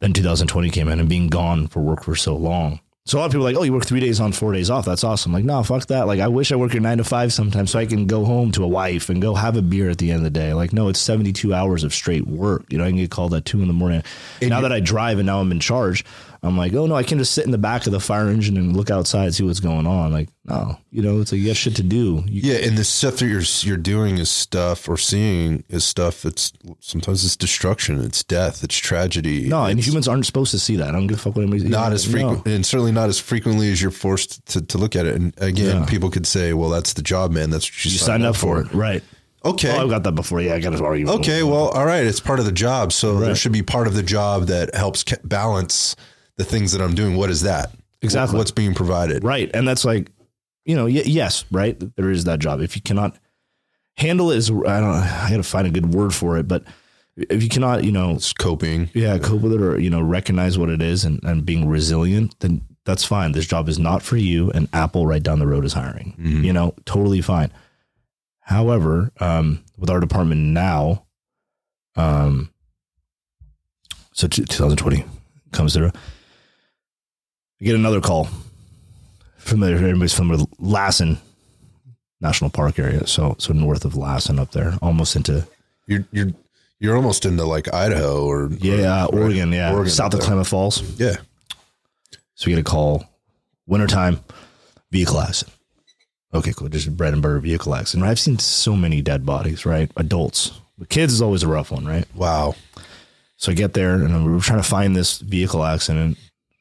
then 0.00 0.12
2020 0.12 0.70
came 0.70 0.88
in 0.88 1.00
and 1.00 1.08
being 1.08 1.28
gone 1.28 1.66
for 1.66 1.80
work 1.80 2.04
for 2.04 2.14
so 2.14 2.36
long. 2.36 2.80
So 3.06 3.18
a 3.18 3.20
lot 3.20 3.26
of 3.26 3.32
people 3.32 3.46
are 3.46 3.50
like, 3.50 3.58
oh, 3.58 3.62
you 3.62 3.72
work 3.72 3.86
three 3.86 3.98
days 3.98 4.20
on, 4.20 4.30
four 4.32 4.52
days 4.52 4.68
off. 4.70 4.84
That's 4.84 5.02
awesome. 5.02 5.32
Like, 5.32 5.44
no, 5.44 5.62
fuck 5.62 5.86
that. 5.86 6.06
Like, 6.06 6.20
I 6.20 6.28
wish 6.28 6.52
I 6.52 6.56
work 6.56 6.74
your 6.74 6.82
nine 6.82 6.98
to 6.98 7.04
five 7.04 7.32
sometimes 7.32 7.70
so 7.70 7.78
I 7.78 7.86
can 7.86 8.06
go 8.06 8.24
home 8.24 8.52
to 8.52 8.62
a 8.62 8.68
wife 8.68 9.08
and 9.08 9.22
go 9.22 9.34
have 9.34 9.56
a 9.56 9.62
beer 9.62 9.88
at 9.88 9.98
the 9.98 10.10
end 10.10 10.18
of 10.18 10.24
the 10.24 10.30
day. 10.38 10.52
Like, 10.52 10.72
no, 10.72 10.88
it's 10.88 11.00
72 11.00 11.52
hours 11.52 11.82
of 11.82 11.94
straight 11.94 12.26
work. 12.26 12.66
You 12.70 12.78
know, 12.78 12.84
I 12.84 12.88
can 12.88 12.98
get 12.98 13.10
called 13.10 13.34
at 13.34 13.46
two 13.46 13.62
in 13.62 13.68
the 13.68 13.74
morning. 13.74 14.02
And 14.40 14.50
now 14.50 14.60
that 14.60 14.70
I 14.70 14.80
drive 14.80 15.18
and 15.18 15.26
now 15.26 15.40
I'm 15.40 15.50
in 15.50 15.60
charge, 15.60 16.04
I'm 16.42 16.56
like, 16.56 16.72
oh 16.72 16.86
no, 16.86 16.94
I 16.94 17.02
can 17.02 17.18
just 17.18 17.32
sit 17.32 17.44
in 17.44 17.50
the 17.50 17.58
back 17.58 17.86
of 17.86 17.92
the 17.92 18.00
fire 18.00 18.28
engine 18.28 18.56
and 18.56 18.74
look 18.74 18.90
outside 18.90 19.24
and 19.26 19.34
see 19.34 19.42
what's 19.44 19.60
going 19.60 19.86
on. 19.86 20.10
Like, 20.10 20.30
no, 20.46 20.78
you 20.90 21.02
know, 21.02 21.20
it's 21.20 21.32
like 21.32 21.40
you 21.42 21.48
got 21.48 21.56
shit 21.56 21.76
to 21.76 21.82
do. 21.82 22.24
You, 22.26 22.52
yeah." 22.52 22.66
And 22.66 22.78
the 22.78 22.84
stuff 22.84 23.16
that 23.18 23.26
you're 23.26 23.42
you're 23.60 23.76
doing 23.76 24.16
is 24.16 24.30
stuff 24.30 24.88
or 24.88 24.96
seeing 24.96 25.64
is 25.68 25.84
stuff. 25.84 26.24
It's 26.24 26.52
sometimes 26.80 27.24
it's 27.26 27.36
destruction, 27.36 28.00
it's 28.02 28.24
death, 28.24 28.64
it's 28.64 28.76
tragedy. 28.76 29.48
no, 29.48 29.64
and 29.64 29.78
humans 29.78 30.08
aren't 30.08 30.24
supposed 30.24 30.50
to 30.52 30.58
see 30.58 30.76
that. 30.76 30.88
I 30.88 30.92
don't 30.92 31.08
give 31.08 31.18
a 31.18 31.20
fuck 31.20 31.36
what 31.36 31.42
anybody. 31.42 31.68
not 31.68 31.92
as 31.92 32.06
no. 32.08 32.12
frequent, 32.12 32.46
and 32.46 32.64
certainly 32.64 32.92
not 32.92 33.10
as 33.10 33.18
frequently 33.18 33.70
as 33.70 33.82
you're 33.82 33.90
forced 33.90 34.44
to, 34.46 34.62
to 34.62 34.78
look 34.78 34.96
at 34.96 35.04
it. 35.04 35.16
And 35.16 35.34
again, 35.38 35.80
Yeah. 35.80 35.84
people 35.84 36.08
could 36.08 36.26
say, 36.26 36.54
"Well, 36.54 36.70
that's 36.70 36.94
the 36.94 37.02
job, 37.02 37.32
man. 37.32 37.50
That's 37.50 37.66
what 37.70 37.84
you, 37.84 37.90
You 37.90 37.98
signed 37.98 38.24
up 38.24 38.34
for 38.36 38.60
it, 38.62 38.72
right? 38.72 39.02
Okay, 39.44 39.70
Oh, 39.74 39.84
I've 39.84 39.88
got 39.90 40.02
that 40.04 40.12
before. 40.14 40.40
Yeah, 40.42 40.54
I 40.54 40.60
got 40.60 40.74
it 40.74 40.80
already. 40.82 41.06
Okay, 41.06 41.42
well, 41.42 41.68
all 41.68 41.86
right. 41.86 42.04
It's 42.04 42.20
part 42.20 42.40
of 42.40 42.44
the 42.44 42.52
job. 42.52 42.92
So 42.92 43.18
there 43.18 43.28
Right. 43.28 43.36
should 43.38 43.52
be 43.52 43.62
part 43.62 43.86
of 43.86 43.94
the 43.94 44.02
job 44.02 44.46
that 44.48 44.74
helps 44.74 45.02
balance 45.24 45.96
the 46.40 46.44
things 46.50 46.72
that 46.72 46.80
I'm 46.80 46.94
doing. 46.94 47.16
What 47.16 47.28
is 47.28 47.42
that? 47.42 47.70
Exactly. 48.02 48.38
What's 48.38 48.50
being 48.50 48.72
provided? 48.74 49.22
Right. 49.22 49.50
And 49.52 49.68
that's 49.68 49.84
like, 49.84 50.10
you 50.64 50.74
know, 50.74 50.84
y- 50.84 51.02
yes, 51.04 51.44
right. 51.50 51.76
There 51.96 52.10
is 52.10 52.24
that 52.24 52.38
job. 52.38 52.60
If 52.62 52.74
you 52.76 52.80
cannot 52.82 53.16
handle 53.98 54.30
it, 54.30 54.38
is 54.38 54.50
I 54.50 54.80
don't. 54.80 54.94
I 54.94 55.28
got 55.30 55.36
to 55.36 55.42
find 55.42 55.66
a 55.66 55.70
good 55.70 55.92
word 55.92 56.14
for 56.14 56.38
it, 56.38 56.48
but 56.48 56.64
if 57.16 57.42
you 57.42 57.48
cannot, 57.50 57.84
you 57.84 57.92
know, 57.92 58.12
It's 58.14 58.32
coping. 58.32 58.88
yeah, 58.94 59.18
cope 59.18 59.42
with 59.42 59.52
it 59.52 59.60
or 59.60 59.78
you 59.78 59.90
know, 59.90 60.00
recognize 60.00 60.56
what 60.56 60.70
it 60.70 60.80
is 60.80 61.04
and, 61.04 61.20
and 61.24 61.44
being 61.44 61.68
resilient, 61.68 62.34
then 62.40 62.62
that's 62.86 63.04
fine. 63.04 63.32
This 63.32 63.46
job 63.46 63.68
is 63.68 63.78
not 63.78 64.02
for 64.02 64.16
you, 64.16 64.50
and 64.52 64.66
Apple 64.72 65.06
right 65.06 65.22
down 65.22 65.38
the 65.38 65.46
road 65.46 65.66
is 65.66 65.74
hiring. 65.74 66.14
Mhm. 66.18 66.42
You 66.44 66.54
know, 66.54 66.74
totally 66.86 67.20
fine. 67.20 67.52
However, 68.40 69.12
um, 69.20 69.62
with 69.76 69.90
our 69.90 70.00
department 70.00 70.40
now, 70.40 71.04
um, 71.96 72.50
so 74.12 74.26
t- 74.26 74.44
2020 74.44 75.04
comes 75.52 75.74
through. 75.74 75.90
I 77.60 77.64
get 77.64 77.74
another 77.74 78.00
call. 78.00 78.28
Familiar, 79.38 79.76
everybody's 79.76 80.14
familiar 80.14 80.44
with 80.44 80.54
Lassen 80.60 81.18
National 82.20 82.50
Park 82.50 82.78
area. 82.78 83.06
So, 83.06 83.36
so 83.38 83.52
north 83.52 83.84
of 83.84 83.96
Lassen 83.96 84.38
up 84.38 84.52
there, 84.52 84.74
almost 84.82 85.16
into 85.16 85.46
You're 85.86 86.06
you're 86.12 86.30
you're 86.78 86.96
almost 86.96 87.24
into 87.26 87.44
like 87.44 87.72
Idaho 87.72 88.24
or 88.24 88.50
yeah, 88.58 89.06
or- 89.06 89.20
Oregon, 89.20 89.52
yeah, 89.52 89.72
Oregon 89.72 89.90
south 89.90 90.14
of. 90.14 90.20
Klamath 90.20 90.48
Falls. 90.48 90.82
Yeah. 90.98 91.16
So 92.34 92.46
we 92.46 92.52
get 92.52 92.60
a 92.60 92.64
call, 92.64 93.04
wintertime, 93.66 94.20
vehicle 94.90 95.20
accident. 95.20 95.56
Okay, 96.32 96.52
cool. 96.52 96.68
Just 96.68 96.96
bread 96.96 97.12
and 97.12 97.20
butter 97.20 97.38
vehicle 97.40 97.74
accident. 97.74 98.04
Right? 98.04 98.10
I've 98.10 98.20
seen 98.20 98.38
so 98.38 98.74
many 98.76 99.02
dead 99.02 99.26
bodies, 99.26 99.66
right? 99.66 99.90
Adults. 99.96 100.52
but 100.78 100.88
kids 100.88 101.12
is 101.12 101.20
always 101.20 101.42
a 101.42 101.48
rough 101.48 101.70
one, 101.70 101.84
right? 101.86 102.06
Wow. 102.14 102.54
So 103.36 103.52
I 103.52 103.54
get 103.54 103.74
there 103.74 103.94
and 103.94 104.24
we're 104.24 104.40
trying 104.40 104.62
to 104.62 104.68
find 104.68 104.94
this 104.96 105.18
vehicle 105.18 105.64
accident, 105.64 106.16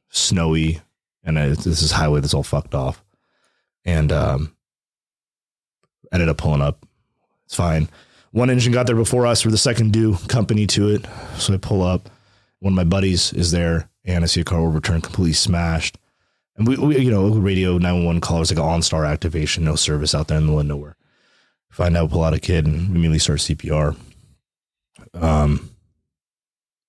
snowy, 0.10 0.82
and 1.24 1.38
I, 1.38 1.50
this 1.50 1.82
is 1.82 1.92
highway 1.92 2.22
that's 2.22 2.34
all 2.34 2.44
fucked 2.44 2.76
off. 2.76 3.04
And 3.86 4.12
um, 4.12 4.56
ended 6.12 6.30
up 6.30 6.38
pulling 6.38 6.62
up. 6.62 6.86
It's 7.46 7.56
fine. 7.56 7.90
One 8.32 8.50
engine 8.50 8.74
got 8.74 8.86
there 8.86 8.96
before 8.96 9.26
us. 9.26 9.44
We're 9.44 9.52
the 9.52 9.58
second 9.58 9.92
due 9.92 10.16
company 10.28 10.68
to 10.68 10.90
it. 10.90 11.06
So 11.38 11.54
I 11.54 11.58
pull 11.58 11.82
up. 11.82 12.10
One 12.60 12.74
of 12.74 12.78
my 12.78 12.84
buddies 12.84 13.34
is 13.34 13.52
there, 13.52 13.90
and 14.04 14.24
I 14.24 14.28
see 14.28 14.42
a 14.42 14.44
car 14.44 14.60
overturned, 14.60 15.04
completely 15.04 15.34
smashed. 15.34 15.98
And 16.58 16.68
we, 16.68 16.76
we 16.76 17.00
you 17.00 17.10
know, 17.10 17.30
radio 17.30 17.78
911 17.78 18.22
call 18.22 18.42
is 18.42 18.52
like 18.52 18.60
an 18.60 18.66
OnStar 18.66 19.10
activation, 19.10 19.64
no 19.64 19.76
service 19.76 20.14
out 20.14 20.28
there 20.28 20.38
in 20.38 20.44
the 20.44 20.48
middle 20.48 20.60
of 20.60 20.66
nowhere. 20.66 20.98
Find 21.72 21.96
out, 21.96 22.12
pull 22.12 22.24
out 22.24 22.34
a 22.34 22.40
kid, 22.40 22.66
and 22.66 22.90
immediately 22.90 23.20
start 23.20 23.40
CPR. 23.40 23.96
Um, 25.14 25.70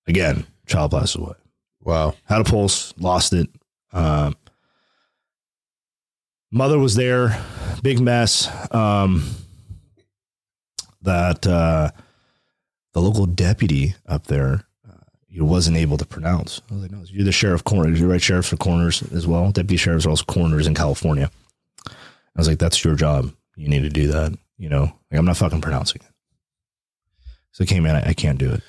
again, 0.07 0.45
child 0.65 0.91
passes 0.91 1.15
away. 1.15 1.35
Wow. 1.83 2.15
Had 2.25 2.41
a 2.41 2.43
pulse, 2.43 2.93
lost 2.97 3.33
it. 3.33 3.49
Um, 3.93 4.35
mother 6.51 6.79
was 6.79 6.95
there, 6.95 7.41
big 7.81 7.99
mess. 7.99 8.49
Um, 8.73 9.23
that 11.01 11.47
uh, 11.47 11.91
the 12.93 13.01
local 13.01 13.25
deputy 13.25 13.95
up 14.05 14.27
there 14.27 14.65
uh, 14.87 14.93
you 15.27 15.43
wasn't 15.45 15.77
able 15.77 15.97
to 15.97 16.05
pronounce. 16.05 16.61
I 16.69 16.73
was 16.73 16.83
like, 16.83 16.91
no, 16.91 17.03
you're 17.07 17.25
the 17.25 17.31
sheriff 17.31 17.63
coroner. 17.63 17.95
You're 17.95 18.09
right, 18.09 18.21
sheriffs 18.21 18.53
are 18.53 18.57
coroners 18.57 19.01
as 19.11 19.27
well. 19.27 19.51
Deputy 19.51 19.77
sheriffs 19.77 20.05
are 20.05 20.09
also 20.09 20.25
coroners 20.25 20.67
in 20.67 20.75
California. 20.75 21.31
I 21.87 21.93
was 22.35 22.47
like, 22.47 22.59
that's 22.59 22.83
your 22.83 22.95
job. 22.95 23.33
You 23.55 23.67
need 23.67 23.81
to 23.81 23.89
do 23.89 24.07
that. 24.07 24.37
You 24.57 24.69
know, 24.69 24.83
like 24.83 25.19
I'm 25.19 25.25
not 25.25 25.37
fucking 25.37 25.61
pronouncing 25.61 26.01
it. 26.01 26.07
So, 27.51 27.63
okay, 27.63 27.79
man, 27.79 27.95
I, 27.95 28.09
I 28.09 28.13
can't 28.13 28.37
do 28.37 28.51
it. 28.51 28.61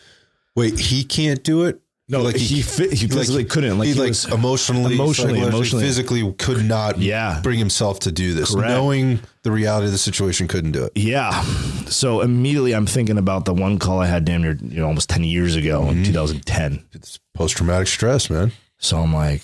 Wait, 0.57 0.79
he 0.79 1.05
can't 1.05 1.43
do 1.45 1.65
it. 1.65 1.81
No, 2.13 2.21
Like 2.21 2.37
he 2.37 2.57
he- 2.57 2.63
fi- 2.63 2.95
he 2.95 3.07
like 3.07 3.17
physically 3.17 3.45
couldn't. 3.47 3.79
Like 3.79 3.89
he, 3.89 3.95
like 3.95 4.09
was, 4.09 4.27
emotionally, 4.27 4.95
emotionally, 4.95 5.41
psychologically, 5.41 5.49
emotionally. 5.49 5.85
physically 5.85 6.33
could 6.35 6.65
not 6.65 6.99
yeah, 6.99 7.41
bring 7.43 7.59
himself 7.59 8.01
to 8.01 8.13
do 8.13 8.35
this, 8.35 8.55
Correct. 8.55 8.69
knowing 8.69 9.21
the 9.45 9.51
reality 9.51 9.87
of 9.87 9.93
the 9.93 9.99
situation, 9.99 10.47
couldn't 10.47 10.73
do 10.73 10.85
it. 10.85 10.93
yeah. 10.95 11.43
So 11.87 12.21
immediately 12.21 12.75
I'm 12.75 12.87
thinking 12.87 13.17
about 13.17 13.47
the 13.47 13.55
one 13.55 13.79
call 13.79 14.01
I 14.01 14.07
had 14.07 14.27
damn 14.27 14.43
near 14.43 14.59
you 14.61 14.81
know 14.81 14.89
almost 14.89 15.09
ten 15.09 15.25
years 15.25 15.57
ago 15.57 15.89
in 15.89 15.95
mm-hmm. 15.97 16.05
2010. 16.05 16.85
It's 16.93 17.19
post 17.33 17.57
traumatic 17.57 17.89
stress, 17.89 18.29
man. 18.29 18.53
So 18.77 18.99
I'm 18.99 19.15
like, 19.15 19.43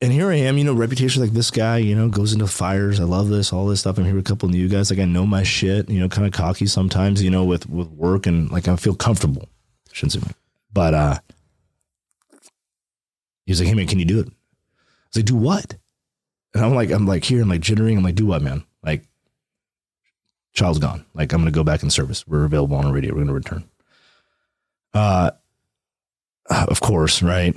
and 0.00 0.12
here 0.12 0.30
I 0.30 0.36
am, 0.36 0.58
you 0.58 0.64
know, 0.64 0.74
reputation 0.74 1.22
like 1.22 1.32
this 1.32 1.50
guy, 1.50 1.78
you 1.78 1.96
know, 1.96 2.08
goes 2.08 2.32
into 2.32 2.46
fires. 2.46 3.00
I 3.00 3.04
love 3.04 3.28
this, 3.28 3.52
all 3.52 3.66
this 3.66 3.80
stuff. 3.80 3.98
I'm 3.98 4.04
here 4.04 4.14
with 4.14 4.26
a 4.26 4.28
couple 4.28 4.48
new 4.48 4.68
guys. 4.68 4.90
Like 4.90 5.00
I 5.00 5.04
know 5.06 5.26
my 5.26 5.42
shit, 5.42 5.90
you 5.90 5.98
know, 5.98 6.08
kind 6.08 6.26
of 6.26 6.32
cocky 6.32 6.66
sometimes, 6.66 7.20
you 7.20 7.30
know, 7.30 7.44
with 7.44 7.68
with 7.68 7.88
work 7.88 8.26
and 8.26 8.48
like 8.52 8.68
I 8.68 8.76
feel 8.76 8.94
comfortable. 8.94 9.48
Shouldn't 9.92 10.12
say, 10.12 10.32
but 10.72 10.94
uh, 10.94 11.18
he 13.44 13.52
was 13.52 13.60
like, 13.60 13.68
"Hey 13.68 13.74
man, 13.74 13.86
can 13.86 13.98
you 13.98 14.04
do 14.04 14.20
it?" 14.20 14.28
I 14.28 15.08
was 15.08 15.16
like, 15.16 15.24
"Do 15.26 15.36
what?" 15.36 15.76
And 16.54 16.64
I'm 16.64 16.74
like, 16.74 16.90
I'm 16.90 17.06
like 17.06 17.24
here, 17.24 17.42
I'm 17.42 17.48
like 17.48 17.60
jittering. 17.60 17.96
I'm 17.96 18.02
like, 18.04 18.14
"Do 18.14 18.26
what, 18.26 18.42
man?" 18.42 18.64
Like, 18.82 19.04
child's 20.52 20.78
gone. 20.78 21.04
Like 21.14 21.32
I'm 21.32 21.40
gonna 21.40 21.50
go 21.50 21.64
back 21.64 21.82
in 21.82 21.90
service. 21.90 22.26
We're 22.26 22.44
available 22.44 22.76
on 22.76 22.86
a 22.86 22.92
radio. 22.92 23.14
We're 23.14 23.20
gonna 23.20 23.32
return. 23.32 23.64
Uh, 24.92 25.30
of 26.48 26.80
course, 26.80 27.22
right? 27.22 27.56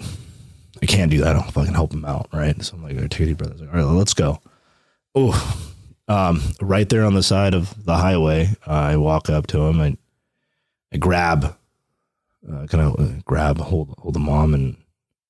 I 0.81 0.85
can't 0.85 1.11
do 1.11 1.21
that. 1.21 1.35
I'll 1.35 1.43
fucking 1.43 1.73
help 1.73 1.93
him 1.93 2.05
out, 2.05 2.27
right? 2.33 2.61
So 2.61 2.75
I'm 2.75 2.83
like, 2.83 2.97
take 3.09 3.21
a 3.21 3.25
deep 3.25 3.37
breath. 3.37 3.53
I 3.53 3.65
like, 3.65 3.69
all 3.69 3.75
right, 3.75 3.97
let's 3.97 4.13
go. 4.13 4.41
Oh, 5.15 5.71
um, 6.07 6.41
right 6.61 6.87
there 6.89 7.05
on 7.05 7.13
the 7.13 7.23
side 7.23 7.53
of 7.53 7.85
the 7.85 7.95
highway, 7.95 8.49
I 8.65 8.97
walk 8.97 9.29
up 9.29 9.47
to 9.47 9.61
him 9.61 9.79
and 9.79 9.97
I 10.91 10.97
grab, 10.97 11.55
uh, 12.47 12.67
kind 12.67 12.83
of 12.83 12.99
uh, 12.99 13.19
grab, 13.25 13.57
hold, 13.57 13.93
hold 13.97 14.15
the 14.15 14.19
mom 14.19 14.53
and 14.53 14.77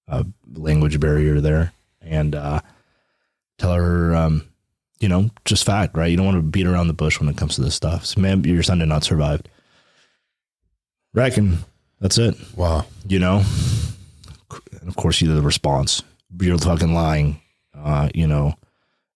uh, 0.08 0.24
language 0.54 1.00
barrier 1.00 1.40
there, 1.40 1.74
and 2.02 2.36
uh, 2.36 2.60
tell 3.58 3.74
her, 3.74 4.16
um, 4.16 4.48
you 5.00 5.08
know, 5.08 5.30
just 5.46 5.66
fact, 5.66 5.96
right? 5.98 6.10
You 6.12 6.18
don't 6.18 6.26
want 6.26 6.38
to 6.38 6.42
beat 6.42 6.68
around 6.68 6.88
the 6.88 6.94
bush 6.94 7.20
when 7.20 7.30
it 7.30 7.38
comes 7.38 7.56
to 7.56 7.62
this 7.62 7.76
stuff. 7.76 8.06
So, 8.06 8.22
man, 8.22 8.44
your 8.44 8.64
son 8.64 8.80
did 8.80 8.88
not 8.88 9.04
survive. 9.04 9.42
Reckon 11.14 11.60
that's 12.00 12.18
it. 12.18 12.36
Wow. 12.56 12.86
You 13.08 13.20
know, 13.20 13.44
and 14.80 14.90
of 14.90 14.96
course, 14.96 15.22
you 15.22 15.28
did 15.28 15.38
the 15.38 15.42
response. 15.42 16.02
You're 16.40 16.58
fucking 16.58 16.94
lying. 16.94 17.40
Uh, 17.76 18.10
you 18.14 18.28
know, 18.28 18.56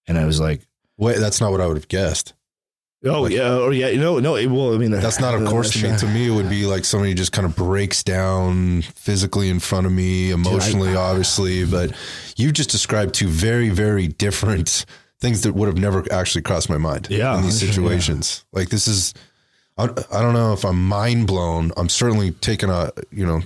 and 0.07 0.17
I 0.17 0.25
was 0.25 0.39
like, 0.39 0.61
Wait, 0.97 1.19
that's 1.19 1.39
not 1.39 1.51
what 1.51 1.61
I 1.61 1.67
would 1.67 1.77
have 1.77 1.87
guessed. 1.87 2.33
Oh 3.05 3.21
Like- 3.23 3.33
yeah, 3.33 3.55
or 3.57 3.73
yeah, 3.73 3.89
you 3.89 3.99
know, 3.99 4.19
no, 4.19 4.35
it, 4.35 4.47
well, 4.47 4.73
I 4.73 4.77
mean, 4.77 4.91
That's 4.91 5.19
not, 5.19 5.33
of 5.35 5.45
course, 5.49 5.71
to 5.71 5.91
me. 5.91 5.97
To 5.97 6.07
me, 6.07 6.27
it 6.27 6.31
would 6.31 6.49
be 6.49 6.65
like 6.65 6.85
somebody 6.85 7.13
just 7.13 7.31
kind 7.31 7.45
of 7.45 7.55
breaks 7.55 8.03
down 8.03 8.81
physically 8.81 9.49
in 9.49 9.59
front 9.59 9.85
of 9.85 9.91
me, 9.91 10.31
emotionally, 10.31 10.95
obviously. 10.95 11.65
But 11.65 11.95
you 12.35 12.51
just 12.51 12.69
described 12.69 13.13
two 13.13 13.27
very, 13.27 13.69
very 13.69 14.07
different 14.07 14.85
things 15.19 15.41
that 15.41 15.53
would 15.53 15.67
have 15.67 15.77
never 15.77 16.05
actually 16.11 16.41
crossed 16.43 16.69
my 16.69 16.77
mind. 16.77 17.07
Yeah, 17.09 17.37
in 17.37 17.43
these 17.43 17.61
yeah. 17.61 17.69
situations, 17.71 18.45
like 18.51 18.69
this 18.69 18.87
is, 18.87 19.13
I, 19.77 19.85
I 19.85 20.21
don't 20.21 20.33
know 20.33 20.53
if 20.53 20.63
I'm 20.65 20.87
mind 20.87 21.27
blown. 21.27 21.71
I'm 21.77 21.89
certainly 21.89 22.31
taken 22.31 22.69
a, 22.69 22.91
you 23.11 23.25
know, 23.25 23.41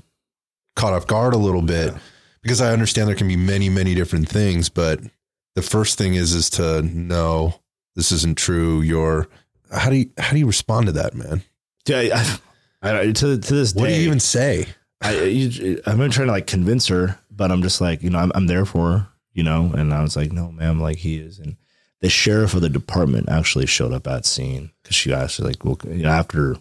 caught 0.75 0.93
off 0.93 1.07
guard 1.07 1.33
a 1.33 1.37
little 1.37 1.61
bit 1.61 1.93
because 2.41 2.61
I 2.61 2.71
understand 2.73 3.07
there 3.07 3.15
can 3.15 3.27
be 3.27 3.35
many, 3.35 3.69
many 3.69 3.95
different 3.95 4.27
things. 4.27 4.69
But 4.69 4.99
the 5.55 5.61
first 5.61 5.97
thing 5.97 6.15
is, 6.15 6.33
is 6.33 6.49
to 6.51 6.81
know 6.81 7.55
this 7.95 8.11
isn't 8.11 8.37
true. 8.37 8.81
You're, 8.81 9.27
how 9.72 9.89
do 9.89 9.95
you, 9.98 10.10
how 10.18 10.34
do 10.34 10.39
you 10.39 10.48
respond 10.48 10.88
to 10.88 10.91
that, 10.93 11.14
man? 11.15 11.41
Yeah, 11.88 11.99
I, 12.81 12.89
I, 12.91 12.99
I- 12.99 13.06
to 13.11 13.14
to 13.14 13.38
this 13.38 13.73
day. 13.73 13.81
What 13.81 13.88
day, 13.88 13.95
do 13.95 14.02
you 14.02 14.07
even 14.07 14.19
say? 14.19 14.68
I, 15.02 15.22
you, 15.23 15.81
I've 15.88 15.98
been 15.98 16.11
trying 16.11 16.27
to 16.27 16.34
like 16.34 16.45
convince 16.48 16.88
her, 16.88 17.18
but 17.31 17.52
I'm 17.52 17.64
just 17.64 17.81
like, 17.81 18.03
you 18.03 18.10
know, 18.11 18.19
I'm, 18.19 18.31
I'm 18.35 18.45
there 18.48 18.65
for 18.65 18.91
her, 18.91 19.07
you 19.34 19.43
know, 19.43 19.72
and 19.76 19.91
I 19.93 20.02
was 20.03 20.15
like, 20.15 20.31
no, 20.31 20.52
ma'am, 20.52 20.80
like 20.80 20.98
he 20.98 21.15
is. 21.18 21.39
And 21.39 21.57
the 22.02 22.10
sheriff 22.10 22.53
of 22.53 22.61
the 22.61 22.69
department 22.69 23.27
actually 23.30 23.65
showed 23.65 23.93
up 23.93 24.06
at 24.07 24.26
scene 24.27 24.72
because 24.84 24.95
she 24.95 25.11
asked 25.11 25.39
like, 25.39 25.65
well, 25.65 25.80
you 25.88 26.03
know, 26.03 26.10
after, 26.10 26.56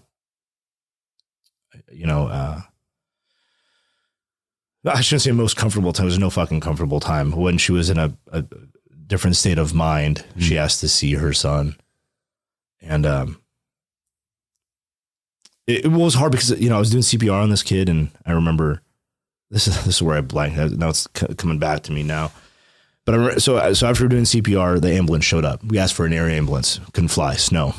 you 1.93 2.07
know, 2.07 2.29
uh, 2.29 2.61
I 4.87 5.01
shouldn't 5.03 5.23
say 5.23 5.33
most 5.33 5.57
comfortable 5.57 5.93
time. 5.93 6.05
There 6.07 6.13
was 6.13 6.19
no 6.19 6.31
fucking 6.31 6.61
comfortable 6.61 7.01
time 7.01 7.33
when 7.33 7.59
she 7.59 7.73
was 7.73 7.91
in 7.91 7.99
a, 7.99 8.17
a 8.33 8.45
different 9.07 9.37
state 9.37 9.59
of 9.59 9.75
mind. 9.75 10.25
She 10.39 10.57
asked 10.57 10.81
to 10.81 10.89
see 10.89 11.15
her 11.15 11.35
son, 11.35 11.77
and 12.83 13.07
um, 13.07 13.41
it, 15.67 15.85
it 15.87 15.89
was 15.93 16.15
hard 16.15 16.33
because 16.33 16.51
you 16.61 16.69
know 16.69 16.77
I 16.77 16.81
was 16.81 16.91
doing 16.91 17.03
CPR 17.03 17.43
on 17.43 17.51
this 17.51 17.63
kid, 17.63 17.89
and 17.89 18.11
I 18.27 18.33
remember 18.33 18.83
this 19.51 19.67
is 19.67 19.77
this 19.85 19.97
is 19.97 20.03
where 20.03 20.17
I 20.17 20.21
blanked. 20.21 20.77
Now 20.77 20.91
it's 20.91 21.07
c- 21.15 21.35
coming 21.35 21.59
back 21.59 21.83
to 21.85 21.93
me 21.93 22.03
now. 22.03 22.33
But 23.07 23.15
I 23.15 23.37
so 23.37 23.73
so 23.73 23.89
after 23.89 24.09
doing 24.09 24.25
CPR, 24.25 24.81
the 24.81 24.93
ambulance 24.93 25.25
showed 25.25 25.45
up. 25.45 25.65
We 25.65 25.79
asked 25.79 25.95
for 25.95 26.07
an 26.07 26.13
air 26.13 26.29
ambulance, 26.29 26.81
couldn't 26.93 27.09
fly, 27.09 27.35
snow. 27.35 27.75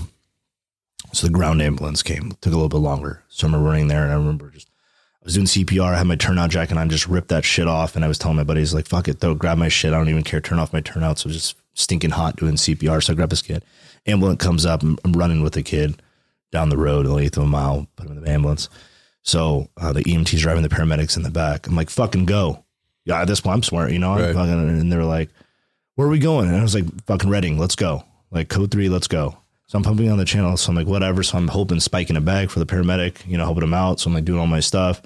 So 1.14 1.28
the 1.28 1.34
ground 1.34 1.61
ambulance 1.61 2.03
came. 2.03 2.32
Took 2.41 2.53
a 2.53 2.56
little 2.56 2.69
bit 2.69 2.78
longer. 2.78 3.23
So 3.28 3.45
I 3.45 3.48
remember 3.48 3.69
running 3.69 3.88
there, 3.88 4.03
and 4.03 4.11
I 4.11 4.15
remember 4.15 4.49
just 4.49 4.69
I 5.22 5.26
was 5.26 5.36
doing 5.36 5.45
CPR. 5.45 5.94
I 5.94 5.98
had 5.98 6.07
my 6.07 6.15
turnout 6.15 6.49
jacket 6.49 6.78
on, 6.78 6.90
just 6.90 7.07
ripped 7.07 7.28
that 7.28 7.45
shit 7.45 7.68
off, 7.68 7.95
and 7.95 8.03
I 8.03 8.07
was 8.07 8.18
telling 8.18 8.38
my 8.38 8.44
buddies 8.44 8.73
like, 8.73 8.88
"Fuck 8.88 9.07
it, 9.07 9.19
though, 9.19 9.36
grab 9.36 9.57
my 9.57 9.68
shit. 9.68 9.94
I 9.94 9.98
don't 9.98 10.10
even 10.10 10.23
care. 10.23 10.41
Turn 10.41 10.60
off 10.60 10.73
my 10.73 10.82
turnout." 10.82 11.19
So 11.19 11.30
just 11.30 11.56
stinking 11.73 12.11
hot 12.11 12.38
doing 12.38 12.56
CPR. 12.56 13.03
So 13.03 13.14
I 13.14 13.15
grab 13.15 13.30
this 13.30 13.41
kid. 13.41 13.64
Ambulance 14.07 14.44
comes 14.44 14.65
up. 14.65 14.84
I'm, 14.84 14.98
I'm 15.03 15.14
running 15.14 15.41
with 15.44 15.53
the 15.53 15.64
kid 15.64 16.02
down 16.52 16.69
the 16.69 16.78
road, 16.78 17.06
an 17.06 17.18
eighth 17.19 17.38
of 17.38 17.44
a 17.44 17.48
mile. 17.48 17.88
Put 17.95 18.07
him 18.07 18.18
in 18.18 18.23
the 18.23 18.30
ambulance. 18.32 18.69
So 19.23 19.69
uh, 19.78 19.94
the 19.94 20.03
EMT's 20.03 20.41
driving 20.41 20.64
the 20.64 20.69
paramedics 20.69 21.15
in 21.18 21.23
the 21.23 21.30
back. 21.30 21.68
I'm 21.68 21.76
like, 21.76 21.90
"Fucking 21.90 22.26
go!" 22.26 22.64
Yeah, 23.06 23.22
at 23.22 23.28
this 23.28 23.40
point, 23.41 23.56
I'm 23.56 23.64
smart, 23.64 23.91
you 23.91 23.99
know. 23.99 24.14
I'm 24.14 24.22
Right. 24.22 24.34
fucking, 24.36 24.52
and 24.53 24.91
they're 24.91 25.03
like, 25.06 25.30
"Where 25.95 26.07
are 26.07 26.11
we 26.11 26.19
going?" 26.19 26.48
And 26.48 26.57
I 26.57 26.64
was 26.64 26.73
like, 26.76 26.86
"Fucking 27.06 27.30
Redding, 27.30 27.57
let's 27.60 27.76
go." 27.76 28.03
Like 28.32 28.49
code 28.49 28.72
three, 28.72 28.90
let's 28.90 29.07
go. 29.07 29.38
So 29.68 29.78
I'm 29.78 29.84
pumping 29.84 30.10
on 30.10 30.18
the 30.18 30.26
channel. 30.26 30.57
So 30.57 30.69
I'm 30.72 30.76
like, 30.76 30.88
whatever. 30.88 31.22
So 31.23 31.38
I'm 31.38 31.48
hoping 31.48 31.80
spiking 31.80 32.18
a 32.18 32.22
bag 32.22 32.49
for 32.49 32.60
the 32.60 32.65
paramedic, 32.65 33.26
you 33.28 33.38
know, 33.38 33.45
helping 33.45 33.64
him 33.64 33.73
out. 33.73 33.99
So 33.99 34.10
I'm 34.10 34.14
like 34.14 34.26
doing 34.26 34.40
all 34.40 34.48
my 34.48 34.60
stuff. 34.60 35.02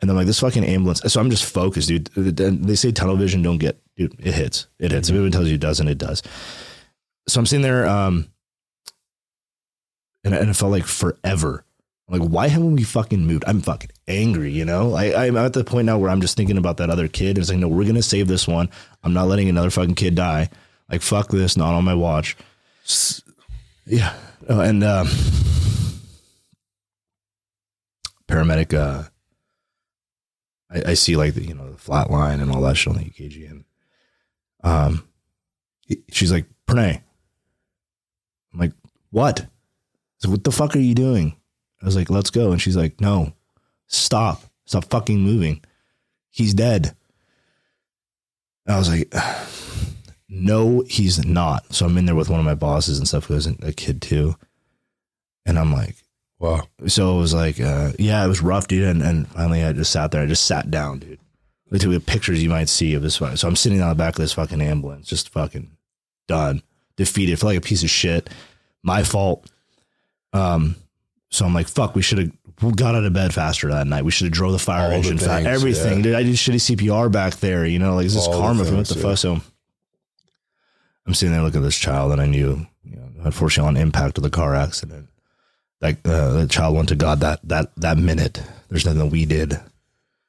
And 0.00 0.08
then 0.08 0.16
like 0.16 0.26
this 0.26 0.40
fucking 0.40 0.64
ambulance. 0.64 1.00
So 1.06 1.20
I'm 1.20 1.30
just 1.30 1.44
focused, 1.44 1.88
dude. 1.88 2.06
They 2.16 2.74
say 2.74 2.90
tunnel 2.90 3.16
vision 3.16 3.42
don't 3.42 3.58
get, 3.58 3.78
dude, 3.96 4.14
it 4.18 4.32
hits. 4.34 4.66
It 4.78 4.92
hits. 4.92 5.08
If 5.10 5.14
anyone 5.14 5.30
tells 5.30 5.48
you 5.48 5.54
it 5.54 5.60
doesn't, 5.60 5.88
it 5.88 5.98
does. 5.98 6.22
So 7.28 7.38
I'm 7.38 7.44
sitting 7.46 7.62
there, 7.62 7.86
um, 7.86 8.28
and, 10.24 10.34
and 10.34 10.50
it 10.50 10.54
felt 10.54 10.72
like 10.72 10.86
forever. 10.86 11.64
Like, 12.08 12.22
why 12.22 12.48
haven't 12.48 12.74
we 12.74 12.82
fucking 12.82 13.24
moved? 13.24 13.44
I'm 13.46 13.60
fucking 13.60 13.90
angry, 14.08 14.50
you 14.50 14.64
know? 14.64 14.94
I, 14.94 15.26
I'm 15.26 15.36
at 15.36 15.52
the 15.52 15.62
point 15.62 15.86
now 15.86 15.96
where 15.96 16.10
I'm 16.10 16.20
just 16.20 16.36
thinking 16.36 16.58
about 16.58 16.78
that 16.78 16.90
other 16.90 17.06
kid. 17.06 17.38
It's 17.38 17.50
like, 17.50 17.58
no, 17.58 17.68
we're 17.68 17.84
going 17.84 17.94
to 17.94 18.02
save 18.02 18.26
this 18.26 18.48
one. 18.48 18.68
I'm 19.04 19.12
not 19.12 19.28
letting 19.28 19.48
another 19.48 19.70
fucking 19.70 19.94
kid 19.94 20.16
die. 20.16 20.50
Like, 20.90 21.02
fuck 21.02 21.28
this, 21.28 21.56
not 21.56 21.74
on 21.74 21.84
my 21.84 21.94
watch. 21.94 22.36
Yeah. 23.86 24.12
Oh, 24.48 24.58
and 24.58 24.82
um, 24.82 25.06
paramedic, 28.26 28.74
uh, 28.74 29.04
I, 30.68 30.90
I 30.90 30.94
see 30.94 31.16
like 31.16 31.34
the, 31.34 31.44
you 31.44 31.54
know, 31.54 31.70
the 31.70 31.78
flat 31.78 32.10
line 32.10 32.40
and 32.40 32.50
all 32.50 32.62
that 32.62 32.76
shit 32.76 32.92
on 32.92 32.98
the 32.98 33.04
EKG. 33.04 33.48
And 33.48 33.64
um, 34.64 35.08
she's 36.10 36.32
like, 36.32 36.46
Pranay. 36.66 37.02
I'm 38.52 38.58
like, 38.58 38.72
what? 39.10 39.46
What 40.26 40.44
the 40.44 40.52
fuck 40.52 40.76
are 40.76 40.80
you 40.80 40.94
doing? 40.94 41.34
I 41.82 41.86
was 41.86 41.96
like, 41.96 42.10
let's 42.10 42.30
go. 42.30 42.52
And 42.52 42.60
she's 42.60 42.76
like, 42.76 43.00
no, 43.00 43.32
stop. 43.86 44.42
Stop 44.66 44.84
fucking 44.86 45.18
moving. 45.20 45.62
He's 46.30 46.52
dead. 46.54 46.94
I 48.68 48.78
was 48.78 48.88
like, 48.88 49.12
no, 50.28 50.84
he's 50.86 51.24
not. 51.24 51.72
So 51.74 51.86
I'm 51.86 51.96
in 51.98 52.04
there 52.06 52.14
with 52.14 52.28
one 52.28 52.38
of 52.40 52.46
my 52.46 52.54
bosses 52.54 52.98
and 52.98 53.08
stuff 53.08 53.24
who 53.24 53.34
isn't 53.34 53.64
a 53.64 53.72
kid 53.72 54.02
too. 54.02 54.36
And 55.46 55.58
I'm 55.58 55.72
like, 55.72 55.96
Wow. 56.38 56.62
so 56.86 57.16
it 57.16 57.20
was 57.20 57.34
like, 57.34 57.60
uh, 57.60 57.92
yeah, 57.98 58.24
it 58.24 58.28
was 58.28 58.42
rough, 58.42 58.68
dude. 58.68 58.84
And, 58.88 59.02
and 59.02 59.28
finally 59.28 59.64
I 59.64 59.72
just 59.72 59.90
sat 59.92 60.10
there. 60.10 60.22
I 60.22 60.26
just 60.26 60.44
sat 60.44 60.70
down, 60.70 60.98
dude. 61.00 61.18
Like, 61.70 61.82
the 61.82 62.00
pictures 62.00 62.42
you 62.42 62.48
might 62.50 62.68
see 62.68 62.94
of 62.94 63.02
this. 63.02 63.16
fu- 63.18 63.36
So 63.36 63.46
I'm 63.46 63.56
sitting 63.56 63.80
on 63.80 63.88
the 63.90 63.94
back 63.94 64.14
of 64.14 64.20
this 64.20 64.32
fucking 64.32 64.60
ambulance, 64.60 65.06
just 65.06 65.28
fucking 65.28 65.70
done, 66.28 66.62
defeated, 66.96 67.38
feel 67.38 67.50
like 67.50 67.58
a 67.58 67.62
piece 67.62 67.82
of 67.82 67.90
shit. 67.90 68.28
My 68.82 69.02
fault. 69.02 69.48
Um, 70.32 70.76
so 71.30 71.44
I'm 71.44 71.54
like, 71.54 71.68
fuck, 71.68 71.94
we 71.94 72.02
should 72.02 72.18
have 72.60 72.76
got 72.76 72.94
out 72.94 73.04
of 73.04 73.12
bed 73.12 73.32
faster 73.32 73.68
that 73.70 73.86
night. 73.86 74.04
We 74.04 74.10
should 74.10 74.26
have 74.26 74.32
drove 74.32 74.52
the 74.52 74.58
fire 74.58 74.84
All 74.84 74.90
the 74.90 74.96
engine, 74.96 75.18
fa- 75.18 75.24
things, 75.26 75.46
everything. 75.46 75.96
yeah. 75.98 76.02
Dude, 76.02 76.14
I 76.14 76.22
did 76.22 76.34
shitty 76.34 76.76
CPR 76.76 77.10
back 77.10 77.36
there. 77.36 77.64
You 77.64 77.78
know, 77.78 77.94
like 77.94 78.06
is 78.06 78.14
this 78.14 78.26
All 78.26 78.40
karma 78.40 78.64
from 78.64 78.76
what 78.78 78.86
the 78.88 78.96
yeah. 78.96 79.02
fuck? 79.02 79.18
So 79.18 79.40
I'm 81.06 81.14
sitting 81.14 81.32
there 81.32 81.42
looking 81.42 81.60
at 81.60 81.64
this 81.64 81.78
child, 81.78 82.12
and 82.12 82.20
I 82.20 82.26
knew, 82.26 82.66
you 82.84 82.96
know, 82.96 83.08
unfortunately, 83.24 83.68
on 83.68 83.76
impact 83.76 84.18
of 84.18 84.22
the 84.24 84.30
car 84.30 84.54
accident, 84.54 85.08
that 85.80 85.98
uh, 86.04 86.32
the 86.32 86.46
child 86.46 86.76
went 86.76 86.88
to 86.90 86.96
God 86.96 87.20
that 87.20 87.40
that 87.48 87.72
that 87.76 87.96
minute. 87.98 88.42
There's 88.68 88.84
nothing 88.84 89.00
that 89.00 89.06
we 89.06 89.24
did 89.24 89.58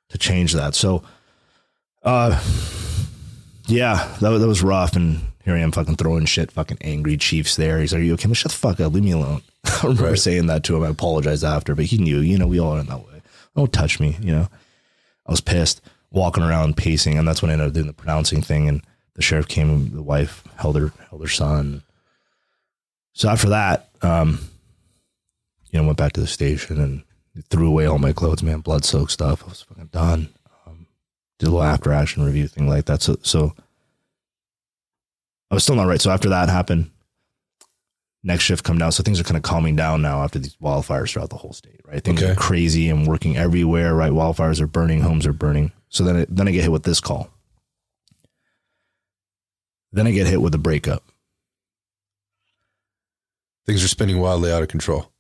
to 0.10 0.18
change 0.18 0.54
that. 0.54 0.74
So, 0.74 1.04
uh, 2.04 2.42
yeah, 3.68 4.16
that, 4.20 4.30
that 4.30 4.48
was 4.48 4.64
rough. 4.64 4.96
And 4.96 5.22
here 5.44 5.56
I 5.56 5.60
am 5.60 5.72
fucking 5.72 5.96
throwing 5.96 6.26
shit, 6.26 6.52
fucking 6.52 6.78
angry 6.82 7.18
Chiefs 7.18 7.56
there. 7.56 7.80
He's 7.80 7.94
like, 7.94 8.02
Are 8.02 8.04
you 8.04 8.14
okay? 8.14 8.32
Shut 8.34 8.52
the 8.52 8.58
fuck 8.58 8.80
up. 8.80 8.94
Leave 8.94 9.04
me 9.04 9.12
alone. 9.12 9.42
I 9.66 9.80
remember 9.84 10.10
Right. 10.10 10.20
saying 10.20 10.48
that 10.48 10.64
to 10.66 10.76
him. 10.76 10.84
I 10.84 10.90
apologized 10.90 11.44
after, 11.44 11.76
but 11.76 11.86
he 11.86 11.98
knew, 11.98 12.20
you 12.20 12.38
know, 12.38 12.48
we 12.48 12.60
all 12.60 12.74
are 12.74 12.80
in 12.80 12.88
that 12.88 13.00
way. 13.06 13.22
Don't 13.56 13.72
touch 13.74 14.00
me, 14.00 14.18
you 14.22 14.32
know. 14.32 14.48
I 15.28 15.32
was 15.32 15.42
pissed, 15.42 15.82
walking 16.12 16.44
around, 16.44 16.78
pacing, 16.78 17.18
and 17.18 17.28
that's 17.28 17.42
when 17.42 17.50
I 17.52 17.54
ended 17.54 17.68
up 17.70 17.74
doing 17.74 17.88
the 17.88 17.94
pronouncing 17.94 18.42
thing. 18.42 18.68
And 18.70 18.82
the 19.16 19.22
sheriff 19.22 19.48
came, 19.48 19.70
and 19.70 19.92
the 19.92 20.02
wife 20.02 20.44
held 20.58 20.78
her 20.78 20.92
held 21.10 21.22
her 21.22 21.28
son. 21.28 21.84
So 23.14 23.30
after 23.30 23.50
that, 23.50 23.90
um, 24.02 24.40
you 25.70 25.80
know, 25.80 25.86
went 25.86 25.98
back 25.98 26.14
to 26.14 26.22
the 26.22 26.28
station 26.28 26.80
and 26.80 27.04
threw 27.50 27.68
away 27.68 27.86
all 27.86 28.00
my 28.00 28.14
clothes, 28.14 28.44
man, 28.44 28.60
blood 28.62 28.86
soaked 28.86 29.12
stuff. 29.12 29.44
I 29.44 29.50
was 29.50 29.62
fucking 29.64 29.88
done. 29.88 30.30
Um, 30.66 30.88
did 31.40 31.48
a 31.48 31.52
little 31.52 31.64
after 31.64 31.92
action 31.92 32.24
review 32.24 32.48
thing 32.48 32.68
like 32.68 32.86
that. 32.86 33.02
So, 33.02 33.18
so 33.22 33.54
I 35.52 35.54
was 35.54 35.64
still 35.64 35.76
not 35.76 35.84
right. 35.88 36.02
So 36.02 36.10
after 36.12 36.30
that 36.30 36.48
happened, 36.50 36.90
next 38.24 38.44
shift 38.46 38.64
come 38.64 38.78
down. 38.78 38.92
So 38.94 39.04
things 39.04 39.20
are 39.20 39.24
kind 39.26 39.36
of 39.38 39.44
calming 39.44 39.76
down 39.76 40.02
now 40.02 40.24
after 40.24 40.40
these 40.40 40.56
wildfires 40.56 41.12
throughout 41.12 41.30
the 41.30 41.36
whole 41.36 41.52
state, 41.54 41.82
right? 41.86 42.02
Things 42.04 42.24
Okay. 42.24 42.32
are 42.32 42.36
crazy 42.36 42.90
and 42.90 43.06
working 43.06 43.36
everywhere, 43.38 43.94
right? 43.94 44.12
Wildfires 44.14 44.62
are 44.62 44.68
burning, 44.68 45.02
homes 45.02 45.28
are 45.28 45.34
burning. 45.34 45.72
So 45.90 46.04
then, 46.06 46.16
it, 46.16 46.34
then 46.36 46.48
I 46.48 46.52
get 46.52 46.62
hit 46.64 46.72
with 46.72 46.84
this 46.84 47.02
call. 47.02 47.30
Then 49.92 50.08
I 50.08 50.12
get 50.12 50.26
hit 50.28 50.42
with 50.42 50.56
a 50.56 50.58
breakup. 50.58 51.04
Things 53.66 53.84
are 53.84 53.90
spinning 53.90 54.20
wildly 54.20 54.52
out 54.54 54.62
of 54.64 54.70
control. 54.70 55.12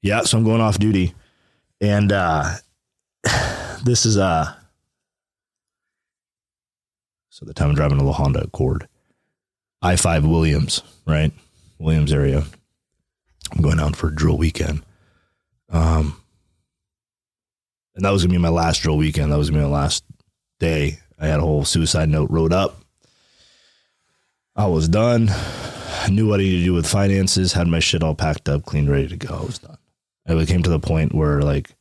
Yeah, 0.00 0.22
so 0.22 0.38
I'm 0.38 0.44
going 0.44 0.60
off 0.62 0.78
duty, 0.78 1.14
and 1.80 2.10
uh, 2.10 2.54
this 3.84 4.04
is 4.06 4.16
uh, 4.18 4.52
so 7.28 7.44
the 7.44 7.54
time 7.54 7.68
I'm 7.70 7.74
driving 7.74 7.98
a 7.98 8.00
little 8.00 8.12
Honda 8.14 8.42
Accord, 8.44 8.88
I 9.84 9.96
five 9.96 10.24
Williams, 10.24 10.80
right, 11.06 11.30
Williams 11.78 12.10
area. 12.10 12.42
I'm 13.52 13.60
going 13.60 13.78
out 13.78 13.94
for 13.96 14.08
a 14.08 14.14
drill 14.14 14.38
weekend, 14.38 14.82
um, 15.68 16.18
and 17.94 18.02
that 18.02 18.10
was 18.10 18.22
gonna 18.22 18.32
be 18.32 18.38
my 18.38 18.48
last 18.48 18.80
drill 18.80 18.96
weekend. 18.96 19.30
That 19.30 19.36
was 19.36 19.50
gonna 19.50 19.62
be 19.62 19.68
my 19.68 19.76
last 19.76 20.02
day. 20.58 21.00
I 21.20 21.26
had 21.26 21.40
a 21.40 21.42
whole 21.42 21.66
suicide 21.66 22.08
note 22.08 22.30
wrote 22.30 22.52
up. 22.54 22.80
I 24.56 24.66
was 24.66 24.88
done. 24.88 25.30
knew 26.08 26.28
what 26.28 26.40
I 26.40 26.44
needed 26.44 26.60
to 26.60 26.64
do 26.64 26.72
with 26.72 26.86
finances, 26.86 27.52
had 27.52 27.68
my 27.68 27.80
shit 27.80 28.02
all 28.02 28.14
packed 28.14 28.48
up, 28.48 28.64
clean, 28.64 28.88
ready 28.88 29.08
to 29.08 29.16
go. 29.18 29.34
I 29.34 29.44
was 29.44 29.58
done. 29.58 29.76
It 30.26 30.48
came 30.48 30.62
to 30.62 30.70
the 30.70 30.78
point 30.78 31.14
where 31.14 31.42
like 31.42 31.74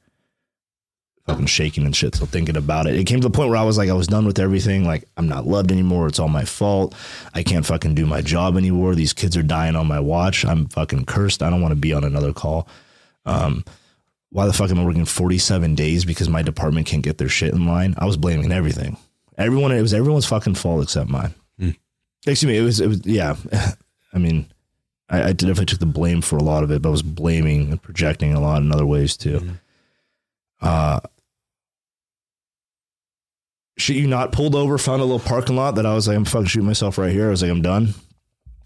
fucking 1.25 1.45
shaking 1.45 1.85
and 1.85 1.95
shit. 1.95 2.15
So 2.15 2.25
thinking 2.25 2.57
about 2.57 2.87
it, 2.87 2.95
it 2.95 3.05
came 3.05 3.21
to 3.21 3.27
the 3.27 3.33
point 3.33 3.49
where 3.49 3.57
I 3.57 3.63
was 3.63 3.77
like, 3.77 3.89
I 3.89 3.93
was 3.93 4.07
done 4.07 4.25
with 4.25 4.39
everything. 4.39 4.85
Like 4.85 5.07
I'm 5.17 5.27
not 5.27 5.47
loved 5.47 5.71
anymore. 5.71 6.07
It's 6.07 6.19
all 6.19 6.27
my 6.27 6.45
fault. 6.45 6.95
I 7.33 7.43
can't 7.43 7.65
fucking 7.65 7.95
do 7.95 8.05
my 8.05 8.21
job 8.21 8.57
anymore. 8.57 8.95
These 8.95 9.13
kids 9.13 9.37
are 9.37 9.43
dying 9.43 9.75
on 9.75 9.87
my 9.87 9.99
watch. 9.99 10.45
I'm 10.45 10.67
fucking 10.67 11.05
cursed. 11.05 11.41
I 11.41 11.49
don't 11.49 11.61
want 11.61 11.71
to 11.71 11.79
be 11.79 11.93
on 11.93 12.03
another 12.03 12.33
call. 12.33 12.67
Um, 13.25 13.63
why 14.29 14.47
the 14.47 14.53
fuck 14.53 14.71
am 14.71 14.79
I 14.79 14.85
working 14.85 15.05
47 15.05 15.75
days 15.75 16.05
because 16.05 16.27
my 16.27 16.41
department 16.41 16.87
can't 16.87 17.03
get 17.03 17.19
their 17.19 17.29
shit 17.29 17.53
in 17.53 17.67
line? 17.67 17.93
I 17.97 18.05
was 18.05 18.17
blaming 18.17 18.51
everything. 18.51 18.97
Everyone, 19.37 19.71
it 19.71 19.81
was 19.81 19.93
everyone's 19.93 20.25
fucking 20.25 20.55
fault 20.55 20.83
except 20.83 21.09
mine. 21.09 21.33
Excuse 22.25 22.45
me. 22.45 22.57
It 22.57 22.61
was, 22.61 22.79
it 22.79 22.87
was, 22.87 23.05
yeah. 23.05 23.35
I 24.13 24.17
mean, 24.17 24.51
I, 25.09 25.23
I 25.23 25.33
definitely 25.33 25.65
took 25.65 25.79
the 25.79 25.85
blame 25.85 26.21
for 26.21 26.37
a 26.37 26.43
lot 26.43 26.63
of 26.63 26.71
it, 26.71 26.81
but 26.81 26.89
I 26.89 26.91
was 26.91 27.03
blaming 27.03 27.71
and 27.71 27.81
projecting 27.81 28.33
a 28.33 28.39
lot 28.39 28.61
in 28.61 28.71
other 28.71 28.85
ways 28.85 29.15
too. 29.17 29.39
Uh, 30.63 30.99
shit 33.77 33.97
you 33.97 34.07
not 34.07 34.31
pulled 34.31 34.55
over, 34.55 34.77
found 34.77 35.01
a 35.01 35.05
little 35.05 35.19
parking 35.19 35.55
lot 35.55 35.75
that 35.75 35.85
I 35.85 35.93
was 35.93 36.07
like, 36.07 36.15
I'm 36.17 36.25
fucking 36.25 36.47
shooting 36.47 36.67
myself 36.67 36.97
right 36.97 37.11
here. 37.11 37.27
I 37.27 37.31
was 37.31 37.41
like, 37.41 37.51
I'm 37.51 37.61
done. 37.61 37.93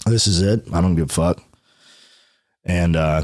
This 0.05 0.27
is 0.27 0.41
it. 0.41 0.65
I 0.73 0.81
don't 0.81 0.95
give 0.95 1.09
a 1.09 1.13
fuck. 1.13 1.41
And 2.63 2.95
uh, 2.95 3.23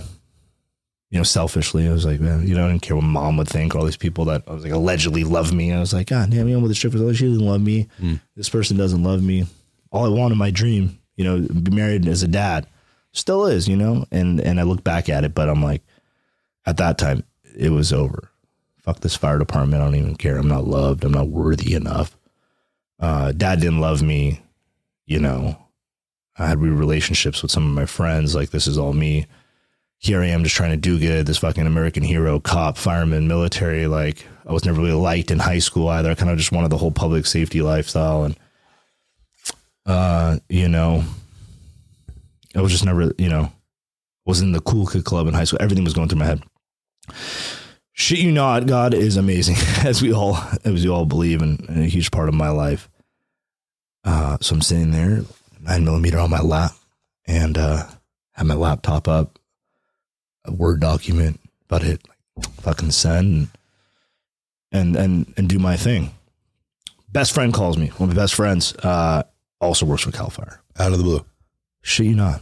you 1.09 1.19
know, 1.19 1.23
selfishly, 1.23 1.87
I 1.87 1.91
was 1.91 2.05
like, 2.05 2.19
man, 2.19 2.47
you 2.47 2.55
know, 2.55 2.65
I 2.65 2.71
didn't 2.71 2.81
care 2.81 2.95
what 2.95 3.05
mom 3.05 3.37
would 3.37 3.47
think. 3.47 3.75
All 3.75 3.85
these 3.85 3.97
people 3.97 4.25
that 4.25 4.43
I 4.47 4.53
was 4.53 4.63
like 4.63 4.73
allegedly 4.73 5.23
love 5.23 5.53
me. 5.53 5.71
I 5.71 5.79
was 5.79 5.93
like, 5.93 6.07
God 6.07 6.31
damn, 6.31 6.47
you 6.47 6.55
know, 6.55 6.61
with 6.61 6.71
the 6.71 6.75
strippers, 6.75 7.01
oh, 7.01 7.13
she 7.13 7.27
doesn't 7.27 7.45
love 7.45 7.61
me. 7.61 7.87
This 8.35 8.49
person 8.49 8.77
doesn't 8.77 9.03
love 9.03 9.21
me. 9.21 9.45
All 9.91 10.05
I 10.05 10.09
want 10.09 10.31
in 10.31 10.39
my 10.39 10.49
dream, 10.49 10.97
you 11.15 11.23
know, 11.23 11.41
be 11.41 11.69
married 11.69 12.07
as 12.07 12.23
a 12.23 12.27
dad, 12.27 12.65
still 13.11 13.45
is, 13.45 13.67
you 13.67 13.75
know. 13.75 14.05
And 14.11 14.39
and 14.41 14.59
I 14.59 14.63
look 14.63 14.83
back 14.83 15.07
at 15.07 15.23
it, 15.23 15.35
but 15.35 15.49
I'm 15.49 15.61
like, 15.61 15.83
at 16.65 16.77
that 16.77 16.97
time, 16.97 17.23
it 17.55 17.69
was 17.69 17.93
over. 17.93 18.31
Fuck 18.83 18.99
this 18.99 19.15
fire 19.15 19.39
department. 19.39 19.81
I 19.81 19.85
don't 19.85 19.95
even 19.95 20.15
care. 20.15 20.37
I'm 20.37 20.47
not 20.47 20.67
loved. 20.67 21.03
I'm 21.03 21.13
not 21.13 21.29
worthy 21.29 21.73
enough. 21.73 22.17
Uh, 22.99 23.31
dad 23.31 23.59
didn't 23.59 23.81
love 23.81 24.01
me. 24.01 24.41
You 25.05 25.19
know, 25.19 25.57
I 26.37 26.47
had 26.47 26.59
weird 26.59 26.73
relationships 26.73 27.41
with 27.41 27.51
some 27.51 27.65
of 27.65 27.73
my 27.73 27.85
friends. 27.85 28.35
Like 28.35 28.51
this 28.51 28.67
is 28.67 28.77
all 28.77 28.93
me. 28.93 29.25
Here 29.99 30.21
I 30.21 30.27
am 30.27 30.43
just 30.43 30.55
trying 30.55 30.71
to 30.71 30.77
do 30.77 30.99
good. 30.99 31.25
This 31.25 31.37
fucking 31.37 31.65
American 31.65 32.03
hero, 32.03 32.39
cop, 32.39 32.77
fireman, 32.77 33.27
military. 33.27 33.87
Like 33.87 34.25
I 34.45 34.51
was 34.51 34.65
never 34.65 34.81
really 34.81 34.93
liked 34.93 35.31
in 35.31 35.39
high 35.39 35.59
school 35.59 35.87
either. 35.87 36.11
I 36.11 36.15
kind 36.15 36.31
of 36.31 36.37
just 36.37 36.51
wanted 36.51 36.69
the 36.69 36.77
whole 36.77 36.91
public 36.91 37.25
safety 37.25 37.61
lifestyle. 37.61 38.25
And, 38.25 38.37
uh, 39.85 40.39
you 40.49 40.67
know, 40.67 41.05
I 42.53 42.61
was 42.61 42.71
just 42.71 42.85
never, 42.85 43.13
you 43.17 43.29
know, 43.29 43.51
was 44.25 44.41
in 44.41 44.51
the 44.51 44.61
cool 44.61 44.85
kid 44.85 45.05
club 45.05 45.27
in 45.27 45.33
high 45.33 45.45
school. 45.45 45.59
Everything 45.61 45.85
was 45.85 45.93
going 45.93 46.09
through 46.09 46.19
my 46.19 46.25
head. 46.25 46.43
Shit 47.95 48.19
you 48.19 48.31
not, 48.31 48.65
God 48.65 48.93
is 48.95 49.17
amazing, 49.17 49.55
as 49.85 50.01
we 50.01 50.11
all 50.11 50.37
as 50.65 50.83
we 50.83 50.89
all 50.89 51.05
believe, 51.05 51.41
and, 51.41 51.59
and 51.69 51.83
a 51.83 51.87
huge 51.87 52.11
part 52.11 52.27
of 52.27 52.33
my 52.33 52.49
life. 52.49 52.89
Uh, 54.03 54.37
so 54.41 54.55
I'm 54.55 54.61
sitting 54.61 54.91
there, 54.91 55.21
nine 55.61 55.85
millimeter 55.85 56.17
on 56.17 56.31
my 56.31 56.41
lap, 56.41 56.71
and 57.25 57.57
uh, 57.57 57.85
have 58.31 58.47
my 58.47 58.55
laptop 58.55 59.07
up, 59.07 59.39
a 60.43 60.51
Word 60.51 60.81
document, 60.81 61.39
about 61.65 61.81
to 61.81 61.87
hit 61.87 62.01
fucking 62.61 62.91
send, 62.91 63.49
and 64.71 64.95
and 64.95 64.95
and, 64.95 65.33
and 65.37 65.47
do 65.47 65.59
my 65.59 65.77
thing. 65.77 66.11
Best 67.09 67.31
friend 67.31 67.53
calls 67.53 67.77
me. 67.77 67.87
One 67.97 68.09
of 68.09 68.15
my 68.15 68.21
best 68.23 68.33
friends 68.33 68.75
uh, 68.77 69.21
also 69.61 69.85
works 69.85 70.01
for 70.01 70.11
Cal 70.11 70.31
Fire. 70.31 70.59
Out 70.79 70.93
of 70.93 70.97
the 70.97 71.03
blue. 71.03 71.23
Shit 71.83 72.07
you 72.07 72.15
not. 72.15 72.41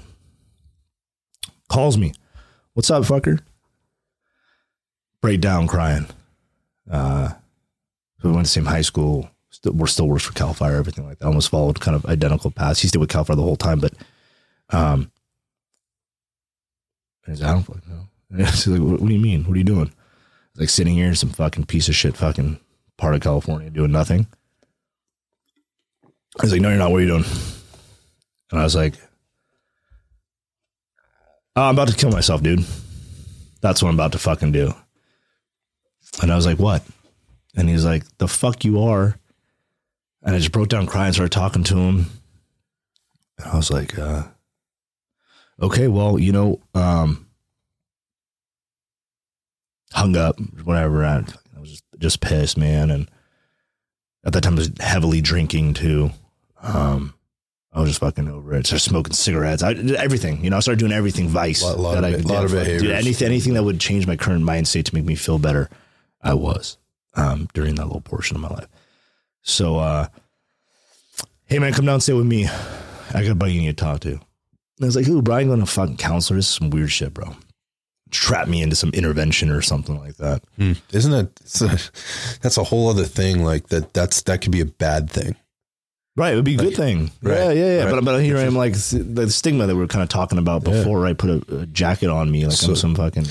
Calls 1.67 1.97
me. 1.97 2.13
What's 2.73 2.89
up, 2.89 3.03
fucker? 3.03 3.41
Break 5.21 5.41
down 5.41 5.67
crying. 5.67 6.07
Uh, 6.89 7.33
we 8.23 8.31
went 8.31 8.45
to 8.45 8.49
the 8.49 8.53
same 8.53 8.65
high 8.65 8.81
school. 8.81 9.29
Still, 9.49 9.73
we're 9.73 9.87
still 9.87 10.07
works 10.07 10.23
for 10.23 10.33
Cal 10.33 10.53
Fire, 10.53 10.75
everything 10.75 11.05
like 11.05 11.19
that. 11.19 11.25
Almost 11.25 11.49
followed 11.49 11.79
kind 11.79 11.95
of 11.95 12.05
identical 12.05 12.51
paths. 12.51 12.81
He 12.81 12.87
stayed 12.87 12.99
with 12.99 13.09
Cal 13.09 13.23
Fire 13.23 13.35
the 13.35 13.41
whole 13.41 13.55
time, 13.55 13.79
but 13.79 13.93
um, 14.69 15.11
I 17.27 17.33
don't 17.33 17.63
fucking 17.63 17.81
know. 17.87 18.07
Like, 18.67 18.79
what, 18.79 19.01
what 19.01 19.07
do 19.07 19.13
you 19.13 19.19
mean? 19.19 19.43
What 19.43 19.55
are 19.55 19.57
you 19.57 19.63
doing? 19.65 19.91
Like 20.55 20.69
sitting 20.69 20.93
here 20.93 21.07
in 21.07 21.15
some 21.15 21.29
fucking 21.29 21.65
piece 21.65 21.89
of 21.89 21.95
shit 21.95 22.15
fucking 22.15 22.59
part 22.97 23.15
of 23.15 23.21
California 23.21 23.69
doing 23.69 23.91
nothing. 23.91 24.27
I 26.03 26.43
was 26.43 26.51
like, 26.51 26.61
no, 26.61 26.69
you're 26.69 26.77
not. 26.77 26.91
What 26.91 26.97
are 26.97 27.01
you 27.01 27.07
doing? 27.07 27.25
And 28.51 28.59
I 28.59 28.63
was 28.63 28.75
like, 28.75 28.95
oh, 31.55 31.63
I'm 31.63 31.75
about 31.75 31.89
to 31.89 31.95
kill 31.95 32.11
myself, 32.11 32.41
dude. 32.41 32.65
That's 33.59 33.83
what 33.83 33.89
I'm 33.89 33.95
about 33.95 34.13
to 34.13 34.19
fucking 34.19 34.53
do. 34.53 34.73
And 36.21 36.31
I 36.31 36.35
was 36.35 36.45
like, 36.45 36.59
what? 36.59 36.83
And 37.55 37.69
he's 37.69 37.85
like, 37.85 38.03
the 38.17 38.27
fuck 38.27 38.63
you 38.65 38.81
are. 38.81 39.17
And 40.23 40.35
I 40.35 40.39
just 40.39 40.51
broke 40.51 40.69
down 40.69 40.85
crying, 40.87 41.13
started 41.13 41.31
talking 41.31 41.63
to 41.65 41.75
him. 41.77 42.05
And 43.37 43.47
I 43.51 43.55
was 43.57 43.71
like, 43.71 43.97
uh, 43.97 44.23
okay, 45.61 45.87
well, 45.87 46.19
you 46.19 46.31
know, 46.31 46.59
um, 46.75 47.27
hung 49.93 50.15
up, 50.15 50.39
whatever. 50.63 51.03
I, 51.05 51.23
I 51.55 51.59
was 51.59 51.71
just, 51.71 51.83
just 51.97 52.21
pissed, 52.21 52.57
man. 52.57 52.91
And 52.91 53.09
at 54.23 54.33
that 54.33 54.41
time, 54.41 54.53
I 54.55 54.57
was 54.59 54.71
heavily 54.79 55.21
drinking 55.21 55.73
too. 55.73 56.11
Um, 56.61 57.13
I 57.73 57.79
was 57.79 57.89
just 57.89 58.01
fucking 58.01 58.27
over 58.27 58.53
it. 58.53 58.67
Started 58.67 58.83
smoking 58.83 59.13
cigarettes. 59.13 59.63
I 59.63 59.73
did 59.73 59.95
everything. 59.95 60.43
You 60.43 60.49
know, 60.49 60.57
I 60.57 60.59
started 60.59 60.79
doing 60.79 60.91
everything 60.91 61.29
vice. 61.29 61.63
Lot- 61.63 61.79
lot 61.79 62.01
that 62.01 62.03
of 62.13 62.25
I 62.29 62.33
lot 62.33 62.43
of 62.45 62.51
Dude, 62.51 62.59
behaviors. 62.65 62.91
anything, 62.93 63.25
anything 63.27 63.53
that 63.55 63.63
would 63.63 63.79
change 63.79 64.05
my 64.05 64.17
current 64.17 64.43
mind 64.43 64.67
state 64.67 64.85
to 64.87 64.95
make 64.95 65.05
me 65.05 65.15
feel 65.15 65.39
better, 65.39 65.69
I 66.23 66.33
was 66.33 66.77
um, 67.15 67.47
during 67.53 67.75
that 67.75 67.85
little 67.85 68.01
portion 68.01 68.35
of 68.35 68.41
my 68.41 68.49
life. 68.49 68.67
So, 69.43 69.77
uh, 69.77 70.07
hey 71.45 71.59
man, 71.59 71.73
come 71.73 71.85
down 71.85 71.95
and 71.95 72.03
stay 72.03 72.13
with 72.13 72.25
me. 72.25 72.47
I 73.13 73.23
got 73.23 73.31
a 73.31 73.35
buddy 73.35 73.53
you 73.53 73.61
need 73.61 73.77
to 73.77 73.83
talk 73.83 73.99
to. 74.01 74.11
And 74.11 74.19
I 74.81 74.85
was 74.85 74.95
like, 74.95 75.07
ooh, 75.07 75.21
Brian 75.21 75.47
going 75.47 75.59
to 75.59 75.65
fucking 75.65 75.97
counselor. 75.97 76.37
This 76.37 76.47
is 76.47 76.55
some 76.55 76.69
weird 76.69 76.91
shit, 76.91 77.13
bro. 77.13 77.35
Trap 78.09 78.47
me 78.47 78.61
into 78.61 78.75
some 78.75 78.89
intervention 78.91 79.49
or 79.49 79.61
something 79.61 79.97
like 79.97 80.17
that. 80.17 80.43
Isn't 80.91 81.11
that 81.11 81.61
a, 81.61 82.37
that's 82.41 82.57
a 82.57 82.63
whole 82.63 82.89
other 82.89 83.05
thing? 83.05 83.43
Like 83.43 83.67
that. 83.69 83.93
That's 83.93 84.21
that 84.23 84.41
could 84.41 84.51
be 84.51 84.59
a 84.61 84.65
bad 84.65 85.09
thing. 85.09 85.35
Right, 86.17 86.33
it 86.33 86.35
would 86.35 86.43
be 86.45 86.55
a 86.55 86.57
good 86.57 86.75
thing. 86.75 87.09
Right, 87.21 87.37
Yeah, 87.37 87.51
yeah, 87.51 87.65
yeah. 87.77 87.83
right. 87.85 87.91
But 87.91 88.03
but 88.03 88.19
here 88.21 88.35
I 88.37 88.41
am, 88.41 88.53
like 88.55 88.73
the 88.73 89.29
stigma 89.31 89.65
that 89.65 89.73
we 89.75 89.79
were 89.81 89.87
kind 89.87 90.03
of 90.03 90.09
talking 90.09 90.39
about 90.39 90.67
Yeah. 90.67 90.73
before. 90.73 90.99
Right, 90.99 91.17
put 91.17 91.29
a, 91.49 91.59
a 91.59 91.65
jacket 91.67 92.09
on 92.09 92.29
me 92.29 92.43
like 92.45 92.51
So- 92.53 92.69
I'm 92.69 92.75
some 92.75 92.95
fucking 92.95 93.27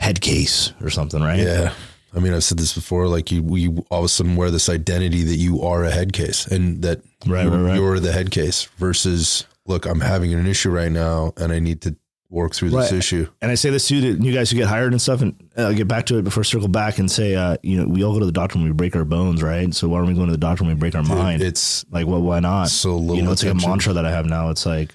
head 0.00 0.20
case 0.20 0.72
or 0.82 0.90
something. 0.90 1.20
Right. 1.22 1.38
Yeah. 1.38 1.72
I 2.14 2.20
mean, 2.20 2.32
I've 2.32 2.44
said 2.44 2.58
this 2.58 2.74
before. 2.74 3.06
Like 3.06 3.30
you, 3.30 3.56
you 3.56 3.84
all 3.90 4.00
of 4.00 4.04
a 4.04 4.08
sudden 4.08 4.36
wear 4.36 4.50
this 4.50 4.68
identity 4.68 5.24
that 5.24 5.36
you 5.36 5.62
are 5.62 5.84
a 5.84 5.90
head 5.90 6.12
case, 6.12 6.46
and 6.46 6.82
that 6.82 7.02
Right, 7.26 7.44
you're, 7.44 7.52
right, 7.52 7.62
right. 7.62 7.76
you're 7.76 8.00
the 8.00 8.12
head 8.12 8.30
case. 8.30 8.64
Versus, 8.78 9.44
look, 9.66 9.86
I'm 9.86 10.00
having 10.00 10.32
an 10.32 10.46
issue 10.46 10.70
right 10.70 10.92
now, 10.92 11.32
and 11.36 11.52
I 11.52 11.58
need 11.58 11.82
to 11.82 11.96
work 12.30 12.54
through 12.54 12.70
this 12.70 12.92
issue. 12.92 13.26
And 13.40 13.50
I 13.50 13.54
say 13.54 13.70
this 13.70 13.88
to 13.88 13.96
you, 13.96 14.12
you 14.12 14.32
guys 14.32 14.50
who 14.50 14.56
get 14.56 14.68
hired 14.68 14.92
and 14.92 15.00
stuff, 15.00 15.22
and 15.22 15.34
I'll 15.56 15.74
get 15.74 15.88
back 15.88 16.06
to 16.06 16.18
it 16.18 16.24
before 16.24 16.42
I 16.42 16.44
circle 16.44 16.68
back 16.68 16.98
and 16.98 17.10
say, 17.10 17.34
uh, 17.34 17.56
you 17.62 17.78
know, 17.78 17.88
we 17.88 18.04
all 18.04 18.12
go 18.12 18.20
to 18.20 18.26
the 18.26 18.32
doctor 18.32 18.58
when 18.58 18.66
we 18.66 18.72
break 18.72 18.94
our 18.94 19.04
bones, 19.04 19.42
right? 19.42 19.72
So 19.74 19.88
why 19.88 19.96
aren't 19.96 20.08
we 20.08 20.14
going 20.14 20.26
to 20.26 20.32
the 20.32 20.38
doctor 20.38 20.64
when 20.64 20.74
we 20.74 20.78
break 20.78 20.94
our 20.94 21.02
mind? 21.02 21.42
It's 21.42 21.86
like, 21.90 22.06
well, 22.06 22.20
why 22.20 22.40
not? 22.40 22.68
so 22.68 22.96
little 22.96 23.16
you 23.16 23.22
know, 23.22 23.32
it's 23.32 23.42
like 23.42 23.52
a 23.52 23.66
mantra 23.66 23.94
that 23.94 24.04
I 24.04 24.10
have 24.10 24.26
now. 24.26 24.50
It's 24.50 24.66
like, 24.66 24.90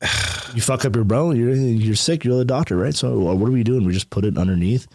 you 0.54 0.60
fuck 0.60 0.84
up 0.84 0.94
your 0.94 1.04
bone, 1.04 1.36
you're 1.36 1.54
you're 1.54 1.96
sick. 1.96 2.24
You're 2.24 2.38
the 2.38 2.44
doctor, 2.44 2.76
right? 2.76 2.94
So 2.94 3.18
what 3.18 3.48
are 3.48 3.52
we 3.52 3.62
doing? 3.62 3.84
We 3.84 3.92
just 3.92 4.10
put 4.10 4.24
it 4.24 4.38
underneath. 4.38 4.86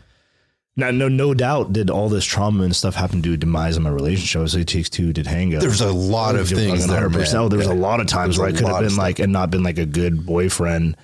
Now, 0.76 0.90
no, 0.90 1.08
no 1.08 1.36
doubt, 1.36 1.72
did 1.72 1.92
all 1.92 2.10
this 2.10 2.26
trauma 2.26 2.64
and 2.64 2.76
stuff 2.76 2.96
happen 2.96 3.22
to 3.22 3.38
demise 3.38 3.78
in 3.78 3.84
my 3.84 3.92
relationship? 3.92 4.50
So 4.50 4.58
it 4.58 4.68
takes 4.68 4.90
two 4.90 5.14
to 5.14 5.24
tango. 5.24 5.60
there's 5.60 5.82
a 5.82 5.92
lot 5.92 6.36
of 6.36 6.50
things 6.50 6.88
there, 6.88 7.10
man. 7.10 7.50
There 7.50 7.60
was 7.60 7.68
a 7.68 7.74
lot 7.76 8.00
of 8.00 8.08
times 8.08 8.40
where 8.40 8.48
I 8.48 8.52
could 8.52 8.68
have 8.68 8.80
been 8.80 8.96
like, 8.96 9.20
and 9.20 9.32
not 9.32 9.52
been 9.52 9.64
like 9.64 9.78
a 9.78 9.86
good 9.86 10.26
boyfriend 10.26 10.98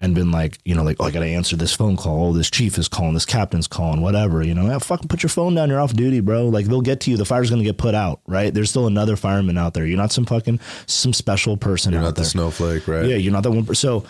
and 0.00 0.16
been 0.16 0.32
like, 0.32 0.58
you 0.64 0.74
know, 0.74 0.82
like, 0.82 0.96
oh, 0.98 1.04
I 1.04 1.12
got 1.12 1.20
to 1.20 1.26
answer 1.26 1.54
this 1.54 1.72
phone 1.72 1.96
call. 1.96 2.26
Oh, 2.26 2.32
this 2.32 2.50
chief 2.50 2.76
is 2.76 2.88
calling, 2.88 3.14
this 3.14 3.24
captain's 3.24 3.68
calling, 3.68 4.00
whatever. 4.00 4.42
You 4.42 4.52
know, 4.52 4.66
yeah, 4.66 4.78
fucking 4.78 5.06
put 5.06 5.22
your 5.22 5.30
phone 5.30 5.54
down. 5.54 5.70
You're 5.70 5.80
off 5.80 5.94
duty, 5.94 6.18
bro. 6.18 6.48
Like, 6.48 6.66
they'll 6.66 6.80
get 6.80 7.00
to 7.02 7.10
you. 7.12 7.16
The 7.16 7.24
fire's 7.24 7.50
going 7.50 7.62
to 7.62 7.64
get 7.64 7.78
put 7.78 7.94
out, 7.94 8.20
right? 8.26 8.52
There's 8.52 8.70
still 8.70 8.88
another 8.88 9.14
fireman 9.14 9.56
out 9.56 9.74
there. 9.74 9.86
You're 9.86 9.96
not 9.96 10.10
some 10.10 10.26
fucking, 10.26 10.58
some 10.86 11.12
special 11.12 11.56
person 11.56 11.92
You're 11.92 12.02
out 12.02 12.06
not 12.06 12.16
the 12.16 12.24
snowflake, 12.24 12.88
right? 12.88 13.06
Yeah, 13.06 13.16
you're 13.16 13.32
not 13.32 13.44
that 13.44 13.52
one. 13.52 13.72
So, 13.76 14.04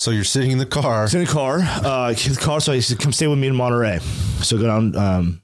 So 0.00 0.12
you're 0.12 0.24
sitting 0.24 0.50
in 0.50 0.56
the 0.56 0.64
car. 0.64 1.04
it's 1.04 1.12
in 1.12 1.20
the 1.20 1.26
car. 1.26 1.58
Uh, 1.60 2.14
the 2.14 2.38
car. 2.40 2.58
So 2.60 2.72
he 2.72 2.80
said, 2.80 2.98
"Come 2.98 3.12
stay 3.12 3.26
with 3.26 3.38
me 3.38 3.48
in 3.48 3.54
Monterey." 3.54 3.98
So 4.40 4.56
go 4.56 4.66
down. 4.66 4.96
Um, 4.96 5.42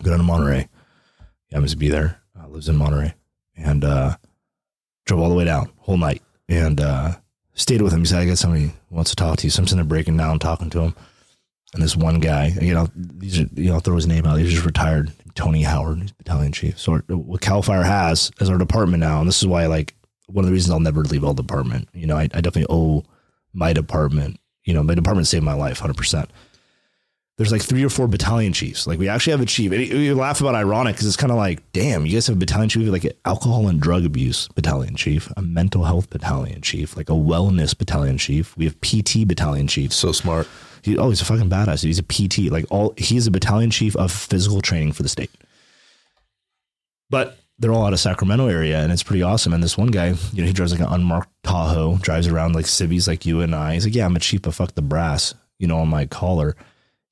go 0.00 0.10
down 0.10 0.18
to 0.18 0.24
Monterey. 0.24 0.68
He 1.48 1.56
happens 1.56 1.72
to 1.72 1.76
be 1.76 1.88
there. 1.88 2.22
Uh, 2.38 2.46
lives 2.46 2.68
in 2.68 2.76
Monterey, 2.76 3.12
and 3.56 3.84
uh, 3.84 4.16
drove 5.04 5.20
all 5.20 5.28
the 5.28 5.34
way 5.34 5.44
down 5.44 5.72
whole 5.78 5.96
night, 5.96 6.22
and 6.48 6.80
uh, 6.80 7.16
stayed 7.54 7.82
with 7.82 7.92
him. 7.92 7.98
He 8.00 8.06
said, 8.06 8.20
"I 8.20 8.26
got 8.26 8.38
somebody 8.38 8.66
who 8.66 8.94
wants 8.94 9.10
to 9.10 9.16
talk 9.16 9.38
to 9.38 9.46
you." 9.48 9.50
So 9.50 9.60
I'm 9.60 9.66
sitting 9.66 9.78
there 9.78 9.84
breaking 9.84 10.16
down, 10.16 10.38
talking 10.38 10.70
to 10.70 10.80
him, 10.82 10.94
and 11.74 11.82
this 11.82 11.96
one 11.96 12.20
guy, 12.20 12.54
you 12.60 12.74
know, 12.74 12.86
these 12.94 13.40
are, 13.40 13.48
you 13.54 13.70
know, 13.70 13.74
I'll 13.74 13.80
throw 13.80 13.96
his 13.96 14.06
name 14.06 14.26
out. 14.26 14.38
He's 14.38 14.52
just 14.52 14.64
retired, 14.64 15.10
Tony 15.34 15.64
Howard, 15.64 16.02
he's 16.02 16.12
battalion 16.12 16.52
chief. 16.52 16.78
So 16.78 16.92
our, 16.92 16.98
what 17.08 17.40
Cal 17.40 17.62
Fire 17.62 17.82
has 17.82 18.30
as 18.40 18.48
our 18.48 18.58
department 18.58 19.00
now, 19.00 19.18
and 19.18 19.26
this 19.28 19.42
is 19.42 19.48
why 19.48 19.66
like 19.66 19.96
one 20.28 20.44
of 20.44 20.46
the 20.46 20.52
reasons 20.52 20.70
I'll 20.70 20.78
never 20.78 21.02
leave 21.02 21.24
our 21.24 21.34
department. 21.34 21.88
You 21.92 22.06
know, 22.06 22.16
I, 22.16 22.28
I 22.32 22.40
definitely 22.40 22.66
owe 22.70 23.04
my 23.52 23.72
department. 23.72 24.38
You 24.64 24.74
know, 24.74 24.82
my 24.82 24.94
department 24.94 25.26
saved 25.26 25.44
my 25.44 25.54
life, 25.54 25.78
hundred 25.78 25.96
percent. 25.96 26.30
There's 27.38 27.50
like 27.50 27.62
three 27.62 27.82
or 27.82 27.88
four 27.88 28.06
battalion 28.06 28.52
chiefs. 28.52 28.86
Like 28.86 28.98
we 28.98 29.08
actually 29.08 29.32
have 29.32 29.40
a 29.40 29.46
chief. 29.46 29.72
And 29.72 29.82
you 29.82 30.14
laugh 30.14 30.40
about 30.40 30.54
ironic 30.54 30.94
because 30.94 31.06
it's 31.06 31.16
kind 31.16 31.32
of 31.32 31.38
like, 31.38 31.72
damn, 31.72 32.04
you 32.04 32.12
guys 32.12 32.26
have 32.26 32.36
a 32.36 32.38
battalion 32.38 32.68
chief, 32.68 32.88
like 32.88 33.04
an 33.04 33.12
alcohol 33.24 33.68
and 33.68 33.80
drug 33.80 34.04
abuse 34.04 34.48
battalion 34.48 34.94
chief, 34.94 35.32
a 35.36 35.42
mental 35.42 35.84
health 35.84 36.10
battalion 36.10 36.60
chief, 36.60 36.96
like 36.96 37.08
a 37.08 37.14
wellness 37.14 37.76
battalion 37.76 38.18
chief. 38.18 38.56
We 38.56 38.66
have 38.66 38.80
PT 38.80 39.26
battalion 39.26 39.66
chiefs. 39.66 39.96
So 39.96 40.12
smart. 40.12 40.46
He, 40.82 40.98
oh, 40.98 41.08
he's 41.08 41.22
a 41.22 41.24
fucking 41.24 41.48
badass. 41.48 41.82
He's 41.82 41.98
a 41.98 42.02
PT. 42.02 42.52
Like 42.52 42.66
all, 42.70 42.92
he's 42.96 43.26
a 43.26 43.30
battalion 43.30 43.70
chief 43.70 43.96
of 43.96 44.12
physical 44.12 44.60
training 44.60 44.92
for 44.92 45.02
the 45.02 45.08
state. 45.08 45.30
But 47.08 47.38
they're 47.62 47.72
all 47.72 47.86
out 47.86 47.92
of 47.92 48.00
Sacramento 48.00 48.48
area, 48.48 48.82
and 48.82 48.92
it's 48.92 49.04
pretty 49.04 49.22
awesome. 49.22 49.52
And 49.52 49.62
this 49.62 49.78
one 49.78 49.92
guy, 49.92 50.14
you 50.32 50.42
know, 50.42 50.48
he 50.48 50.52
drives 50.52 50.72
like 50.72 50.80
an 50.80 50.92
unmarked 50.92 51.30
Tahoe, 51.44 51.96
drives 51.98 52.26
around 52.26 52.56
like 52.56 52.66
civvies 52.66 53.06
like 53.06 53.24
you 53.24 53.40
and 53.40 53.54
I. 53.54 53.74
He's 53.74 53.86
like, 53.86 53.94
yeah, 53.94 54.04
I'm 54.04 54.16
a 54.16 54.20
chief, 54.20 54.42
but 54.42 54.54
fuck 54.54 54.74
the 54.74 54.82
brass, 54.82 55.32
you 55.60 55.68
know, 55.68 55.78
on 55.78 55.88
my 55.88 56.04
collar 56.06 56.56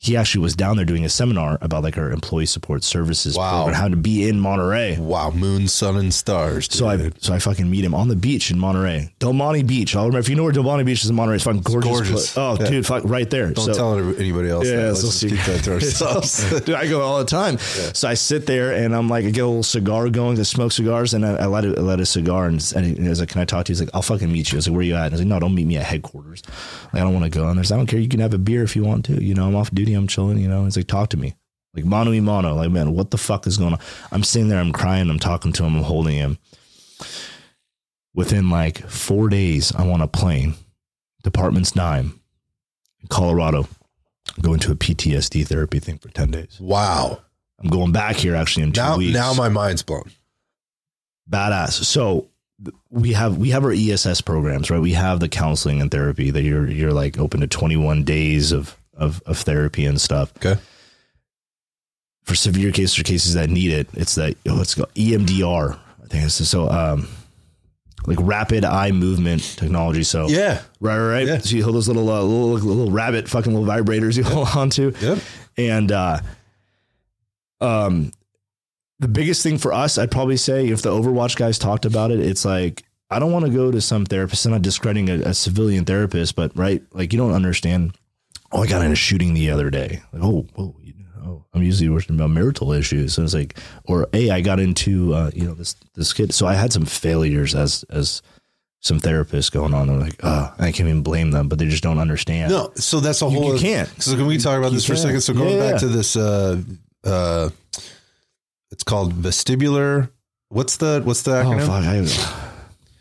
he 0.03 0.17
actually 0.17 0.41
was 0.43 0.57
down 0.57 0.77
there 0.77 0.87
doing 0.87 1.05
a 1.05 1.11
seminar 1.11 1.59
about 1.61 1.83
like 1.83 1.99
our 1.99 2.11
employee 2.11 2.47
support 2.47 2.83
services 2.83 3.37
Wow. 3.37 3.65
program, 3.65 3.75
how 3.79 3.89
to 3.89 3.97
be 3.97 4.27
in 4.27 4.41
Monterey. 4.41 4.97
Wow, 4.99 5.31
moon, 5.31 5.69
sun, 5.69 5.97
and 5.99 6.13
stars. 6.15 6.69
Dude. 6.69 6.79
So 6.79 6.89
I 6.89 7.11
so 7.19 7.35
I 7.35 7.39
fucking 7.39 7.71
meet 7.71 7.85
him 7.85 7.95
on 7.95 8.09
the 8.09 8.17
beach 8.17 8.51
in 8.51 8.59
Monterey, 8.59 9.13
Del 9.19 9.35
Monte 9.35 9.63
Beach. 9.65 9.95
I'll 9.95 10.05
remember 10.07 10.21
if 10.21 10.31
you 10.31 10.37
know 10.37 10.43
where 10.45 10.53
Del 10.53 10.63
Monte 10.63 10.85
Beach 10.85 11.05
is 11.05 11.11
in 11.11 11.17
Monterey. 11.17 11.35
It's 11.37 11.45
fucking 11.45 11.61
gorgeous. 11.61 11.91
gorgeous. 11.91 12.39
Oh, 12.39 12.57
Yeah. 12.59 12.71
dude, 12.71 12.87
fuck, 12.87 13.03
right 13.05 13.29
there. 13.29 13.51
don't 13.51 13.67
So- 13.67 13.75
tell 13.75 13.99
anybody 14.19 14.49
else. 14.49 14.67
yeah, 14.67 14.77
that. 14.77 14.93
Let's 14.95 15.21
keep 15.21 15.33
that 15.33 15.65
to 15.65 15.73
ourselves. 15.75 16.51
Dude, 16.65 16.75
I 16.75 16.87
go 16.89 17.03
all 17.03 17.19
the 17.19 17.27
time. 17.27 17.59
So 17.59 18.09
I 18.09 18.15
sit 18.15 18.47
there 18.47 18.73
and 18.73 18.97
I'm 18.97 19.11
like, 19.11 19.27
I 19.27 19.31
get 19.31 19.43
a 19.45 19.47
little 19.47 19.63
cigar 19.63 20.09
going 20.09 20.37
to 20.37 20.47
smoke 20.47 20.73
cigars, 20.73 21.13
and 21.13 21.27
I, 21.27 21.37
I 21.37 21.45
let 21.47 21.67
it, 21.67 21.77
I 21.77 21.83
let 21.83 22.01
a 22.01 22.07
cigar, 22.07 22.47
and, 22.47 22.73
and 22.75 22.87
he 22.87 23.07
was 23.07 23.21
like, 23.21 23.29
"Can 23.29 23.43
I 23.43 23.45
talk 23.45 23.67
to 23.67 23.71
you?" 23.71 23.75
He's 23.75 23.81
like, 23.83 23.91
"I'll 23.93 24.01
fucking 24.01 24.33
meet 24.33 24.51
you." 24.51 24.57
I 24.57 24.61
was 24.61 24.69
like, 24.69 24.75
"Where 24.77 24.83
you 24.85 24.95
at?" 24.95 25.05
And 25.05 25.13
I 25.13 25.17
was 25.17 25.21
like, 25.21 25.29
"No, 25.29 25.41
don't 25.41 25.55
meet 25.55 25.67
me 25.67 25.77
at 25.77 25.85
headquarters. 25.85 26.43
Like, 26.95 27.03
I 27.03 27.05
don't 27.05 27.13
want 27.13 27.25
to 27.31 27.39
go." 27.39 27.47
And 27.49 27.59
there's, 27.59 27.71
I 27.71 27.77
don't 27.77 27.87
care. 27.87 28.01
You 28.01 28.09
can 28.09 28.21
have 28.21 28.33
a 28.33 28.39
beer 28.39 28.63
if 28.63 28.75
you 28.77 28.83
want 28.83 29.05
to. 29.07 29.23
You 29.23 29.35
know, 29.35 29.47
I'm 29.47 29.55
off 29.57 29.71
duty. 29.71 29.90
I'm 29.95 30.07
chilling. 30.09 30.39
You 30.39 30.49
know, 30.49 30.65
he's 30.65 30.77
like, 30.77 30.87
"Talk 30.87 31.11
to 31.11 31.17
me." 31.17 31.35
Like 31.75 31.85
mano 31.85 32.11
y 32.11 32.21
mano. 32.21 32.55
Like, 32.55 32.71
man, 32.71 32.93
what 32.95 33.11
the 33.11 33.19
fuck 33.19 33.47
is 33.47 33.57
going 33.57 33.75
on? 33.75 33.79
I'm 34.11 34.25
sitting 34.25 34.49
there. 34.49 34.59
I'm 34.61 34.73
crying. 34.73 35.09
I'm 35.09 35.19
talking 35.21 35.53
to 35.53 35.65
him. 35.65 35.77
I'm 35.77 35.83
holding 35.85 36.17
him. 36.17 36.39
Within 38.15 38.51
like 38.51 38.79
four 38.89 39.29
days, 39.29 39.73
I'm 39.77 39.91
on 39.93 40.01
a 40.01 40.09
plane, 40.09 40.55
department's 41.23 41.71
dime, 41.71 42.21
in 43.01 43.07
Colorado 43.09 43.69
going 44.43 44.59
to 44.61 44.73
a 44.73 44.77
PTSD 44.77 45.47
therapy 45.47 45.79
thing 45.79 45.99
for 45.99 46.09
10 46.09 46.31
days. 46.31 46.59
wow. 46.61 47.21
I'm 47.63 47.69
going 47.69 47.93
back 47.93 48.17
here 48.17 48.35
actually 48.35 48.63
in 48.65 48.73
two 48.73 48.81
Now, 48.81 48.97
weeks. 48.97 49.13
now 49.15 49.35
my 49.35 49.49
mind's 49.51 49.83
blown. 49.83 50.11
badass. 51.31 51.85
So 51.85 52.29
we 52.89 53.13
have 53.13 53.37
we 53.37 53.51
have 53.51 53.65
our 53.65 53.73
ESS 53.73 54.23
programs, 54.23 54.71
right? 54.71 54.81
We 54.81 54.93
have 54.95 55.21
the 55.21 55.29
counseling 55.29 55.81
and 55.83 55.91
therapy 55.91 56.31
that 56.31 56.43
you're 56.43 56.67
you're 56.71 56.93
like 56.95 57.19
open 57.19 57.41
to 57.41 57.47
21 57.47 58.03
days 58.05 58.51
of 58.53 58.77
of, 59.01 59.23
of 59.27 59.39
therapy 59.39 59.85
and 59.85 60.01
stuff. 60.01 60.33
Okay. 60.37 60.61
For 62.23 62.35
severe 62.35 62.71
cases 62.71 62.99
or 62.99 63.03
cases 63.03 63.35
that 63.35 63.51
need 63.51 63.73
it, 63.73 63.89
it's 63.95 64.15
that 64.15 64.37
oh, 64.49 64.61
it's 64.61 64.75
called 64.75 64.93
EMDR. 64.95 65.77
I 66.05 66.07
think 66.07 66.25
it's 66.25 66.35
so 66.49 66.69
um 66.71 67.09
like 68.07 68.19
rapid 68.21 68.65
eye 68.65 68.93
movement 68.93 69.43
technology. 69.57 70.03
So 70.05 70.29
Yeah. 70.29 70.63
Right, 70.81 70.99
right, 70.99 71.11
right. 71.11 71.27
Yeah. 71.27 71.39
So 71.39 71.57
you 71.57 71.65
hold 71.65 71.77
those 71.77 71.89
little, 71.89 72.09
uh, 72.09 72.23
little, 72.23 72.55
little 72.67 72.91
rabbit, 72.91 73.29
fucking 73.29 73.53
little 73.53 73.69
vibrators 73.69 74.17
you 74.17 74.25
hold 74.25 74.49
on 74.57 74.71
to. 74.71 74.95
Yep. 75.01 75.19
And, 75.59 75.93
uh, 75.93 76.21
um, 77.61 78.13
the 79.01 79.09
biggest 79.09 79.43
thing 79.43 79.59
for 79.59 79.73
us, 79.73 79.99
I'd 79.99 80.11
probably 80.11 80.37
say, 80.37 80.69
if 80.69 80.83
the 80.83 80.91
Overwatch 80.91 81.37
guys 81.37 81.59
talked 81.59 81.85
about 81.85 82.11
it, 82.11 82.21
it's 82.21 82.45
like 82.45 82.85
I 83.11 83.19
don't 83.19 83.33
want 83.33 83.47
to 83.47 83.51
go 83.51 83.71
to 83.71 83.81
some 83.81 84.05
therapist. 84.05 84.45
I'm 84.47 84.53
not 84.53 84.63
discrediting 84.63 85.09
a, 85.09 85.31
a 85.31 85.35
civilian 85.35 85.85
therapist, 85.85 86.37
but 86.37 86.57
right, 86.57 86.83
like 86.93 87.13
you 87.13 87.19
don't 87.19 87.33
understand. 87.33 87.97
Oh, 88.53 88.63
I 88.63 88.67
got 88.67 88.83
in 88.85 88.91
a 88.93 88.97
shooting 88.97 89.35
the 89.35 89.51
other 89.51 89.71
day. 89.71 90.03
Like, 90.13 90.23
oh, 90.23 90.47
whoa, 90.55 90.75
you 90.83 90.95
know, 91.23 91.45
I'm 91.55 91.63
usually 91.63 91.89
working 91.89 92.17
about 92.17 92.31
marital 92.31 92.73
issues. 92.73 93.15
So 93.15 93.23
it's 93.23 93.35
like, 93.35 93.57
or 93.85 94.09
hey, 94.13 94.31
I 94.31 94.41
got 94.41 94.59
into 94.61 95.15
uh, 95.15 95.31
you 95.35 95.45
know 95.47 95.55
this 95.55 95.77
this 95.95 96.13
kid. 96.13 96.35
So 96.35 96.47
I 96.47 96.55
had 96.55 96.73
some 96.73 96.85
failures 96.85 97.55
as 97.55 97.85
as 97.91 98.23
some 98.83 98.99
therapists 98.99 99.53
going 99.53 99.75
on. 99.75 99.87
They're 99.89 99.99
like, 99.99 100.17
oh, 100.23 100.53
I 100.59 100.73
can't 100.73 100.89
even 100.89 101.03
blame 101.03 101.31
them, 101.33 101.49
but 101.49 101.59
they 101.59 101.67
just 101.67 101.83
don't 101.83 101.99
understand. 101.99 102.51
No, 102.51 102.73
so 102.77 102.99
that's 103.01 103.21
a 103.23 103.29
whole. 103.31 103.53
you 103.55 103.61
can't. 103.61 103.89
So 104.03 104.17
can 104.17 104.27
we 104.27 104.39
talk 104.39 104.59
about 104.59 104.73
this 104.73 104.87
for 104.87 104.95
a 104.95 104.97
second? 104.97 105.21
So 105.21 105.35
going 105.35 105.59
Yeah. 105.59 105.71
back 105.73 105.81
to 105.81 105.89
this, 105.89 106.17
uh, 106.17 106.61
uh, 107.05 107.51
it's 108.71 108.83
called 108.83 109.13
vestibular. 109.15 110.11
What's 110.49 110.79
the 110.79 111.03
what's 111.05 111.23
the 111.23 111.43
Oh 111.43 111.59
fuck! 111.61 111.85
I, 111.85 112.05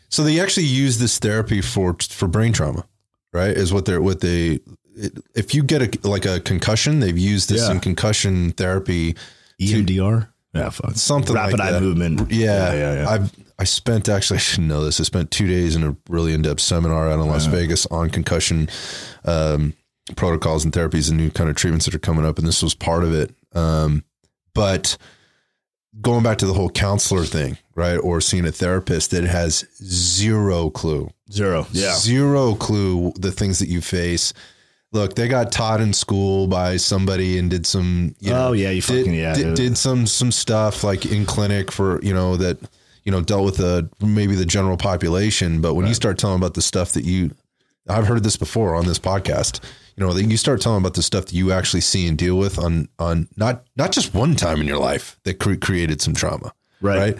So 0.08 0.22
they 0.22 0.38
actually 0.40 0.66
use 0.66 0.98
this 0.98 1.18
therapy 1.18 1.60
for 1.60 1.96
for 2.08 2.28
brain 2.28 2.52
trauma, 2.52 2.84
right? 3.32 3.50
Is 3.56 3.72
what 3.72 3.86
they're 3.86 4.00
what 4.02 4.20
they. 4.20 4.60
If 5.34 5.54
you 5.54 5.62
get 5.62 5.82
a 6.04 6.08
like 6.08 6.24
a 6.26 6.40
concussion, 6.40 7.00
they've 7.00 7.16
used 7.18 7.48
this 7.48 7.62
Yeah. 7.62 7.72
in 7.72 7.80
concussion 7.80 8.52
therapy. 8.52 9.14
EMDR. 9.60 10.28
Yeah, 10.54 10.70
fuck. 10.70 10.96
Something 10.96 11.34
rapid 11.36 11.58
like 11.58 11.68
eye 11.68 11.72
that. 11.72 11.80
movement. 11.82 12.30
Yeah, 12.32 12.72
yeah, 12.74 12.94
yeah. 13.02 13.08
I've 13.08 13.32
I 13.58 13.64
spent 13.64 14.08
actually 14.08 14.36
I 14.38 14.40
should 14.40 14.62
know 14.64 14.84
this. 14.84 14.98
I 15.00 15.04
spent 15.04 15.30
two 15.30 15.46
days 15.46 15.76
in 15.76 15.84
a 15.84 15.96
really 16.08 16.32
in 16.32 16.42
depth 16.42 16.60
seminar 16.60 17.08
out 17.08 17.20
in 17.20 17.26
Las 17.26 17.46
Vegas 17.46 17.86
on 17.86 18.10
concussion 18.10 18.68
um, 19.24 19.74
protocols 20.16 20.64
and 20.64 20.72
therapies 20.72 21.08
and 21.08 21.16
new 21.18 21.30
kind 21.30 21.48
of 21.50 21.56
treatments 21.56 21.84
that 21.84 21.94
are 21.94 21.98
coming 22.00 22.24
up, 22.24 22.38
and 22.38 22.46
this 22.48 22.62
was 22.62 22.74
part 22.74 23.04
of 23.04 23.14
it. 23.14 23.32
Um, 23.54 24.02
but 24.54 24.96
going 26.00 26.22
back 26.22 26.38
to 26.38 26.46
the 26.46 26.54
whole 26.54 26.70
counselor 26.70 27.24
thing, 27.24 27.58
right, 27.74 27.96
or 27.98 28.20
seeing 28.20 28.44
a 28.46 28.52
therapist 28.52 29.10
that 29.12 29.24
has 29.24 29.64
zero 29.84 30.70
clue, 30.70 31.10
Zero. 31.30 31.66
Yeah. 31.70 31.94
zero 31.94 32.54
clue 32.54 33.12
the 33.16 33.30
things 33.30 33.58
that 33.60 33.68
you 33.68 33.80
face. 33.80 34.32
Look, 34.92 35.14
they 35.14 35.28
got 35.28 35.52
taught 35.52 35.80
in 35.80 35.92
school 35.92 36.48
by 36.48 36.76
somebody 36.76 37.38
and 37.38 37.48
did 37.48 37.64
some, 37.64 38.14
you 38.18 38.32
oh, 38.32 38.34
know, 38.34 38.48
Oh, 38.48 38.52
yeah, 38.52 38.70
you 38.70 38.80
did, 38.82 39.04
fucking- 39.04 39.14
yeah, 39.14 39.34
did, 39.34 39.54
did 39.54 39.78
some 39.78 40.06
some 40.06 40.32
stuff 40.32 40.82
like 40.82 41.06
in 41.06 41.26
clinic 41.26 41.70
for 41.70 42.02
you 42.02 42.12
know 42.12 42.36
that 42.36 42.58
you 43.04 43.12
know 43.12 43.20
dealt 43.20 43.44
with 43.44 43.56
the 43.58 43.88
maybe 44.00 44.34
the 44.34 44.44
general 44.46 44.76
population. 44.76 45.60
But 45.60 45.74
when 45.74 45.86
you 45.86 45.94
start 45.94 46.18
telling 46.18 46.36
about 46.38 46.54
the 46.54 46.62
stuff 46.62 46.92
that 46.92 47.04
you, 47.04 47.30
I've 47.88 48.06
heard 48.08 48.24
this 48.24 48.36
before 48.36 48.74
on 48.74 48.86
this 48.86 48.98
podcast. 48.98 49.60
You 49.96 50.06
know, 50.06 50.14
that 50.14 50.24
you 50.24 50.36
start 50.38 50.62
telling 50.62 50.78
about 50.80 50.94
the 50.94 51.02
stuff 51.02 51.26
that 51.26 51.34
you 51.34 51.52
actually 51.52 51.82
see 51.82 52.06
and 52.08 52.16
deal 52.16 52.38
with 52.38 52.58
on 52.58 52.88
on 52.98 53.28
not 53.36 53.64
not 53.76 53.92
just 53.92 54.14
one 54.14 54.34
time 54.34 54.60
in 54.60 54.66
your 54.66 54.78
life 54.78 55.18
that 55.24 55.38
cre- 55.38 55.56
created 55.56 56.00
some 56.00 56.14
trauma, 56.14 56.52
Right. 56.80 56.98
right? 56.98 57.18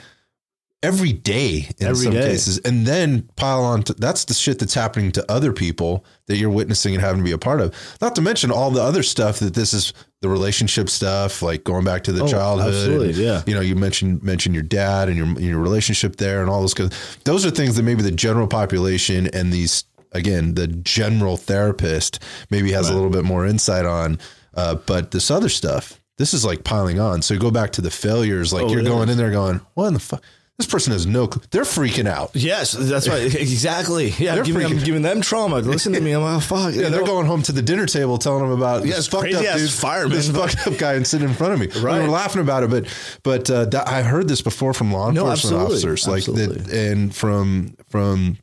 Every 0.82 1.12
day 1.12 1.68
in 1.78 1.86
Every 1.88 2.04
some 2.04 2.14
day. 2.14 2.22
cases, 2.22 2.56
and 2.58 2.86
then 2.86 3.28
pile 3.36 3.62
on. 3.62 3.82
To, 3.82 3.92
that's 3.92 4.24
the 4.24 4.32
shit 4.32 4.58
that's 4.58 4.72
happening 4.72 5.12
to 5.12 5.30
other 5.30 5.52
people 5.52 6.06
that 6.26 6.38
you're 6.38 6.48
witnessing 6.48 6.94
and 6.94 7.02
having 7.02 7.18
to 7.18 7.24
be 7.24 7.32
a 7.32 7.38
part 7.38 7.60
of. 7.60 7.74
Not 8.00 8.16
to 8.16 8.22
mention 8.22 8.50
all 8.50 8.70
the 8.70 8.80
other 8.82 9.02
stuff 9.02 9.40
that 9.40 9.52
this 9.52 9.74
is 9.74 9.92
the 10.22 10.30
relationship 10.30 10.88
stuff, 10.88 11.42
like 11.42 11.64
going 11.64 11.84
back 11.84 12.04
to 12.04 12.12
the 12.12 12.24
Oh, 12.24 12.26
childhood. 12.28 12.72
absolutely, 12.72 13.08
and, 13.10 13.16
yeah. 13.18 13.42
You 13.46 13.54
know, 13.54 13.60
you 13.60 13.74
mentioned 13.76 14.22
mentioned 14.22 14.54
your 14.54 14.64
dad 14.64 15.10
and 15.10 15.18
your 15.18 15.26
your 15.38 15.58
relationship 15.58 16.16
there, 16.16 16.40
and 16.40 16.48
all 16.48 16.60
those. 16.62 16.72
Kind 16.72 16.94
those 17.24 17.44
are 17.44 17.50
things 17.50 17.76
that 17.76 17.82
maybe 17.82 18.02
the 18.02 18.10
general 18.10 18.46
population 18.46 19.26
and 19.34 19.52
these 19.52 19.84
again 20.12 20.54
the 20.54 20.66
general 20.66 21.36
therapist 21.36 22.20
maybe 22.48 22.72
has 22.72 22.88
a 22.88 22.94
little 22.94 23.10
bit 23.10 23.24
more 23.24 23.44
insight 23.44 23.84
on. 23.84 24.18
Uh, 24.54 24.76
but 24.76 25.10
this 25.10 25.30
other 25.30 25.50
stuff, 25.50 26.00
this 26.16 26.32
is 26.32 26.42
like 26.42 26.64
piling 26.64 26.98
on. 26.98 27.20
So 27.20 27.36
go 27.38 27.50
back 27.50 27.72
to 27.72 27.82
the 27.82 27.90
failures, 27.90 28.50
like 28.50 28.64
Oh, 28.64 28.72
you're 28.72 28.82
going 28.82 29.08
is. 29.10 29.12
in 29.12 29.18
there 29.18 29.30
going, 29.30 29.60
what 29.74 29.86
in 29.88 29.92
the 29.94 30.00
fuck? 30.00 30.22
This 30.60 30.66
person 30.70 30.92
has 30.92 31.06
no. 31.06 31.26
Clue. 31.26 31.42
They're 31.50 31.62
freaking 31.62 32.06
out. 32.06 32.32
Yes, 32.34 32.72
that's 32.72 33.08
right. 33.08 33.34
Exactly. 33.40 34.10
Yeah, 34.10 34.34
They're 34.34 34.40
I'm 34.44 34.46
giving, 34.46 34.66
I'm 34.66 34.78
giving 34.78 35.02
them 35.02 35.22
trauma. 35.22 35.56
Listen 35.60 35.94
to 35.94 36.00
me. 36.02 36.12
I'm 36.12 36.22
like, 36.22 36.36
oh, 36.36 36.40
fuck. 36.40 36.74
Yeah, 36.74 36.90
they're 36.90 37.04
going 37.04 37.26
home 37.26 37.42
to 37.44 37.52
the 37.52 37.62
dinner 37.62 37.86
table 37.86 38.18
telling 38.18 38.42
them 38.42 38.52
about 38.52 38.84
Yeah, 38.84 38.96
this 38.96 39.08
fucked 39.08 39.32
up 39.32 39.42
dude, 39.56 39.70
fireman. 39.70 40.16
this 40.16 40.30
fucked 40.30 40.66
up 40.66 40.76
guy 40.78 40.94
and 40.94 41.06
sitting 41.06 41.28
in 41.28 41.34
front 41.34 41.54
of 41.54 41.60
me. 41.60 41.66
Right. 41.80 41.98
We 41.98 42.04
were 42.04 42.10
laughing 42.12 42.42
about 42.42 42.62
it, 42.62 42.70
but 42.70 42.86
but 43.22 43.50
uh, 43.50 43.64
that, 43.66 43.88
I 43.88 44.02
heard 44.02 44.28
this 44.28 44.42
before 44.42 44.74
from 44.74 44.92
law 44.92 45.10
No, 45.10 45.22
enforcement 45.22 45.62
absolutely. 45.62 45.92
officers, 45.92 46.06
like 46.08 46.24
that, 46.24 46.50
Absolutely. 46.56 46.88
and 46.88 47.14
from 47.16 47.74
from 47.88 48.36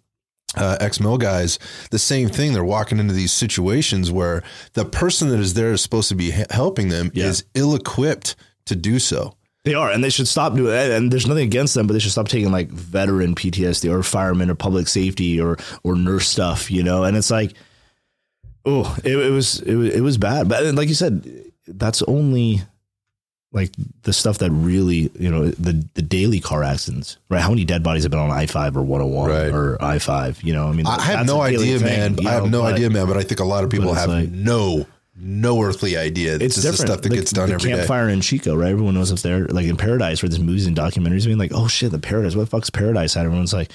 uh, 0.56 0.78
ex 0.80 1.00
mill 1.00 1.18
guys, 1.20 1.60
the 1.92 2.00
same 2.00 2.30
thing. 2.30 2.54
They're 2.54 2.64
walking 2.64 2.98
into 2.98 3.14
these 3.14 3.32
situations 3.32 4.12
where 4.12 4.42
the 4.74 4.86
person 4.86 5.30
that 5.30 5.40
is 5.40 5.54
there 5.54 5.72
is 5.72 5.82
supposed 5.82 6.10
to 6.10 6.16
be 6.16 6.32
he- 6.32 6.46
helping 6.50 6.90
them 6.90 7.12
Yeah. 7.14 7.26
is 7.28 7.44
ill 7.54 7.76
equipped 7.76 8.36
to 8.66 8.76
do 8.76 8.98
so. 8.98 9.36
They 9.68 9.74
are, 9.76 9.92
and 9.92 10.04
they 10.04 10.10
should 10.10 10.28
stop 10.28 10.56
doing 10.56 10.74
it. 10.74 10.92
And 10.92 11.12
there's 11.12 11.28
nothing 11.28 11.44
against 11.46 11.74
them, 11.76 11.88
but 11.88 11.94
they 11.94 12.00
should 12.00 12.12
stop 12.14 12.28
taking 12.30 12.52
like 12.52 12.70
veteran 12.70 13.36
PTSD 13.36 13.92
or 13.92 14.02
firemen 14.04 14.50
or 14.50 14.56
public 14.56 14.88
safety 14.88 15.42
or 15.42 15.58
or 15.84 15.96
nurse 15.96 16.28
stuff, 16.28 16.72
you 16.72 16.84
know. 16.84 17.04
And 17.04 17.18
it's 17.18 17.30
like, 17.32 17.54
oh, 18.66 18.96
it, 19.04 19.16
it 19.18 19.32
was 19.32 19.60
it, 19.62 19.76
was- 19.76 19.94
it 19.94 20.02
was 20.02 20.18
bad. 20.18 20.48
But 20.50 20.64
like 20.76 20.88
you 20.90 20.96
said, 20.96 21.28
that's 21.68 22.02
only 22.04 22.62
like 23.54 23.72
the 24.04 24.12
stuff 24.14 24.40
that 24.40 24.52
really, 24.52 25.10
you 25.18 25.32
know, 25.32 25.48
the 25.50 25.86
the 25.94 26.02
daily 26.02 26.40
car 26.40 26.64
accidents, 26.64 27.18
right? 27.30 27.42
How 27.42 27.50
many 27.50 27.66
dead 27.66 27.82
bodies 27.84 28.04
have 28.04 28.12
been 28.12 28.20
on 28.20 28.30
I 28.32 28.46
five 28.46 28.76
or 28.78 28.84
one 28.84 29.02
hundred 29.02 29.14
one 29.16 29.30
Right. 29.30 29.52
or 29.52 29.82
I 29.84 30.00
five? 30.00 30.42
You 30.44 30.54
know, 30.54 30.68
I 30.68 30.74
mean, 30.74 30.86
I 30.86 31.02
have 31.02 31.26
no 31.26 31.42
idea, 31.42 31.80
thing, 31.80 32.16
man. 32.18 32.28
I 32.28 32.32
have 32.32 32.50
no 32.50 32.62
but 32.64 32.74
idea, 32.74 32.90
man. 32.90 33.08
But 33.08 33.18
I 33.18 33.24
think 33.24 33.40
a 33.40 33.46
lot 33.46 33.64
of 33.64 33.70
people 33.70 33.94
have 33.94 34.10
like- 34.10 34.30
no 34.30 34.86
no 35.20 35.62
earthly 35.62 35.98
idea. 35.98 36.36
It's 36.36 36.56
this 36.56 36.58
is 36.58 36.64
different. 36.64 36.90
stuff 36.90 37.02
that 37.02 37.10
the, 37.10 37.16
gets 37.16 37.32
done 37.32 37.50
the 37.50 37.56
every 37.56 37.72
day. 37.72 37.78
Camp 37.78 37.88
Fire 37.88 38.10
in 38.10 38.22
Chico, 38.22 38.56
right? 38.56 38.72
Everyone 38.72 38.94
knows 38.94 39.12
up 39.12 39.20
there, 39.20 39.48
like 39.48 39.66
in 39.66 39.78
Paradise, 39.78 40.22
where 40.22 40.30
there's 40.30 40.42
movies 40.42 40.68
and 40.68 40.78
documentaries 40.78 41.26
being 41.26 41.38
like, 41.38 41.52
"Oh 41.54 41.68
shit, 41.68 41.92
the 41.92 42.00
Paradise! 42.00 42.36
What 42.36 42.44
the 42.44 42.50
fuck's 42.50 42.70
Paradise?" 42.70 43.18
at? 43.18 43.26
everyone's 43.26 43.54
like, 43.54 43.72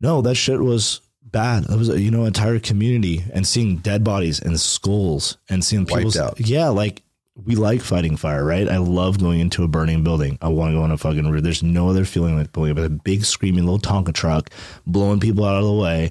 No, 0.00 0.22
that 0.22 0.36
shit 0.36 0.60
was 0.60 1.00
bad. 1.22 1.64
It 1.64 1.76
was 1.76 1.88
a, 1.88 2.00
you 2.00 2.10
know 2.10 2.24
entire 2.24 2.58
community 2.58 3.24
and 3.32 3.46
seeing 3.46 3.76
dead 3.76 4.02
bodies 4.02 4.40
and 4.40 4.58
skulls 4.58 5.36
and 5.48 5.64
seeing 5.64 5.86
people. 5.86 6.12
Yeah, 6.38 6.68
like 6.68 7.02
we 7.44 7.54
like 7.54 7.80
fighting 7.80 8.16
fire, 8.16 8.44
right? 8.44 8.68
I 8.68 8.78
love 8.78 9.18
going 9.18 9.40
into 9.40 9.64
a 9.64 9.68
burning 9.68 10.02
building. 10.02 10.38
I 10.40 10.48
want 10.48 10.72
to 10.72 10.78
go 10.78 10.84
in 10.84 10.90
a 10.90 10.98
fucking 10.98 11.30
room. 11.30 11.42
There's 11.42 11.62
no 11.62 11.88
other 11.88 12.04
feeling 12.04 12.36
like 12.36 12.52
pulling 12.52 12.72
up 12.72 12.78
a 12.78 12.88
big 12.88 13.24
screaming 13.24 13.64
little 13.64 13.78
Tonka 13.78 14.12
truck, 14.12 14.50
blowing 14.86 15.20
people 15.20 15.44
out 15.44 15.56
of 15.56 15.64
the 15.64 15.72
way, 15.72 16.10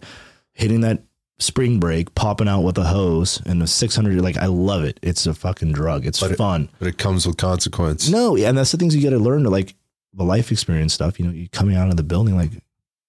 hitting 0.53 0.81
that 0.81 1.03
spring 1.39 1.79
brake, 1.79 2.13
popping 2.15 2.47
out 2.47 2.61
with 2.61 2.77
a 2.77 2.83
hose 2.83 3.41
and 3.45 3.61
the 3.61 3.67
600. 3.67 4.21
Like 4.21 4.37
I 4.37 4.45
love 4.47 4.83
it. 4.83 4.99
It's 5.01 5.25
a 5.25 5.33
fucking 5.33 5.71
drug. 5.71 6.05
It's 6.05 6.19
But 6.19 6.31
it- 6.31 6.37
fun. 6.37 6.69
But 6.79 6.87
it 6.89 6.97
comes 6.97 7.25
with 7.25 7.37
consequence. 7.37 8.09
No, 8.09 8.35
and 8.37 8.57
that's 8.57 8.71
the 8.71 8.77
things 8.77 8.95
you 8.95 9.01
got 9.01 9.11
to 9.11 9.19
learn 9.19 9.43
to 9.43 9.49
like 9.49 9.75
the 10.13 10.23
life 10.23 10.51
experience 10.51 10.93
stuff. 10.93 11.19
You 11.19 11.25
know, 11.27 11.31
you 11.31 11.47
coming 11.49 11.75
out 11.75 11.89
of 11.89 11.97
the 11.97 12.03
building, 12.03 12.35
like, 12.35 12.51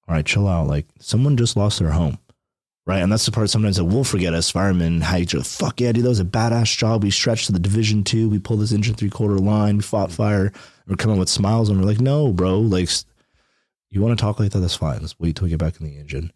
all 0.08 0.14
right, 0.14 0.24
chill 0.26 0.46
out. 0.46 0.66
Like, 0.66 0.86
someone 1.00 1.36
just 1.36 1.56
lost 1.56 1.78
their 1.78 1.90
home, 1.92 2.18
right? 2.86 2.98
And 3.02 3.10
that's 3.10 3.24
the 3.26 3.32
part 3.32 3.48
sometimes 3.50 3.76
that 3.76 3.84
we'll 3.86 4.04
forget 4.04 4.34
as 4.34 4.50
firemen. 4.50 5.00
How 5.00 5.16
you 5.16 5.26
just 5.26 5.58
fuck 5.58 5.80
yeah, 5.80 5.92
dude, 5.92 6.04
that 6.04 6.08
was 6.08 6.20
a 6.20 6.24
badass 6.24 6.76
job. 6.76 7.02
We 7.02 7.10
stretched 7.10 7.46
to 7.46 7.52
the 7.52 7.58
division 7.58 8.04
two. 8.04 8.28
We 8.28 8.38
pulled 8.38 8.60
this 8.60 8.72
engine 8.72 8.94
three 8.94 9.10
quarter 9.10 9.38
line. 9.38 9.76
We 9.78 9.82
fought 9.82 10.12
fire. 10.12 10.52
We're 10.86 10.96
coming 10.96 11.18
with 11.18 11.28
smiles, 11.28 11.68
and 11.68 11.80
we're 11.80 11.86
like, 11.86 12.00
no, 12.00 12.32
bro, 12.32 12.58
like. 12.60 12.88
You 13.92 14.00
want 14.02 14.16
to 14.16 14.22
talk 14.22 14.38
like 14.38 14.52
that? 14.52 14.60
That's 14.60 14.76
fine. 14.76 15.00
Let's 15.00 15.18
wait 15.18 15.34
till 15.34 15.46
we 15.46 15.50
get 15.50 15.58
back 15.58 15.80
in 15.80 15.84
the 15.86 15.96
engine. 15.98 16.30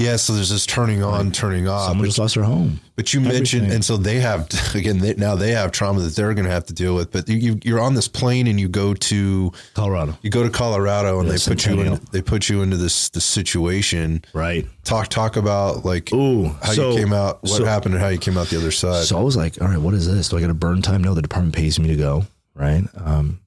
Yeah, 0.00 0.16
so 0.16 0.32
there's 0.32 0.48
this 0.48 0.64
turning 0.64 1.02
on, 1.02 1.30
turning 1.30 1.68
off. 1.68 1.82
Someone 1.88 2.04
But, 2.04 2.06
just 2.08 2.18
lost 2.18 2.34
their 2.36 2.44
home. 2.44 2.80
but 2.96 3.12
you 3.12 3.20
mentioned, 3.20 3.70
and 3.70 3.84
so 3.84 3.98
they 3.98 4.18
have 4.20 4.48
again. 4.74 4.98
They, 4.98 5.12
now 5.14 5.34
they 5.34 5.50
have 5.50 5.72
trauma 5.72 6.00
that 6.00 6.16
they're 6.16 6.32
going 6.32 6.46
to 6.46 6.50
have 6.50 6.64
to 6.66 6.72
deal 6.72 6.94
with. 6.94 7.12
But 7.12 7.28
you, 7.28 7.60
you're 7.62 7.80
on 7.80 7.92
this 7.92 8.08
plane 8.08 8.46
and 8.46 8.58
you 8.58 8.66
go 8.66 8.94
to 8.94 9.52
Colorado, 9.74 10.16
you 10.22 10.30
go 10.30 10.42
to 10.42 10.48
Colorado 10.48 11.20
and 11.20 11.28
Yeah, 11.28 11.36
they 11.36 11.44
put 11.54 11.66
you 11.66 11.80
in 11.82 12.00
they 12.12 12.22
put 12.22 12.48
you 12.48 12.62
into 12.62 12.78
this 12.78 13.10
this 13.10 13.26
situation. 13.26 14.24
right? 14.32 14.66
Talk 14.84 15.08
talk 15.08 15.36
about 15.36 15.84
like 15.84 16.10
Ooh, 16.14 16.48
how 16.62 16.72
so- 16.72 16.92
you 16.92 16.96
came 16.96 17.12
out, 17.12 17.42
what 17.42 17.50
so- 17.52 17.64
happened, 17.66 17.94
and 17.94 18.02
how 18.02 18.08
you 18.08 18.18
came 18.18 18.38
out 18.38 18.46
the 18.46 18.56
other 18.56 18.70
side. 18.70 19.04
So 19.04 19.18
I 19.18 19.22
was 19.22 19.36
like, 19.36 19.60
all 19.60 19.68
right, 19.68 19.78
what 19.78 19.92
is 19.92 20.10
this? 20.10 20.30
Do 20.30 20.38
I 20.38 20.40
get 20.40 20.48
a 20.48 20.54
burn 20.54 20.80
time? 20.80 21.04
No, 21.04 21.12
the 21.12 21.20
department 21.20 21.54
pays 21.54 21.78
me 21.78 21.88
to 21.88 21.96
go. 21.96 22.24
Right. 22.54 22.84
Um, 22.96 23.40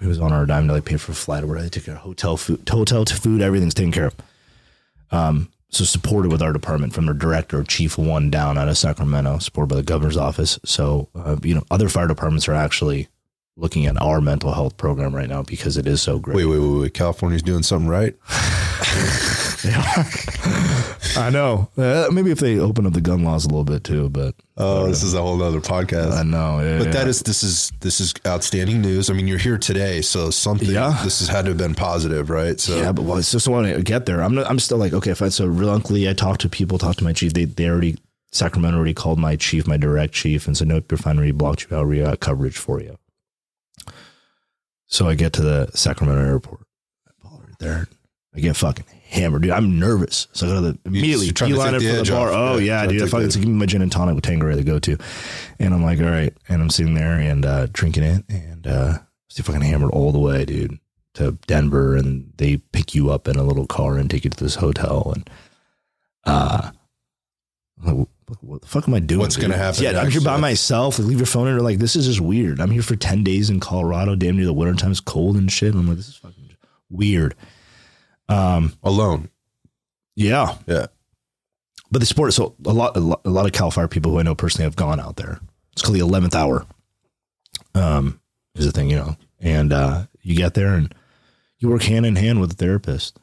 it 0.00 0.06
was 0.06 0.18
on 0.20 0.32
our 0.32 0.46
dime 0.46 0.68
to 0.68 0.72
like 0.72 0.86
pay 0.86 0.96
for 0.96 1.12
a 1.12 1.14
flight 1.14 1.44
or 1.44 1.48
whatever. 1.48 1.64
They 1.64 1.68
take 1.70 1.84
care 1.84 1.96
of 1.96 2.00
hotel 2.00 2.38
food, 2.38 2.66
hotel 2.66 3.04
to 3.04 3.14
food, 3.14 3.42
everything's 3.42 3.74
taken 3.74 3.92
care 3.92 4.06
of. 4.06 4.14
Um, 5.10 5.48
so 5.70 5.84
supported 5.84 6.32
with 6.32 6.42
our 6.42 6.52
department 6.52 6.94
from 6.94 7.06
their 7.06 7.14
director, 7.14 7.62
chief 7.62 7.98
one 7.98 8.30
down 8.30 8.56
out 8.56 8.68
of 8.68 8.78
Sacramento, 8.78 9.38
supported 9.38 9.68
by 9.68 9.76
the 9.76 9.82
governor's 9.82 10.16
office. 10.16 10.58
So, 10.64 11.08
uh, 11.14 11.36
you 11.42 11.54
know, 11.54 11.64
other 11.70 11.88
fire 11.88 12.06
departments 12.06 12.48
are 12.48 12.54
actually 12.54 13.08
looking 13.56 13.86
at 13.86 14.00
our 14.00 14.20
mental 14.20 14.52
health 14.52 14.76
program 14.76 15.14
right 15.14 15.28
now 15.28 15.42
because 15.42 15.76
it 15.76 15.86
is 15.86 16.00
so 16.00 16.18
great. 16.18 16.36
wait, 16.36 16.46
wait, 16.46 16.58
wait, 16.58 16.80
wait. 16.80 16.94
California's 16.94 17.42
doing 17.42 17.62
something 17.62 17.88
right. 17.88 18.14
I 21.16 21.30
know. 21.32 21.68
Uh, 21.76 22.08
maybe 22.12 22.30
if 22.30 22.38
they 22.38 22.58
open 22.58 22.86
up 22.86 22.92
the 22.92 23.00
gun 23.00 23.24
laws 23.24 23.44
a 23.44 23.48
little 23.48 23.64
bit 23.64 23.82
too, 23.84 24.08
but 24.08 24.34
Oh, 24.56 24.86
this 24.86 25.02
is 25.02 25.14
a 25.14 25.22
whole 25.22 25.42
other 25.42 25.60
podcast. 25.60 26.12
I 26.12 26.22
know. 26.22 26.60
Yeah, 26.60 26.78
But 26.78 26.86
yeah. 26.88 26.92
that 26.92 27.08
is 27.08 27.22
this 27.22 27.42
is 27.42 27.72
this 27.80 28.00
is 28.00 28.14
outstanding 28.26 28.80
news. 28.82 29.10
I 29.10 29.14
mean, 29.14 29.26
you're 29.26 29.38
here 29.38 29.58
today, 29.58 30.00
so 30.00 30.30
something 30.30 30.68
Yeah. 30.70 31.00
this 31.02 31.18
has 31.20 31.28
had 31.28 31.44
to 31.46 31.50
have 31.50 31.58
been 31.58 31.74
positive, 31.74 32.30
right? 32.30 32.58
So 32.60 32.76
Yeah, 32.76 32.92
but 32.92 33.02
well, 33.04 33.18
it's 33.18 33.32
just 33.32 33.48
when 33.48 33.64
I 33.64 33.80
get 33.80 34.06
there, 34.06 34.22
I'm 34.22 34.34
not, 34.34 34.48
I'm 34.48 34.58
still 34.58 34.78
like, 34.78 34.92
okay, 34.92 35.10
if 35.10 35.22
I 35.22 35.28
so 35.28 35.46
reluctantly 35.46 36.08
I 36.08 36.12
talked 36.12 36.40
to 36.42 36.48
people, 36.48 36.78
talked 36.78 36.98
to 36.98 37.04
my 37.04 37.12
chief. 37.12 37.32
They 37.32 37.44
they 37.46 37.68
already 37.68 37.98
Sacramento 38.30 38.76
already 38.76 38.94
called 38.94 39.18
my 39.18 39.36
chief, 39.36 39.66
my 39.66 39.76
direct 39.78 40.12
chief, 40.14 40.46
and 40.46 40.56
said, 40.56 40.68
nope, 40.68 40.90
you're 40.90 40.98
fine. 40.98 41.18
We 41.18 41.32
blocked 41.32 41.66
you 41.70 41.76
out. 41.76 41.86
We 41.86 41.98
got 42.00 42.20
coverage 42.20 42.58
for 42.58 42.80
you. 42.80 42.98
So 44.86 45.08
I 45.08 45.14
get 45.14 45.32
to 45.34 45.42
the 45.42 45.70
Sacramento 45.74 46.22
airport. 46.24 46.60
I 47.24 47.28
right 47.28 47.58
there. 47.58 47.88
I 48.34 48.40
get 48.40 48.56
fucking 48.56 48.84
hammered, 49.08 49.42
dude. 49.42 49.50
I'm 49.50 49.78
nervous. 49.78 50.28
So 50.32 50.46
I 50.46 50.50
go 50.50 50.54
to 50.56 50.60
the 50.72 50.78
immediately 50.84 51.32
trying 51.32 51.52
to 51.52 51.56
take 51.56 51.80
the 51.80 51.98
for 51.98 52.04
the 52.04 52.10
bar. 52.12 52.28
off. 52.28 52.34
Oh 52.34 52.58
Yeah, 52.58 52.82
yeah, 52.82 52.82
to 52.82 52.88
dude. 52.88 53.00
I 53.00 53.04
take 53.04 53.10
fucking 53.12 53.28
give 53.28 53.48
me 53.48 53.58
my 53.58 53.66
gin 53.66 53.82
and 53.82 53.90
tonic 53.92 54.14
with 54.14 54.24
Tanqueray 54.24 54.56
to 54.56 54.64
go 54.64 54.78
to, 54.78 54.96
and 55.58 55.74
I'm 55.74 55.82
like, 55.82 56.00
all 56.00 56.06
right. 56.06 56.32
And 56.48 56.62
I'm 56.62 56.70
sitting 56.70 56.94
there 56.94 57.14
and 57.14 57.44
uh, 57.44 57.66
drinking 57.72 58.04
it, 58.04 58.24
and 58.28 58.66
uh, 58.66 58.98
see 59.28 59.42
fucking 59.42 59.62
hammered 59.62 59.90
all 59.90 60.12
the 60.12 60.18
way, 60.18 60.44
dude 60.44 60.78
to 61.14 61.32
Denver 61.48 61.96
and 61.96 62.32
they 62.36 62.58
pick 62.58 62.94
you 62.94 63.10
up 63.10 63.26
in 63.26 63.36
a 63.36 63.42
little 63.42 63.66
car 63.66 63.96
and 63.96 64.08
take 64.08 64.22
you 64.22 64.30
to 64.30 64.44
this 64.44 64.54
hotel 64.54 65.12
and 65.14 65.28
uh 66.24 66.70
like, 67.84 68.06
what, 68.40 68.60
the 68.60 68.66
fuck 68.68 68.86
am 68.88 68.94
I 68.94 69.00
doing? 69.00 69.20
What's 69.20 69.36
gonna 69.36 69.56
happen 69.56 69.82
Yeah, 69.82 70.00
I'm 70.00 70.10
here 70.10 70.20
by 70.20 70.36
myself. 70.36 70.98
Like, 70.98 71.08
leave 71.08 71.18
your 71.18 71.26
phone 71.26 71.46
in. 71.48 71.54
They're 71.54 71.62
like, 71.62 71.78
this 71.78 71.96
is 71.96 72.06
just 72.06 72.20
weird. 72.20 72.60
I'm 72.60 72.70
here 72.70 72.82
for 72.82 72.96
10 72.96 73.24
days 73.24 73.50
in 73.50 73.60
Colorado, 73.60 74.16
damn 74.16 74.36
near 74.36 74.46
the 74.46 74.52
winter 74.52 74.74
time. 74.74 74.90
It's 74.90 75.00
cold 75.00 75.36
and 75.36 75.50
shit. 75.50 75.70
And 75.70 75.80
I'm 75.80 75.88
like, 75.88 75.96
this 75.96 76.08
is 76.08 76.16
fucking 76.16 76.50
weird. 76.90 77.34
Um, 78.28 78.74
alone. 78.82 79.30
yeah. 80.14 80.56
Yeah. 80.66 80.86
But 81.90 82.00
the 82.00 82.06
sport, 82.06 82.34
so 82.34 82.54
a 82.66 82.72
lot, 82.72 82.96
a 82.96 83.00
lot, 83.00 83.22
a 83.24 83.30
lot 83.30 83.46
of 83.46 83.52
Cal 83.52 83.70
Fire 83.70 83.88
people 83.88 84.12
who 84.12 84.18
I 84.18 84.22
know 84.22 84.34
personally 84.34 84.64
have 84.64 84.76
gone 84.76 85.00
out 85.00 85.16
there. 85.16 85.40
It's 85.72 85.80
called 85.80 85.96
the 85.96 86.00
11th 86.02 86.34
hour. 86.34 86.66
Um, 87.74 88.20
is 88.54 88.66
the 88.66 88.72
thing, 88.72 88.90
you 88.90 88.96
know, 88.96 89.16
and, 89.40 89.72
uh, 89.72 90.04
you 90.20 90.34
get 90.36 90.52
there 90.54 90.74
and 90.74 90.94
you 91.58 91.68
work 91.70 91.82
hand 91.82 92.04
in 92.04 92.16
hand 92.16 92.40
with 92.40 92.52
a 92.52 92.56
therapist. 92.56 93.18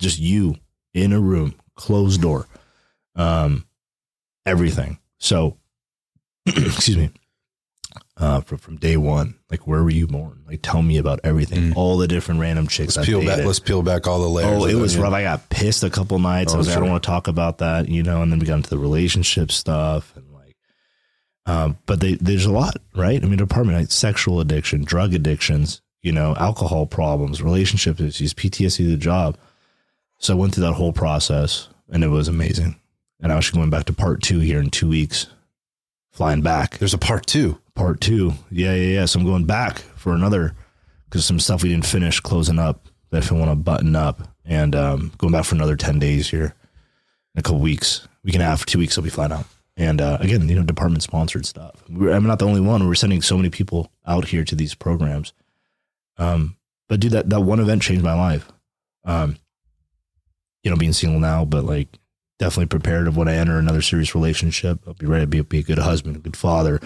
Just 0.00 0.18
you 0.20 0.56
in 0.92 1.12
a 1.12 1.20
room, 1.20 1.54
closed 1.74 2.20
door, 2.22 2.46
um, 3.16 3.66
everything. 4.46 4.98
So, 5.18 5.56
excuse 6.46 6.96
me, 6.96 7.10
uh, 8.16 8.40
from, 8.42 8.58
from 8.58 8.76
day 8.76 8.96
one, 8.96 9.34
like, 9.50 9.66
where 9.66 9.82
were 9.82 9.90
you 9.90 10.06
born? 10.06 10.44
Like, 10.46 10.60
tell 10.62 10.82
me 10.82 10.98
about 10.98 11.20
everything, 11.24 11.70
Mm. 11.72 11.76
all 11.76 11.96
the 11.98 12.06
different 12.06 12.40
random 12.40 12.68
chicks. 12.68 12.96
Let's 12.96 13.08
peel 13.08 13.24
back. 13.24 13.44
Let's 13.44 13.58
peel 13.58 13.82
back 13.82 14.06
all 14.06 14.20
the 14.20 14.28
layers. 14.28 14.62
Oh, 14.62 14.66
it 14.66 14.74
was 14.74 14.96
rough. 14.96 15.12
I 15.12 15.22
got 15.22 15.48
pissed 15.50 15.82
a 15.82 15.90
couple 15.90 16.18
nights. 16.20 16.52
I 16.52 16.56
Oh, 16.56 16.58
was 16.58 16.68
like, 16.68 16.76
I 16.76 16.80
don't 16.80 16.90
want 16.90 17.02
to 17.02 17.06
talk 17.08 17.26
about 17.28 17.58
that, 17.58 17.88
you 17.88 18.02
know. 18.04 18.22
And 18.22 18.30
then 18.30 18.38
we 18.38 18.46
got 18.46 18.54
into 18.56 18.70
the 18.70 18.78
relationship 18.78 19.50
stuff 19.50 20.12
and 20.16 20.24
like, 20.32 20.56
um, 21.46 21.76
but 21.86 22.00
they, 22.00 22.14
there's 22.14 22.46
a 22.46 22.52
lot, 22.52 22.76
right? 22.94 23.22
I 23.22 23.26
mean, 23.26 23.36
department, 23.36 23.78
like 23.78 23.90
sexual 23.90 24.40
addiction, 24.40 24.84
drug 24.84 25.12
addictions, 25.12 25.82
you 26.02 26.12
know, 26.12 26.34
alcohol 26.36 26.86
problems, 26.86 27.42
relationship 27.42 28.00
issues, 28.00 28.32
PTSD, 28.32 28.86
the 28.88 28.96
job. 28.96 29.36
So 30.18 30.34
I 30.34 30.36
went 30.36 30.54
through 30.54 30.64
that 30.64 30.74
whole 30.74 30.92
process, 30.92 31.68
and 31.90 32.04
it 32.04 32.08
was 32.08 32.28
amazing. 32.28 32.76
And 33.20 33.32
I'm 33.32 33.38
actually 33.38 33.58
going 33.58 33.70
back 33.70 33.86
to 33.86 33.92
part 33.92 34.22
two 34.22 34.38
here 34.38 34.60
in 34.60 34.70
two 34.70 34.88
weeks, 34.88 35.26
flying 36.12 36.42
back 36.42 36.78
There's 36.78 36.94
a 36.94 36.98
part 36.98 37.26
two. 37.26 37.58
Part 37.74 38.00
two. 38.00 38.32
Yeah, 38.50 38.74
yeah, 38.74 39.00
yeah. 39.00 39.04
So 39.04 39.20
I'm 39.20 39.26
going 39.26 39.44
back 39.44 39.78
for 39.96 40.14
another 40.14 40.54
because 41.04 41.24
some 41.24 41.40
stuff 41.40 41.62
we 41.62 41.68
didn't 41.68 41.86
finish 41.86 42.20
closing 42.20 42.58
up 42.58 42.88
that 43.10 43.24
if 43.24 43.32
I 43.32 43.36
want 43.36 43.50
to 43.50 43.56
button 43.56 43.94
up 43.94 44.28
and 44.44 44.74
um, 44.74 45.12
going 45.18 45.32
back 45.32 45.44
for 45.44 45.54
another 45.54 45.76
10 45.76 45.98
days 45.98 46.28
here 46.28 46.54
in 47.34 47.38
a 47.38 47.42
couple 47.42 47.60
weeks. 47.60 48.06
Week 48.24 48.34
and 48.34 48.42
a 48.42 48.46
half, 48.46 48.64
two 48.64 48.78
weeks, 48.78 48.96
I'll 48.96 49.04
be 49.04 49.10
flying 49.10 49.32
out. 49.32 49.46
And 49.76 50.00
uh, 50.00 50.18
again, 50.20 50.48
you 50.48 50.54
know, 50.54 50.62
department 50.62 51.02
sponsored 51.02 51.46
stuff. 51.46 51.82
We're, 51.88 52.12
I'm 52.12 52.26
not 52.26 52.38
the 52.38 52.46
only 52.46 52.60
one. 52.60 52.86
We're 52.86 52.94
sending 52.94 53.22
so 53.22 53.36
many 53.36 53.50
people 53.50 53.90
out 54.06 54.26
here 54.28 54.44
to 54.44 54.54
these 54.54 54.74
programs. 54.74 55.32
Um, 56.16 56.56
but 56.88 57.00
dude, 57.00 57.12
that, 57.12 57.28
that 57.30 57.40
one 57.40 57.60
event 57.60 57.82
changed 57.82 58.04
my 58.04 58.14
life. 58.14 58.50
Um, 59.04 59.36
you 60.62 60.70
know, 60.70 60.76
being 60.76 60.92
single 60.92 61.20
now, 61.20 61.44
but 61.44 61.64
like 61.64 61.88
definitely 62.38 62.66
prepared 62.66 63.06
of 63.06 63.16
when 63.16 63.28
I 63.28 63.34
enter 63.34 63.58
another 63.58 63.82
serious 63.82 64.14
relationship. 64.14 64.80
I'll 64.86 64.94
be 64.94 65.06
ready 65.06 65.24
to 65.24 65.26
be, 65.26 65.40
be 65.42 65.58
a 65.58 65.62
good 65.62 65.78
husband, 65.78 66.16
a 66.16 66.20
good 66.20 66.36
father, 66.36 66.80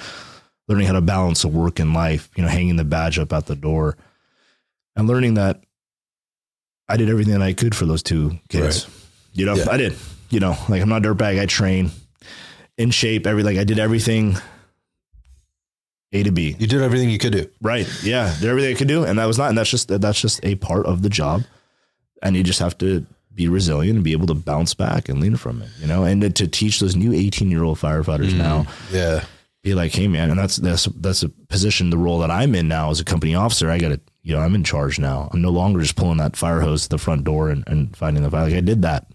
learning 0.68 0.86
how 0.86 0.92
to 0.92 1.00
balance 1.00 1.42
the 1.42 1.48
work 1.48 1.78
and 1.80 1.94
life, 1.94 2.30
you 2.36 2.42
know, 2.42 2.48
hanging 2.48 2.76
the 2.76 2.84
badge 2.84 3.18
up 3.18 3.32
at 3.32 3.46
the 3.46 3.56
door 3.56 3.96
and 4.94 5.08
learning 5.08 5.34
that 5.34 5.62
I 6.88 6.96
did 6.96 7.08
everything 7.10 7.32
that 7.34 7.42
I 7.42 7.52
could 7.54 7.74
for 7.74 7.86
those 7.86 8.02
two 8.02 8.38
kids. 8.48 8.86
You 9.32 9.46
know, 9.46 9.54
Yeah. 9.54 9.66
I 9.70 9.76
did, 9.76 9.96
you 10.30 10.40
know, 10.40 10.56
like 10.68 10.82
I'm 10.82 10.88
not 10.88 11.04
a 11.04 11.08
dirtbag. 11.14 11.40
I 11.40 11.46
train 11.46 11.90
in 12.76 12.90
shape, 12.90 13.26
every, 13.26 13.42
like 13.42 13.56
I 13.56 13.64
did 13.64 13.78
everything 13.78 14.36
A 16.12 16.22
to 16.22 16.30
B. 16.30 16.54
You 16.58 16.66
did 16.66 16.82
everything 16.82 17.10
you 17.10 17.18
could 17.18 17.32
do. 17.32 17.48
Right. 17.60 17.86
Yeah. 18.02 18.34
Did 18.40 18.48
everything 18.48 18.74
I 18.74 18.78
could 18.78 18.88
do. 18.88 19.04
And 19.04 19.18
that 19.18 19.26
was 19.26 19.38
not, 19.38 19.48
and 19.48 19.58
that's 19.58 19.70
just, 19.70 19.88
that's 19.88 20.20
just 20.20 20.40
a 20.44 20.54
part 20.56 20.86
of 20.86 21.02
the 21.02 21.08
job. 21.10 21.42
And 22.22 22.36
you 22.36 22.42
just 22.42 22.58
have 22.60 22.76
to 22.78 23.06
be 23.34 23.48
resilient 23.48 23.94
and 23.96 24.04
be 24.04 24.12
able 24.12 24.26
to 24.26 24.34
bounce 24.34 24.74
back 24.74 25.08
and 25.08 25.20
lean 25.20 25.36
from 25.36 25.62
it, 25.62 25.68
you 25.78 25.86
know, 25.86 26.02
and 26.04 26.20
to, 26.22 26.30
to 26.30 26.48
teach 26.48 26.80
those 26.80 26.96
new 26.96 27.12
18 27.12 27.50
year 27.50 27.62
old 27.62 27.78
firefighters 27.78 28.30
mm, 28.32 28.38
now, 28.38 28.66
Yeah. 28.90 29.24
Be 29.62 29.74
like, 29.74 29.92
Hey 29.92 30.08
man, 30.08 30.30
and 30.30 30.38
that's, 30.38 30.56
that's, 30.56 30.84
that's 30.86 31.22
a 31.22 31.28
position, 31.28 31.90
the 31.90 31.98
role 31.98 32.18
that 32.20 32.30
I'm 32.30 32.54
in 32.54 32.68
now 32.68 32.90
as 32.90 33.00
a 33.00 33.04
company 33.04 33.34
officer. 33.34 33.70
I 33.70 33.78
got 33.78 33.88
to, 33.88 34.00
you 34.22 34.34
know, 34.34 34.40
I'm 34.40 34.54
in 34.54 34.64
charge 34.64 34.98
now. 34.98 35.28
I'm 35.32 35.42
no 35.42 35.50
longer 35.50 35.80
just 35.80 35.96
pulling 35.96 36.18
that 36.18 36.36
fire 36.36 36.60
hose 36.60 36.82
to 36.84 36.88
the 36.90 36.98
front 36.98 37.24
door 37.24 37.48
and, 37.50 37.64
and 37.66 37.96
finding 37.96 38.22
the 38.22 38.30
fire. 38.30 38.44
Like 38.44 38.54
I 38.54 38.60
did 38.60 38.82
that. 38.82 39.06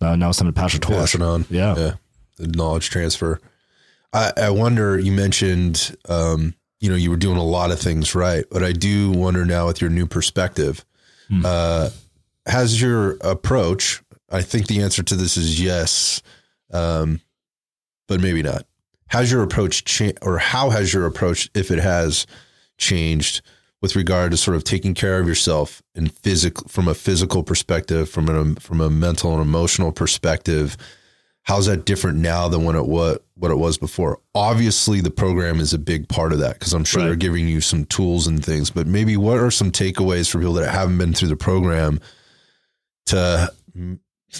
Uh, 0.00 0.16
now 0.16 0.30
it's 0.30 0.38
time 0.38 0.48
to 0.48 0.52
pass 0.52 0.72
the 0.72 0.78
torch. 0.80 0.96
Pass 0.96 1.14
it 1.14 1.22
on. 1.22 1.44
Yeah. 1.48 1.74
Yeah. 1.76 1.92
The 2.38 2.48
knowledge 2.48 2.90
transfer. 2.90 3.40
I, 4.12 4.32
I 4.36 4.50
wonder, 4.50 4.98
you 4.98 5.12
mentioned, 5.12 5.96
um, 6.08 6.54
you 6.80 6.90
know, 6.90 6.96
you 6.96 7.10
were 7.10 7.16
doing 7.16 7.36
a 7.38 7.44
lot 7.44 7.70
of 7.70 7.78
things 7.78 8.14
right, 8.14 8.44
but 8.50 8.62
I 8.64 8.72
do 8.72 9.10
wonder 9.12 9.44
now 9.44 9.66
with 9.68 9.80
your 9.80 9.90
new 9.90 10.06
perspective, 10.06 10.84
Hmm. 11.28 11.42
uh, 11.46 11.90
has 12.46 12.82
your 12.82 13.16
approach, 13.20 14.02
I 14.28 14.42
think 14.42 14.66
the 14.66 14.82
answer 14.82 15.02
to 15.04 15.14
this 15.14 15.36
is 15.36 15.60
yes, 15.62 16.20
um, 16.72 17.20
but 18.08 18.20
maybe 18.20 18.42
not. 18.42 18.66
Has 19.12 19.30
your 19.30 19.42
approach 19.42 19.84
changed 19.84 20.18
or 20.22 20.38
how 20.38 20.70
has 20.70 20.94
your 20.94 21.04
approach, 21.04 21.50
if 21.54 21.70
it 21.70 21.78
has 21.78 22.26
changed 22.78 23.42
with 23.82 23.94
regard 23.94 24.30
to 24.30 24.38
sort 24.38 24.56
of 24.56 24.64
taking 24.64 24.94
care 24.94 25.20
of 25.20 25.28
yourself 25.28 25.82
in 25.94 26.08
physical 26.08 26.66
from 26.68 26.88
a 26.88 26.94
physical 26.94 27.42
perspective, 27.42 28.08
from 28.08 28.28
a 28.30 28.58
from 28.58 28.80
a 28.80 28.88
mental 28.88 29.32
and 29.34 29.42
emotional 29.42 29.92
perspective. 29.92 30.78
How's 31.42 31.66
that 31.66 31.84
different 31.84 32.18
now 32.18 32.48
than 32.48 32.64
when 32.64 32.74
it 32.74 32.86
what 32.86 33.22
what 33.34 33.50
it 33.50 33.56
was 33.58 33.76
before? 33.76 34.18
Obviously, 34.34 35.02
the 35.02 35.10
program 35.10 35.60
is 35.60 35.74
a 35.74 35.78
big 35.78 36.08
part 36.08 36.32
of 36.32 36.38
that 36.38 36.58
because 36.58 36.72
I'm 36.72 36.84
sure 36.84 37.00
Right. 37.02 37.08
they're 37.08 37.16
giving 37.16 37.46
you 37.48 37.60
some 37.60 37.84
tools 37.84 38.26
and 38.26 38.42
things. 38.42 38.70
But 38.70 38.86
maybe 38.86 39.18
what 39.18 39.38
are 39.40 39.50
some 39.50 39.70
takeaways 39.72 40.30
for 40.30 40.38
people 40.38 40.54
that 40.54 40.70
haven't 40.70 40.96
been 40.96 41.12
through 41.12 41.28
the 41.28 41.36
program 41.36 42.00
to 43.06 43.52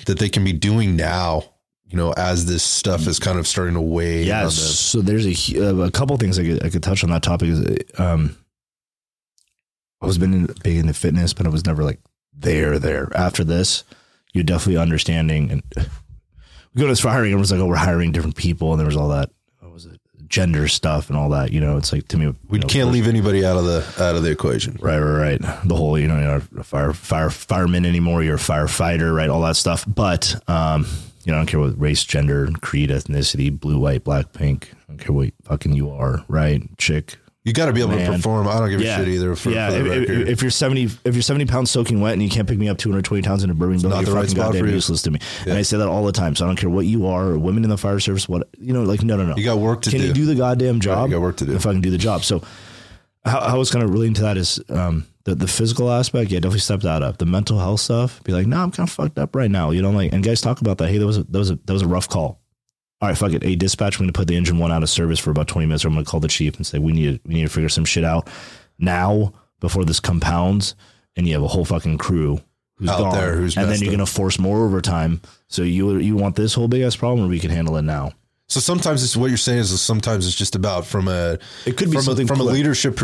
that 0.07 0.19
they 0.19 0.31
can 0.31 0.45
be 0.45 0.55
doing 0.55 0.97
now? 0.97 1.52
You 1.93 1.99
know, 1.99 2.13
as 2.15 2.47
this 2.47 2.63
stuff 2.63 3.07
is 3.07 3.19
kind 3.19 3.39
of 3.39 3.47
starting 3.47 3.75
to 3.75 3.81
weigh. 3.83 4.25
Yeah. 4.25 4.49
So 4.49 5.03
there's 5.03 5.27
a 5.27 5.69
uh, 5.69 5.75
a 5.87 5.91
couple 5.91 6.17
things 6.17 6.39
I 6.39 6.45
could 6.45 6.65
I 6.65 6.71
could 6.71 6.83
touch 6.83 7.05
on 7.05 7.11
that 7.11 7.23
topic. 7.23 7.51
Is 7.51 7.77
um, 7.99 8.35
I 10.01 10.07
was 10.07 10.17
been 10.17 10.33
in, 10.33 10.47
big 10.65 10.79
into 10.79 10.95
fitness, 10.95 11.35
but 11.35 11.45
I 11.45 11.51
was 11.51 11.67
never 11.67 11.85
like 11.85 12.01
there 12.33 12.79
there. 12.79 13.11
After 13.15 13.45
this, 13.45 13.85
you're 14.33 14.43
definitely 14.43 14.79
understanding, 14.81 15.51
and 15.51 15.63
we 15.77 16.81
go 16.81 16.85
to 16.85 16.93
this 16.93 17.01
hiring. 17.01 17.33
Everyone's 17.33 17.53
like, 17.53 17.61
"Oh, 17.61 17.67
we're 17.67 17.77
hiring 17.77 18.11
different 18.11 18.37
people," 18.37 18.71
and 18.73 18.81
there 18.81 18.87
was 18.87 18.97
all 18.97 19.11
that. 19.11 19.29
What 19.61 19.75
was 19.75 19.85
it? 19.85 20.01
Gender 20.27 20.69
stuff 20.69 21.11
and 21.11 21.19
all 21.19 21.29
that. 21.29 21.53
You 21.53 21.61
know, 21.61 21.77
it's 21.77 21.93
like 21.93 22.09
to 22.09 22.17
me, 22.17 22.35
We 22.49 22.59
know, 22.59 22.69
can't 22.69 22.91
leave 22.91 23.07
anybody 23.07 23.45
out 23.45 23.59
of 23.59 23.67
the 23.67 23.85
out 24.03 24.17
of 24.17 24.23
the 24.23 24.31
equation. 24.31 24.79
Right, 24.81 24.99
right, 24.99 25.39
right. 25.39 25.69
The 25.69 25.77
whole, 25.77 25.99
you 25.99 26.09
know, 26.09 26.19
you're 26.19 26.39
not 26.39 26.43
a 26.57 26.65
fire, 26.65 26.95
fire, 26.95 27.29
fireman 27.29 27.85
anymore. 27.85 28.23
You're 28.23 28.37
a 28.37 28.39
firefighter, 28.39 29.15
right? 29.15 29.29
All 29.29 29.43
that 29.43 29.57
stuff. 29.57 29.85
But, 29.87 30.35
um, 30.49 30.87
you 31.25 31.33
know, 31.33 31.39
I 31.39 31.41
don't 31.41 31.47
care 31.47 31.61
what 31.61 31.81
race, 31.81 32.05
gender, 32.05 32.49
creed, 32.61 32.91
ethnicity, 32.91 33.59
blue, 33.59 33.79
white, 33.79 34.05
black, 34.05 34.33
pink. 34.33 34.73
I 34.73 34.93
don't 34.93 34.99
care 34.99 35.13
what 35.13 35.33
fucking 35.45 35.73
you 35.73 35.91
are, 35.91 36.25
right? 36.29 36.63
Chick. 36.79 37.19
You 37.45 37.53
got 37.53 37.67
to 37.67 37.73
be 37.73 37.81
able 37.81 37.99
to 37.99 38.07
perform. 38.07 38.47
I 38.47 38.61
don't 38.61 38.71
give 38.71 38.81
a 38.81 38.85
shit 38.85 39.09
either. 39.09 39.35
For, 39.35 39.51
yeah. 39.51 39.71
for 39.71 39.77
if, 39.77 40.09
if, 40.09 40.29
if 40.29 40.43
you're 40.43 40.51
seventy, 40.53 40.85
if 40.85 41.15
you're 41.15 41.23
seventy 41.23 41.45
pounds 41.45 41.73
soaking 41.73 42.01
wet 42.01 42.13
and 42.13 42.23
you 42.23 42.31
can't 42.31 42.49
pick 42.49 42.57
me 42.57 42.69
up 42.69 42.79
220 42.79 43.23
pounds 43.23 43.43
in 43.43 43.51
a 43.51 43.55
bourbon 43.55 43.79
building, 43.79 43.91
not 43.91 44.07
you're 44.07 44.15
the 44.15 44.21
right 44.21 44.31
spot 44.31 44.53
for 44.53 44.65
you. 44.65 44.73
useless 44.73 45.03
to 45.03 45.11
me. 45.11 45.19
And 45.45 45.55
I 45.55 45.63
say 45.63 45.77
that 45.77 45.89
all 45.89 46.05
the 46.05 46.13
time. 46.13 46.37
So 46.37 46.45
I 46.45 46.49
don't 46.49 46.57
care 46.57 46.71
what 46.71 46.87
you 46.87 47.09
are, 47.09 47.31
or 47.31 47.39
women 47.39 47.65
in 47.65 47.71
the 47.71 47.77
fire 47.77 47.99
service, 47.99 48.29
what 48.29 48.49
you 48.59 48.73
know, 48.73 48.85
like 48.85 49.03
no, 49.03 49.17
no, 49.17 49.27
no. 49.27 49.37
you 49.37 49.45
got 49.45 49.59
work 49.59 49.83
to 49.83 49.91
Can 49.91 49.99
do. 49.99 50.07
Can 50.07 50.17
you 50.17 50.23
do 50.23 50.27
the 50.27 50.37
goddamn 50.37 50.79
job? 50.79 51.09
you 51.09 51.17
got 51.17 51.23
work 51.23 51.37
to 51.39 51.47
do. 51.47 51.57
If 51.57 51.67
I 51.67 51.73
can 51.73 51.81
do 51.81 51.91
the 51.91 51.99
job. 51.99 52.23
So 52.23 52.45
how, 53.25 53.41
how 53.41 53.55
I 53.55 53.59
was 53.59 53.73
kind 53.73 53.85
of 53.85 53.91
relating 53.91 54.15
to 54.15 54.23
that 54.23 54.37
is 54.37 54.63
um, 54.69 55.07
the 55.25 55.35
the 55.35 55.47
physical 55.49 55.91
aspect. 55.91 56.31
Yeah, 56.31 56.39
definitely 56.41 56.61
step 56.61 56.81
that 56.81 57.03
up. 57.03 57.19
The 57.19 57.27
mental 57.27 57.59
health 57.59 57.81
stuff. 57.81 58.23
Be 58.25 58.33
like, 58.33 58.47
no, 58.47 58.59
I'm 58.63 58.71
kind 58.71 58.89
of 58.89 58.93
fucked 58.93 59.19
up 59.19 59.35
right 59.37 59.51
now. 59.51 59.71
You 59.71 59.83
know, 59.83 59.91
like, 59.91 60.13
and 60.13 60.23
guys 60.25 60.41
talk 60.41 60.61
about 60.61 60.79
that. 60.79 60.89
Hey, 60.89 60.99
that 60.99 61.07
was 61.07 61.19
a, 61.19 61.25
that 61.25 61.39
was 61.39 61.51
a, 61.51 61.57
that 61.65 61.73
was 61.73 61.83
a 61.83 61.89
rough 61.89 62.09
call. 62.09 62.41
All 63.01 63.09
right, 63.09 63.19
fuck 63.19 63.33
it. 63.33 63.43
Hey, 63.43 63.57
dispatch, 63.57 63.99
we're 63.99 64.05
going 64.05 64.13
to 64.13 64.19
put 64.19 64.29
the 64.29 64.37
engine 64.37 64.59
one 64.59 64.71
out 64.71 64.83
of 64.85 64.89
service 64.91 65.19
for 65.19 65.31
about 65.33 65.49
20 65.49 65.67
minutes. 65.67 65.85
Or 65.85 65.89
I'm 65.89 65.95
going 65.95 66.05
to 66.05 66.11
call 66.11 66.21
the 66.21 66.29
chief 66.29 66.57
and 66.57 66.65
say, 66.67 66.79
we 66.79 66.93
need 66.93 67.15
to, 67.25 67.29
we 67.29 67.35
need 67.35 67.43
to 67.43 67.49
figure 67.49 67.69
some 67.69 67.85
shit 67.85 68.05
out 68.05 68.29
now 68.79 69.33
before 69.61 69.85
this 69.85 69.99
compounds 70.01 70.75
and 71.17 71.27
you 71.27 71.35
have 71.35 71.43
a 71.43 71.49
whole 71.49 71.65
fucking 71.65 71.99
crew 71.99 72.41
who's 72.77 72.89
Out 72.89 72.99
gone. 72.99 73.15
there 73.15 73.37
who's 73.37 73.57
and 73.57 73.69
then 73.71 73.81
you're 73.81 73.91
up. 73.91 73.97
going 73.97 74.07
to 74.07 74.13
force 74.13 74.39
more 74.39 74.65
overtime. 74.65 75.21
So 75.49 75.63
you 75.63 75.97
you 75.99 76.17
want 76.17 76.37
this 76.37 76.55
whole 76.55 76.69
big 76.69 76.83
ass 76.83 76.97
problem 76.97 77.27
or 77.27 77.29
we 77.29 77.39
can 77.41 77.51
handle 77.51 77.77
it 77.77 77.83
now? 77.83 78.13
So 78.53 78.61
sometimes 78.61 79.03
it's 79.03 79.17
what 79.17 79.31
you're 79.31 79.39
saying 79.39 79.61
is 79.61 79.81
sometimes 79.81 80.27
it's 80.27 80.37
just 80.37 80.55
about 80.55 80.85
from 80.85 81.09
a 81.09 81.39
It 81.65 81.79
could 81.79 81.91
be 81.91 81.97
from 81.97 82.03
something 82.03 82.27
a, 82.27 82.29
from 82.29 82.41
a 82.41 82.45
leadership 82.45 83.01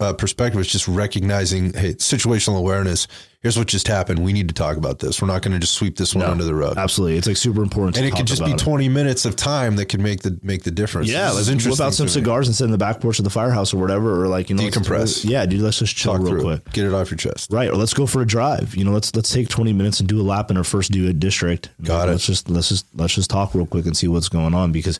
uh, 0.00 0.12
perspective. 0.14 0.60
It's 0.60 0.72
just 0.72 0.88
recognizing 0.88 1.74
hey 1.74 1.94
situational 1.94 2.58
awareness. 2.58 3.06
Here's 3.44 3.58
what 3.58 3.68
just 3.68 3.86
happened. 3.86 4.20
We 4.20 4.32
need 4.32 4.48
to 4.48 4.54
talk 4.54 4.78
about 4.78 5.00
this. 5.00 5.20
We're 5.20 5.28
not 5.28 5.42
going 5.42 5.52
to 5.52 5.58
just 5.58 5.74
sweep 5.74 5.98
this 5.98 6.14
one 6.14 6.24
No, 6.24 6.30
under 6.30 6.44
the 6.44 6.54
rug. 6.54 6.78
Absolutely. 6.78 7.18
It's 7.18 7.26
like 7.26 7.36
super 7.36 7.62
important. 7.62 7.98
And 7.98 8.06
it 8.06 8.16
could 8.16 8.26
just 8.26 8.42
be 8.42 8.52
it. 8.52 8.58
20 8.58 8.88
minutes 8.88 9.26
of 9.26 9.36
time 9.36 9.76
that 9.76 9.86
could 9.90 10.00
make 10.00 10.22
the 10.22 10.38
make 10.42 10.62
the 10.62 10.70
difference. 10.70 11.10
Yeah, 11.10 11.24
This 11.24 11.32
is 11.32 11.36
let's 11.36 11.46
whip 11.48 11.52
interesting 11.52 11.86
out 11.86 11.92
some 11.92 12.06
to 12.06 12.10
me. 12.10 12.14
cigars 12.24 12.48
and 12.48 12.56
sit 12.56 12.64
in 12.64 12.70
the 12.70 12.78
back 12.78 13.00
porch 13.02 13.18
of 13.18 13.24
the 13.24 13.30
firehouse 13.30 13.74
or 13.74 13.76
whatever, 13.76 14.24
or 14.24 14.28
like 14.28 14.48
you 14.48 14.56
know, 14.56 14.62
Decompress. 14.62 15.28
yeah, 15.28 15.44
dude, 15.44 15.60
let's 15.60 15.78
just 15.78 15.94
chill 15.94 16.14
Talk 16.14 16.22
real 16.22 16.30
through 16.30 16.40
quick. 16.42 16.72
Get 16.72 16.86
it 16.86 16.94
off 16.94 17.10
your 17.10 17.18
chest. 17.18 17.52
Right, 17.52 17.68
or 17.68 17.76
let's 17.76 17.92
go 17.92 18.06
for 18.06 18.22
a 18.22 18.26
drive. 18.26 18.74
You 18.74 18.84
know, 18.84 18.92
let's 18.92 19.14
let's 19.14 19.30
take 19.30 19.50
twenty 19.50 19.74
minutes 19.74 20.00
and 20.00 20.08
do 20.08 20.18
a 20.18 20.24
lap 20.24 20.50
in 20.50 20.56
our 20.56 20.64
first 20.64 20.90
do 20.90 21.06
it 21.06 21.20
district. 21.20 21.68
Got 21.82 22.08
it. 22.08 22.12
Let's 22.12 22.24
just 22.26 22.48
let's 22.48 22.70
just 22.70 22.86
let's 22.94 23.14
just 23.14 23.28
talk 23.28 23.54
real 23.54 23.66
quick 23.66 23.84
and 23.84 23.94
see 23.94 24.08
what's 24.08 24.30
going 24.30 24.54
on 24.54 24.72
because 24.72 24.98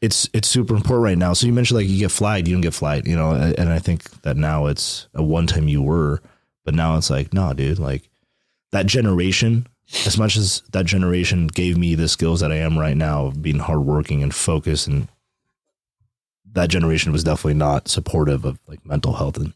it's 0.00 0.28
it's 0.32 0.48
super 0.48 0.74
important 0.74 1.04
right 1.04 1.18
now. 1.18 1.32
So 1.32 1.46
you 1.46 1.52
mentioned 1.52 1.78
like 1.78 1.88
you 1.88 2.00
get 2.00 2.10
flagged, 2.10 2.48
you 2.48 2.54
don't 2.56 2.62
get 2.62 2.74
flagged, 2.74 3.06
you 3.06 3.14
know, 3.14 3.30
and 3.30 3.68
I 3.68 3.78
think 3.78 4.10
that 4.22 4.36
now 4.36 4.66
it's 4.66 5.06
a 5.14 5.22
one 5.22 5.46
time 5.46 5.68
you 5.68 5.80
were, 5.82 6.20
but 6.68 6.74
now 6.74 6.98
it's 6.98 7.08
like 7.08 7.32
no, 7.32 7.50
dude, 7.54 7.78
like 7.78 8.10
that 8.72 8.84
generation. 8.84 9.66
As 10.04 10.18
much 10.18 10.36
as 10.36 10.60
that 10.72 10.84
generation 10.84 11.46
gave 11.46 11.78
me 11.78 11.94
the 11.94 12.08
skills 12.08 12.40
that 12.40 12.52
I 12.52 12.56
am 12.56 12.78
right 12.78 12.94
now 12.94 13.24
of 13.24 13.40
being 13.40 13.58
hardworking 13.58 14.22
and 14.22 14.34
focused 14.34 14.86
and 14.86 15.08
that 16.52 16.68
generation 16.68 17.10
was 17.10 17.24
definitely 17.24 17.54
not 17.54 17.88
supportive 17.88 18.44
of 18.44 18.58
like 18.68 18.84
mental 18.84 19.14
health 19.14 19.38
and 19.38 19.54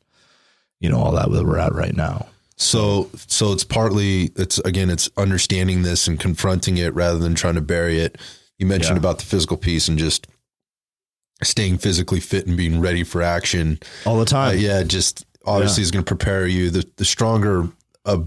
you 0.81 0.89
know 0.89 0.99
all 0.99 1.13
that 1.13 1.31
that 1.31 1.45
we're 1.45 1.59
at 1.59 1.75
right 1.75 1.95
now. 1.95 2.29
So 2.57 3.11
so 3.27 3.53
it's 3.53 3.65
partly 3.65 4.31
it's 4.37 4.59
again 4.61 4.89
it's 4.89 5.11
understanding 5.19 5.83
this 5.83 6.09
and 6.09 6.19
confronting 6.19 6.79
it 6.79 6.95
rather 6.95 7.19
than 7.19 7.35
trying 7.35 7.57
to 7.57 7.61
bury 7.61 8.01
it. 8.01 8.17
You 8.59 8.65
mentioned 8.65 8.97
Yeah. 8.97 9.01
about 9.01 9.19
the 9.19 9.27
physical 9.27 9.59
piece 9.59 9.87
and 9.87 9.99
just 9.99 10.27
staying 11.43 11.77
physically 11.77 12.21
fit 12.21 12.47
and 12.47 12.57
being 12.57 12.81
ready 12.81 13.05
for 13.05 13.21
action. 13.21 13.81
All 14.07 14.15
the 14.17 14.23
Uh, 14.23 14.25
time. 14.25 14.59
yeah, 14.59 14.83
just 14.83 15.27
obviously 15.45 15.83
is 15.83 15.91
going 15.91 16.05
to 16.05 16.09
prepare 16.09 16.47
you. 16.47 16.71
The 16.71 16.87
the 16.97 17.05
stronger 17.05 17.69
uh, 18.05 18.19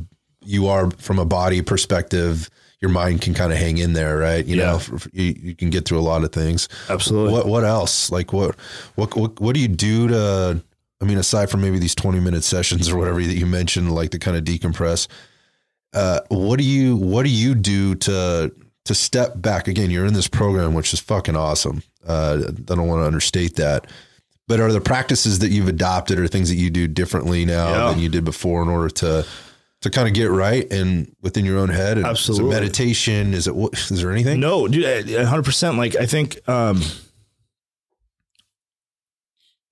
you 0.44 0.68
are 0.68 0.92
from 0.92 1.20
a 1.20 1.26
body 1.26 1.62
perspective, 1.62 2.50
your 2.82 2.92
mind 2.92 3.22
can 3.22 3.34
kind 3.34 3.52
of 3.52 3.58
hang 3.58 3.78
in 3.78 3.94
there, 3.94 4.18
right? 4.18 4.46
You 4.46 4.58
Yeah. 4.58 4.66
know, 4.72 4.76
f- 4.76 4.94
f- 4.94 5.08
you, 5.14 5.36
you 5.42 5.56
can 5.56 5.70
get 5.70 5.86
through 5.86 6.00
a 6.00 6.02
lot 6.02 6.24
of 6.24 6.32
things. 6.32 6.68
Absolutely. 6.90 7.34
What 7.34 7.48
what 7.48 7.64
else? 7.64 8.12
Like 8.12 8.32
what 8.34 8.56
what 8.96 9.16
what 9.16 9.40
what 9.40 9.54
do 9.56 9.60
you 9.62 9.68
do 9.68 10.08
to? 10.10 10.64
I 11.02 11.06
mean, 11.06 11.18
aside 11.18 11.50
from 11.50 11.62
maybe 11.62 11.78
these 11.80 11.96
twenty 11.96 12.20
minute 12.20 12.44
sessions 12.44 12.90
or 12.90 12.98
whatever 12.98 13.22
that 13.22 13.34
you 13.36 13.46
mentioned, 13.46 13.94
like 13.94 14.12
to 14.12 14.20
kind 14.20 14.38
of 14.38 14.44
decompress. 14.44 15.08
Uh, 15.94 16.20
what 16.30 16.58
do 16.60 16.66
you 16.66 16.96
what 16.96 17.24
do 17.24 17.30
you 17.30 17.56
do 17.56 17.96
to 17.96 18.52
to 18.86 18.96
step 18.96 19.42
back 19.42 19.68
again? 19.68 19.90
You're 19.90 20.06
in 20.06 20.14
this 20.14 20.28
program, 20.28 20.74
which 20.74 20.94
is 20.94 21.00
fucking 21.00 21.36
awesome. 21.36 21.82
Uh, 22.08 22.44
I 22.48 22.52
don't 22.76 22.88
want 22.88 23.02
to 23.02 23.08
understate 23.08 23.56
that. 23.56 23.88
But 24.48 24.60
are 24.60 24.72
there 24.72 24.82
practices 24.82 25.40
that 25.40 25.50
you've 25.50 25.68
adopted 25.68 26.20
or 26.20 26.28
things 26.28 26.50
that 26.50 26.56
you 26.56 26.70
do 26.70 26.88
differently 26.88 27.46
now 27.46 27.70
Yeah. 27.70 27.90
than 27.92 28.00
you 28.00 28.10
did 28.10 28.24
before 28.26 28.62
in 28.62 28.70
order 28.70 28.90
to 28.90 29.26
to 29.82 29.90
kind 29.92 30.08
of 30.08 30.14
get 30.16 30.32
right 30.32 30.72
and 30.72 31.14
within 31.22 31.46
your 31.46 31.58
own 31.60 31.70
head? 31.70 31.98
And 31.98 32.06
Absolutely. 32.06 32.50
Is 32.50 32.58
it 32.58 32.62
meditation? 32.62 33.34
Is 33.34 33.48
it? 33.48 33.56
Is 33.92 34.02
there 34.02 34.12
anything? 34.12 34.40
No, 34.40 34.68
dude, 34.68 35.10
hundred 35.26 35.46
percent. 35.46 35.78
Like 35.78 35.96
I 35.96 36.06
think, 36.06 36.38
um, 36.48 36.82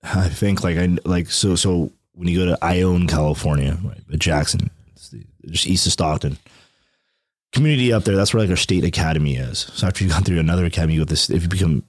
I 0.02 0.28
think 0.28 0.62
like 0.62 0.76
I 0.76 0.96
like 1.04 1.30
so 1.30 1.54
so 1.56 1.90
when 2.14 2.28
you 2.28 2.38
go 2.44 2.46
to 2.46 2.64
Ione, 2.64 3.06
California, 3.06 3.78
right, 3.82 4.00
but 4.08 4.18
Jackson, 4.18 4.70
it's 4.94 5.08
the, 5.10 5.24
just 5.48 5.66
east 5.66 5.86
of 5.86 5.92
Stockton, 5.92 6.38
community 7.52 7.92
up 7.92 8.04
there. 8.04 8.14
That's 8.16 8.34
where 8.34 8.42
like 8.42 8.50
our 8.50 8.56
state 8.56 8.84
academy 8.84 9.36
is. 9.36 9.70
So 9.74 9.86
after 9.86 10.04
you've 10.04 10.12
gone 10.12 10.22
through 10.24 10.38
another 10.40 10.64
academy, 10.64 10.94
you 10.94 11.00
go 11.00 11.04
this. 11.06 11.30
If 11.30 11.42
you 11.42 11.48
become, 11.48 11.82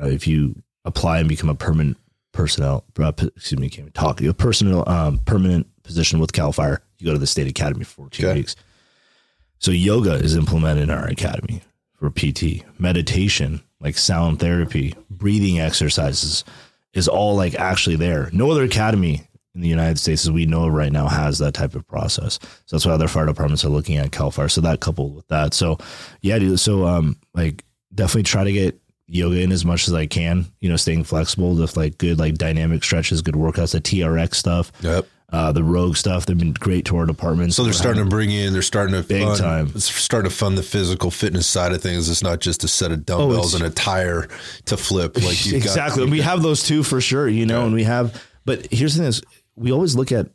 uh, 0.00 0.06
if 0.08 0.26
you 0.26 0.56
apply 0.84 1.20
and 1.20 1.28
become 1.28 1.48
a 1.48 1.54
permanent 1.54 1.96
personnel, 2.34 2.84
uh, 2.98 3.12
excuse 3.36 3.58
me, 3.58 3.70
can't 3.70 3.80
even 3.86 3.92
talk. 3.92 4.20
You 4.20 4.28
a 4.28 4.34
personal 4.34 4.86
um, 4.86 5.18
permanent 5.24 5.66
position 5.82 6.18
with 6.18 6.32
Cal 6.34 6.52
Fire. 6.52 6.82
You 6.98 7.06
go 7.06 7.12
to 7.14 7.18
the 7.18 7.26
state 7.26 7.46
academy 7.46 7.84
for 7.84 7.94
14 8.02 8.26
Okay. 8.26 8.38
weeks. 8.40 8.56
So 9.58 9.70
yoga 9.70 10.12
is 10.14 10.36
implemented 10.36 10.82
in 10.82 10.90
our 10.90 11.06
academy 11.06 11.62
for 11.94 12.10
PT. 12.10 12.62
Meditation, 12.78 13.62
like 13.80 13.96
sound 13.96 14.40
therapy, 14.40 14.94
breathing 15.08 15.58
exercises, 15.60 16.44
is 16.92 17.08
all 17.08 17.34
like 17.36 17.54
actually 17.54 17.96
there. 17.96 18.28
No 18.32 18.50
other 18.50 18.64
academy 18.64 19.26
in 19.54 19.60
the 19.60 19.68
United 19.68 19.98
States, 19.98 20.24
as 20.24 20.30
we 20.32 20.44
know 20.46 20.66
right 20.68 20.92
now, 20.92 21.06
has 21.08 21.38
that 21.38 21.54
type 21.54 21.74
of 21.74 21.86
process. 21.86 22.38
So 22.66 22.76
that's 22.76 22.84
why 22.84 22.92
other 22.92 23.08
fire 23.08 23.24
departments 23.26 23.64
are 23.64 23.68
looking 23.70 23.96
at 23.96 24.12
Cal 24.12 24.30
Fire. 24.30 24.48
So 24.48 24.60
that 24.62 24.80
coupled 24.80 25.14
with 25.14 25.28
that, 25.28 25.54
so 25.54 25.78
yeah, 26.20 26.38
dude. 26.38 26.60
So 26.60 26.86
um, 26.86 27.16
like 27.34 27.64
definitely 27.94 28.24
try 28.24 28.44
to 28.44 28.52
get 28.52 28.80
yoga 29.06 29.40
in 29.40 29.52
as 29.52 29.64
much 29.64 29.88
as 29.88 29.94
I 29.94 30.06
can. 30.06 30.46
You 30.60 30.68
know, 30.70 30.76
staying 30.76 31.04
flexible 31.04 31.54
with 31.54 31.76
like 31.76 31.98
good 31.98 32.18
like 32.18 32.34
dynamic 32.34 32.82
stretches, 32.84 33.22
good 33.22 33.34
workouts, 33.34 33.72
the 33.72 33.80
TRX 33.80 34.34
stuff, 34.34 34.72
Yep. 34.80 35.06
uh, 35.30 35.52
the 35.52 35.62
Rogue 35.64 35.96
stuff. 35.96 36.24
They've 36.26 36.38
been 36.38 36.52
great 36.54 36.84
to 36.86 36.96
our 36.96 37.04
department. 37.06 37.52
So 37.54 37.64
they're 37.64 37.72
starting 37.72 38.02
to 38.04 38.08
bring 38.08 38.30
in, 38.30 38.52
they're 38.52 38.62
starting 38.62 38.94
to 38.94 39.02
Big 39.02 39.22
fund, 39.24 39.38
time. 39.38 39.72
It's 39.74 39.84
starting 39.94 40.30
to 40.30 40.34
fund 40.36 40.56
the 40.56 40.62
physical 40.62 41.10
fitness 41.10 41.46
side 41.46 41.72
of 41.72 41.82
things. 41.82 42.08
It's 42.08 42.22
not 42.22 42.40
just 42.40 42.64
a 42.64 42.68
set 42.68 42.92
of 42.92 43.04
dumbbells 43.04 43.54
it's- 43.54 43.62
and 43.62 43.64
a 43.64 43.74
tire 43.74 44.28
to 44.66 44.76
flip. 44.76 45.16
Like 45.22 45.44
you've 45.44 45.56
exactly. 45.56 45.98
got, 46.00 46.02
and 46.04 46.10
we 46.12 46.20
have 46.22 46.42
those 46.42 46.62
too 46.62 46.82
for 46.82 47.00
sure, 47.00 47.28
you 47.28 47.44
know, 47.46 47.64
and 47.66 47.74
we 47.74 47.84
have, 47.84 48.22
but 48.44 48.66
here's 48.72 48.94
the 48.94 49.00
thing 49.00 49.08
is 49.08 49.22
we 49.56 49.70
always 49.70 49.94
look 49.94 50.12
at 50.12 50.28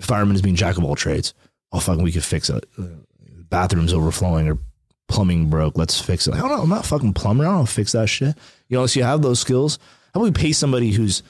firemen 0.00 0.34
as 0.34 0.42
being 0.42 0.54
jack 0.56 0.76
of 0.78 0.84
all 0.84 0.94
trades. 0.94 1.32
Oh, 1.72 1.80
fucking, 1.80 2.02
we 2.04 2.12
could 2.12 2.24
fix 2.24 2.48
it. 2.50 2.64
Uh, 2.78 2.84
Bathrooms 3.50 3.92
overflowing 3.94 4.46
or 4.48 4.58
plumbing 5.08 5.50
broke. 5.50 5.76
Let's 5.76 6.00
fix 6.00 6.28
it. 6.28 6.34
I 6.34 6.38
don't 6.38 6.50
know. 6.50 6.62
I'm 6.62 6.68
not 6.68 6.84
a 6.84 6.88
fucking 6.88 7.14
plumber. 7.14 7.44
I 7.44 7.48
don't 7.48 7.60
know 7.60 7.66
fix 7.66 7.92
that 7.92 8.08
shit. 8.08 8.36
You 8.68 8.78
know, 8.78 8.86
so 8.86 9.00
you 9.00 9.04
have 9.04 9.22
those 9.22 9.40
skills. 9.40 9.78
How 10.14 10.20
about 10.20 10.24
we 10.24 10.30
pay 10.30 10.52
somebody 10.52 10.92
who's, 10.92 11.22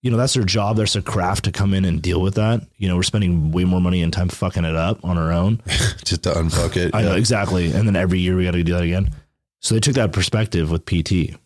you 0.00 0.10
know, 0.10 0.16
that's 0.16 0.34
their 0.34 0.44
job, 0.44 0.76
that's 0.76 0.94
their 0.94 1.02
craft 1.02 1.44
to 1.44 1.52
come 1.52 1.74
in 1.74 1.84
and 1.84 2.02
deal 2.02 2.20
with 2.20 2.34
that. 2.34 2.62
You 2.78 2.88
know, 2.88 2.96
we're 2.96 3.02
spending 3.02 3.52
way 3.52 3.64
more 3.64 3.80
money 3.80 4.02
and 4.02 4.12
time 4.12 4.28
fucking 4.28 4.64
it 4.64 4.74
up 4.74 5.04
on 5.04 5.18
our 5.18 5.30
own. 5.32 5.60
just 6.04 6.24
to 6.24 6.30
unfuck 6.30 6.76
it. 6.76 6.94
I 6.94 7.02
know 7.02 7.14
exactly. 7.14 7.72
And 7.72 7.86
then 7.86 7.96
every 7.96 8.18
year 8.18 8.36
we 8.36 8.44
got 8.44 8.52
to 8.52 8.62
do 8.62 8.72
that 8.72 8.82
again. 8.82 9.14
So 9.60 9.74
they 9.74 9.80
took 9.80 9.94
that 9.94 10.12
perspective 10.12 10.70
with 10.70 10.86
PT. 10.86 11.36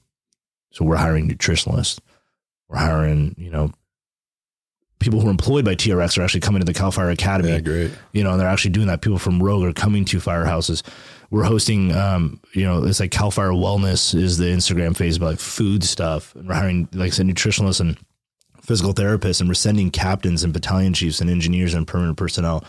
So 0.71 0.85
we're 0.85 0.97
hiring 0.97 1.29
nutritionalists. 1.29 1.99
We're 2.69 2.79
hiring, 2.79 3.35
you 3.39 3.51
know, 3.51 3.73
people 4.99 5.21
who 5.21 5.29
are 5.29 5.31
employed 5.31 5.65
by 5.65 5.75
TRX 5.75 6.19
are 6.19 6.23
actually 6.23 6.41
coming 6.41 6.61
to 6.61 6.67
the 6.67 6.75
Cal 6.75 6.91
Fire 6.91 7.11
Academy. 7.11 7.51
Yeah, 7.51 7.61
great. 7.61 7.91
You 8.13 8.25
know, 8.25 8.33
and 8.33 8.41
they're 8.41 8.49
actually 8.49 8.73
doing 8.73 8.87
that. 8.87 9.03
People 9.03 9.19
from 9.19 9.43
Rogue 9.43 9.65
are 9.65 9.73
coming 9.73 10.05
to 10.07 10.19
firehouses. 10.19 10.83
We're 11.31 11.44
hosting, 11.44 11.93
um, 11.93 12.40
you 12.53 12.65
know, 12.65 12.85
it's 12.85 13.01
like 13.01 13.11
Cal 13.11 13.31
Fire 13.31 13.51
Wellness 13.51 14.15
is 14.15 14.39
the 14.39 14.47
Instagram 14.47 14.97
phase 14.97 15.16
about 15.16 15.31
like 15.31 15.40
food 15.40 15.82
stuff. 15.85 16.35
And 16.35 16.48
we're 16.48 16.55
hiring, 16.55 16.89
like 16.93 17.09
I 17.09 17.11
said, 17.11 17.27
nutritionalists 17.27 17.81
and 17.81 17.98
physical 18.62 18.93
therapists, 18.93 19.40
and 19.40 19.48
we're 19.48 19.55
sending 19.55 19.90
captains 19.90 20.43
and 20.43 20.53
battalion 20.53 20.93
chiefs 20.93 21.20
and 21.20 21.31
engineers 21.31 21.74
and 21.74 21.86
permanent 21.86 22.16
personnel 22.16 22.65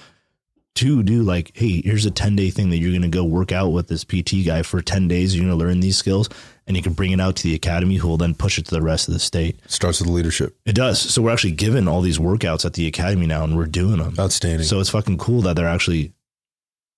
to 0.78 1.02
do 1.02 1.24
like, 1.24 1.52
hey, 1.56 1.82
here's 1.84 2.06
a 2.06 2.12
10 2.12 2.36
day 2.36 2.52
thing 2.52 2.70
that 2.70 2.78
you're 2.78 2.92
going 2.92 3.02
to 3.02 3.08
go 3.08 3.24
work 3.24 3.52
out 3.52 3.70
with 3.70 3.88
this 3.88 4.04
PT 4.04 4.46
guy 4.46 4.62
for 4.62 4.80
10 4.80 5.08
days. 5.08 5.36
You're 5.36 5.46
going 5.46 5.58
to 5.58 5.66
learn 5.66 5.80
these 5.80 5.98
skills 5.98 6.30
and 6.68 6.78
you 6.78 6.84
can 6.84 6.94
bring 6.94 7.12
it 7.12 7.20
out 7.20 7.36
to 7.38 7.44
the 7.44 7.56
academy 7.56 7.96
who 7.96 8.08
will 8.08 8.18
then 8.18 8.36
push 8.36 8.60
it 8.60 8.66
to 8.66 8.76
the 8.76 8.82
rest 8.82 9.08
of 9.08 9.16
the 9.16 9.20
state. 9.20 9.60
Starts 9.66 10.00
with 10.00 10.08
the 10.08 10.14
leadership. 10.14 10.56
It 10.68 10.76
does. 10.76 11.02
So 11.02 11.24
we're 11.24 11.32
actually 11.32 11.54
given 11.54 11.88
all 11.88 12.02
these 12.02 12.20
workouts 12.20 12.64
at 12.64 12.74
the 12.74 12.86
academy 12.86 13.26
now 13.26 13.44
and 13.44 13.58
we're 13.58 13.66
doing 13.66 13.98
them. 13.98 14.14
Outstanding. 14.20 14.68
So 14.68 14.80
it's 14.80 14.92
fucking 14.92 15.18
cool 15.18 15.42
that 15.42 15.56
they're 15.56 15.68
actually, 15.68 16.14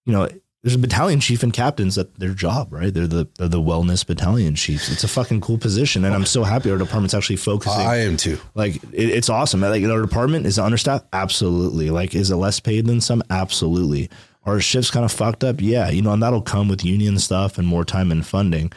you 0.05 0.11
know, 0.11 0.27
there's 0.61 0.75
a 0.75 0.79
battalion 0.79 1.21
chief 1.21 1.41
and 1.41 1.53
captains 1.53 1.97
at 1.97 2.15
their 2.15 2.33
job, 2.33 2.73
right? 2.73 2.93
They're 2.93 3.07
the 3.07 3.29
they're 3.37 3.47
the 3.47 3.61
wellness 3.61 4.05
battalion 4.05 4.55
chiefs. 4.55 4.91
It's 4.91 5.05
a 5.05 5.07
fucking 5.07 5.39
cool 5.39 5.57
position, 5.57 6.03
and 6.03 6.13
I'm 6.13 6.25
so 6.25 6.43
happy 6.43 6.69
our 6.69 6.77
department's 6.77 7.13
actually 7.13 7.37
focusing. 7.37 7.85
I 7.85 7.97
am 7.97 8.17
too. 8.17 8.37
Like 8.55 8.75
it, 8.75 9.09
it's 9.09 9.29
awesome. 9.29 9.61
Like 9.61 9.83
our 9.85 10.01
department 10.01 10.45
is 10.45 10.57
it 10.57 10.61
understaffed, 10.61 11.07
absolutely. 11.13 11.89
Like 11.89 12.13
is 12.13 12.29
it 12.29 12.35
less 12.35 12.59
paid 12.59 12.87
than 12.87 12.99
some, 12.99 13.23
absolutely. 13.29 14.09
Our 14.43 14.59
shifts 14.59 14.91
kind 14.91 15.05
of 15.05 15.11
fucked 15.11 15.43
up, 15.43 15.61
yeah. 15.61 15.89
You 15.89 16.01
know, 16.01 16.11
and 16.11 16.21
that'll 16.21 16.41
come 16.41 16.67
with 16.67 16.83
union 16.83 17.19
stuff 17.19 17.57
and 17.57 17.67
more 17.67 17.85
time 17.85 18.11
and 18.11 18.25
funding. 18.25 18.71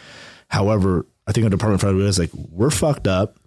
However, 0.48 1.06
I 1.26 1.32
think 1.32 1.44
our 1.44 1.50
department 1.50 1.80
probably 1.80 2.06
is 2.06 2.18
like 2.18 2.32
we're 2.34 2.70
fucked 2.70 3.08
up. 3.08 3.38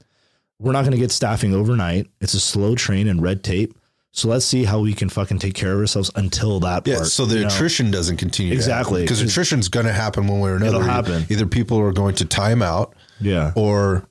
We're 0.59 0.71
not 0.71 0.81
going 0.81 0.93
to 0.93 0.97
get 0.97 1.11
staffing 1.11 1.53
overnight. 1.53 2.07
It's 2.19 2.33
a 2.33 2.39
slow 2.39 2.75
train 2.75 3.07
and 3.07 3.21
red 3.21 3.43
tape. 3.43 3.77
So 4.15 4.29
let's 4.29 4.45
see 4.45 4.63
how 4.63 4.79
we 4.79 4.93
can 4.93 5.09
fucking 5.09 5.39
take 5.39 5.55
care 5.55 5.73
of 5.73 5.79
ourselves 5.79 6.09
until 6.15 6.61
that 6.61 6.87
Yeah, 6.87 6.95
part. 6.95 7.07
so 7.07 7.25
the 7.25 7.35
you 7.35 7.41
know? 7.41 7.47
attrition 7.47 7.91
doesn't 7.91 8.15
continue. 8.15 8.53
Exactly. 8.53 9.01
Because 9.01 9.19
attrition's 9.21 9.67
going 9.67 9.85
to 9.87 9.91
happen 9.91 10.25
one 10.27 10.39
way 10.39 10.51
or 10.51 10.55
another. 10.55 10.77
It'll 10.77 10.81
happen. 10.87 11.25
Either 11.29 11.45
people 11.45 11.77
are 11.79 11.91
going 11.91 12.15
to 12.15 12.25
time 12.25 12.61
out 12.61 12.95
Yeah. 13.19 13.51
or 13.55 14.07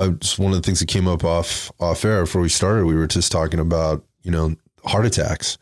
uh, 0.00 0.08
just 0.08 0.40
one 0.40 0.50
of 0.52 0.56
the 0.60 0.62
things 0.66 0.80
that 0.80 0.86
came 0.88 1.06
up 1.06 1.22
off 1.22 1.70
off 1.78 2.04
air 2.04 2.22
before 2.22 2.42
we 2.42 2.48
started, 2.48 2.84
we 2.84 2.96
were 2.96 3.06
just 3.06 3.30
talking 3.30 3.60
about, 3.60 4.04
you 4.24 4.32
know, 4.32 4.56
heart 4.84 5.06
attacks. 5.06 5.56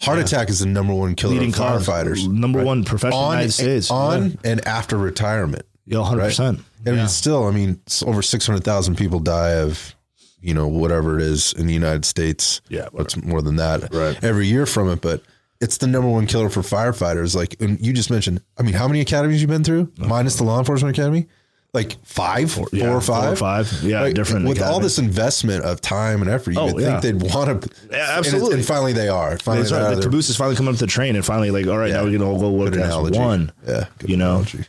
Heart 0.00 0.18
attack 0.18 0.50
is 0.50 0.58
the 0.58 0.66
number 0.66 0.92
one 0.92 1.14
killer 1.14 1.34
Leading 1.34 1.50
of 1.50 1.54
firefighters. 1.54 2.28
Number 2.28 2.58
right? 2.58 2.66
one 2.66 2.82
professional 2.84 3.20
on, 3.20 3.32
United 3.34 3.52
States. 3.52 3.90
on 3.92 4.38
and 4.44 4.66
after 4.66 4.98
retirement. 4.98 5.64
Yeah, 5.86 5.98
100%. 5.98 6.60
I 6.84 6.90
mean, 6.90 7.08
still, 7.08 7.44
I 7.46 7.52
mean, 7.52 7.80
over 8.04 8.20
600,000 8.22 8.96
people 8.96 9.20
die 9.20 9.52
of, 9.60 9.94
you 10.40 10.54
know, 10.54 10.68
whatever 10.68 11.16
it 11.16 11.22
is 11.22 11.52
in 11.54 11.66
the 11.66 11.74
United 11.74 12.04
States. 12.04 12.60
Yeah, 12.68 12.88
What's 12.92 13.16
more 13.16 13.42
than 13.42 13.56
that 13.56 13.92
Right. 13.92 14.22
every 14.22 14.46
year 14.46 14.66
from 14.66 14.88
it. 14.90 15.00
But 15.00 15.22
it's 15.60 15.78
the 15.78 15.86
number 15.86 16.08
one 16.08 16.26
killer 16.26 16.50
for 16.50 16.60
firefighters. 16.60 17.34
Like, 17.34 17.60
and 17.60 17.80
you 17.84 17.92
just 17.92 18.10
mentioned, 18.10 18.42
I 18.58 18.62
mean, 18.62 18.74
how 18.74 18.86
many 18.86 19.00
academies 19.00 19.40
you've 19.40 19.50
been 19.50 19.64
through 19.64 19.90
uh-huh. 19.98 20.08
minus 20.08 20.36
the 20.36 20.44
law 20.44 20.58
enforcement 20.58 20.96
academy? 20.96 21.26
Like 21.74 21.96
five, 22.04 22.50
four 22.50 22.68
Yeah, 22.72 22.94
or 22.94 23.00
five? 23.02 23.22
Four 23.24 23.32
or 23.32 23.36
five. 23.36 23.82
Yeah, 23.82 24.00
Like, 24.02 24.14
different. 24.14 24.48
with 24.48 24.62
all 24.62 24.80
this 24.80 24.98
investment 24.98 25.62
of 25.64 25.80
time 25.82 26.22
and 26.22 26.30
effort, 26.30 26.52
you 26.52 26.60
Oh, 26.60 26.72
would 26.72 26.82
yeah. 26.82 27.00
think 27.00 27.20
they'd 27.20 27.34
want 27.34 27.62
to. 27.62 27.70
Yeah, 27.90 28.06
absolutely. 28.16 28.54
And, 28.54 28.64
finally, 28.64 28.94
they 28.94 29.08
are. 29.08 29.36
Finally, 29.38 29.70
right. 29.70 29.94
The 29.94 30.00
caboose 30.02 30.30
is 30.30 30.36
finally 30.36 30.56
coming 30.56 30.72
up 30.72 30.78
the 30.80 30.86
train 30.86 31.16
and 31.16 31.24
finally 31.24 31.50
like, 31.50 31.66
all 31.66 31.76
right, 31.76 31.92
now 31.92 32.04
we're 32.04 32.16
gonna 32.18 32.38
go 32.38 32.50
work 32.50 32.74
as 32.76 33.10
one. 33.18 33.52
Yeah, 33.66 33.86
you 34.06 34.16
know? 34.16 34.36
analogy. 34.36 34.64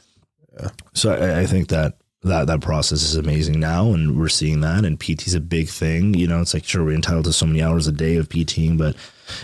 So 0.94 1.14
I, 1.14 1.42
I 1.42 1.46
think 1.46 1.70
that 1.70 1.98
that 2.24 2.48
that 2.48 2.62
process 2.62 3.04
is 3.04 3.16
amazing 3.16 3.60
now, 3.60 3.94
and 3.94 4.20
we're 4.20 4.28
seeing 4.28 4.62
that. 4.62 4.86
And 4.86 5.00
PT 5.00 5.28
is 5.28 5.36
a 5.36 5.40
big 5.40 5.70
thing. 5.70 6.14
You 6.14 6.28
know, 6.28 6.42
it's 6.42 6.54
like 6.54 6.64
sure 6.64 6.84
we're 6.84 6.96
entitled 6.96 7.26
to 7.26 7.34
so 7.34 7.46
many 7.46 7.62
hours 7.62 7.88
a 7.88 7.92
day 7.92 8.16
of 8.16 8.30
PTing, 8.30 8.78
but 8.78 8.96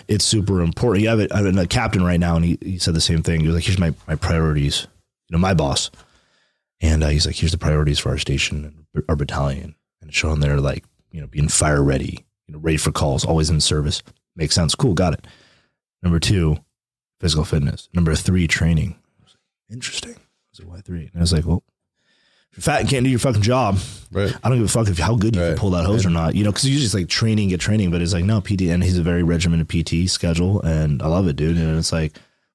it's 0.08 0.26
super 0.26 0.62
important. 0.62 1.04
You 1.04 1.10
have 1.10 1.20
it. 1.20 1.34
I 1.34 1.42
mean, 1.42 1.58
a 1.58 1.68
captain 1.68 2.04
right 2.04 2.20
now, 2.20 2.36
and 2.36 2.46
he, 2.46 2.58
he 2.62 2.80
said 2.80 2.96
the 2.96 3.02
same 3.02 3.22
thing. 3.22 3.42
He 3.42 3.48
was 3.48 3.56
like, 3.56 3.64
"Here's 3.64 3.80
my 3.80 3.94
my 4.08 4.16
priorities." 4.16 4.88
You 5.30 5.38
know, 5.38 5.42
my 5.42 5.54
boss, 5.54 5.92
and 6.82 7.04
uh, 7.04 7.10
he's 7.10 7.26
like, 7.26 7.36
"Here's 7.36 7.52
the 7.52 7.58
priorities 7.58 8.00
for 8.00 8.10
our 8.10 8.18
station 8.18 8.66
and 8.66 9.04
our 9.08 9.16
battalion," 9.16 9.76
and 10.02 10.10
it's 10.10 10.18
showing 10.18 10.40
there 10.40 10.60
like 10.60 10.84
you 11.12 11.22
know 11.22 11.28
being 11.28 11.50
fire 11.50 11.84
ready, 11.84 12.26
you 12.48 12.54
know, 12.54 12.60
ready 12.60 12.78
for 12.78 12.92
calls, 12.92 13.24
always 13.24 13.50
in 13.50 13.62
service. 13.62 14.02
Makes 14.36 14.56
sense. 14.56 14.74
Cool, 14.74 14.96
got 14.96 15.14
it. 15.14 15.28
Number 16.02 16.20
two, 16.20 16.58
physical 17.20 17.46
fitness. 17.46 17.88
Number 17.94 18.16
three, 18.16 18.48
training. 18.48 18.96
Interesting. 19.72 20.16
Why 20.66 20.82
three? 20.82 21.10
And 21.12 21.16
I 21.16 21.20
was 21.20 21.34
like, 21.34 21.46
well, 21.46 21.64
fat 22.54 22.82
and 22.82 22.90
can't 22.90 23.04
do 23.04 23.10
your 23.10 23.20
fucking 23.20 23.42
job, 23.42 23.80
Right. 24.12 24.36
I 24.44 24.50
don't 24.50 24.60
give 24.60 24.68
a 24.68 24.70
fuck 24.70 24.88
if 24.90 25.00
how 25.00 25.16
good 25.16 25.36
you 25.36 25.42
Right. 25.42 25.48
can 25.50 25.58
pull 25.58 25.72
that 25.72 25.86
hose 25.86 26.06
or 26.06 26.12
not. 26.12 26.36
You 26.36 26.44
know, 26.44 26.52
because 26.52 26.66
usually 26.66 26.86
it's 26.86 26.94
like 26.94 27.08
training, 27.10 27.50
get 27.50 27.60
training, 27.60 27.90
but 27.90 28.02
it's 28.02 28.14
like 28.14 28.26
no 28.26 28.42
PT, 28.42 28.70
and 28.70 28.84
he's 28.84 28.98
a 28.98 29.02
very 29.04 29.24
regimented 29.24 29.68
PT 29.70 30.08
schedule, 30.10 30.62
and 30.62 31.02
I 31.02 31.08
love 31.08 31.28
it, 31.28 31.36
dude. 31.36 31.58
And 31.58 31.78
it's 31.80 31.92
like 31.92 32.14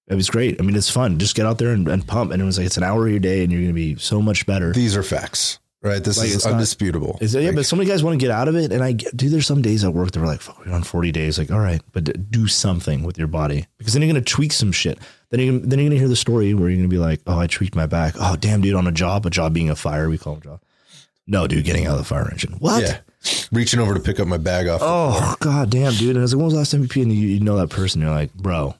it 0.08 0.14
was 0.14 0.30
great. 0.30 0.60
I 0.60 0.62
mean, 0.64 0.76
it's 0.76 0.88
fun. 0.90 1.18
Just 1.18 1.34
get 1.34 1.44
out 1.46 1.58
there 1.58 1.70
and, 1.70 1.86
and 1.88 2.06
pump, 2.06 2.30
and 2.32 2.40
it 2.40 2.44
was 2.44 2.56
like 2.58 2.66
it's 2.66 2.76
an 2.76 2.84
hour 2.84 3.04
of 3.06 3.10
your 3.10 3.20
day, 3.20 3.42
and 3.42 3.52
you're 3.52 3.60
gonna 3.62 3.72
be 3.74 3.96
so 3.96 4.22
much 4.22 4.46
better. 4.46 4.72
These 4.72 4.96
are 4.96 5.02
facts, 5.02 5.58
right? 5.82 6.02
This 6.02 6.16
Like, 6.16 6.28
is 6.28 6.36
it's 6.36 6.44
not- 6.44 6.54
undisputable. 6.54 7.18
Is 7.20 7.34
it, 7.34 7.40
yeah, 7.42 7.48
Like, 7.48 7.56
but 7.56 7.66
so 7.66 7.74
many 7.76 7.90
guys 7.90 8.02
want 8.04 8.18
to 8.18 8.24
get 8.24 8.30
out 8.30 8.46
of 8.48 8.54
it, 8.56 8.70
and 8.72 8.82
I 8.84 8.92
get, 8.92 9.16
dude. 9.16 9.32
There's 9.32 9.46
some 9.46 9.60
days 9.60 9.82
at 9.84 9.92
work 9.92 10.12
that 10.12 10.20
were 10.20 10.26
like, 10.26 10.40
"Fuck, 10.40 10.64
we're 10.64 10.72
on 10.72 10.82
40 10.84 11.10
days." 11.12 11.38
Like, 11.38 11.50
all 11.50 11.58
right, 11.60 11.82
but 11.92 12.30
do 12.30 12.46
something 12.46 13.02
with 13.02 13.18
your 13.18 13.26
body 13.28 13.66
because 13.78 13.92
then 13.94 14.02
you're 14.02 14.10
gonna 14.12 14.24
tweak 14.24 14.52
some 14.52 14.70
shit. 14.72 14.98
Then 15.30 15.40
you're 15.40 15.58
then 15.58 15.78
you're 15.78 15.88
gonna 15.88 15.98
hear 15.98 16.08
the 16.08 16.16
story 16.16 16.54
where 16.54 16.68
you're 16.70 16.78
gonna 16.78 16.88
be 16.88 16.98
like, 16.98 17.20
"Oh, 17.26 17.38
I 17.38 17.46
tweaked 17.46 17.74
my 17.76 17.86
back." 17.86 18.14
Oh, 18.18 18.36
damn, 18.36 18.60
dude, 18.62 18.74
on 18.74 18.86
a 18.86 18.92
job, 18.92 19.26
a 19.26 19.30
job 19.30 19.52
being 19.52 19.68
a 19.70 19.76
fire, 19.76 20.08
we 20.08 20.16
call 20.18 20.34
it 20.34 20.40
a 20.40 20.42
job. 20.44 20.60
No, 21.26 21.46
dude, 21.46 21.64
getting 21.64 21.86
out 21.86 21.92
of 21.92 21.98
the 21.98 22.04
fire 22.04 22.28
engine. 22.30 22.54
What? 22.58 22.82
yeah. 22.82 22.98
Reaching 23.52 23.80
over 23.80 23.92
to 23.92 24.00
pick 24.00 24.18
up 24.20 24.26
my 24.26 24.38
bag 24.38 24.68
off. 24.68 24.80
Oh, 24.82 25.36
god 25.40 25.68
damn, 25.70 25.92
dude. 25.92 26.10
And 26.10 26.18
I 26.20 26.22
was 26.22 26.32
like, 26.32 26.38
when 26.38 26.44
was 26.46 26.54
the 26.54 26.58
last 26.60 26.70
time 26.70 26.82
you 26.82 26.88
peed? 26.88 27.02
And 27.02 27.12
you, 27.12 27.28
you 27.28 27.40
know 27.40 27.56
that 27.58 27.68
person. 27.68 28.00
You're 28.00 28.10
like, 28.10 28.32
bro, 28.32 28.74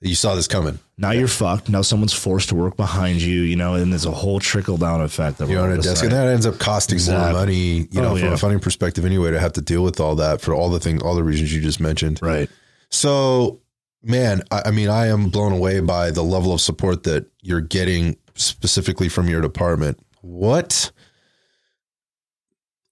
You 0.00 0.14
saw 0.14 0.34
this 0.34 0.48
coming. 0.48 0.78
now 0.96 1.10
you're 1.10 1.28
fucked. 1.28 1.68
Now 1.68 1.82
someone's 1.82 2.14
forced 2.14 2.48
to 2.50 2.54
work 2.54 2.76
behind 2.78 3.20
you, 3.20 3.42
you 3.42 3.56
know, 3.56 3.74
and 3.74 3.92
there's 3.92 4.06
a 4.06 4.10
whole 4.12 4.40
trickle 4.40 4.78
down 4.78 5.02
effect 5.02 5.36
that 5.38 5.48
You're 5.50 5.60
on 5.62 5.72
a 5.72 5.82
desk, 5.82 6.02
and 6.04 6.12
that 6.12 6.28
ends 6.28 6.46
up 6.46 6.58
costing 6.58 6.94
Exactly. 6.96 7.32
more 7.32 7.40
money. 7.40 7.88
You 7.90 8.00
know, 8.00 8.12
Oh, 8.12 8.16
from 8.16 8.28
yeah. 8.28 8.34
a 8.34 8.38
funding 8.38 8.60
perspective, 8.60 9.04
anyway, 9.04 9.32
to 9.32 9.40
have 9.40 9.52
to 9.54 9.60
deal 9.60 9.82
with 9.84 10.00
all 10.00 10.14
that 10.16 10.40
for 10.40 10.54
all 10.54 10.70
the 10.70 10.80
things, 10.80 11.02
all 11.02 11.14
the 11.14 11.24
reasons 11.24 11.52
you 11.52 11.60
just 11.60 11.80
mentioned. 11.80 12.20
right. 12.22 12.48
So, 12.88 13.60
man, 14.02 14.42
I, 14.50 14.62
I 14.66 14.70
mean, 14.70 14.88
I 14.88 15.06
am 15.06 15.28
blown 15.28 15.52
away 15.52 15.80
by 15.80 16.10
the 16.10 16.22
level 16.22 16.52
of 16.52 16.60
support 16.60 17.04
that 17.04 17.26
you're 17.40 17.60
getting 17.60 18.16
specifically 18.34 19.08
from 19.08 19.28
your 19.28 19.40
department. 19.40 19.98
What, 20.20 20.90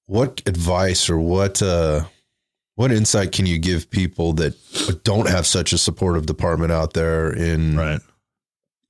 what 0.06 0.42
advice 0.46 1.08
or 1.08 1.18
what, 1.18 1.62
uh, 1.62 2.04
what 2.74 2.92
insight 2.92 3.32
can 3.32 3.46
you 3.46 3.58
give 3.58 3.90
people 3.90 4.32
that 4.34 4.54
don't 5.04 5.28
have 5.28 5.46
such 5.46 5.72
a 5.72 5.78
supportive 5.78 6.26
department 6.26 6.72
out 6.72 6.94
there 6.94 7.30
in 7.30 7.76
Right. 7.76 8.00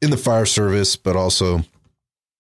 in 0.01 0.11
the 0.11 0.17
fire 0.17 0.47
service, 0.47 0.97
but 0.97 1.17
also 1.17 1.65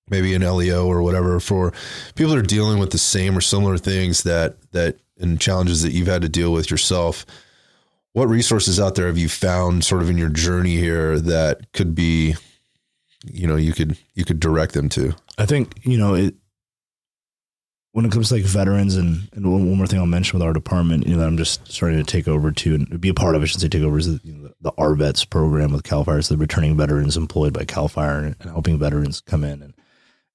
maybe 0.08 0.34
an 0.34 0.42
LEO 0.42 0.86
or 0.86 1.02
whatever 1.02 1.40
for 1.40 1.72
people 2.14 2.32
that 2.32 2.38
are 2.38 2.42
dealing 2.42 2.78
with 2.78 2.90
the 2.90 2.98
same 2.98 3.36
or 3.36 3.40
similar 3.40 3.78
things 3.78 4.22
that 4.24 4.56
that 4.72 4.98
and 5.18 5.40
challenges 5.40 5.82
that 5.82 5.92
you've 5.92 6.08
had 6.08 6.22
to 6.22 6.28
deal 6.28 6.52
with 6.52 6.70
yourself. 6.70 7.26
What 8.12 8.28
resources 8.28 8.80
out 8.80 8.96
there 8.96 9.06
have 9.06 9.18
you 9.18 9.28
found 9.28 9.84
sort 9.84 10.02
of 10.02 10.10
in 10.10 10.18
your 10.18 10.28
journey 10.28 10.76
here 10.76 11.20
that 11.20 11.72
could 11.72 11.94
be, 11.94 12.34
you 13.24 13.46
know, 13.46 13.56
you 13.56 13.72
could 13.72 13.96
you 14.14 14.24
could 14.24 14.40
direct 14.40 14.74
them 14.74 14.88
to? 14.90 15.14
I 15.38 15.46
think 15.46 15.80
you 15.82 15.98
know 15.98 16.14
it. 16.14 16.34
When 17.92 18.04
it 18.04 18.12
comes 18.12 18.28
to 18.28 18.36
like 18.36 18.44
veterans 18.44 18.94
and, 18.94 19.28
and 19.32 19.50
one, 19.50 19.68
one 19.68 19.76
more 19.76 19.86
thing 19.88 19.98
I'll 19.98 20.06
mention 20.06 20.38
with 20.38 20.46
our 20.46 20.52
department, 20.52 21.08
you 21.08 21.14
know, 21.14 21.20
that 21.20 21.26
I'm 21.26 21.36
just 21.36 21.66
starting 21.72 21.98
to 21.98 22.04
take 22.04 22.28
over 22.28 22.52
to 22.52 22.74
and 22.76 23.00
be 23.00 23.08
a 23.08 23.14
part 23.14 23.34
of. 23.34 23.42
I 23.42 23.46
should 23.46 23.60
say 23.60 23.66
take 23.66 23.82
over 23.82 23.98
is 23.98 24.06
the, 24.06 24.20
you 24.22 24.32
know, 24.32 24.50
the, 24.60 24.70
RVETS 24.70 25.28
program 25.28 25.72
with 25.72 25.82
Cal 25.82 26.04
Fire. 26.04 26.18
It's 26.18 26.28
the 26.28 26.36
returning 26.36 26.76
veterans 26.76 27.16
employed 27.16 27.52
by 27.52 27.64
Cal 27.64 27.88
Fire 27.88 28.18
and, 28.18 28.36
and 28.38 28.50
helping 28.50 28.78
veterans 28.78 29.20
come 29.20 29.42
in 29.42 29.60
and 29.60 29.74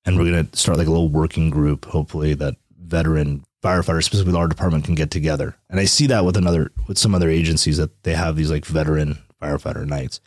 and 0.05 0.17
we're 0.17 0.25
gonna 0.25 0.47
start 0.53 0.77
like 0.77 0.87
a 0.87 0.91
little 0.91 1.09
working 1.09 1.49
group, 1.49 1.85
hopefully 1.85 2.33
that 2.35 2.55
veteran 2.77 3.43
firefighters, 3.65 4.03
specifically 4.03 4.37
our 4.37 4.47
department, 4.47 4.85
can 4.85 4.95
get 4.95 5.09
together. 5.09 5.55
And 5.69 5.79
I 5.79 5.85
see 5.85 6.07
that 6.07 6.23
with 6.23 6.37
another 6.37 6.71
with 6.87 6.97
some 6.97 7.15
other 7.15 7.29
agencies 7.29 7.77
that 7.77 8.03
they 8.03 8.13
have 8.13 8.35
these 8.35 8.51
like 8.51 8.65
veteran 8.65 9.17
firefighter 9.41 9.85
nights. 9.85 10.21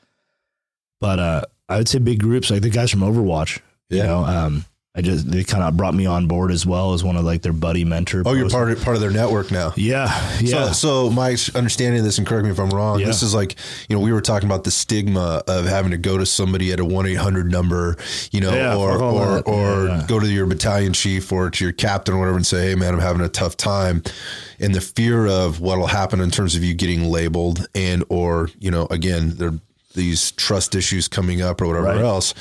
But 1.01 1.19
uh, 1.19 1.43
I 1.69 1.79
would 1.79 1.89
say 1.89 1.99
big 1.99 2.21
groups 2.21 2.51
like 2.51 2.63
the 2.63 2.71
guys 2.71 2.91
from 2.91 3.01
Overwatch. 3.01 3.61
You 3.91 4.03
know, 4.03 4.25
um, 4.25 4.65
I 4.95 5.01
just 5.01 5.31
they 5.31 5.45
kind 5.45 5.63
of 5.63 5.77
brought 5.77 5.95
me 5.95 6.07
on 6.07 6.27
board 6.27 6.51
as 6.51 6.67
well 6.67 6.93
as 6.93 7.05
one 7.05 7.15
of 7.17 7.25
like 7.25 7.43
their 7.43 7.53
buddy 7.53 7.85
mentor. 7.85 8.23
Oh, 8.27 8.33
you're 8.33 8.49
part 8.51 8.73
of, 8.73 8.83
part 8.83 8.97
of 8.97 9.01
their 9.01 9.11
network 9.13 9.53
now. 9.53 9.73
Yeah, 9.77 10.07
yeah. 10.41 10.73
So, 10.73 11.07
so 11.07 11.11
my 11.11 11.37
understanding 11.55 12.01
of 12.01 12.05
this, 12.05 12.19
and 12.19 12.27
correct 12.27 12.45
me 12.47 12.51
if 12.51 12.59
I'm 12.59 12.71
wrong, 12.71 12.99
Yeah. 12.99 13.07
this 13.07 13.23
is 13.23 13.33
like, 13.33 13.55
you 13.89 13.95
know, 13.95 14.01
we 14.01 14.13
were 14.13 14.23
talking 14.23 14.49
about 14.49 14.65
the 14.65 14.73
stigma 14.73 15.43
of 15.47 15.67
having 15.67 15.93
to 15.93 15.99
go 15.99 16.19
to 16.19 16.27
somebody 16.27 16.73
at 16.73 16.81
a 16.81 16.85
1 16.85 17.07
800 17.07 17.49
number, 17.49 17.97
you 18.33 18.41
know, 18.41 18.53
Yeah, 18.53 18.75
or, 18.77 19.01
or, 19.01 19.39
or 19.43 19.87
Yeah, 19.87 20.05
go 20.09 20.19
to 20.19 20.27
your 20.27 20.47
battalion 20.47 20.95
chief 20.95 21.31
or 21.31 21.49
to 21.51 21.65
your 21.65 21.73
captain 21.73 22.15
or 22.15 22.19
whatever 22.19 22.37
and 22.37 22.47
say, 22.47 22.71
hey, 22.71 22.75
man, 22.75 22.95
I'm 22.95 23.01
having 23.01 23.23
a 23.23 23.29
tough 23.29 23.57
time. 23.57 24.03
And 24.59 24.75
the 24.75 24.81
fear 24.81 25.27
of 25.29 25.61
what 25.61 25.79
will 25.79 25.87
happen 25.87 26.21
in 26.21 26.31
terms 26.33 26.57
of 26.57 26.65
you 26.65 26.75
getting 26.75 27.05
labeled 27.05 27.69
and, 27.73 28.03
or, 28.09 28.51
you 28.59 28.71
know, 28.73 28.89
again, 28.91 29.35
there 29.37 29.53
these 29.95 30.33
trust 30.33 30.75
issues 30.75 31.09
coming 31.09 31.41
up 31.43 31.61
or 31.61 31.67
whatever 31.67 31.87
Right. 31.87 31.99
else. 32.01 32.33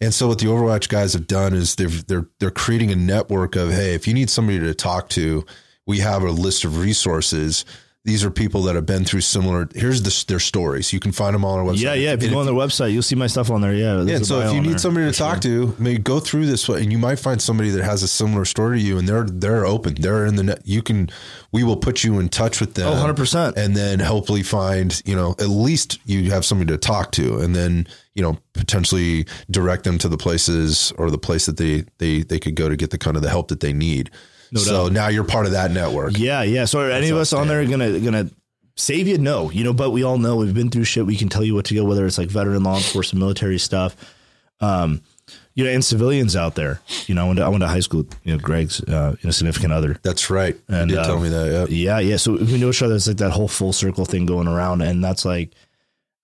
And 0.00 0.14
so 0.14 0.28
what 0.28 0.38
the 0.38 0.46
Overwatch 0.46 0.88
guys 0.88 1.12
have 1.12 1.26
done 1.26 1.54
is 1.54 1.74
they've 1.74 2.06
they're 2.06 2.28
they're 2.38 2.50
creating 2.50 2.90
a 2.90 2.96
network 2.96 3.56
of 3.56 3.70
hey, 3.70 3.94
if 3.94 4.06
you 4.06 4.14
need 4.14 4.30
somebody 4.30 4.60
to 4.60 4.74
talk 4.74 5.08
to, 5.10 5.44
we 5.86 5.98
have 5.98 6.22
a 6.22 6.30
list 6.30 6.64
of 6.64 6.78
resources 6.78 7.64
these 8.08 8.24
are 8.24 8.30
people 8.30 8.62
that 8.62 8.74
have 8.74 8.86
been 8.86 9.04
through 9.04 9.20
similar. 9.20 9.68
Here's 9.74 10.02
the, 10.02 10.24
their 10.28 10.38
stories. 10.38 10.94
You 10.94 10.98
can 10.98 11.12
find 11.12 11.34
them 11.34 11.44
all 11.44 11.54
on 11.54 11.58
our 11.58 11.74
website. 11.74 11.80
Yeah, 11.80 11.92
yeah. 11.92 12.12
If 12.12 12.22
you 12.22 12.28
And 12.28 12.34
go 12.36 12.40
on 12.40 12.46
their 12.46 12.54
website, 12.54 12.92
you'll 12.92 13.02
see 13.02 13.16
my 13.16 13.26
stuff 13.26 13.50
on 13.50 13.60
there. 13.60 13.74
Yeah. 13.74 13.98
yeah, 13.98 14.04
there's 14.04 14.10
and 14.10 14.22
a 14.22 14.24
so 14.24 14.40
if 14.40 14.54
you 14.54 14.62
need 14.62 14.70
there, 14.70 14.78
somebody 14.78 15.12
to 15.12 15.16
talk 15.16 15.42
sure. 15.42 15.66
to, 15.66 15.74
maybe 15.78 15.98
go 15.98 16.18
through 16.18 16.46
this 16.46 16.66
way, 16.68 16.82
and 16.82 16.90
you 16.90 16.96
might 16.96 17.18
find 17.18 17.40
somebody 17.42 17.68
that 17.70 17.84
has 17.84 18.02
a 18.02 18.08
similar 18.08 18.46
story 18.46 18.78
to 18.78 18.84
you, 18.84 18.98
and 18.98 19.06
they're 19.06 19.24
they're 19.24 19.66
open. 19.66 19.94
They're 19.94 20.24
in 20.24 20.36
the 20.36 20.42
net. 20.42 20.62
You 20.64 20.80
can, 20.80 21.10
we 21.52 21.64
will 21.64 21.76
put 21.76 22.02
you 22.02 22.18
in 22.18 22.30
touch 22.30 22.60
with 22.60 22.74
them. 22.74 22.88
Oh, 22.88 23.12
100%. 23.12 23.56
and 23.56 23.76
then 23.76 23.98
hopefully 24.00 24.42
find 24.42 25.02
you 25.04 25.14
know 25.14 25.32
at 25.32 25.48
least 25.48 25.98
you 26.06 26.30
have 26.30 26.46
somebody 26.46 26.72
to 26.72 26.78
talk 26.78 27.12
to, 27.12 27.40
and 27.40 27.54
then 27.54 27.86
you 28.18 28.22
know 28.24 28.36
potentially 28.52 29.24
direct 29.48 29.84
them 29.84 29.96
to 29.96 30.08
the 30.08 30.18
places 30.18 30.92
or 30.98 31.08
the 31.08 31.18
place 31.18 31.46
that 31.46 31.56
they 31.56 31.84
they 31.98 32.22
they 32.22 32.40
could 32.40 32.56
go 32.56 32.68
to 32.68 32.76
get 32.76 32.90
the 32.90 32.98
kind 32.98 33.16
of 33.16 33.22
the 33.22 33.30
help 33.30 33.46
that 33.48 33.60
they 33.60 33.72
need. 33.72 34.10
so 34.56 34.88
now 34.88 35.06
you're 35.06 35.24
part 35.24 35.46
of 35.46 35.52
that 35.52 35.70
network. 35.70 36.18
Yeah, 36.18 36.42
yeah. 36.42 36.64
So 36.64 36.80
are 36.80 36.90
any 36.90 37.10
of 37.10 37.16
us 37.16 37.32
on 37.32 37.46
there 37.46 37.64
gonna 37.64 38.00
gonna 38.00 38.28
save 38.74 39.06
you? 39.06 39.18
No, 39.18 39.50
you 39.50 39.62
know, 39.62 39.72
but 39.72 39.90
we 39.90 40.02
all 40.02 40.18
know 40.18 40.34
we've 40.36 40.52
been 40.52 40.68
through 40.68 40.84
shit. 40.84 41.06
We 41.06 41.16
can 41.16 41.28
tell 41.28 41.44
you 41.44 41.54
what 41.54 41.66
to 41.66 41.74
go, 41.74 41.84
whether 41.84 42.04
it's 42.06 42.18
like 42.18 42.28
veteran 42.28 42.64
law 42.64 42.76
enforcement, 42.76 43.20
military 43.20 43.58
stuff, 43.58 43.94
um, 44.60 45.00
you 45.54 45.62
know, 45.62 45.70
and 45.70 45.84
civilians 45.84 46.34
out 46.34 46.56
there. 46.56 46.80
You 47.06 47.14
know, 47.14 47.24
I 47.24 47.26
went 47.28 47.38
to, 47.38 47.44
I 47.44 47.48
went 47.48 47.60
to 47.62 47.68
high 47.68 47.80
school. 47.80 48.02
with, 48.02 48.16
You 48.24 48.32
know, 48.32 48.38
Greg's 48.42 48.80
uh, 48.82 49.14
you 49.20 49.28
know, 49.28 49.30
significant 49.30 49.72
other. 49.72 49.98
That's 50.02 50.28
right. 50.28 50.56
And, 50.66 50.90
you 50.90 50.96
did 50.96 51.04
uh, 51.04 51.06
tell 51.06 51.20
me 51.20 51.28
that. 51.28 51.68
Yeah. 51.70 51.98
Yeah, 51.98 51.98
yeah. 52.00 52.16
So 52.16 52.32
we 52.32 52.58
know 52.58 52.70
each 52.70 52.82
other. 52.82 52.96
It's 52.96 53.06
like 53.06 53.18
that 53.18 53.30
whole 53.30 53.48
full 53.48 53.72
circle 53.72 54.04
thing 54.04 54.26
going 54.26 54.48
around, 54.48 54.82
and 54.82 55.04
that's 55.04 55.24
like, 55.24 55.52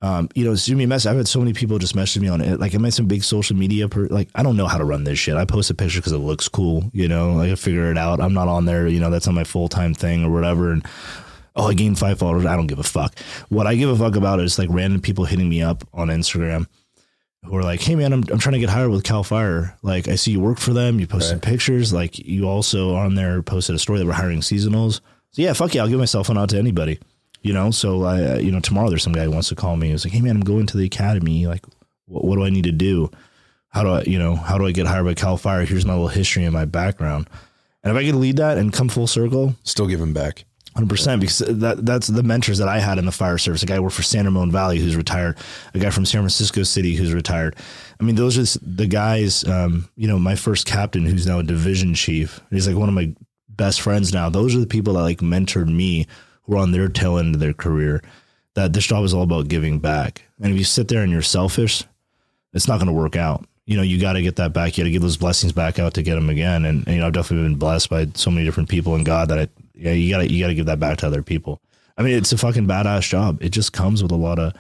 um, 0.05 0.29
you 0.35 0.45
know, 0.45 0.55
send 0.55 0.77
me 0.77 0.85
a 0.85 0.87
message. 0.87 1.09
I've 1.09 1.17
had 1.17 1.29
so 1.29 1.39
many 1.39 1.55
people 1.55 1.79
just 1.79 1.97
message 1.97 2.21
me 2.21 2.29
on 2.29 2.43
it. 2.43 2.61
Like, 2.61 2.75
am 2.75 2.85
I 2.85 2.91
some 2.91 3.07
big 3.07 3.25
social 3.25 3.57
media? 3.57 3.89
Per- 3.89 4.09
like, 4.09 4.29
I 4.35 4.43
don't 4.43 4.55
know 4.55 4.67
how 4.67 4.77
to 4.77 4.85
run 4.85 5.05
this 5.05 5.19
shit. 5.19 5.35
I 5.35 5.47
post 5.47 5.71
a 5.71 5.75
picture 5.75 5.99
because 5.99 6.13
it 6.13 6.19
looks 6.19 6.47
cool. 6.47 6.91
You 6.93 7.09
know, 7.09 7.33
like 7.33 7.51
I 7.51 7.55
figure 7.55 7.91
it 7.91 7.97
out. 7.97 8.21
I'm 8.21 8.35
not 8.35 8.47
on 8.47 8.67
there. 8.67 8.87
You 8.87 9.01
know, 9.01 9.09
that's 9.09 9.27
not 9.27 9.35
my 9.35 9.45
full 9.45 9.71
time 9.71 9.95
thing 9.95 10.23
or 10.23 10.31
whatever. 10.31 10.73
And 10.73 10.87
oh, 11.57 11.69
I 11.69 11.73
gained 11.73 11.99
five 11.99 12.19
followers. 12.19 12.45
I 12.45 12.55
don't 12.55 12.67
give 12.67 12.79
a 12.79 12.83
fuck. 12.83 13.19
What 13.49 13.67
I 13.67 13.77
give 13.77 13.89
a 13.89 13.97
fuck 13.97 14.15
about 14.15 14.41
is 14.41 14.59
like 14.59 14.69
random 14.71 15.01
people 15.01 15.25
hitting 15.25 15.49
me 15.49 15.63
up 15.63 15.89
on 15.95 16.09
Instagram 16.09 16.67
who 17.43 17.57
are 17.57 17.63
like, 17.63 17.81
hey 17.81 17.95
man, 17.95 18.13
I'm, 18.13 18.25
I'm 18.31 18.39
trying 18.39 18.55
to 18.55 18.59
get 18.59 18.69
hired 18.69 18.91
with 18.91 19.05
Cal 19.05 19.25
Fire. 19.25 19.75
Like, 19.81 20.07
I 20.09 20.17
see 20.17 20.33
you 20.33 20.41
work 20.41 20.59
for 20.59 20.75
them. 20.75 21.01
You 21.01 21.07
posted 21.07 21.41
pictures. 21.41 21.95
Like, 21.95 22.19
you 22.19 22.47
also 22.47 22.95
on 22.95 23.15
there 23.15 23.41
posted 23.41 23.75
a 23.75 23.79
story 23.79 24.01
that 24.01 24.07
we're 24.07 24.13
hiring 24.13 24.41
seasonals. 24.41 25.01
So 25.31 25.41
yeah, 25.41 25.55
fuck 25.55 25.75
yeah, 25.75 25.81
I'll 25.81 25.89
give 25.89 25.99
my 25.99 26.05
cell 26.05 26.25
phone 26.25 26.37
out 26.37 26.51
to 26.51 26.59
anybody. 26.59 26.99
You 27.45 27.53
know, 27.53 27.71
so 27.71 28.05
I, 28.05 28.39
you 28.39 28.51
know, 28.51 28.59
tomorrow 28.59 28.89
there's 28.89 29.03
some 29.03 29.13
guy 29.13 29.25
who 29.25 29.31
wants 29.31 29.51
to 29.51 29.55
call 29.55 29.77
me. 29.77 29.91
He's 29.91 30.05
like, 30.05 30.15
hey 30.15 30.23
man, 30.23 30.37
I'm 30.37 30.45
going 30.45 30.67
to 30.67 30.79
the 30.79 30.87
academy. 30.87 31.47
Like, 31.47 31.65
what, 32.07 32.25
what 32.25 32.37
do 32.37 32.45
I 32.45 32.49
need 32.49 32.65
to 32.65 32.73
do? 32.73 33.11
How 33.69 33.83
do 33.83 33.91
I, 33.91 34.03
you 34.03 34.19
know, 34.19 34.35
how 34.35 34.57
do 34.57 34.67
I 34.67 34.73
get 34.73 34.87
hired 34.87 35.05
by 35.05 35.13
Cal 35.13 35.37
Fire? 35.37 35.65
Here's 35.65 35.85
my 35.85 35.93
little 35.93 36.09
history 36.09 36.45
and 36.45 36.55
my 36.55 36.65
background. 36.65 37.29
And 37.83 37.95
if 37.95 38.03
I 38.03 38.07
could 38.07 38.15
lead 38.15 38.39
that 38.39 38.57
and 38.57 38.73
come 38.73 38.89
full 38.89 39.07
circle, 39.07 39.57
Still 39.63 39.87
give 39.87 39.99
giving 39.99 40.15
back. 40.15 40.47
Hundred 40.75 40.89
percent, 40.89 41.21
because 41.21 41.39
that 41.39 41.85
that's 41.85 42.09
the 42.09 42.23
mentors 42.23 42.59
that 42.59 42.69
I 42.69 42.81
had 42.81 42.99
in 42.99 43.05
the 43.05 43.13
fire 43.13 43.39
service. 43.39 43.63
A 43.63 43.67
guy 43.67 43.77
who 43.77 43.83
worked 43.83 43.95
for 43.95 44.03
San 44.03 44.25
Ramon 44.25 44.51
Valley 44.51 44.79
who's 44.79 44.97
retired. 44.97 45.37
A 45.75 45.79
guy 45.79 45.91
from 45.91 46.07
San 46.07 46.23
Francisco 46.23 46.63
City 46.63 46.97
who's 46.97 47.13
retired. 47.13 47.55
I 48.01 48.05
mean, 48.05 48.17
those 48.17 48.39
are 48.39 48.59
the 48.61 48.87
guys. 48.87 49.47
Um, 49.47 49.89
you 49.97 50.09
know, 50.09 50.19
my 50.19 50.35
first 50.35 50.67
captain, 50.67 51.05
who's 51.05 51.27
now 51.27 51.39
a 51.41 51.45
division 51.45 51.95
chief. 51.95 52.41
He's 52.51 52.67
like 52.67 52.77
one 52.77 52.89
of 52.89 52.95
my 52.95 53.15
best 53.49 53.83
friends 53.83 54.13
now. 54.13 54.31
Those 54.31 54.57
are 54.57 54.61
the 54.61 54.67
people 54.67 54.95
that 54.95 55.03
like 55.03 55.19
mentored 55.19 55.69
me, 55.69 56.07
who 56.45 56.55
are 56.55 56.59
on 56.59 56.73
their 56.73 56.89
tail 56.89 57.19
end 57.19 57.35
of 57.35 57.41
their 57.41 57.53
career. 57.53 58.03
That 58.55 58.73
this 58.73 58.87
job 58.87 59.05
is 59.05 59.13
all 59.13 59.25
about 59.25 59.49
giving 59.49 59.81
back. 59.81 60.23
And 60.41 60.53
if 60.53 60.59
you 60.59 60.65
sit 60.65 60.89
there 60.89 61.03
and 61.03 61.11
you're 61.11 61.23
selfish, 61.23 61.83
it's 62.53 62.69
not 62.69 62.77
going 62.77 62.87
to 62.87 62.93
work 62.93 63.17
out. 63.17 63.47
You 63.67 63.77
know, 63.77 63.83
you 63.83 64.01
got 64.01 64.13
to 64.13 64.23
get 64.23 64.37
that 64.37 64.53
back. 64.53 64.77
You 64.77 64.85
got 64.85 64.87
to 64.87 64.93
give 64.93 65.03
those 65.03 65.17
blessings 65.17 65.53
back 65.53 65.79
out 65.79 65.95
to 65.95 66.03
get 66.03 66.15
them 66.15 66.31
again. 66.31 66.65
And, 66.65 66.87
and, 66.87 66.95
you 66.95 67.01
know, 67.01 67.09
I've 67.09 67.13
definitely 67.13 67.49
been 67.49 67.59
blessed 67.59 67.91
by 67.91 68.07
so 68.15 68.31
many 68.31 68.45
different 68.45 68.69
people 68.69 68.95
and 68.95 69.05
God 69.05 69.29
that 69.31 69.39
I, 69.39 69.49
yeah, 69.75 69.93
you 69.93 70.11
got 70.11 70.19
to 70.19 70.33
you 70.33 70.43
got 70.43 70.49
to 70.49 70.55
give 70.55 70.67
that 70.67 70.79
back 70.79 70.99
to 70.99 71.07
other 71.07 71.23
people. 71.23 71.61
I 71.97 72.03
mean, 72.03 72.17
it's 72.17 72.33
a 72.33 72.39
fucking 72.39 72.67
badass 72.67 73.09
job. 73.09 73.43
It 73.43 73.51
just 73.51 73.73
comes 73.73 74.03
with 74.03 74.13
a 74.13 74.17
lot 74.17 74.39
of 74.39 74.55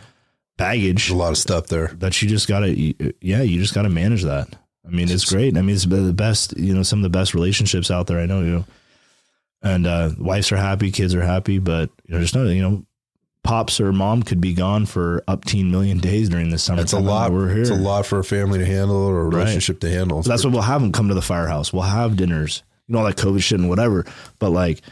baggage 0.56 1.11
A 1.11 1.15
lot 1.15 1.31
of 1.31 1.39
stuff 1.39 1.66
there. 1.66 1.89
that 1.98 2.20
you 2.23 2.28
just 2.28 2.48
got 2.48 2.61
to, 2.61 3.15
yeah, 3.20 3.43
you 3.43 3.61
just 3.61 3.74
got 3.74 3.82
to 3.82 3.89
manage 3.89 4.23
that. 4.23 4.48
I 4.86 4.90
mean, 4.90 5.11
it's 5.11 5.24
great. 5.24 5.56
I 5.56 5.62
mean, 5.62 5.74
it's 5.74 5.86
the 5.86 6.12
best, 6.12 6.56
you 6.56 6.74
know, 6.74 6.82
some 6.82 7.01
of 7.01 7.02
the 7.05 7.16
best 7.16 7.35
relationships 7.35 7.90
out 7.90 8.06
there. 8.06 8.19
I 8.19 8.27
know 8.27 8.40
you, 8.40 8.65
and 9.65 9.86
uh, 9.86 10.11
wives 10.19 10.53
are 10.53 10.57
happy, 10.57 10.93
kids 10.93 11.15
are 11.15 11.23
happy, 11.23 11.59
but 11.59 11.91
you 12.07 12.12
know, 12.12 12.19
there's 12.19 12.35
no, 12.35 12.45
you 12.45 12.62
know, 12.62 12.85
pops 13.43 13.81
or 13.81 13.93
mom 13.93 14.23
could 14.23 14.41
be 14.41 14.55
gone 14.55 14.86
for 14.86 15.24
up 15.27 15.45
million 15.55 15.99
days 15.99 16.28
during 16.28 16.51
the 16.51 16.59
summer. 16.59 16.82
It's 16.82 16.93
a 16.93 16.99
lot. 16.99 17.32
We're 17.32 17.49
here. 17.51 17.61
It's 17.62 17.70
a 17.70 17.74
lot 17.74 18.07
for 18.07 18.19
a 18.19 18.24
family 18.24 18.59
to 18.59 18.66
handle 18.66 18.97
or 18.97 19.23
a 19.23 19.24
relationship 19.24 19.81
to 19.81 19.91
handle. 19.91 20.23
So 20.23 20.31
that's 20.31 20.45
what 20.45 20.53
we'll 20.53 20.62
have 20.62 20.81
them 20.82 20.93
come 20.93 21.09
to 21.09 21.15
the 21.15 21.23
firehouse. 21.23 21.73
We'll 21.73 21.82
have 21.82 22.16
dinners, 22.16 22.62
you 22.86 22.93
know, 22.93 23.01
all 23.01 23.07
that 23.07 23.16
COVID 23.16 23.43
shit 23.43 23.59
and 23.59 23.69
whatever. 23.69 24.05
But 24.39 24.51
like, 24.51 24.82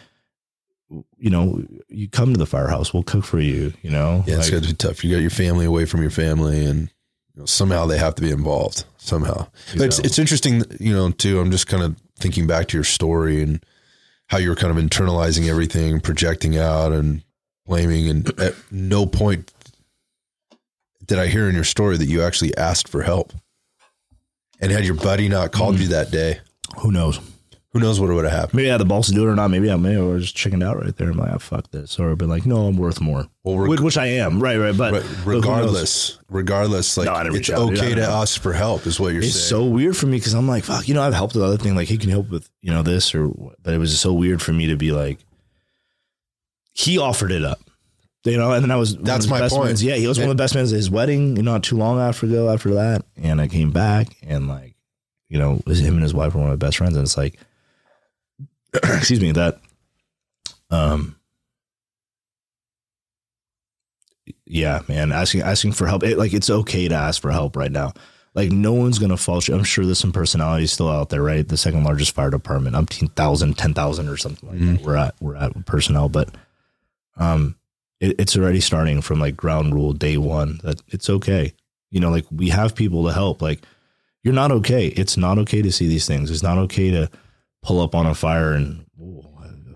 you 1.16 1.30
know, 1.30 1.64
you 1.88 2.08
come 2.08 2.32
to 2.32 2.38
the 2.38 2.46
firehouse, 2.46 2.92
we'll 2.92 3.02
cook 3.02 3.24
for 3.24 3.40
you. 3.40 3.72
You 3.82 3.90
know, 3.90 4.24
Yeah, 4.26 4.36
it's 4.36 4.50
Like, 4.50 4.60
got 4.60 4.62
to 4.62 4.68
be 4.68 4.76
tough. 4.76 5.04
You 5.04 5.10
got 5.14 5.20
your 5.22 5.30
family 5.30 5.64
away 5.64 5.86
from 5.86 6.02
your 6.02 6.10
family, 6.10 6.64
and 6.64 6.90
you 7.34 7.40
know, 7.40 7.46
somehow 7.46 7.86
they 7.86 7.98
have 7.98 8.14
to 8.16 8.22
be 8.22 8.30
involved. 8.30 8.84
Somehow, 8.98 9.48
but 9.76 9.86
it's, 9.86 9.98
it's 9.98 10.18
interesting, 10.18 10.62
you 10.78 10.92
know. 10.92 11.10
Too, 11.10 11.40
I'm 11.40 11.50
just 11.50 11.66
kind 11.66 11.82
of 11.82 11.96
thinking 12.18 12.46
back 12.46 12.68
to 12.68 12.76
your 12.76 12.84
story 12.84 13.42
and 13.42 13.64
how 14.32 14.38
you 14.38 14.48
were 14.48 14.56
kind 14.56 14.76
of 14.76 14.82
internalizing 14.82 15.46
everything, 15.46 16.00
projecting 16.00 16.56
out, 16.56 16.90
and 16.90 17.22
blaming. 17.66 18.08
And 18.08 18.40
at 18.40 18.54
no 18.70 19.04
point 19.04 19.52
did 21.04 21.18
I 21.18 21.26
hear 21.26 21.50
in 21.50 21.54
your 21.54 21.64
story 21.64 21.98
that 21.98 22.06
you 22.06 22.22
actually 22.22 22.56
asked 22.56 22.88
for 22.88 23.02
help. 23.02 23.34
And 24.58 24.72
had 24.72 24.86
your 24.86 24.94
buddy 24.94 25.28
not 25.28 25.52
called 25.52 25.76
Mm. 25.76 25.80
you 25.80 25.88
that 25.88 26.10
day, 26.10 26.40
who 26.78 26.90
knows? 26.90 27.20
Who 27.72 27.80
knows 27.80 27.98
what 27.98 28.10
it 28.10 28.14
would 28.14 28.24
have 28.24 28.32
happened? 28.32 28.54
Maybe 28.54 28.68
I 28.68 28.72
had 28.72 28.80
the 28.80 28.84
balls 28.84 29.06
to 29.08 29.14
do 29.14 29.26
it 29.26 29.30
or 29.30 29.34
not. 29.34 29.48
Maybe 29.48 29.70
I 29.70 29.76
may 29.76 29.94
have 29.94 30.20
just 30.20 30.36
chickened 30.36 30.62
out 30.62 30.78
right 30.78 30.94
there. 30.96 31.08
I'm 31.10 31.16
like, 31.16 31.32
oh, 31.32 31.38
fuck 31.38 31.70
this. 31.70 31.98
Or 31.98 32.10
I've 32.10 32.18
been 32.18 32.28
like, 32.28 32.44
no, 32.44 32.66
I'm 32.66 32.76
worth 32.76 33.00
more. 33.00 33.28
Well, 33.44 33.58
reg- 33.58 33.70
which, 33.70 33.80
which 33.80 33.96
I 33.96 34.06
am. 34.06 34.42
Right, 34.42 34.58
right. 34.58 34.76
But, 34.76 34.92
Re- 34.92 35.00
but 35.00 35.26
regardless, 35.26 36.18
regardless, 36.28 36.96
like 36.98 37.06
No, 37.06 37.34
it's 37.34 37.48
out, 37.48 37.72
okay 37.72 37.94
to 37.94 38.02
ask 38.06 38.40
for 38.40 38.52
help, 38.52 38.86
is 38.86 39.00
what 39.00 39.14
you're 39.14 39.22
it's 39.22 39.32
saying. 39.32 39.40
It's 39.40 39.48
so 39.48 39.64
weird 39.64 39.96
for 39.96 40.06
me 40.06 40.18
because 40.18 40.34
I'm 40.34 40.46
like, 40.48 40.64
fuck, 40.64 40.86
you 40.86 40.94
know, 40.94 41.02
I've 41.02 41.14
helped 41.14 41.34
with 41.34 41.44
other 41.44 41.56
thing. 41.56 41.74
Like, 41.74 41.88
he 41.88 41.96
can 41.96 42.10
help 42.10 42.28
with, 42.28 42.50
you 42.60 42.70
know, 42.72 42.82
this 42.82 43.14
or, 43.14 43.26
what. 43.26 43.62
but 43.62 43.72
it 43.72 43.78
was 43.78 43.98
so 43.98 44.12
weird 44.12 44.42
for 44.42 44.52
me 44.52 44.66
to 44.66 44.76
be 44.76 44.92
like, 44.92 45.18
he 46.72 46.98
offered 46.98 47.32
it 47.32 47.44
up. 47.44 47.60
You 48.24 48.36
know, 48.36 48.52
and 48.52 48.62
then 48.62 48.70
I 48.70 48.76
was 48.76 48.96
That's 48.96 49.26
my 49.26 49.40
best 49.40 49.54
point. 49.54 49.66
mans. 49.66 49.82
Yeah, 49.82 49.96
he 49.96 50.06
was 50.06 50.16
one 50.16 50.28
of 50.30 50.36
the 50.36 50.40
best 50.40 50.54
men 50.54 50.62
at 50.64 50.70
his 50.70 50.88
wedding. 50.88 51.36
You 51.36 51.42
know, 51.42 51.52
not 51.54 51.64
too 51.64 51.76
long 51.76 51.98
after 51.98 52.26
ago 52.26 52.50
after 52.50 52.72
that, 52.74 53.04
and 53.16 53.40
I 53.40 53.48
came 53.48 53.72
back 53.72 54.16
and 54.22 54.46
like, 54.46 54.76
you 55.28 55.40
know, 55.40 55.60
him 55.66 55.94
and 55.94 56.02
his 56.02 56.14
wife 56.14 56.34
were 56.34 56.40
one 56.40 56.50
of 56.50 56.60
my 56.60 56.64
best 56.66 56.76
friends, 56.76 56.94
and 56.94 57.02
it's 57.04 57.16
like, 57.16 57.36
excuse 58.82 59.20
me, 59.20 59.32
that, 59.32 59.60
um, 60.70 61.16
yeah, 64.46 64.80
man, 64.88 65.12
asking 65.12 65.42
asking 65.42 65.72
for 65.72 65.86
help, 65.86 66.02
it, 66.02 66.18
like 66.18 66.32
it's 66.34 66.50
okay 66.50 66.88
to 66.88 66.94
ask 66.94 67.20
for 67.20 67.30
help 67.30 67.56
right 67.56 67.72
now. 67.72 67.92
Like 68.34 68.50
no 68.50 68.72
one's 68.72 68.98
gonna 68.98 69.16
fault 69.16 69.48
you. 69.48 69.54
I'm 69.54 69.64
sure 69.64 69.84
there's 69.84 69.98
some 69.98 70.12
personalities 70.12 70.72
still 70.72 70.88
out 70.88 71.10
there, 71.10 71.22
right? 71.22 71.46
The 71.46 71.56
second 71.56 71.84
largest 71.84 72.14
fire 72.14 72.30
department, 72.30 72.76
thousand, 73.14 73.58
ten 73.58 73.74
thousand, 73.74 74.08
or 74.08 74.16
something 74.16 74.48
like 74.48 74.58
that. 74.78 74.86
We're 74.86 74.96
at 74.96 75.14
we're 75.20 75.36
at 75.36 75.54
with 75.54 75.66
personnel, 75.66 76.08
but 76.08 76.34
um, 77.16 77.56
it, 78.00 78.18
it's 78.18 78.36
already 78.36 78.60
starting 78.60 79.02
from 79.02 79.20
like 79.20 79.36
ground 79.36 79.74
rule 79.74 79.92
day 79.92 80.16
one 80.16 80.60
that 80.64 80.80
it's 80.88 81.10
okay. 81.10 81.52
You 81.90 82.00
know, 82.00 82.10
like 82.10 82.26
we 82.30 82.48
have 82.48 82.74
people 82.74 83.06
to 83.06 83.12
help. 83.12 83.42
Like 83.42 83.60
you're 84.22 84.34
not 84.34 84.50
okay. 84.52 84.86
It's 84.88 85.16
not 85.16 85.38
okay 85.38 85.62
to 85.62 85.72
see 85.72 85.86
these 85.86 86.06
things. 86.06 86.30
It's 86.30 86.42
not 86.42 86.58
okay 86.58 86.90
to 86.90 87.10
pull 87.62 87.80
up 87.80 87.94
on 87.94 88.06
a 88.06 88.14
fire 88.14 88.52
and 88.52 88.84
ooh, 89.00 89.24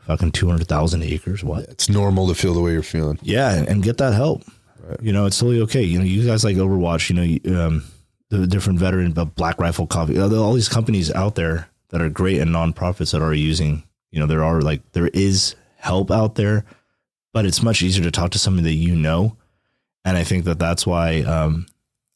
fucking 0.07 0.33
two 0.33 0.49
hundred 0.49 0.69
thousand 0.69 1.03
acres. 1.03 1.43
What? 1.43 1.65
it's 1.65 1.89
normal 1.89 2.29
to 2.29 2.35
feel 2.35 2.55
the 2.55 2.61
way 2.61 2.73
you're 2.73 2.83
feeling. 2.83 3.19
Yeah, 3.23 3.53
and, 3.53 3.69
and 3.69 3.83
get 3.83 3.99
that 3.99 4.15
help. 4.15 4.43
You 5.01 5.13
know, 5.13 5.27
it's 5.27 5.39
totally 5.39 5.61
okay. 5.63 5.83
You 5.83 5.99
know, 5.99 6.05
you 6.05 6.25
guys 6.25 6.45
like 6.45 6.57
Overwatch. 6.57 7.11
You 7.11 7.17
know, 7.51 7.67
um, 7.67 7.85
the 8.31 8.47
different 8.47 8.79
veteran, 8.79 9.13
but 9.13 9.35
Black 9.35 9.59
Rifle 9.59 9.87
Coffee. 9.87 10.19
All 10.19 10.53
these 10.53 10.69
companies 10.69 11.13
out 11.13 11.35
there 11.35 11.69
that 11.89 12.01
are 12.01 12.09
great 12.09 12.41
and 12.41 12.51
nonprofits 12.51 13.13
that 13.13 13.23
are 13.23 13.35
using. 13.35 13.83
You 14.13 14.21
know, 14.21 14.27
there 14.27 14.45
are 14.45 14.61
like 14.61 14.93
there 14.93 15.09
is 15.09 15.57
help 15.77 16.11
out 16.11 16.37
there, 16.37 16.65
but 17.33 17.47
it's 17.47 17.63
much 17.63 17.83
easier 17.83 18.05
to 18.05 18.11
talk 18.11 18.31
to 18.33 18.39
somebody 18.39 18.69
that 18.69 18.75
you 18.77 18.95
know. 18.95 19.37
And 20.05 20.17
I 20.17 20.23
think 20.23 20.45
that 20.45 20.61
that's 20.61 20.87
why 20.87 21.23
um, 21.23 21.67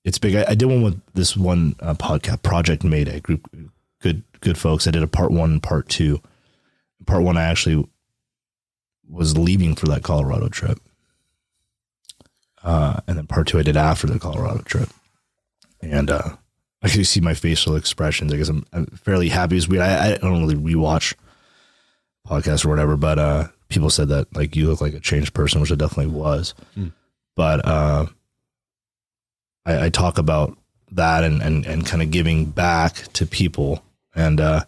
it's 0.04 0.18
big. 0.18 0.36
I, 0.36 0.44
I 0.50 0.54
did 0.54 0.66
one 0.66 0.82
with 0.82 1.00
this 1.14 1.36
one 1.36 1.74
uh, 1.80 1.94
podcast, 1.94 2.42
Project 2.42 2.84
Mayday 2.84 3.18
group, 3.20 3.48
good 4.40 4.58
folks. 4.58 4.86
I 4.86 4.90
did 4.90 5.02
a 5.02 5.08
part 5.08 5.30
one 5.30 5.52
and 5.52 5.62
part 5.62 5.88
two. 5.88 6.20
Part 7.06 7.22
one, 7.22 7.36
I 7.36 7.44
actually 7.44 7.88
was 9.08 9.36
leaving 9.36 9.74
for 9.74 9.86
that 9.86 10.02
Colorado 10.02 10.48
trip. 10.48 10.78
Uh, 12.62 13.00
and 13.06 13.16
then 13.16 13.26
part 13.26 13.46
two 13.46 13.58
I 13.58 13.62
did 13.62 13.76
after 13.76 14.06
the 14.06 14.18
Colorado 14.18 14.62
trip. 14.62 14.88
And 15.80 16.10
uh, 16.10 16.36
I 16.82 16.88
can 16.88 17.04
see 17.04 17.20
my 17.20 17.34
facial 17.34 17.74
expressions. 17.76 18.32
I 18.32 18.36
guess 18.36 18.48
I'm, 18.48 18.66
I'm 18.72 18.86
fairly 18.86 19.28
happy. 19.30 19.56
It's 19.56 19.66
weird. 19.68 19.82
I, 19.82 20.12
I 20.12 20.16
don't 20.18 20.46
really 20.46 20.74
rewatch 20.74 21.14
podcasts 22.28 22.64
or 22.64 22.68
whatever, 22.68 22.96
but 22.96 23.18
uh, 23.18 23.48
people 23.68 23.88
said 23.90 24.08
that 24.08 24.34
like 24.36 24.54
you 24.54 24.68
look 24.68 24.80
like 24.80 24.94
a 24.94 25.00
changed 25.00 25.32
person, 25.32 25.60
which 25.60 25.72
I 25.72 25.74
definitely 25.74 26.12
was. 26.14 26.54
But 27.34 27.66
uh, 27.66 28.06
I, 29.64 29.86
I 29.86 29.88
talk 29.88 30.18
about 30.18 30.56
that 30.92 31.24
and, 31.24 31.40
and, 31.42 31.64
and 31.64 31.86
kind 31.86 32.02
of 32.02 32.10
giving 32.10 32.44
back 32.44 32.94
to 33.14 33.24
people. 33.26 33.82
And 34.14 34.40
uh, 34.40 34.64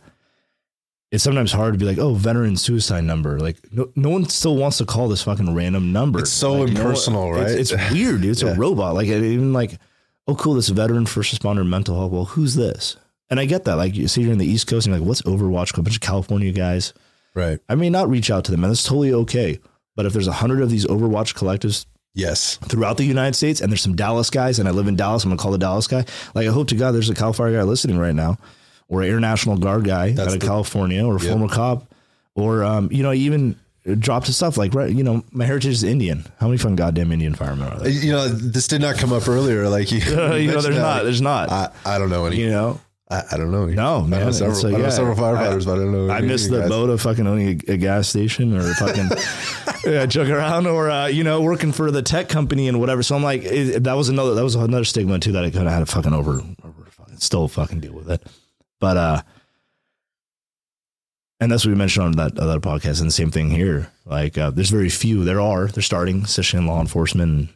it's 1.10 1.24
sometimes 1.24 1.52
hard 1.52 1.74
to 1.74 1.78
be 1.78 1.85
like, 1.85 1.98
oh, 1.98 2.14
veteran 2.14 2.56
suicide 2.56 3.05
number. 3.05 3.39
Like, 3.39 3.59
no, 3.73 3.90
no 3.97 4.09
one 4.09 4.28
still 4.28 4.56
wants 4.56 4.78
to 4.78 4.86
call 4.86 5.09
this 5.09 5.23
fucking 5.23 5.55
random 5.55 5.93
number. 5.93 6.20
It's 6.20 6.31
so 6.31 6.60
Like, 6.60 6.70
impersonal, 6.70 7.32
right? 7.32 7.51
It's, 7.51 7.70
it's 7.73 7.93
weird, 7.93 8.23
dude. 8.23 8.31
It's 8.31 8.43
a 8.43 8.55
robot. 8.56 8.94
Like, 8.94 9.09
even 9.09 9.52
like, 9.52 9.78
oh, 10.27 10.35
cool, 10.35 10.55
this 10.55 10.69
veteran 10.69 11.06
first 11.06 11.35
responder 11.35 11.66
mental 11.66 11.97
health. 11.98 12.12
Well, 12.12 12.24
who's 12.24 12.55
this? 12.55 12.97
And 13.31 13.40
I 13.40 13.44
get 13.44 13.64
that. 13.64 13.77
Like, 13.77 13.94
you 13.94 14.09
see, 14.09 14.23
you're 14.23 14.32
in 14.32 14.39
the 14.39 14.47
East 14.47 14.66
Coast, 14.66 14.86
and 14.86 14.93
you're 14.94 15.01
like, 15.01 15.09
what's 15.09 15.23
Overwatch? 15.23 15.77
A 15.77 15.82
bunch 15.82 15.97
of 15.97 16.01
California 16.02 16.52
guys. 16.52 16.93
Right. 17.35 17.59
I 17.69 17.74
may 17.74 17.89
not 17.90 18.09
reach 18.10 18.31
out 18.31 18.44
to 18.44 18.51
them, 18.51 18.62
and 18.64 18.70
that's 18.70 18.82
totally 18.85 19.12
okay. 19.12 19.59
But 19.97 20.06
if 20.06 20.12
there's 20.12 20.27
a 20.28 20.32
hundred 20.32 20.60
of 20.62 20.70
these 20.70 20.86
Overwatch 20.86 21.35
collectives 21.35 21.86
Yes. 22.14 22.56
throughout 22.56 22.98
the 22.98 23.05
United 23.05 23.35
States, 23.35 23.60
and 23.62 23.73
there's 23.73 23.81
some 23.81 23.97
Dallas 23.97 24.28
guys, 24.28 24.59
and 24.59 24.69
I 24.69 24.73
live 24.73 24.86
in 24.86 24.97
Dallas. 24.97 25.24
I'm 25.24 25.31
gonna 25.31 25.39
call 25.40 25.51
the 25.52 25.56
Dallas 25.59 25.86
guy. 25.86 26.05
Like 26.35 26.47
I 26.47 26.51
hope 26.52 26.69
to 26.69 26.74
God 26.74 26.93
there's 26.93 27.09
a 27.09 27.14
California 27.14 27.59
guy 27.59 27.62
listening 27.64 27.97
right 27.98 28.14
now, 28.14 28.36
or 28.88 29.02
an 29.02 29.09
international 29.09 29.56
guard 29.56 29.84
guy 29.84 30.10
out 30.12 30.26
of 30.26 30.40
the- 30.40 30.46
California, 30.46 31.04
or 31.04 31.16
a 31.16 31.20
former 31.20 31.48
cop, 31.48 31.92
or 32.34 32.64
um, 32.64 32.88
you 32.92 33.02
know 33.02 33.12
even 33.12 33.56
dropped 33.98 34.26
to 34.26 34.32
stuff 34.32 34.56
like 34.56 34.74
right. 34.74 34.94
You 34.94 35.02
know 35.02 35.24
my 35.32 35.44
heritage 35.44 35.72
is 35.72 35.82
Indian. 35.84 36.24
How 36.38 36.46
many 36.46 36.59
fun 36.59 36.76
goddamn 36.76 37.12
Indian 37.12 37.34
firemen 37.34 37.68
are 37.72 37.78
there? 37.80 37.88
You 37.88 38.12
know, 38.12 38.28
this 38.28 38.68
did 38.68 38.80
not 38.80 38.96
come 38.96 39.12
up 39.12 39.28
earlier. 39.28 39.68
Like 39.68 39.90
you, 39.90 39.98
you 40.00 40.14
know, 40.14 40.60
there's 40.60 40.64
that. 40.64 40.72
not. 40.72 41.02
There's 41.04 41.20
not. 41.22 41.50
I, 41.50 41.70
I 41.84 41.98
don't 41.98 42.10
know 42.10 42.26
any. 42.26 42.36
you 42.36 42.50
know, 42.50 42.80
I, 43.10 43.22
I 43.32 43.36
don't 43.36 43.50
know. 43.50 43.66
No, 43.66 43.96
I 43.98 44.00
man, 44.06 44.10
know 44.20 44.28
it's 44.28 44.38
several, 44.38 44.62
like, 44.62 44.74
I 44.74 44.78
know 44.84 44.90
several 44.90 45.16
firefighters, 45.16 45.66
but 45.66 45.72
I 45.72 45.76
don't 45.76 45.92
know. 45.92 46.09
I 46.12 46.18
any 46.18 46.28
miss 46.28 46.46
of 46.46 46.50
you 46.52 46.56
the 46.56 46.62
guys. 46.62 46.70
boat 46.70 46.90
of 46.90 47.00
fucking 47.00 47.26
owning 47.26 47.60
a, 47.68 47.72
a 47.72 47.76
gas 47.76 48.09
station 48.09 48.56
or 48.56 48.72
fucking 48.74 49.10
yeah, 49.92 50.06
joke 50.06 50.28
around 50.30 50.66
or 50.66 50.88
uh, 50.88 51.06
you 51.09 51.22
know 51.24 51.42
working 51.42 51.72
for 51.72 51.90
the 51.90 52.02
tech 52.02 52.28
company 52.28 52.68
and 52.68 52.80
whatever. 52.80 53.02
So 53.02 53.14
I'm 53.14 53.22
like, 53.22 53.42
it, 53.42 53.84
that 53.84 53.94
was 53.94 54.09
another 54.09 54.34
that 54.34 54.44
was 54.44 54.54
another 54.54 54.84
stigma 54.84 55.18
too 55.18 55.32
that 55.32 55.44
I 55.44 55.50
kind 55.50 55.66
of 55.66 55.72
had 55.72 55.80
to 55.80 55.86
fucking 55.86 56.12
over, 56.14 56.40
over 56.62 56.84
fucking, 56.90 57.18
still 57.18 57.48
fucking 57.48 57.80
deal 57.80 57.92
with 57.92 58.10
it. 58.10 58.26
But 58.82 58.96
uh, 58.96 59.22
and 61.38 61.52
that's 61.52 61.64
what 61.64 61.70
we 61.70 61.76
mentioned 61.76 62.04
on 62.04 62.12
that 62.12 62.36
other 62.36 62.59
podcast, 62.59 62.98
and 62.98 63.06
the 63.06 63.12
same 63.12 63.30
thing 63.30 63.48
here. 63.48 63.92
Like, 64.04 64.36
uh, 64.36 64.50
there's 64.50 64.70
very 64.70 64.88
few. 64.88 65.22
There 65.22 65.40
are. 65.40 65.68
They're 65.68 65.84
starting, 65.84 66.24
especially 66.24 66.59
in 66.59 66.66
law 66.66 66.80
enforcement, 66.80 67.50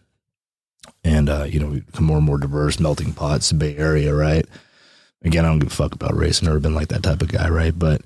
and 1.03 1.29
uh, 1.29 1.43
you 1.43 1.59
know, 1.59 1.67
we 1.67 1.81
become 1.81 2.05
more 2.05 2.19
and 2.19 2.27
more 2.27 2.39
diverse, 2.39 2.79
melting 2.79 3.13
pots, 3.13 3.51
Bay 3.51 3.77
Area, 3.77 4.15
right? 4.15 4.47
Again, 5.23 5.45
I 5.45 5.49
don't 5.49 5.59
give 5.59 5.73
a 5.73 5.75
fuck 5.75 5.97
about 5.97 6.15
race. 6.15 6.39
I've 6.39 6.45
never 6.45 6.61
been 6.61 6.77
like 6.77 6.89
that 6.89 7.03
type 7.03 7.21
of 7.21 7.27
guy, 7.27 7.49
right? 7.49 7.77
But 7.77 8.03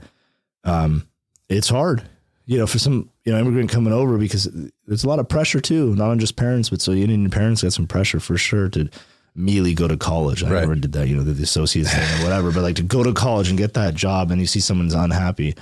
um, 0.64 1.06
it's 1.50 1.68
hard, 1.68 2.02
you 2.46 2.56
know, 2.56 2.66
for 2.66 2.78
some 2.78 3.10
you 3.26 3.32
know 3.34 3.38
immigrant 3.38 3.68
coming 3.68 3.92
over 3.92 4.16
because 4.16 4.48
there's 4.86 5.04
a 5.04 5.08
lot 5.08 5.18
of 5.18 5.28
pressure 5.28 5.60
too, 5.60 5.94
not 5.94 6.08
on 6.08 6.20
just 6.20 6.36
parents, 6.36 6.70
but 6.70 6.80
so 6.80 6.92
Indian 6.92 7.28
parents 7.28 7.62
got 7.62 7.74
some 7.74 7.86
pressure 7.86 8.18
for 8.18 8.38
sure 8.38 8.70
to 8.70 8.88
immediately 9.36 9.74
go 9.74 9.86
to 9.88 9.96
college. 9.96 10.42
I 10.42 10.50
Right. 10.50 10.60
never 10.60 10.74
did 10.74 10.92
that, 10.92 11.08
you 11.08 11.16
know, 11.16 11.22
the, 11.22 11.32
the 11.32 11.42
associates 11.44 11.92
thing 11.94 12.20
or 12.20 12.24
whatever, 12.24 12.50
but 12.52 12.62
like 12.62 12.76
to 12.76 12.82
go 12.82 13.02
to 13.02 13.12
college 13.12 13.48
and 13.48 13.56
get 13.58 13.74
that 13.74 13.94
job 13.94 14.30
and 14.30 14.40
you 14.40 14.46
see 14.46 14.60
someone's 14.60 14.94
unhappy. 14.94 15.54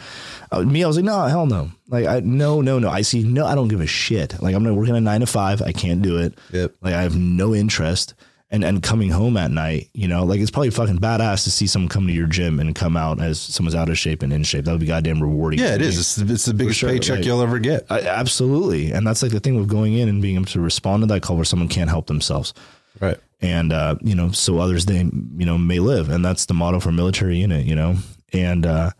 Uh, 0.50 0.62
me, 0.62 0.82
I 0.82 0.86
was 0.86 0.96
like, 0.96 1.04
no, 1.04 1.22
hell 1.26 1.46
no. 1.46 1.70
Like, 1.88 2.06
I, 2.06 2.20
no, 2.20 2.60
no, 2.60 2.78
no. 2.78 2.88
I 2.90 3.02
see, 3.02 3.22
no, 3.22 3.46
I 3.46 3.54
don't 3.54 3.68
give 3.68 3.80
a 3.80 3.86
shit. 3.86 4.40
Like, 4.42 4.54
I'm 4.54 4.62
not 4.64 4.74
working 4.74 4.96
a 4.96 5.00
nine 5.00 5.20
to 5.20 5.26
five. 5.26 5.60
I 5.62 5.72
can't 5.72 6.00
do 6.02 6.18
it. 6.18 6.38
Yep. 6.52 6.74
Like, 6.80 6.94
I 6.94 7.02
have 7.02 7.16
no 7.16 7.54
interest. 7.54 8.14
And, 8.50 8.64
and 8.64 8.82
coming 8.82 9.10
home 9.10 9.36
at 9.36 9.50
night, 9.50 9.90
you 9.92 10.08
know, 10.08 10.24
like 10.24 10.40
it's 10.40 10.50
probably 10.50 10.70
fucking 10.70 11.00
badass 11.00 11.44
to 11.44 11.50
see 11.50 11.66
someone 11.66 11.90
come 11.90 12.06
to 12.06 12.14
your 12.14 12.26
gym 12.26 12.58
and 12.60 12.74
come 12.74 12.96
out 12.96 13.20
as 13.20 13.38
someone's 13.38 13.74
out 13.74 13.90
of 13.90 13.98
shape 13.98 14.22
and 14.22 14.32
in 14.32 14.42
shape. 14.42 14.64
That 14.64 14.70
would 14.72 14.80
be 14.80 14.86
goddamn 14.86 15.22
rewarding. 15.22 15.60
Yeah, 15.60 15.74
it 15.74 15.82
me. 15.82 15.86
is. 15.86 15.98
It's, 15.98 16.16
the- 16.16 16.32
it's 16.32 16.46
the 16.46 16.54
biggest 16.54 16.78
sure, 16.78 16.88
paycheck 16.88 17.16
like- 17.16 17.26
you'll 17.26 17.42
ever 17.42 17.58
get. 17.58 17.84
I, 17.90 18.00
absolutely. 18.00 18.90
And 18.92 19.06
that's 19.06 19.22
like 19.22 19.32
the 19.32 19.40
thing 19.40 19.56
with 19.56 19.68
going 19.68 19.92
in 19.92 20.08
and 20.08 20.22
being 20.22 20.36
able 20.36 20.46
to 20.46 20.60
respond 20.60 21.02
to 21.02 21.06
that 21.08 21.20
call 21.20 21.36
where 21.36 21.44
someone 21.44 21.68
can't 21.68 21.90
help 21.90 22.06
themselves 22.06 22.54
Right. 23.00 23.18
And 23.40 23.72
uh, 23.72 23.96
you 24.02 24.14
know, 24.14 24.30
so 24.32 24.58
others 24.58 24.86
they 24.86 24.98
you 24.98 25.46
know 25.46 25.58
may 25.58 25.78
live, 25.78 26.08
and 26.10 26.24
that's 26.24 26.46
the 26.46 26.54
motto 26.54 26.80
for 26.80 26.92
military 26.92 27.38
unit, 27.38 27.66
you 27.66 27.74
know, 27.74 27.96
and 28.32 28.66
uh, 28.66 28.90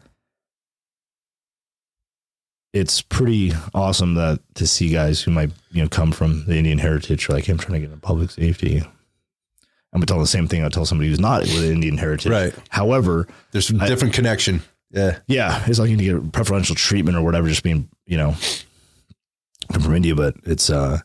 it's 2.73 3.01
pretty 3.03 3.53
awesome 3.75 4.15
that 4.15 4.41
to 4.55 4.67
see 4.67 4.91
guys 4.91 5.21
who 5.23 5.31
might 5.31 5.51
you 5.71 5.83
know 5.83 5.89
come 5.89 6.13
from 6.13 6.45
the 6.47 6.57
Indian 6.57 6.79
heritage, 6.79 7.29
like 7.29 7.49
I'm 7.49 7.59
trying 7.59 7.75
to 7.75 7.81
get 7.81 7.91
into 7.91 8.01
public 8.01 8.31
safety. 8.31 8.79
I'm 8.79 10.01
gonna 10.01 10.07
tell 10.07 10.21
the 10.21 10.27
same 10.27 10.47
thing 10.47 10.63
I 10.65 10.69
tell 10.69 10.85
somebody 10.85 11.09
who's 11.09 11.21
not 11.21 11.41
with 11.41 11.65
Indian 11.65 11.97
heritage. 11.97 12.31
Right. 12.31 12.55
However, 12.69 13.27
There's 13.53 13.67
some 13.67 13.79
different 13.79 14.15
connection. 14.15 14.63
Yeah. 14.91 15.19
yeah, 15.27 15.65
it's 15.67 15.79
like 15.79 15.91
you 15.91 15.97
need 15.97 16.07
to 16.09 16.21
get 16.23 16.33
preferential 16.33 16.75
treatment 16.75 17.17
or 17.17 17.23
whatever, 17.23 17.49
just 17.49 17.63
being 17.63 17.89
you 18.07 18.17
know 18.17 18.35
from 19.73 19.95
India, 19.95 20.15
but 20.15 20.35
it's 20.45 20.71
uh 20.71 20.99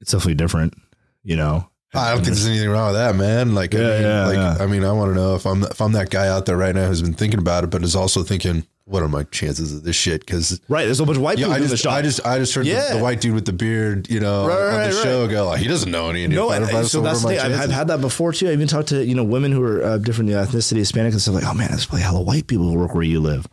it's 0.00 0.12
definitely 0.12 0.34
different, 0.34 0.74
you 1.22 1.36
know. 1.36 1.68
I 1.96 2.10
don't 2.10 2.18
think 2.24 2.36
there's 2.36 2.46
anything 2.46 2.68
wrong 2.70 2.86
with 2.92 2.96
that, 2.96 3.16
man. 3.16 3.54
Like, 3.54 3.74
I 3.74 3.78
Yeah, 3.78 3.88
mean, 3.88 4.02
yeah, 4.02 4.26
like, 4.26 4.36
yeah. 4.36 4.56
I 4.64 4.66
mean, 4.66 4.84
I 4.84 4.92
want 4.92 5.10
to 5.10 5.14
know 5.14 5.34
if 5.34 5.46
I'm 5.46 5.62
if 5.64 5.80
I'm 5.80 5.92
that 5.92 6.10
guy 6.10 6.28
out 6.28 6.46
there 6.46 6.56
right 6.56 6.74
now 6.74 6.86
who's 6.88 7.02
been 7.02 7.14
thinking 7.14 7.38
about 7.40 7.64
it, 7.64 7.70
but 7.70 7.82
is 7.82 7.96
also 7.96 8.22
thinking, 8.22 8.66
what 8.84 9.02
are 9.02 9.08
my 9.08 9.24
chances 9.24 9.74
of 9.74 9.82
this 9.82 9.96
shit? 9.96 10.20
Because 10.20 10.60
Right, 10.68 10.84
there's 10.84 11.00
a 11.00 11.04
bunch 11.04 11.16
of 11.16 11.22
white 11.22 11.38
yeah, 11.38 11.46
people 11.46 11.64
I 11.64 11.66
just, 11.66 11.82
the. 11.82 11.90
I 11.90 12.02
just, 12.02 12.26
I 12.26 12.38
just 12.38 12.54
heard 12.54 12.66
the, 12.66 12.70
Yeah. 12.70 12.94
the 12.96 13.02
white 13.02 13.20
dude 13.20 13.34
with 13.34 13.44
the 13.46 13.52
beard, 13.52 14.08
you 14.08 14.20
know, 14.20 14.46
Right, 14.46 14.54
on 14.60 14.74
right, 14.74 14.88
the 14.90 14.94
right. 14.96 15.02
show 15.02 15.26
go, 15.28 15.46
like, 15.46 15.60
he 15.60 15.66
doesn't 15.68 15.90
know 15.90 16.08
any 16.10 16.22
Indian 16.24 16.40
No, 16.40 16.50
and, 16.50 16.64
firefighter, 16.66 16.84
so 16.86 17.00
that's 17.00 17.22
the 17.22 17.28
thing. 17.28 17.38
I've, 17.40 17.60
I've 17.60 17.70
had 17.70 17.88
that 17.88 18.00
before 18.00 18.32
too. 18.32 18.48
I 18.48 18.52
even 18.52 18.68
talked 18.68 18.88
to 18.90 19.04
you 19.04 19.14
know 19.14 19.24
women 19.24 19.50
who 19.52 19.62
are 19.64 19.82
uh, 19.82 19.98
different 19.98 20.30
ethnicity, 20.30 20.76
Hispanic, 20.76 21.12
and 21.12 21.20
stuff 21.22 21.34
like, 21.34 21.44
oh 21.44 21.54
man, 21.54 21.68
there's 21.70 21.86
probably 21.86 22.02
hella 22.02 22.22
white 22.22 22.46
people 22.46 22.66
who 22.70 22.78
work 22.78 22.94
where 22.94 23.02
you 23.02 23.18
live. 23.20 23.46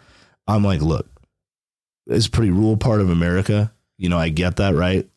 I'm 0.47 0.63
like, 0.63 0.81
look, 0.81 1.07
it's 2.07 2.27
a 2.27 2.29
pretty 2.29 2.51
rural 2.51 2.77
part 2.77 3.01
of 3.01 3.09
America. 3.09 3.71
You 3.97 4.09
know, 4.09 4.17
I 4.19 4.29
get 4.29 4.57
that, 4.57 4.75
right? 4.75 5.07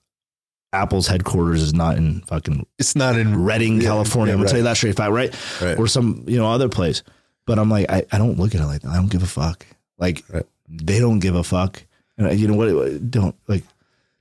Apple's 0.73 1.07
headquarters 1.07 1.63
is 1.63 1.73
not 1.75 1.97
in 1.97 2.21
fucking 2.23 2.67
It's 2.79 2.95
not 2.97 3.19
in 3.19 3.45
Redding, 3.45 3.77
Yeah, 3.81 3.89
California. 3.89 4.33
yeah, 4.33 4.35
I'm 4.35 4.39
gonna 4.39 4.45
right. 4.45 4.51
tell 4.51 4.59
you 4.59 4.65
that 4.65 4.77
straight 4.77 4.97
fact, 4.97 5.13
right? 5.13 5.35
Right. 5.63 5.79
Or 5.79 5.87
some 5.87 6.25
you 6.27 6.37
know 6.39 6.51
other 6.51 6.69
place. 6.69 7.03
But 7.47 7.59
I'm 7.59 7.71
like, 7.71 7.89
I, 7.91 8.05
I 8.13 8.19
don't 8.19 8.39
look 8.39 8.55
at 8.55 8.61
it 8.61 8.67
like 8.67 8.83
that. 8.83 8.91
I 8.91 8.97
don't 8.97 9.11
give 9.11 9.23
a 9.23 9.27
fuck. 9.27 9.65
Like 9.99 10.25
Right. 10.29 10.45
they 10.69 10.99
don't 10.99 11.21
give 11.21 11.35
a 11.37 11.45
fuck. 11.45 11.83
And 12.19 12.27
I- 12.27 12.33
you 12.33 12.49
know 12.49 12.55
what? 12.55 13.11
Don't 13.11 13.35
like. 13.49 13.65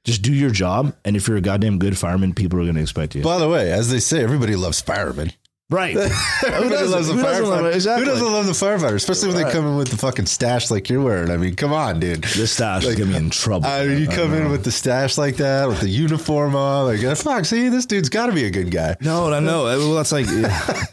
Just 0.03 0.21
do 0.21 0.31
your 0.31 0.51
job, 0.51 0.95
and 1.03 1.15
if 1.15 1.27
you're 1.27 1.37
a 1.37 1.41
goddamn 1.41 1.79
good 1.79 1.97
fireman, 1.97 2.35
people 2.35 2.59
are 2.59 2.63
going 2.63 2.75
to 2.75 2.81
expect 2.81 3.15
you. 3.15 3.23
By 3.23 3.39
the 3.39 3.49
way, 3.49 3.71
as 3.71 3.89
they 3.89 3.99
say, 3.99 4.21
everybody 4.21 4.55
loves 4.55 4.79
firemen. 4.79 5.31
Right? 5.69 5.95
Everybody 6.45 6.69
doesn't? 6.69 6.91
loves 6.91 7.09
a 7.09 7.13
Who 7.13 7.21
doesn't 7.21 7.45
love 7.49 7.61
firefighter. 7.63 7.69
it? 7.71 7.75
Exactly. 7.75 8.05
Who 8.05 8.11
doesn't 8.11 8.31
love 8.33 8.45
the 8.45 8.51
firefighter? 8.51 8.93
Especially 8.95 9.27
when 9.33 9.37
they 9.43 9.51
come 9.51 9.65
in 9.67 9.75
with 9.77 9.87
the 9.89 9.97
fucking 9.97 10.25
stash 10.27 10.69
like 10.69 10.89
you're 10.89 11.01
wearing. 11.01 11.31
I 11.31 11.37
mean, 11.37 11.55
come 11.55 11.73
on, 11.73 11.99
dude. 11.99 12.23
This 12.23 12.51
stash 12.51 12.83
is 12.85 12.95
gonna 12.95 12.97
get 12.97 13.07
me 13.07 13.15
in 13.17 13.29
trouble. 13.31 13.65
I 13.69 13.85
mean, 13.85 14.01
you 14.01 14.07
come 14.07 14.33
in 14.33 14.51
with 14.51 14.63
the 14.63 14.71
stash 14.71 15.17
like 15.17 15.37
that, 15.37 15.67
with 15.67 15.81
the 15.81 15.89
uniform 15.89 16.55
on, 16.55 16.85
like, 16.85 17.03
oh, 17.03 17.15
fuck, 17.15 17.45
see, 17.45 17.69
this 17.69 17.85
dude's 17.85 18.09
got 18.09 18.27
to 18.27 18.31
be 18.33 18.45
a 18.45 18.51
good 18.51 18.69
guy. 18.71 18.95
no, 19.01 19.31
I 19.33 19.39
know. 19.39 19.65
Well, 19.85 19.95
that's 19.95 20.11
like 20.11 20.25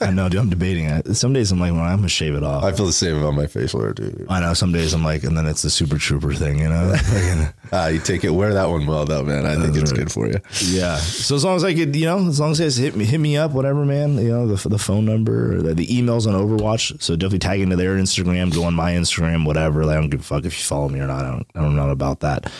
I 0.01 0.11
know, 0.11 0.28
dude. 0.28 0.40
I'm 0.40 0.51
debating 0.51 0.86
it. 0.86 1.15
Some 1.15 1.32
days 1.32 1.53
I'm 1.53 1.61
like, 1.61 1.73
well, 1.73 1.82
I'm 1.82 1.97
gonna 1.97 2.09
shave 2.09 2.35
it 2.35 2.43
off. 2.43 2.65
I 2.65 2.73
feel 2.73 2.86
the 2.86 2.93
same 2.93 3.16
about 3.16 3.35
my 3.35 3.47
facial 3.47 3.81
hair, 3.81 3.93
too. 3.93 4.27
I 4.28 4.40
know. 4.40 4.55
Some 4.55 4.73
days 4.73 4.93
I'm 4.94 5.05
like, 5.05 5.24
and 5.24 5.36
then 5.36 5.47
it's 5.47 5.62
the 5.62 5.70
super 5.70 5.99
trooper 5.99 6.32
thing, 6.35 6.59
you 6.59 6.69
know? 6.69 6.89
Like, 6.93 7.55
Ah, 7.73 7.86
you 7.89 8.01
take 8.01 8.23
it, 8.24 8.31
wear 8.31 8.53
that 8.55 8.69
one 8.69 8.86
well, 8.86 9.05
though, 9.05 9.23
man. 9.23 9.47
I 9.47 9.55
think 9.57 9.74
it's 9.77 9.93
right. 9.93 9.99
good 10.01 10.12
for 10.12 10.27
you. 10.27 10.35
yeah. 10.61 10.97
So 10.97 11.35
as 11.36 11.44
long 11.44 11.57
as 11.57 11.65
I 11.65 11.73
could, 11.74 11.94
you 11.97 12.05
know, 12.07 12.27
as 12.28 12.39
long 12.40 12.51
as 12.51 12.59
you 12.61 12.66
guys 12.66 12.77
hit 12.77 12.97
me, 12.97 13.05
hit 13.07 13.19
me 13.19 13.36
up, 13.36 13.53
whatever, 13.53 13.85
man. 13.85 14.16
You 14.19 14.28
know, 14.31 14.47
the 14.47 14.61
the 14.68 14.78
phone 14.78 15.05
number, 15.05 15.56
or 15.56 15.62
the, 15.62 15.74
the 15.74 15.86
emails 15.86 16.26
on 16.26 16.34
Overwatch. 16.34 17.02
So 17.02 17.16
definitely 17.16 17.40
tag 17.40 17.60
into 17.60 17.76
their 17.76 17.97
Instagram, 17.97 18.55
go 18.55 18.64
on 18.64 18.74
my 18.74 18.93
Instagram, 18.93 19.47
whatever. 19.47 19.84
Like, 19.84 19.97
I 19.97 20.01
don't 20.01 20.10
give 20.10 20.20
a 20.20 20.24
fuck 20.24 20.44
if 20.44 20.59
you 20.59 20.64
follow 20.64 20.89
me 20.89 21.01
or 21.01 21.06
not. 21.06 21.24
I 21.24 21.30
don't. 21.30 21.47
I'm 21.55 21.76
not 21.76 21.90
about 21.90 22.20
that. 22.20 22.51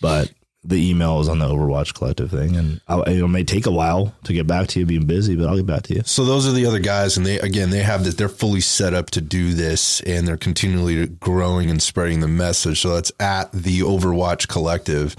But 0.00 0.32
the 0.62 0.90
email 0.90 1.20
is 1.20 1.28
on 1.28 1.38
the 1.38 1.46
Overwatch 1.46 1.94
Collective 1.94 2.30
thing, 2.30 2.56
and 2.56 2.80
I'll, 2.86 3.02
it 3.04 3.26
may 3.28 3.44
take 3.44 3.66
a 3.66 3.70
while 3.70 4.14
to 4.24 4.32
get 4.32 4.46
back 4.46 4.68
to 4.68 4.80
you, 4.80 4.86
being 4.86 5.06
busy, 5.06 5.34
but 5.34 5.48
I'll 5.48 5.56
get 5.56 5.66
back 5.66 5.82
to 5.84 5.94
you. 5.94 6.02
So 6.04 6.24
those 6.24 6.46
are 6.46 6.52
the 6.52 6.66
other 6.66 6.78
guys, 6.78 7.16
and 7.16 7.24
they 7.24 7.38
again 7.40 7.70
they 7.70 7.82
have 7.82 8.04
that 8.04 8.18
they're 8.18 8.28
fully 8.28 8.60
set 8.60 8.92
up 8.92 9.10
to 9.10 9.20
do 9.20 9.54
this, 9.54 10.00
and 10.02 10.28
they're 10.28 10.36
continually 10.36 11.06
growing 11.06 11.70
and 11.70 11.82
spreading 11.82 12.20
the 12.20 12.28
message. 12.28 12.80
So 12.80 12.94
that's 12.94 13.12
at 13.18 13.50
the 13.52 13.80
Overwatch 13.80 14.48
Collective. 14.48 15.16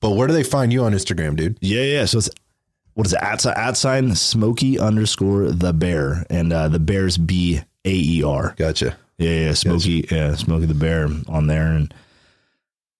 But 0.00 0.12
where 0.12 0.26
do 0.26 0.32
they 0.32 0.42
find 0.42 0.72
you 0.72 0.84
on 0.84 0.92
Instagram, 0.92 1.36
dude? 1.36 1.58
Yeah, 1.60 1.82
yeah. 1.82 2.04
So 2.06 2.18
it's 2.18 2.30
what 2.94 3.06
is 3.06 3.12
it? 3.12 3.22
At, 3.22 3.44
at 3.46 3.76
sign 3.76 4.14
Smoky 4.14 4.78
underscore 4.78 5.50
the 5.50 5.72
bear, 5.72 6.26
and 6.30 6.52
uh, 6.52 6.68
the 6.68 6.78
bear's 6.78 7.16
B 7.16 7.60
A 7.84 7.90
E 7.90 8.22
R. 8.22 8.54
Gotcha. 8.56 8.96
Yeah, 9.18 9.30
yeah, 9.30 9.52
Smoky, 9.52 10.06
yeah, 10.10 10.34
Smoky 10.34 10.64
the 10.64 10.72
Bear 10.72 11.06
on 11.28 11.46
there, 11.46 11.66
and 11.66 11.92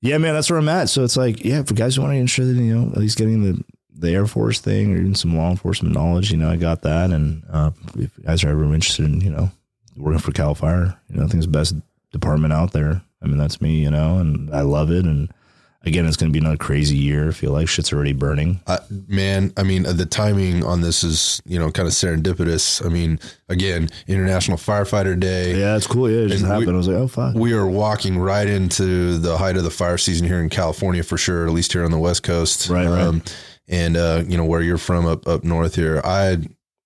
yeah, 0.03 0.19
man, 0.19 0.35
that's 0.35 0.51
where 0.51 0.59
I'm 0.59 0.69
at. 0.69 0.91
So 0.91 1.03
it's 1.03 1.17
like, 1.17 1.45
yeah, 1.45 1.62
for 1.62 1.73
guys 1.73 1.97
who 1.97 2.03
want 2.03 2.11
to 2.11 2.17
get 2.17 2.21
interested 2.21 2.59
in, 2.59 2.67
you 2.67 2.79
know, 2.79 2.91
at 2.91 2.99
least 2.99 3.17
getting 3.17 3.43
the 3.43 3.65
the 3.93 4.12
Air 4.12 4.27
Force 4.27 4.61
thing 4.61 4.93
or 4.93 4.99
even 4.99 5.15
some 5.15 5.37
law 5.37 5.51
enforcement 5.51 5.95
knowledge, 5.95 6.31
you 6.31 6.37
know, 6.37 6.51
I 6.51 6.57
got 6.57 6.83
that, 6.83 7.11
and 7.11 7.43
uh, 7.51 7.71
if 7.97 8.17
you 8.19 8.25
guys 8.25 8.45
are 8.45 8.51
ever 8.51 8.65
interested 8.65 9.07
in, 9.07 9.23
you 9.23 9.31
know, 9.31 9.51
working 9.97 10.21
for 10.21 10.33
Cal 10.33 10.55
Fire, 10.55 10.95
you 11.09 11.17
know, 11.17 11.25
I 11.25 11.27
think 11.27 11.37
it's 11.37 11.47
the 11.47 11.53
best 11.53 11.75
department 12.12 12.53
out 12.53 12.73
there. 12.73 13.03
I 13.23 13.27
mean, 13.27 13.39
that's 13.39 13.61
me, 13.61 13.83
you 13.83 13.91
know, 13.91 14.19
and 14.19 14.55
I 14.55 14.61
love 14.61 14.91
it, 14.91 15.07
and 15.07 15.33
again, 15.82 16.07
it's 16.07 16.16
going 16.16 16.31
to 16.31 16.32
be 16.32 16.39
another 16.39 16.57
crazy 16.57 16.97
year. 16.97 17.28
I 17.28 17.32
feel 17.32 17.52
like 17.52 17.69
shit's 17.69 17.93
already 17.93 18.12
burning. 18.12 18.61
Uh, 18.66 18.78
man, 19.09 19.52
I 19.57 19.62
mean, 19.62 19.86
uh, 19.86 19.93
the 19.93 20.07
timing 20.07 20.65
on 20.65 20.81
this 20.82 21.02
is, 21.02 21.40
you 21.47 21.59
know, 21.59 21.70
kind 21.70 21.86
of 21.89 21.94
serendipitous. 21.94 22.85
I 22.85 22.89
mean, 22.89 23.19
again, 23.48 23.89
International 24.07 24.57
Firefighter 24.57 25.19
Day. 25.19 25.59
Yeah, 25.59 25.77
it's 25.77 25.86
cool. 25.86 26.11
Yeah, 26.11 26.20
it 26.24 26.28
just 26.28 26.43
And 26.44 26.51
we- 26.52 26.59
happened. 26.61 26.74
I 26.74 26.78
was 26.78 26.89
like, 26.89 26.97
oh 26.97 27.09
fuck. 27.09 27.35
We 27.35 27.52
are 27.55 27.66
walking 27.66 28.19
right 28.19 28.47
into 28.47 29.19
the 29.19 29.39
height 29.39 29.57
of 29.57 29.65
the 29.65 29.70
fire 29.70 29.98
season 29.98 30.27
here 30.27 30.40
in 30.40 30.48
California 30.51 31.02
for 31.02 31.16
sure, 31.16 31.47
at 31.47 31.52
least 31.52 31.73
here 31.73 31.85
on 31.85 31.90
the 31.90 31.98
West 31.98 32.23
Coast. 32.23 32.69
Right, 32.69 32.86
right. 32.86 33.35
and, 33.69 33.97
uh, 33.97 34.23
you 34.27 34.36
know, 34.36 34.44
where 34.44 34.62
you're 34.62 34.78
from 34.78 35.07
up, 35.07 35.27
up 35.27 35.44
north 35.44 35.74
here. 35.77 36.01
I, 36.05 36.39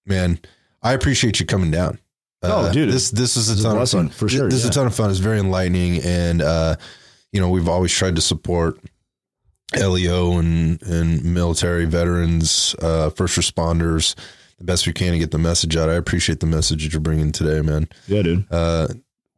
man, 0.06 0.38
I 0.82 0.92
appreciate 0.92 1.40
you 1.40 1.46
coming 1.46 1.70
down. 1.70 1.98
Oh, 2.46 2.70
dude, 2.70 2.92
this 2.92 3.10
this 3.10 3.38
is 3.38 3.48
a 3.48 3.58
a 3.58 3.62
ton 3.72 3.80
of 3.80 3.88
fun 3.90 4.08
for 4.10 4.28
sure, 4.28 4.50
This 4.50 4.64
is 4.64 4.66
a 4.66 4.70
ton 4.70 4.86
of 4.86 4.94
fun. 4.94 5.08
It's 5.08 5.18
very 5.18 5.38
enlightening, 5.38 6.02
and 6.02 6.42
uh, 6.42 6.76
you 7.35 7.40
know 7.40 7.51
we've 7.51 7.69
always 7.69 7.93
tried 7.93 8.15
to 8.16 8.23
support 8.23 8.78
LEO 9.77 10.39
and 10.39 10.81
and 10.82 11.24
military 11.24 11.85
veterans, 11.85 12.74
uh, 12.81 13.11
first 13.11 13.36
responders, 13.39 14.15
the 14.59 14.65
best 14.65 14.86
we 14.86 14.93
can 14.93 15.12
to 15.12 15.19
get 15.19 15.31
the 15.32 15.39
message 15.39 15.77
out. 15.77 15.89
I 15.89 15.94
appreciate 15.94 16.40
the 16.40 16.47
message 16.47 16.85
that 16.85 16.93
you're 16.93 17.01
bringing 17.01 17.32
today, 17.32 17.61
man. 17.61 17.89
Yeah, 18.06 18.23
dude. 18.23 18.44
Uh, 18.51 18.89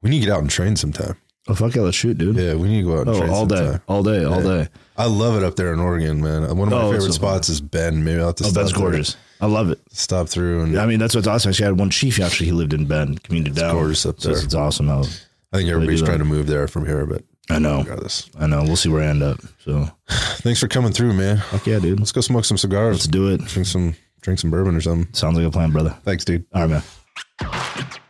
we 0.03 0.11
need 0.11 0.21
to 0.21 0.27
get 0.27 0.35
out 0.35 0.41
and 0.43 0.51
train 0.51 0.77
sometime. 0.77 1.17
Oh 1.49 1.55
fuck 1.55 1.75
yeah, 1.77 1.83
let's 1.83 1.97
shoot, 1.97 2.19
dude. 2.19 2.37
Yeah, 2.37 2.55
we 2.55 2.69
need 2.69 2.83
to 2.83 2.89
go 2.89 2.95
out 2.99 3.07
and 3.07 3.17
Oh, 3.17 3.19
train 3.21 3.31
all 3.31 3.47
day, 3.47 3.79
all 3.89 4.03
day, 4.03 4.25
all 4.25 4.43
Yeah. 4.45 4.65
day. 4.65 4.69
I 4.99 5.07
love 5.07 5.37
it 5.37 5.45
up 5.45 5.55
there 5.57 5.73
in 5.73 5.79
Oregon, 5.81 6.21
man. 6.21 6.43
One 6.57 6.69
of 6.69 6.75
my 6.75 6.83
Oh, 6.83 6.91
favorite 6.91 7.03
so 7.07 7.11
spots 7.13 7.49
is 7.49 7.61
Bend. 7.61 8.05
Maybe 8.05 8.19
I'll 8.21 8.27
have 8.27 8.35
to 8.37 8.47
Oh, 8.47 8.51
that's 8.51 8.73
there. 8.73 8.81
gorgeous. 8.81 9.17
I 9.41 9.47
love 9.47 9.71
it. 9.71 9.79
Stop 9.93 10.29
through 10.29 10.63
and 10.63 10.79
I 10.79 10.87
mean, 10.87 10.99
that's 10.99 11.15
what's 11.15 11.29
awesome. 11.29 11.51
Actually, 11.51 11.67
I 11.67 11.69
had 11.71 11.79
one 11.79 11.91
chief. 11.91 12.19
Actually, 12.21 12.47
he 12.47 12.53
lived 12.53 12.73
in 12.75 12.87
Bend, 12.87 13.23
community 13.23 13.55
down. 13.55 13.75
gorgeous 13.77 14.05
up 14.05 14.21
So 14.21 14.31
there. 14.35 14.43
It's 14.43 14.55
awesome. 14.55 14.91
I, 14.91 14.97
was- 14.97 15.21
I 15.53 15.59
think 15.59 15.71
everybody's 15.71 16.03
trying 16.03 16.19
to 16.19 16.25
move 16.25 16.47
there 16.49 16.67
from 16.67 16.85
here, 16.85 17.07
but 17.07 17.23
I 17.49 17.59
know, 17.59 17.79
regardless. 17.79 18.29
I 18.39 18.47
know. 18.47 18.63
We'll 18.65 18.77
see 18.77 18.89
where 18.89 19.03
I 19.03 19.07
end 19.07 19.23
up. 19.23 19.39
So 19.65 19.89
Thanks 20.09 20.61
for 20.61 20.69
coming 20.69 20.93
through, 20.93 21.13
man. 21.15 21.39
fuck 21.39 21.67
yeah, 21.67 21.79
dude. 21.79 21.99
Let's 22.01 22.13
go 22.13 22.21
smoke 22.21 22.45
some 22.45 22.59
cigars. 22.59 22.97
Let's 22.97 23.07
do 23.09 23.33
it. 23.33 23.41
drink 23.45 23.67
some 23.67 23.95
drink 24.21 24.41
some 24.41 24.51
bourbon 24.51 24.75
or 24.75 24.81
something. 24.81 25.13
Sounds 25.15 25.37
like 25.37 25.47
a 25.47 25.51
plan, 25.51 25.71
brother. 25.71 25.97
Thanks, 26.05 26.25
dude. 26.25 26.45
All 26.55 26.63
right, 26.63 26.71
man. 26.71 26.83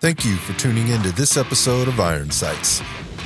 Thank 0.01 0.25
you 0.25 0.37
for 0.37 0.59
tuning 0.59 0.89
in 0.89 1.03
to 1.03 1.13
this 1.13 1.37
episode 1.37 1.89
of 1.89 2.01
Iron 2.01 2.31
Sights. 2.31 2.81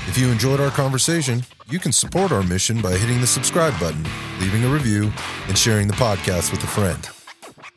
If 0.09 0.19
you 0.19 0.28
enjoyed 0.28 0.61
our 0.61 0.70
conversation, 0.70 1.43
you 1.69 1.78
can 1.78 1.93
support 1.93 2.32
our 2.32 2.43
mission 2.43 2.81
by 2.81 2.93
hitting 2.93 3.20
the 3.20 3.27
subscribe 3.27 3.78
button, 3.78 4.05
leaving 4.41 4.65
a 4.65 4.69
review, 4.69 5.12
and 5.47 5.57
sharing 5.57 5.87
the 5.87 5.95
podcast 5.95 6.51
with 6.51 6.62
a 6.65 6.66
friend. 6.66 7.09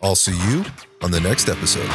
I'll 0.01 0.15
see 0.15 0.35
you 0.49 0.63
on 1.01 1.11
the 1.11 1.19
next 1.19 1.49
episode. 1.49 1.89